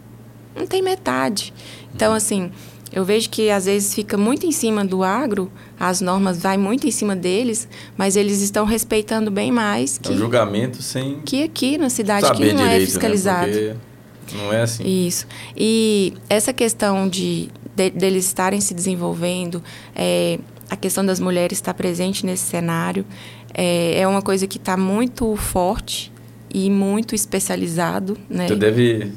Não 0.55 0.67
tem 0.67 0.83
metade. 0.83 1.53
Então, 1.95 2.13
assim, 2.13 2.51
eu 2.93 3.05
vejo 3.05 3.29
que 3.29 3.51
às 3.51 3.67
vezes 3.67 3.95
fica 3.95 4.17
muito 4.17 4.47
em 4.47 4.53
cima 4.53 4.85
do 4.85 5.05
agro, 5.05 5.51
as 5.79 6.01
normas 6.01 6.39
vai 6.39 6.57
muito 6.57 6.87
em 6.87 6.91
cima 6.91 7.15
deles, 7.15 7.69
mas 7.97 8.17
eles 8.17 8.41
estão 8.41 8.65
respeitando 8.65 9.31
bem 9.31 9.53
mais 9.53 9.99
que. 9.99 10.13
É 10.13 10.15
um 10.15 10.19
julgamento 10.19 10.83
sem. 10.83 11.21
Que 11.21 11.43
aqui 11.43 11.77
na 11.77 11.91
cidade 11.91 12.31
que 12.33 12.53
não 12.53 12.63
é 12.63 12.69
direito, 12.69 12.83
é 12.83 12.87
fiscalizado. 12.87 13.53
Né? 13.53 13.53
Porque 13.53 13.77
não 14.35 14.53
é 14.53 14.63
assim. 14.63 14.85
Isso. 14.85 15.27
E 15.57 16.15
essa 16.29 16.53
questão 16.53 17.09
de, 17.09 17.49
de 17.75 17.91
deles 17.91 18.27
estarem 18.27 18.61
se 18.61 18.75
desenvolvendo, 18.75 19.63
é, 19.95 20.39
a 20.69 20.77
questão 20.77 21.05
das 21.05 21.21
mulheres 21.21 21.59
estar 21.59 21.75
presente 21.75 22.27
nesse 22.27 22.45
cenário, 22.45 23.05
é, 23.55 24.01
é 24.01 24.09
uma 24.09 24.23
coisa 24.23 24.47
que 24.47 24.59
está 24.59 24.77
muito 24.77 25.35
forte 25.37 26.13
e 26.53 26.71
muito 26.71 27.15
especializado. 27.15 28.17
Né? 28.29 28.49
Você 28.49 28.57
deve 28.57 29.13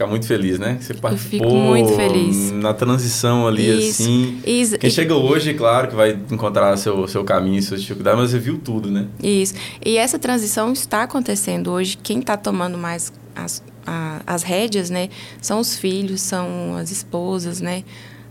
ficar 0.00 0.06
muito 0.06 0.26
feliz, 0.26 0.58
né? 0.58 0.78
Você 0.80 0.94
participou 0.94 1.46
Eu 1.46 1.50
fico 1.50 1.60
muito 1.60 1.94
feliz. 1.94 2.50
na 2.52 2.72
transição 2.72 3.46
ali, 3.46 3.68
Isso. 3.68 4.02
assim. 4.02 4.40
Isso. 4.46 4.78
Quem 4.78 4.88
chega 4.88 5.14
hoje, 5.14 5.52
claro, 5.52 5.88
que 5.88 5.94
vai 5.94 6.18
encontrar 6.30 6.74
seu, 6.78 7.06
seu 7.06 7.22
caminho, 7.22 7.62
suas 7.62 7.82
dificuldades, 7.82 8.18
mas 8.18 8.30
você 8.30 8.38
viu 8.38 8.58
tudo, 8.58 8.90
né? 8.90 9.06
Isso. 9.22 9.54
E 9.84 9.98
essa 9.98 10.18
transição 10.18 10.72
está 10.72 11.02
acontecendo 11.02 11.70
hoje. 11.70 11.98
Quem 12.02 12.20
está 12.20 12.36
tomando 12.36 12.78
mais 12.78 13.12
as, 13.34 13.62
a, 13.86 14.22
as 14.26 14.42
rédeas, 14.42 14.90
né, 14.90 15.08
são 15.40 15.60
os 15.60 15.76
filhos, 15.76 16.20
são 16.20 16.76
as 16.76 16.90
esposas, 16.90 17.60
né? 17.60 17.84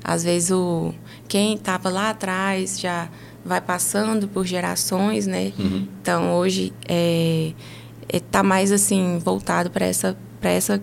Às 0.04 0.24
vezes 0.24 0.52
o 0.52 0.94
quem 1.28 1.56
estava 1.56 1.90
lá 1.90 2.10
atrás 2.12 2.80
já 2.80 3.10
vai 3.44 3.62
passando 3.62 4.28
por 4.28 4.46
gerações, 4.46 5.28
né? 5.28 5.52
Uhum. 5.58 5.88
Então 6.02 6.34
hoje 6.36 6.74
é, 6.88 7.54
é 8.08 8.20
tá 8.20 8.42
mais 8.42 8.72
assim 8.72 9.20
voltado 9.20 9.70
para 9.70 9.86
essa 9.86 10.18
para 10.40 10.50
essa 10.52 10.82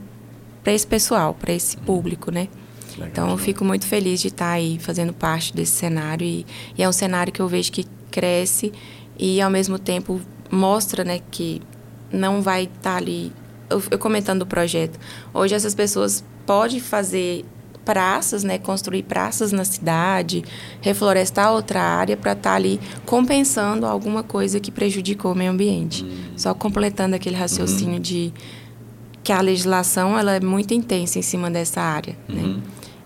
para 0.63 0.73
esse 0.73 0.87
pessoal, 0.87 1.33
para 1.35 1.53
esse 1.53 1.77
uhum. 1.77 1.85
público, 1.85 2.31
né? 2.31 2.49
Legal, 2.93 3.09
então 3.09 3.31
eu 3.31 3.39
fico 3.39 3.65
muito 3.65 3.87
feliz 3.87 4.21
de 4.21 4.29
estar 4.29 4.47
tá 4.47 4.53
aí 4.53 4.79
fazendo 4.79 5.13
parte 5.13 5.55
desse 5.55 5.73
cenário 5.73 6.27
e, 6.27 6.47
e 6.77 6.83
é 6.83 6.89
um 6.89 6.93
cenário 6.93 7.33
que 7.33 7.41
eu 7.41 7.49
vejo 7.49 7.71
que 7.73 7.87
cresce 8.11 8.73
e 9.19 9.41
ao 9.41 9.51
mesmo 9.51 9.79
tempo 9.79 10.21
mostra, 10.51 11.05
né, 11.05 11.21
que 11.31 11.61
não 12.11 12.41
vai 12.41 12.65
estar 12.65 12.81
tá 12.83 12.97
ali 12.97 13.33
eu, 13.71 13.83
eu 13.91 13.99
comentando 13.99 14.43
o 14.43 14.47
projeto, 14.47 14.99
hoje 15.33 15.55
essas 15.55 15.75
pessoas 15.75 16.25
podem 16.45 16.81
fazer 16.81 17.45
praças, 17.87 18.43
né, 18.43 18.59
construir 18.59 19.05
praças 19.05 19.53
na 19.53 19.65
cidade, 19.65 20.43
reflorestar 20.81 21.53
outra 21.53 21.81
área 21.81 22.17
para 22.17 22.33
estar 22.33 22.51
tá 22.51 22.57
ali 22.57 22.81
compensando 23.07 23.87
alguma 23.87 24.25
coisa 24.25 24.59
que 24.59 24.73
prejudicou 24.73 25.33
o 25.33 25.35
meio 25.37 25.53
ambiente. 25.53 26.03
Uhum. 26.03 26.37
Só 26.37 26.53
completando 26.53 27.15
aquele 27.15 27.37
raciocínio 27.37 27.95
uhum. 27.95 28.01
de 28.01 28.35
que 29.23 29.33
a 29.33 29.41
legislação 29.41 30.19
ela 30.19 30.35
é 30.35 30.41
muito 30.41 30.75
intensa 30.75 31.19
em 31.21 31.23
cima 31.23 31.49
dessa 31.49 31.81
área, 31.81 32.17
né? 32.29 32.43
uhum. 32.43 32.55
né? 32.55 32.63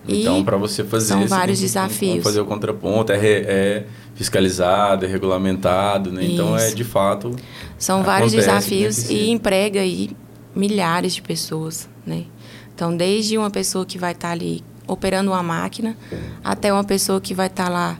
Então, 0.07 0.43
para 0.43 0.57
você 0.57 0.83
fazer 0.83 1.09
são 1.09 1.27
vários 1.27 1.59
desafios. 1.59 2.23
fazer 2.23 2.41
o 2.41 2.45
contraponto, 2.45 3.11
é, 3.11 3.17
é 3.17 3.85
fiscalizado, 4.15 5.05
é 5.05 5.07
regulamentado, 5.07 6.11
né? 6.11 6.25
Então, 6.25 6.57
é 6.57 6.71
de 6.71 6.83
fato. 6.83 7.35
São 7.77 8.01
vários 8.01 8.31
desafios 8.31 9.11
e 9.11 9.29
emprega 9.29 9.79
aí 9.79 10.09
milhares 10.55 11.13
de 11.13 11.21
pessoas, 11.21 11.89
né? 12.05 12.25
Então, 12.73 12.95
desde 12.95 13.37
uma 13.37 13.49
pessoa 13.49 13.85
que 13.85 13.97
vai 13.97 14.11
estar 14.11 14.29
tá 14.29 14.33
ali 14.33 14.63
operando 14.87 15.31
uma 15.31 15.43
máquina, 15.43 15.95
até 16.43 16.73
uma 16.73 16.83
pessoa 16.83 17.21
que 17.21 17.33
vai 17.33 17.47
estar 17.47 17.65
tá 17.65 17.69
lá 17.69 17.99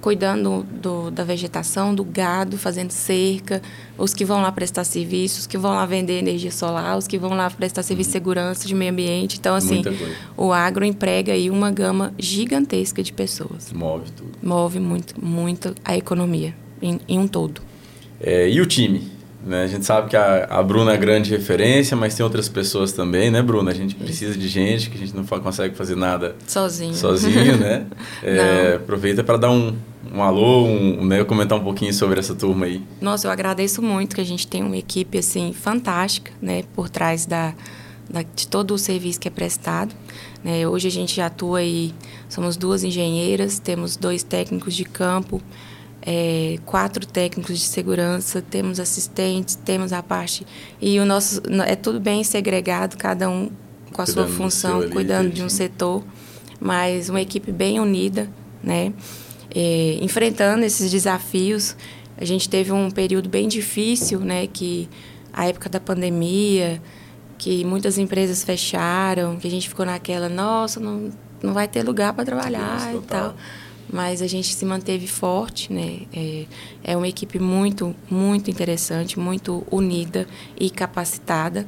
cuidando 0.00 0.66
do, 0.80 1.10
da 1.10 1.22
vegetação, 1.22 1.94
do 1.94 2.02
gado, 2.02 2.56
fazendo 2.56 2.90
cerca, 2.90 3.60
os 3.98 4.14
que 4.14 4.24
vão 4.24 4.40
lá 4.40 4.50
prestar 4.50 4.84
serviços, 4.84 5.40
os 5.40 5.46
que 5.46 5.58
vão 5.58 5.72
lá 5.72 5.84
vender 5.84 6.18
energia 6.18 6.50
solar, 6.50 6.96
os 6.96 7.06
que 7.06 7.18
vão 7.18 7.30
lá 7.30 7.50
prestar 7.50 7.82
serviço 7.82 8.08
de 8.08 8.12
segurança, 8.12 8.66
de 8.66 8.74
meio 8.74 8.90
ambiente. 8.90 9.38
Então, 9.38 9.54
assim, 9.54 9.82
o 10.36 10.52
agro 10.52 10.84
emprega 10.84 11.32
aí 11.32 11.50
uma 11.50 11.70
gama 11.70 12.14
gigantesca 12.18 13.02
de 13.02 13.12
pessoas. 13.12 13.72
Move 13.72 14.10
tudo. 14.10 14.32
Move 14.42 14.80
muito, 14.80 15.14
muito 15.22 15.74
a 15.84 15.96
economia 15.96 16.54
em, 16.80 16.98
em 17.06 17.18
um 17.18 17.28
todo. 17.28 17.60
É, 18.20 18.48
e 18.48 18.60
o 18.60 18.66
time? 18.66 19.19
Né? 19.44 19.62
A 19.62 19.66
gente 19.66 19.86
sabe 19.86 20.10
que 20.10 20.16
a, 20.16 20.44
a 20.50 20.62
Bruna 20.62 20.92
é 20.92 20.96
grande 20.96 21.30
referência, 21.30 21.96
mas 21.96 22.14
tem 22.14 22.22
outras 22.22 22.48
pessoas 22.48 22.92
também, 22.92 23.30
né, 23.30 23.40
Bruna? 23.40 23.70
A 23.70 23.74
gente 23.74 23.94
precisa 23.94 24.36
de 24.36 24.48
gente, 24.48 24.90
que 24.90 24.96
a 24.96 25.00
gente 25.00 25.16
não 25.16 25.24
consegue 25.24 25.74
fazer 25.74 25.96
nada 25.96 26.36
sozinho, 26.46 26.94
sozinho 26.94 27.56
né? 27.56 27.86
É, 28.22 28.74
aproveita 28.76 29.24
para 29.24 29.38
dar 29.38 29.50
um, 29.50 29.74
um 30.12 30.22
alô, 30.22 30.66
um, 30.66 31.04
né, 31.04 31.24
comentar 31.24 31.56
um 31.58 31.62
pouquinho 31.62 31.92
sobre 31.92 32.18
essa 32.18 32.34
turma 32.34 32.66
aí. 32.66 32.82
Nossa, 33.00 33.26
eu 33.26 33.30
agradeço 33.30 33.80
muito 33.80 34.14
que 34.14 34.20
a 34.20 34.24
gente 34.24 34.46
tem 34.46 34.62
uma 34.62 34.76
equipe 34.76 35.18
assim 35.18 35.52
fantástica, 35.52 36.32
né, 36.40 36.64
por 36.74 36.90
trás 36.90 37.24
da, 37.24 37.54
da 38.08 38.22
de 38.22 38.46
todo 38.46 38.74
o 38.74 38.78
serviço 38.78 39.18
que 39.18 39.28
é 39.28 39.30
prestado. 39.30 39.94
Né? 40.44 40.66
Hoje 40.68 40.88
a 40.88 40.90
gente 40.90 41.18
atua 41.20 41.60
aí, 41.60 41.94
somos 42.28 42.56
duas 42.56 42.84
engenheiras, 42.84 43.58
temos 43.58 43.96
dois 43.96 44.22
técnicos 44.22 44.74
de 44.74 44.84
campo 44.84 45.40
é, 46.02 46.58
quatro 46.64 47.06
técnicos 47.06 47.58
de 47.58 47.64
segurança, 47.64 48.42
temos 48.42 48.80
assistentes, 48.80 49.54
temos 49.54 49.92
a 49.92 50.02
parte. 50.02 50.46
E 50.80 50.98
o 50.98 51.04
nosso. 51.04 51.42
É 51.66 51.76
tudo 51.76 52.00
bem 52.00 52.24
segregado, 52.24 52.96
cada 52.96 53.28
um 53.28 53.50
com 53.92 54.02
a 54.02 54.04
cuidando 54.04 54.12
sua 54.12 54.26
função, 54.28 54.80
ali, 54.80 54.90
cuidando 54.90 55.30
de 55.30 55.42
um 55.42 55.48
setor, 55.48 56.02
mas 56.58 57.08
uma 57.08 57.20
equipe 57.20 57.52
bem 57.52 57.80
unida, 57.80 58.28
né? 58.62 58.92
É, 59.54 59.98
enfrentando 60.00 60.64
esses 60.64 60.90
desafios. 60.90 61.76
A 62.16 62.24
gente 62.24 62.48
teve 62.48 62.70
um 62.70 62.90
período 62.90 63.28
bem 63.28 63.48
difícil, 63.48 64.20
né? 64.20 64.46
Que 64.46 64.88
a 65.32 65.46
época 65.46 65.68
da 65.68 65.80
pandemia, 65.80 66.80
que 67.36 67.64
muitas 67.64 67.98
empresas 67.98 68.42
fecharam, 68.42 69.36
que 69.36 69.46
a 69.46 69.50
gente 69.50 69.68
ficou 69.68 69.84
naquela, 69.84 70.28
nossa, 70.28 70.80
não, 70.80 71.10
não 71.42 71.52
vai 71.52 71.66
ter 71.68 71.82
lugar 71.82 72.12
para 72.12 72.24
trabalhar 72.24 72.94
e 72.94 73.00
tal 73.00 73.34
mas 73.92 74.22
a 74.22 74.26
gente 74.26 74.54
se 74.54 74.64
manteve 74.64 75.06
forte, 75.06 75.72
né? 75.72 76.00
É, 76.12 76.44
é 76.84 76.96
uma 76.96 77.08
equipe 77.08 77.38
muito, 77.38 77.94
muito 78.10 78.50
interessante, 78.50 79.18
muito 79.18 79.66
unida 79.70 80.26
e 80.58 80.70
capacitada. 80.70 81.66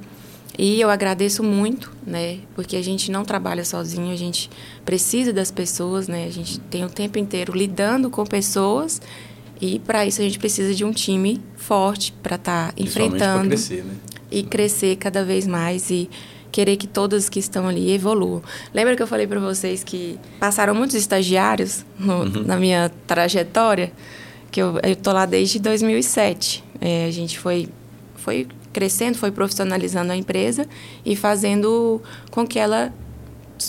E 0.59 0.81
eu 0.81 0.91
agradeço 0.91 1.43
muito, 1.43 1.91
né? 2.07 2.41
Porque 2.55 2.77
a 2.77 2.83
gente 2.83 3.11
não 3.11 3.25
trabalha 3.25 3.65
sozinho, 3.65 4.13
a 4.13 4.17
gente 4.17 4.51
precisa 4.85 5.33
das 5.33 5.51
pessoas, 5.51 6.09
né? 6.09 6.27
A 6.27 6.31
gente 6.31 6.61
tem 6.61 6.85
o 6.85 6.91
tempo 6.91 7.19
inteiro 7.19 7.57
lidando 7.57 8.11
com 8.11 8.25
pessoas 8.25 9.01
e 9.61 9.79
para 9.79 10.05
isso 10.05 10.21
a 10.21 10.25
gente 10.25 10.39
precisa 10.39 10.75
de 10.75 10.85
um 10.85 10.93
time 10.93 11.41
forte 11.57 12.13
para 12.23 12.37
estar 12.37 12.73
tá 12.73 12.75
enfrentando 12.77 13.49
crescer, 13.49 13.85
né? 13.85 13.95
e 14.31 14.43
crescer 14.43 14.97
cada 14.97 15.25
vez 15.25 15.47
mais 15.47 15.91
e 15.91 16.11
querer 16.53 16.77
que 16.77 16.87
todos 16.87 17.31
que 17.31 17.39
estão 17.41 17.67
ali 17.67 17.91
evoluam. 17.91 18.43
Lembra 18.73 18.95
que 18.95 19.03
eu 19.03 19.07
falei 19.07 19.27
para 19.27 19.41
vocês 19.41 19.83
que 19.83 20.19
passaram 20.39 20.75
muitos 20.75 20.95
estagiários 20.95 21.85
no, 21.99 22.21
uhum. 22.21 22.45
na 22.45 22.57
minha 22.57 22.93
trajetória? 23.07 23.91
Que 24.51 24.61
eu 24.61 24.79
estou 24.85 25.15
lá 25.15 25.25
desde 25.25 25.59
2007. 25.59 26.63
É, 26.79 27.07
a 27.07 27.11
gente 27.11 27.39
foi, 27.39 27.69
foi 28.17 28.47
crescendo, 28.71 29.17
foi 29.17 29.33
profissionalizando 29.33 30.13
a 30.13 30.17
empresa 30.17 30.69
e 31.05 31.17
fazendo 31.17 32.03
com 32.31 32.47
que 32.47 32.59
ela 32.59 32.93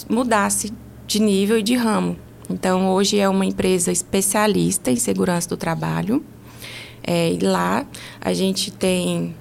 mudasse 0.10 0.74
de 1.08 1.22
nível 1.22 1.58
e 1.58 1.64
de 1.64 1.76
ramo. 1.76 2.18
Então, 2.50 2.90
hoje 2.90 3.18
é 3.18 3.30
uma 3.30 3.46
empresa 3.46 3.92
especialista 3.92 4.92
em 4.92 4.98
segurança 4.98 5.48
do 5.48 5.56
trabalho. 5.56 6.24
É, 7.02 7.32
e 7.32 7.40
lá 7.40 7.86
a 8.20 8.34
gente 8.34 8.72
tem 8.72 9.36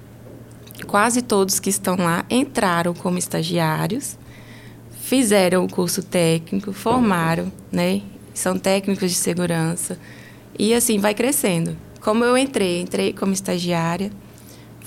quase 0.93 1.23
todos 1.23 1.59
que 1.59 1.71
estão 1.71 1.95
lá 1.95 2.23
entraram 2.29 2.93
como 2.93 3.17
estagiários, 3.17 4.15
fizeram 5.01 5.65
o 5.65 5.67
curso 5.67 6.03
técnico, 6.03 6.71
formaram, 6.71 7.51
né? 7.71 8.03
São 8.31 8.59
técnicos 8.59 9.09
de 9.09 9.17
segurança. 9.17 9.97
E 10.57 10.71
assim 10.71 10.99
vai 10.99 11.15
crescendo. 11.15 11.75
Como 11.99 12.23
eu 12.23 12.37
entrei, 12.37 12.79
entrei 12.79 13.11
como 13.11 13.33
estagiária, 13.33 14.11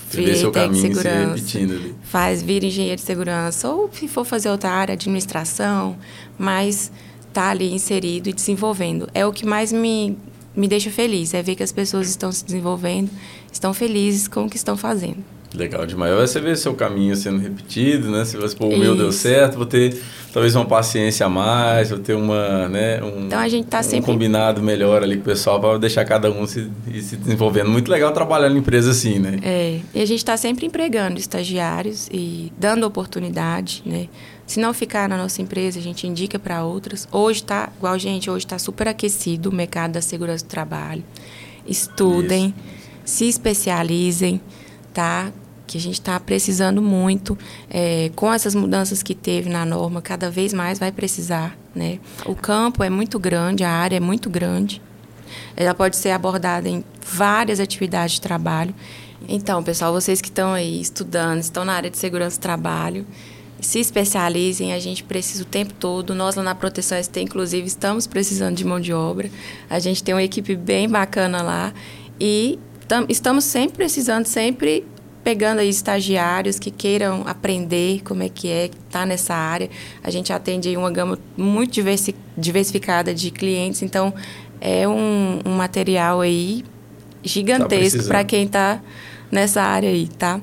virei 0.09 0.49
técnico 0.49 0.75
de 0.75 0.79
segurança, 0.79 1.95
faz 2.03 2.41
vir 2.41 2.63
engenheiro 2.63 2.95
de 2.95 3.05
segurança, 3.05 3.69
ou 3.69 3.89
se 3.91 4.07
for 4.07 4.23
fazer 4.23 4.49
outra 4.49 4.69
área, 4.69 4.93
administração, 4.93 5.97
mas 6.39 6.89
tá 7.33 7.49
ali 7.49 7.73
inserido 7.73 8.29
e 8.29 8.33
desenvolvendo. 8.33 9.09
É 9.13 9.25
o 9.25 9.33
que 9.33 9.45
mais 9.45 9.73
me, 9.73 10.17
me 10.55 10.69
deixa 10.69 10.89
feliz, 10.89 11.33
é 11.33 11.43
ver 11.43 11.55
que 11.55 11.63
as 11.63 11.73
pessoas 11.73 12.07
estão 12.07 12.31
se 12.31 12.45
desenvolvendo, 12.45 13.11
estão 13.51 13.73
felizes 13.73 14.29
com 14.29 14.45
o 14.45 14.49
que 14.49 14.55
estão 14.55 14.77
fazendo. 14.77 15.35
Legal 15.53 15.85
demais. 15.85 16.13
Vai 16.13 16.27
você 16.27 16.39
ver 16.39 16.57
seu 16.57 16.73
caminho 16.73 17.15
sendo 17.15 17.39
repetido, 17.39 18.09
né? 18.11 18.25
Se 18.25 18.37
você, 18.37 18.55
pô, 18.55 18.67
o 18.67 18.77
meu 18.77 18.95
deu 18.95 19.11
certo, 19.11 19.55
vou 19.55 19.65
ter 19.65 19.97
talvez 20.37 20.55
uma 20.55 20.65
paciência 20.65 21.25
a 21.25 21.29
mais, 21.29 21.89
vou 21.89 21.97
ter 21.97 22.13
uma, 22.13 22.67
né, 22.67 23.01
um, 23.01 23.25
então 23.25 23.39
a 23.39 23.47
gente 23.47 23.65
tá 23.65 23.79
um 23.79 23.83
sempre... 23.83 24.05
combinado 24.05 24.61
melhor 24.61 25.01
ali 25.01 25.15
com 25.15 25.21
o 25.21 25.25
pessoal 25.25 25.59
para 25.59 25.79
deixar 25.79 26.05
cada 26.05 26.29
um 26.29 26.45
se, 26.45 26.69
se 27.01 27.15
desenvolvendo. 27.15 27.71
Muito 27.71 27.89
legal 27.89 28.11
trabalhar 28.11 28.51
em 28.51 28.57
empresa 28.57 28.91
assim, 28.91 29.17
né? 29.17 29.39
É, 29.41 29.79
e 29.95 29.99
a 29.99 30.05
gente 30.05 30.19
está 30.19 30.37
sempre 30.37 30.67
empregando 30.67 31.17
estagiários 31.17 32.07
e 32.11 32.51
dando 32.55 32.85
oportunidade, 32.85 33.81
né? 33.83 34.07
Se 34.45 34.59
não 34.59 34.73
ficar 34.75 35.09
na 35.09 35.17
nossa 35.17 35.41
empresa, 35.41 35.79
a 35.79 35.81
gente 35.81 36.05
indica 36.05 36.37
para 36.37 36.63
outras. 36.63 37.07
Hoje 37.11 37.39
está, 37.39 37.69
igual 37.75 37.97
gente, 37.97 38.29
hoje 38.29 38.45
está 38.45 38.59
super 38.59 38.87
aquecido 38.87 39.49
o 39.49 39.53
mercado 39.53 39.93
da 39.93 40.01
segurança 40.01 40.45
do 40.45 40.49
trabalho. 40.49 41.03
Estudem, 41.67 42.53
Isso. 43.03 43.17
se 43.17 43.27
especializem, 43.27 44.39
Que 45.65 45.77
a 45.77 45.81
gente 45.81 45.95
está 45.95 46.19
precisando 46.19 46.81
muito. 46.81 47.37
É, 47.69 48.09
com 48.15 48.31
essas 48.31 48.55
mudanças 48.55 49.03
que 49.03 49.13
teve 49.13 49.49
na 49.49 49.65
norma, 49.65 50.01
cada 50.01 50.31
vez 50.31 50.53
mais 50.53 50.79
vai 50.79 50.91
precisar, 50.91 51.57
né? 51.75 51.99
O 52.25 52.35
campo 52.35 52.83
é 52.83 52.89
muito 52.89 53.19
grande, 53.19 53.63
a 53.63 53.71
área 53.71 53.97
é 53.97 53.99
muito 53.99 54.29
grande. 54.29 54.81
Ela 55.55 55.73
pode 55.73 55.97
ser 55.97 56.11
abordada 56.11 56.69
em 56.69 56.83
várias 57.05 57.59
atividades 57.59 58.15
de 58.15 58.21
trabalho. 58.21 58.73
Então, 59.27 59.61
pessoal, 59.63 59.91
vocês 59.91 60.21
que 60.21 60.29
estão 60.29 60.53
aí 60.53 60.79
estudando, 60.79 61.41
estão 61.41 61.65
na 61.65 61.73
área 61.73 61.89
de 61.89 61.97
segurança 61.97 62.37
do 62.37 62.41
trabalho, 62.41 63.05
se 63.59 63.79
especializem, 63.79 64.73
a 64.73 64.79
gente 64.79 65.03
precisa 65.03 65.43
o 65.43 65.45
tempo 65.45 65.73
todo. 65.73 66.13
Nós 66.13 66.35
lá 66.35 66.43
na 66.43 66.53
Proteção 66.53 67.01
ST, 67.01 67.19
inclusive, 67.19 67.65
estamos 67.67 68.05
precisando 68.05 68.55
de 68.55 68.63
mão 68.63 68.79
de 68.79 68.93
obra. 68.93 69.29
A 69.69 69.79
gente 69.79 70.03
tem 70.03 70.13
uma 70.13 70.23
equipe 70.23 70.55
bem 70.55 70.87
bacana 70.87 71.41
lá 71.41 71.73
e 72.19 72.59
estamos 73.09 73.43
sempre 73.43 73.77
precisando, 73.77 74.25
sempre 74.25 74.85
pegando 75.23 75.59
aí 75.59 75.67
estagiários 75.67 76.57
que 76.57 76.71
queiram 76.71 77.23
aprender 77.27 78.01
como 78.03 78.23
é 78.23 78.29
que 78.29 78.47
é 78.49 78.65
estar 78.65 78.99
tá 78.99 79.05
nessa 79.05 79.33
área. 79.33 79.69
A 80.03 80.09
gente 80.09 80.31
atende 80.31 80.69
aí 80.69 80.77
uma 80.77 80.89
gama 80.89 81.19
muito 81.35 81.73
diversi 81.73 82.15
diversificada 82.37 83.13
de 83.13 83.31
clientes, 83.31 83.81
então 83.81 84.13
é 84.61 84.87
um, 84.87 85.39
um 85.45 85.51
material 85.55 86.21
aí 86.21 86.63
gigantesco 87.23 88.03
tá 88.03 88.07
para 88.07 88.23
quem 88.23 88.45
está 88.45 88.79
nessa 89.29 89.61
área 89.61 89.89
aí, 89.89 90.07
tá? 90.07 90.39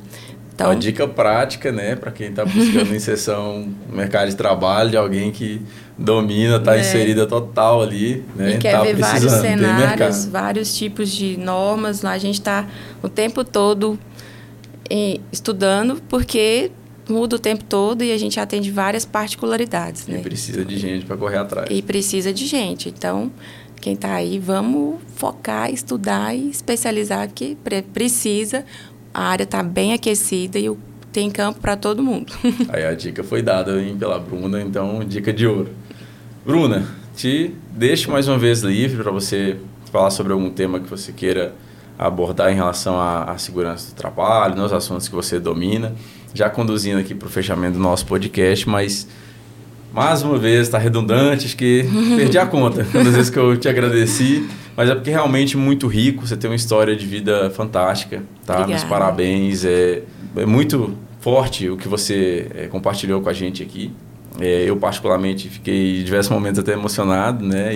Então, 0.55 0.69
uma 0.69 0.77
dica 0.77 1.09
prática, 1.09 1.73
né, 1.73 1.97
para 1.97 2.13
quem 2.13 2.29
está 2.29 2.45
buscando 2.45 2.95
inserção 2.95 3.67
no 3.89 3.97
mercado 3.97 4.29
de 4.29 4.37
trabalho, 4.37 4.91
de 4.91 4.97
alguém 4.97 5.33
que 5.33 5.63
domina, 5.97 6.57
está 6.57 6.77
é. 6.77 6.81
inserida 6.81 7.27
total 7.27 7.83
ali, 7.83 8.25
né? 8.35 8.55
E 8.55 8.59
quer 8.59 8.73
tá 8.73 8.83
ver 8.83 8.97
vários 8.97 9.33
cenários, 9.33 10.27
vários 10.27 10.77
tipos 10.77 11.11
de 11.11 11.37
normas. 11.37 12.03
Lá 12.03 12.13
a 12.13 12.19
gente 12.19 12.41
está 12.41 12.67
o 13.03 13.09
tempo 13.09 13.45
todo 13.45 13.99
estudando, 15.33 16.01
porque 16.09 16.71
muda 17.09 17.37
o 17.37 17.39
tempo 17.39 17.65
todo 17.65 18.03
e 18.03 18.13
a 18.13 18.19
gente 18.19 18.39
atende 18.39 18.71
várias 18.71 19.05
particularidades. 19.05 20.07
Né? 20.07 20.19
E 20.19 20.23
precisa 20.23 20.65
de 20.65 20.79
gente 20.79 21.05
para 21.07 21.17
correr 21.17 21.39
atrás. 21.39 21.69
E 21.71 21.83
precisa 21.83 22.33
de 22.33 22.47
gente. 22.47 22.89
Então, 22.89 23.31
quem 23.81 23.95
está 23.95 24.15
aí, 24.15 24.39
vamos 24.39 24.97
focar, 25.17 25.71
estudar 25.71 26.35
e 26.35 26.51
especializar, 26.51 27.29
que 27.33 27.57
precisa 27.93 28.65
a 29.15 29.23
área 29.23 29.45
está 29.45 29.63
bem 29.63 29.93
aquecida 29.93 30.59
e 30.59 30.69
tem 31.13 31.31
campo 31.31 31.61
para 31.61 31.77
todo 31.77 32.03
mundo. 32.03 32.33
Aí 32.69 32.85
a 32.85 32.93
dica 32.93 33.23
foi 33.23 33.41
dada 33.41 33.81
hein, 33.81 33.97
pela 33.97 34.19
Bruna, 34.19 34.61
então 34.61 35.05
dica 35.05 35.33
de 35.33 35.47
ouro. 35.47 35.71
Bruna, 36.45 36.87
te 37.17 37.55
deixo 37.71 38.11
mais 38.11 38.29
uma 38.29 38.37
vez 38.37 38.61
livre 38.61 39.03
para 39.03 39.11
você 39.11 39.57
falar 39.91 40.11
sobre 40.11 40.33
algum 40.33 40.51
tema 40.51 40.79
que 40.79 40.89
você 40.91 41.11
queira 41.11 41.55
abordar 41.99 42.53
em 42.53 42.55
relação 42.55 43.01
à, 43.01 43.25
à 43.25 43.39
segurança 43.39 43.91
do 43.91 43.95
trabalho, 43.95 44.55
nos 44.55 44.71
assuntos 44.71 45.09
que 45.09 45.15
você 45.15 45.41
domina, 45.41 45.95
já 46.35 46.51
conduzindo 46.51 46.99
aqui 46.99 47.15
para 47.15 47.29
o 47.29 47.31
fechamento 47.31 47.75
do 47.75 47.79
nosso 47.79 48.05
podcast, 48.05 48.69
mas 48.69 49.09
mais 49.91 50.23
uma 50.23 50.37
vez, 50.37 50.63
está 50.63 50.77
redundante, 50.77 51.47
acho 51.47 51.57
que 51.57 51.87
perdi 52.15 52.37
a 52.37 52.45
conta 52.45 52.83
das 52.83 53.15
vezes 53.15 53.31
que 53.31 53.39
eu 53.39 53.57
te 53.57 53.69
agradeci. 53.69 54.47
Mas 54.77 54.91
é 54.91 54.95
porque 54.95 55.11
realmente 55.11 55.57
muito 55.57 55.87
rico, 55.87 56.27
você 56.27 56.37
tem 56.37 56.51
uma 56.51 56.57
história 56.57 56.95
de 56.95 57.07
vida 57.07 57.49
fantástica, 57.51 58.23
tá? 58.45 58.55
Obrigada. 58.55 58.71
Meus 58.71 58.85
parabéns. 58.85 59.65
É, 59.65 60.03
é 60.37 60.45
muito 60.45 60.95
forte 61.21 61.71
o 61.71 61.77
que 61.77 61.89
você 61.89 62.49
é, 62.55 62.67
compartilhou 62.67 63.23
com 63.23 63.29
a 63.29 63.33
gente 63.33 63.63
aqui. 63.63 63.93
É, 64.41 64.69
eu, 64.69 64.77
particularmente, 64.77 65.49
fiquei 65.49 66.01
em 66.01 66.05
diversos 66.05 66.31
momentos 66.33 66.59
até 66.59 66.73
emocionado, 66.73 67.45
né? 67.45 67.75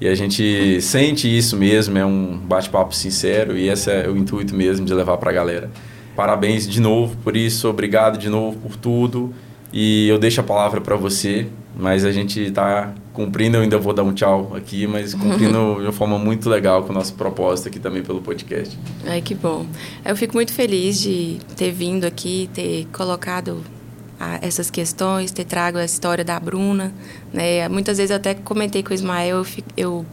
E, 0.00 0.04
e, 0.04 0.08
a 0.08 0.14
gente 0.14 0.80
sente 0.80 1.28
isso 1.28 1.56
mesmo, 1.56 1.96
é 1.96 2.04
um 2.04 2.36
bate-papo 2.36 2.94
sincero 2.94 3.56
e 3.56 3.68
esse 3.68 3.90
é 3.90 4.08
o 4.08 4.16
intuito 4.16 4.54
mesmo 4.54 4.84
de 4.84 4.92
levar 4.92 5.16
para 5.18 5.30
a 5.30 5.32
galera. 5.32 5.70
Parabéns 6.16 6.68
de 6.68 6.80
novo 6.80 7.16
por 7.22 7.36
isso, 7.36 7.68
obrigado 7.68 8.18
de 8.18 8.28
novo 8.28 8.58
por 8.58 8.76
tudo. 8.76 9.32
E 9.72 10.08
eu 10.08 10.18
deixo 10.18 10.40
a 10.40 10.44
palavra 10.44 10.80
para 10.80 10.94
você, 10.94 11.48
mas 11.76 12.04
a 12.04 12.12
gente 12.12 12.40
está 12.40 12.94
cumprindo, 13.12 13.56
eu 13.56 13.62
ainda 13.62 13.76
vou 13.76 13.92
dar 13.92 14.04
um 14.04 14.12
tchau 14.12 14.52
aqui, 14.54 14.86
mas 14.86 15.14
cumprindo 15.14 15.76
de 15.78 15.86
uma 15.86 15.92
forma 15.92 16.16
muito 16.16 16.48
legal 16.48 16.84
com 16.84 16.90
o 16.90 16.94
nosso 16.94 17.14
propósito 17.14 17.68
aqui 17.68 17.80
também 17.80 18.02
pelo 18.02 18.20
podcast. 18.20 18.78
Ai, 19.04 19.20
que 19.20 19.34
bom. 19.34 19.66
Eu 20.04 20.16
fico 20.16 20.34
muito 20.34 20.52
feliz 20.52 21.00
de 21.00 21.38
ter 21.56 21.72
vindo 21.72 22.04
aqui, 22.04 22.48
ter 22.54 22.86
colocado 22.92 23.64
essas 24.42 24.70
questões, 24.70 25.30
ter 25.30 25.44
trago 25.44 25.78
a 25.78 25.84
história 25.84 26.24
da 26.24 26.38
Bruna. 26.38 26.92
Né? 27.32 27.68
Muitas 27.68 27.98
vezes 27.98 28.10
eu 28.10 28.16
até 28.16 28.34
comentei 28.34 28.82
com 28.82 28.90
o 28.90 28.94
Ismael, 28.94 29.38
eu, 29.38 29.44
fico, 29.44 29.68
eu 29.76 30.06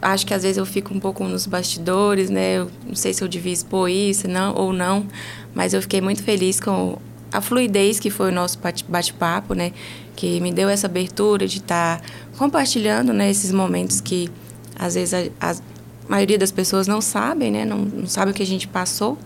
acho 0.00 0.26
que 0.26 0.34
às 0.34 0.42
vezes 0.42 0.58
eu 0.58 0.66
fico 0.66 0.92
um 0.92 1.00
pouco 1.00 1.24
nos 1.24 1.46
bastidores, 1.46 2.28
né? 2.28 2.58
Eu 2.58 2.70
não 2.86 2.94
sei 2.94 3.14
se 3.14 3.22
eu 3.22 3.28
devia 3.28 3.52
expor 3.52 3.88
isso 3.88 4.28
não, 4.28 4.54
ou 4.54 4.72
não, 4.72 5.06
mas 5.54 5.72
eu 5.72 5.80
fiquei 5.80 6.00
muito 6.00 6.22
feliz 6.22 6.60
com 6.60 6.98
a 7.32 7.40
fluidez 7.40 7.98
que 7.98 8.10
foi 8.10 8.30
o 8.30 8.32
nosso 8.32 8.58
bate-papo, 8.88 9.54
né? 9.54 9.72
Que 10.14 10.40
me 10.40 10.52
deu 10.52 10.68
essa 10.68 10.86
abertura 10.86 11.48
de 11.48 11.58
estar 11.58 12.00
tá 12.00 12.06
compartilhando 12.38 13.12
né, 13.12 13.30
esses 13.30 13.50
momentos 13.50 14.00
que 14.00 14.30
às 14.78 14.94
vezes 14.94 15.14
a, 15.40 15.50
a 15.50 15.56
maioria 16.08 16.38
das 16.38 16.52
pessoas 16.52 16.86
não 16.86 17.00
sabem, 17.00 17.50
né? 17.50 17.64
Não, 17.64 17.78
não 17.78 18.06
sabe 18.06 18.30
o 18.30 18.34
que 18.34 18.42
a 18.42 18.46
gente 18.46 18.68
passou 18.68 19.18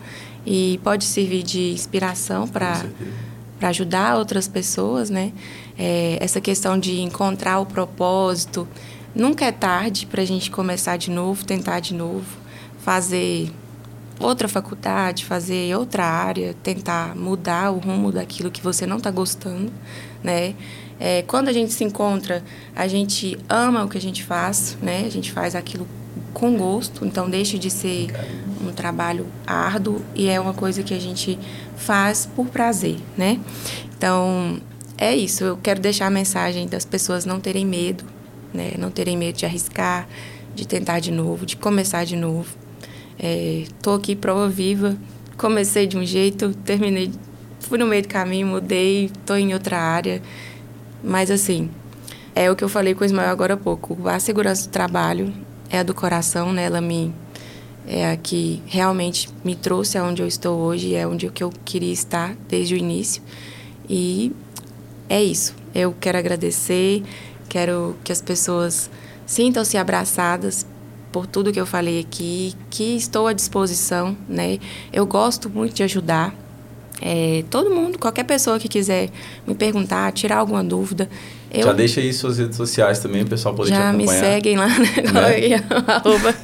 e 0.46 0.80
pode 0.82 1.04
servir 1.04 1.42
de 1.42 1.72
inspiração 1.72 2.46
para 2.46 2.84
para 3.58 3.68
ajudar 3.68 4.16
outras 4.16 4.46
pessoas, 4.46 5.10
né? 5.10 5.32
É, 5.78 6.16
essa 6.20 6.40
questão 6.40 6.78
de 6.78 7.00
encontrar 7.00 7.58
o 7.60 7.66
propósito, 7.66 8.66
nunca 9.14 9.44
é 9.44 9.52
tarde 9.52 10.06
para 10.06 10.22
a 10.22 10.24
gente 10.24 10.50
começar 10.50 10.96
de 10.96 11.10
novo, 11.10 11.44
tentar 11.44 11.80
de 11.80 11.94
novo, 11.94 12.38
fazer 12.78 13.50
outra 14.20 14.48
faculdade, 14.48 15.24
fazer 15.24 15.76
outra 15.76 16.04
área, 16.04 16.54
tentar 16.62 17.14
mudar 17.16 17.70
o 17.70 17.78
rumo 17.78 18.10
daquilo 18.10 18.50
que 18.50 18.62
você 18.62 18.86
não 18.86 18.96
está 18.96 19.10
gostando, 19.10 19.72
né? 20.22 20.54
É, 21.00 21.22
quando 21.22 21.48
a 21.48 21.52
gente 21.52 21.72
se 21.72 21.84
encontra, 21.84 22.42
a 22.74 22.88
gente 22.88 23.38
ama 23.48 23.84
o 23.84 23.88
que 23.88 23.96
a 23.96 24.00
gente 24.00 24.24
faz, 24.24 24.76
né? 24.82 25.04
A 25.06 25.10
gente 25.10 25.30
faz 25.30 25.54
aquilo 25.54 25.86
com 26.32 26.56
gosto, 26.56 27.04
então 27.04 27.28
deixa 27.28 27.58
de 27.58 27.70
ser 27.70 28.08
um 28.66 28.72
trabalho 28.72 29.26
árduo 29.46 30.02
e 30.14 30.28
é 30.28 30.38
uma 30.38 30.54
coisa 30.54 30.82
que 30.82 30.94
a 30.94 31.00
gente 31.00 31.38
faz 31.76 32.26
por 32.26 32.46
prazer, 32.46 32.96
né? 33.16 33.40
Então, 33.96 34.60
é 34.96 35.14
isso. 35.14 35.44
Eu 35.44 35.56
quero 35.56 35.80
deixar 35.80 36.06
a 36.06 36.10
mensagem 36.10 36.66
das 36.66 36.84
pessoas 36.84 37.24
não 37.24 37.40
terem 37.40 37.66
medo, 37.66 38.04
né? 38.52 38.72
Não 38.78 38.90
terem 38.90 39.16
medo 39.16 39.36
de 39.36 39.46
arriscar, 39.46 40.08
de 40.54 40.66
tentar 40.66 41.00
de 41.00 41.10
novo, 41.10 41.46
de 41.46 41.56
começar 41.56 42.04
de 42.04 42.16
novo 42.16 42.68
é, 43.18 43.64
aqui 43.94 44.14
prova 44.14 44.48
viva. 44.48 44.96
Comecei 45.36 45.86
de 45.86 45.96
um 45.96 46.04
jeito, 46.04 46.54
terminei, 46.64 47.10
fui 47.60 47.78
no 47.78 47.86
meio 47.86 48.02
do 48.02 48.08
caminho, 48.08 48.46
mudei, 48.46 49.06
estou 49.06 49.36
em 49.36 49.52
outra 49.52 49.78
área. 49.78 50.22
Mas 51.02 51.30
assim, 51.30 51.70
é 52.34 52.50
o 52.50 52.56
que 52.56 52.64
eu 52.64 52.68
falei 52.68 52.94
com 52.94 53.02
o 53.02 53.04
Ismael 53.04 53.30
agora 53.30 53.54
há 53.54 53.56
pouco. 53.56 54.08
A 54.08 54.18
segurança 54.18 54.68
do 54.68 54.72
trabalho 54.72 55.32
é 55.70 55.78
a 55.78 55.82
do 55.82 55.94
coração, 55.94 56.52
né? 56.52 56.64
Ela 56.64 56.80
me 56.80 57.14
é 57.90 58.10
a 58.10 58.16
que 58.18 58.62
realmente 58.66 59.30
me 59.42 59.54
trouxe 59.56 59.96
aonde 59.96 60.20
eu 60.20 60.28
estou 60.28 60.58
hoje, 60.58 60.94
é 60.94 61.06
onde 61.06 61.24
eu 61.24 61.50
queria 61.64 61.92
estar 61.92 62.36
desde 62.46 62.74
o 62.74 62.76
início. 62.76 63.22
E 63.88 64.30
é 65.08 65.22
isso. 65.22 65.54
Eu 65.74 65.94
quero 65.98 66.18
agradecer, 66.18 67.02
quero 67.48 67.96
que 68.04 68.12
as 68.12 68.20
pessoas 68.20 68.90
sintam-se 69.24 69.78
abraçadas 69.78 70.66
por 71.10 71.26
tudo 71.26 71.50
que 71.50 71.58
eu 71.58 71.64
falei 71.64 72.00
aqui, 72.00 72.54
que 72.68 72.96
estou 72.96 73.26
à 73.26 73.32
disposição, 73.32 74.14
né? 74.28 74.58
Eu 74.92 75.06
gosto 75.06 75.48
muito 75.48 75.74
de 75.74 75.82
ajudar. 75.82 76.34
É, 77.00 77.44
todo 77.48 77.70
mundo, 77.70 77.98
qualquer 77.98 78.24
pessoa 78.24 78.58
que 78.58 78.68
quiser 78.68 79.08
me 79.46 79.54
perguntar, 79.54 80.12
tirar 80.12 80.38
alguma 80.38 80.62
dúvida. 80.62 81.08
Eu, 81.50 81.62
já 81.62 81.72
deixa 81.72 82.00
aí 82.00 82.12
suas 82.12 82.38
redes 82.38 82.56
sociais 82.56 82.98
também, 82.98 83.22
o 83.22 83.26
pessoal 83.26 83.54
poder 83.54 83.70
já 83.70 83.76
te 83.76 83.82
acompanhar. 83.82 84.20
Já 84.20 84.26
me 84.26 84.34
seguem 84.34 84.56
lá, 84.56 84.68
né? 84.68 84.88
né? 85.12 85.64
arroba, 85.86 86.34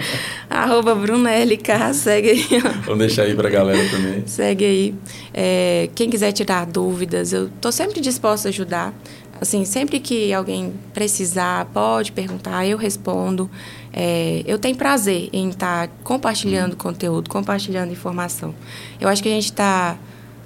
arroba 0.48 0.94
Bruna 0.94 1.30
LK, 1.30 1.92
segue 1.92 2.30
aí. 2.30 2.46
Vamos 2.84 2.98
deixar 2.98 3.24
aí 3.24 3.34
pra 3.34 3.50
galera 3.50 3.86
também. 3.90 4.26
Segue 4.26 4.64
aí. 4.64 4.94
É, 5.34 5.90
quem 5.94 6.08
quiser 6.08 6.32
tirar 6.32 6.64
dúvidas, 6.64 7.32
eu 7.32 7.50
tô 7.60 7.70
sempre 7.70 8.00
disposta 8.00 8.48
a 8.48 8.50
ajudar. 8.50 8.94
Assim, 9.38 9.64
sempre 9.66 10.00
que 10.00 10.32
alguém 10.32 10.72
precisar, 10.94 11.66
pode 11.66 12.12
perguntar, 12.12 12.66
eu 12.66 12.78
respondo. 12.78 13.50
É, 13.92 14.42
eu 14.46 14.58
tenho 14.58 14.76
prazer 14.76 15.28
em 15.32 15.50
estar 15.50 15.88
tá 15.88 15.94
compartilhando 16.02 16.72
uhum. 16.72 16.78
conteúdo, 16.78 17.28
compartilhando 17.28 17.92
informação. 17.92 18.54
Eu 18.98 19.08
acho 19.08 19.22
que 19.22 19.28
a 19.28 19.32
gente 19.32 19.44
está 19.44 19.98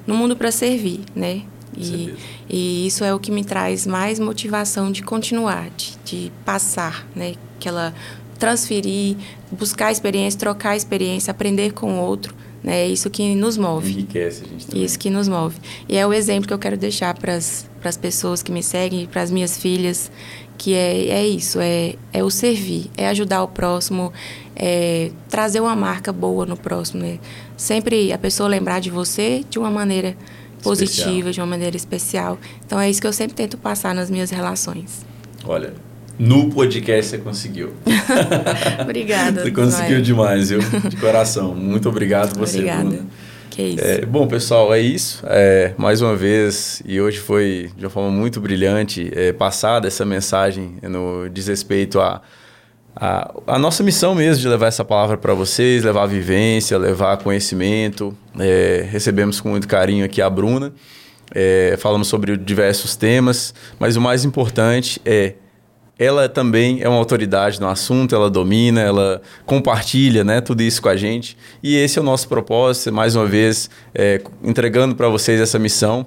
no 0.07 0.15
mundo 0.15 0.35
para 0.35 0.51
servir, 0.51 1.03
né? 1.15 1.43
E, 1.81 2.15
e, 2.49 2.87
isso 2.87 3.05
é 3.05 3.15
o 3.15 3.19
que 3.19 3.31
me 3.31 3.45
traz 3.45 3.87
mais 3.87 4.19
motivação 4.19 4.91
de 4.91 5.03
continuar, 5.03 5.71
de, 5.77 5.99
de 6.05 6.33
passar, 6.45 7.07
né? 7.15 7.35
Aquela 7.59 7.95
transferir, 8.39 9.17
buscar 9.51 9.91
experiência, 9.91 10.39
trocar 10.39 10.77
experiência, 10.77 11.31
aprender 11.31 11.73
com 11.73 11.99
o 11.99 12.03
outro. 12.03 12.35
Né? 12.63 12.83
É 12.83 12.89
isso 12.89 13.11
que 13.11 13.35
nos 13.35 13.57
move. 13.57 13.93
Enriquece 13.93 14.45
a 14.45 14.49
gente 14.49 14.67
também. 14.67 14.85
Isso 14.85 14.99
que 14.99 15.11
nos 15.11 15.29
move. 15.29 15.57
E 15.89 15.97
é 15.97 16.07
o 16.07 16.13
exemplo 16.13 16.47
que 16.47 16.55
eu 16.55 16.59
quero 16.59 16.77
deixar 16.77 17.15
para 17.15 17.35
as 17.35 17.97
pessoas 18.01 18.43
que 18.43 18.53
me 18.53 18.63
seguem, 18.63 19.07
para 19.07 19.23
as 19.23 19.31
minhas 19.31 19.59
filhas, 19.59 20.11
que 20.57 20.75
é, 20.75 21.09
é 21.09 21.27
isso, 21.27 21.61
é, 21.61 21.95
é 22.13 22.25
o 22.25 22.31
servir, 22.31 22.91
é 22.97 23.09
ajudar 23.09 23.43
o 23.45 23.49
próximo, 23.49 24.13
é 24.57 25.13
trazer 25.29 25.61
uma 25.61 25.77
marca 25.77 26.13
boa 26.13 26.45
no 26.45 26.57
próximo. 26.57 27.03
Né? 27.03 27.19
Sempre 27.57 28.13
a 28.13 28.19
pessoa 28.19 28.49
lembrar 28.49 28.81
de 28.81 28.91
você 28.91 29.45
de 29.49 29.59
uma 29.59 29.71
maneira 29.71 30.17
positiva, 30.63 31.09
especial. 31.09 31.33
de 31.33 31.41
uma 31.41 31.47
maneira 31.47 31.77
especial. 31.77 32.39
Então 32.65 32.79
é 32.79 32.91
isso 32.91 33.01
que 33.01 33.07
eu 33.07 33.13
sempre 33.13 33.35
tento 33.35 33.57
passar 33.57 33.95
nas 33.95 34.11
minhas 34.11 34.31
relações. 34.31 35.05
Olha, 35.45 35.73
no 36.19 36.51
podcast 36.51 37.11
você 37.11 37.19
conseguiu. 37.19 37.73
Obrigada. 38.83 39.43
você 39.43 39.51
conseguiu 39.51 40.03
demais, 40.03 40.51
viu? 40.51 40.61
De 40.61 40.97
coração. 40.97 41.55
Muito 41.55 41.89
obrigado 41.89 42.37
você, 42.37 42.59
Obrigada. 42.59 42.85
Bruna. 42.85 43.07
Que 43.51 43.63
isso. 43.63 43.85
É, 43.85 44.05
bom, 44.05 44.27
pessoal, 44.27 44.73
é 44.75 44.81
isso. 44.81 45.23
É, 45.27 45.75
mais 45.77 46.01
uma 46.01 46.15
vez, 46.15 46.83
e 46.85 47.01
hoje 47.01 47.19
foi 47.19 47.71
de 47.77 47.85
uma 47.85 47.91
forma 47.91 48.11
muito 48.11 48.41
brilhante 48.41 49.11
é, 49.15 49.33
passada 49.33 49.89
essa 49.89 50.05
mensagem 50.05 50.77
no 50.83 51.29
desrespeito 51.29 52.01
a, 52.01 52.21
a, 53.01 53.33
a, 53.47 53.59
nossa 53.61 53.85
missão 53.85 54.13
mesmo 54.13 54.43
de 54.43 54.49
levar 54.49 54.67
essa 54.67 54.85
palavra 54.85 55.17
para 55.17 55.33
vocês, 55.33 55.85
levar 55.85 56.07
vivência, 56.07 56.77
levar 56.77 57.17
conhecimento. 57.19 58.17
É, 58.37 58.85
recebemos 58.91 59.41
com 59.41 59.51
muito 59.51 59.69
carinho 59.69 60.05
aqui 60.05 60.21
a 60.21 60.29
Bruna. 60.29 60.73
É, 61.33 61.77
falamos 61.79 62.09
sobre 62.09 62.37
diversos 62.37 62.97
temas, 62.97 63.55
mas 63.79 63.95
o 63.95 64.01
mais 64.01 64.25
importante 64.25 65.01
é 65.05 65.35
ela 65.97 66.29
também 66.29 66.81
é 66.81 66.89
uma 66.89 66.99
autoridade 66.99 67.61
no 67.61 67.69
assunto, 67.69 68.15
ela 68.15 68.31
domina, 68.31 68.81
ela 68.81 69.21
compartilha 69.45 70.23
né, 70.23 70.41
tudo 70.41 70.63
isso 70.63 70.81
com 70.81 70.89
a 70.89 70.97
gente. 70.97 71.37
E 71.63 71.77
esse 71.77 71.99
é 71.99 72.03
o 72.03 72.05
nosso 72.05 72.29
propósito, 72.29 72.93
mais 72.93 73.15
uma 73.15 73.27
vez, 73.27 73.71
é, 73.95 74.21
entregando 74.43 74.95
para 74.95 75.09
vocês 75.09 75.41
essa 75.41 75.59
missão 75.59 76.07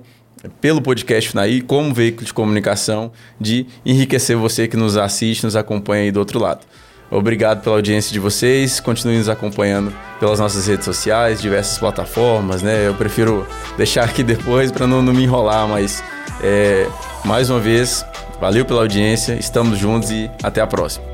pelo 0.60 0.82
podcast 0.82 1.30
FNAI, 1.30 1.62
como 1.62 1.94
veículo 1.94 2.26
de 2.26 2.34
comunicação, 2.34 3.12
de 3.40 3.66
enriquecer 3.86 4.36
você 4.36 4.68
que 4.68 4.78
nos 4.78 4.98
assiste, 4.98 5.44
nos 5.44 5.56
acompanha 5.56 6.04
aí 6.04 6.12
do 6.12 6.20
outro 6.20 6.40
lado. 6.40 6.62
Obrigado 7.10 7.62
pela 7.62 7.76
audiência 7.76 8.14
de 8.14 8.20
vocês. 8.20 8.80
Continue 8.80 9.18
nos 9.18 9.28
acompanhando 9.28 9.94
pelas 10.20 10.40
nossas 10.40 10.68
redes 10.68 10.86
sociais, 10.86 11.42
diversas 11.42 11.78
plataformas, 11.78 12.62
né? 12.62 12.88
Eu 12.88 12.94
prefiro 12.94 13.46
deixar 13.76 14.06
aqui 14.06 14.24
depois 14.24 14.72
para 14.72 14.88
não, 14.88 15.02
não, 15.02 15.14
me 15.14 15.24
enrolar, 15.24 15.68
mas 15.68 16.02
é, 16.42 16.88
mais 17.26 17.50
uma 17.50 17.60
vez, 17.60 18.06
Valeu 18.42 18.66
pela 18.66 18.82
audiência, 18.82 19.34
estamos 19.34 19.78
juntos 19.78 20.10
e 20.10 20.28
até 20.42 20.62
a 20.62 20.66
próxima. 20.66 21.06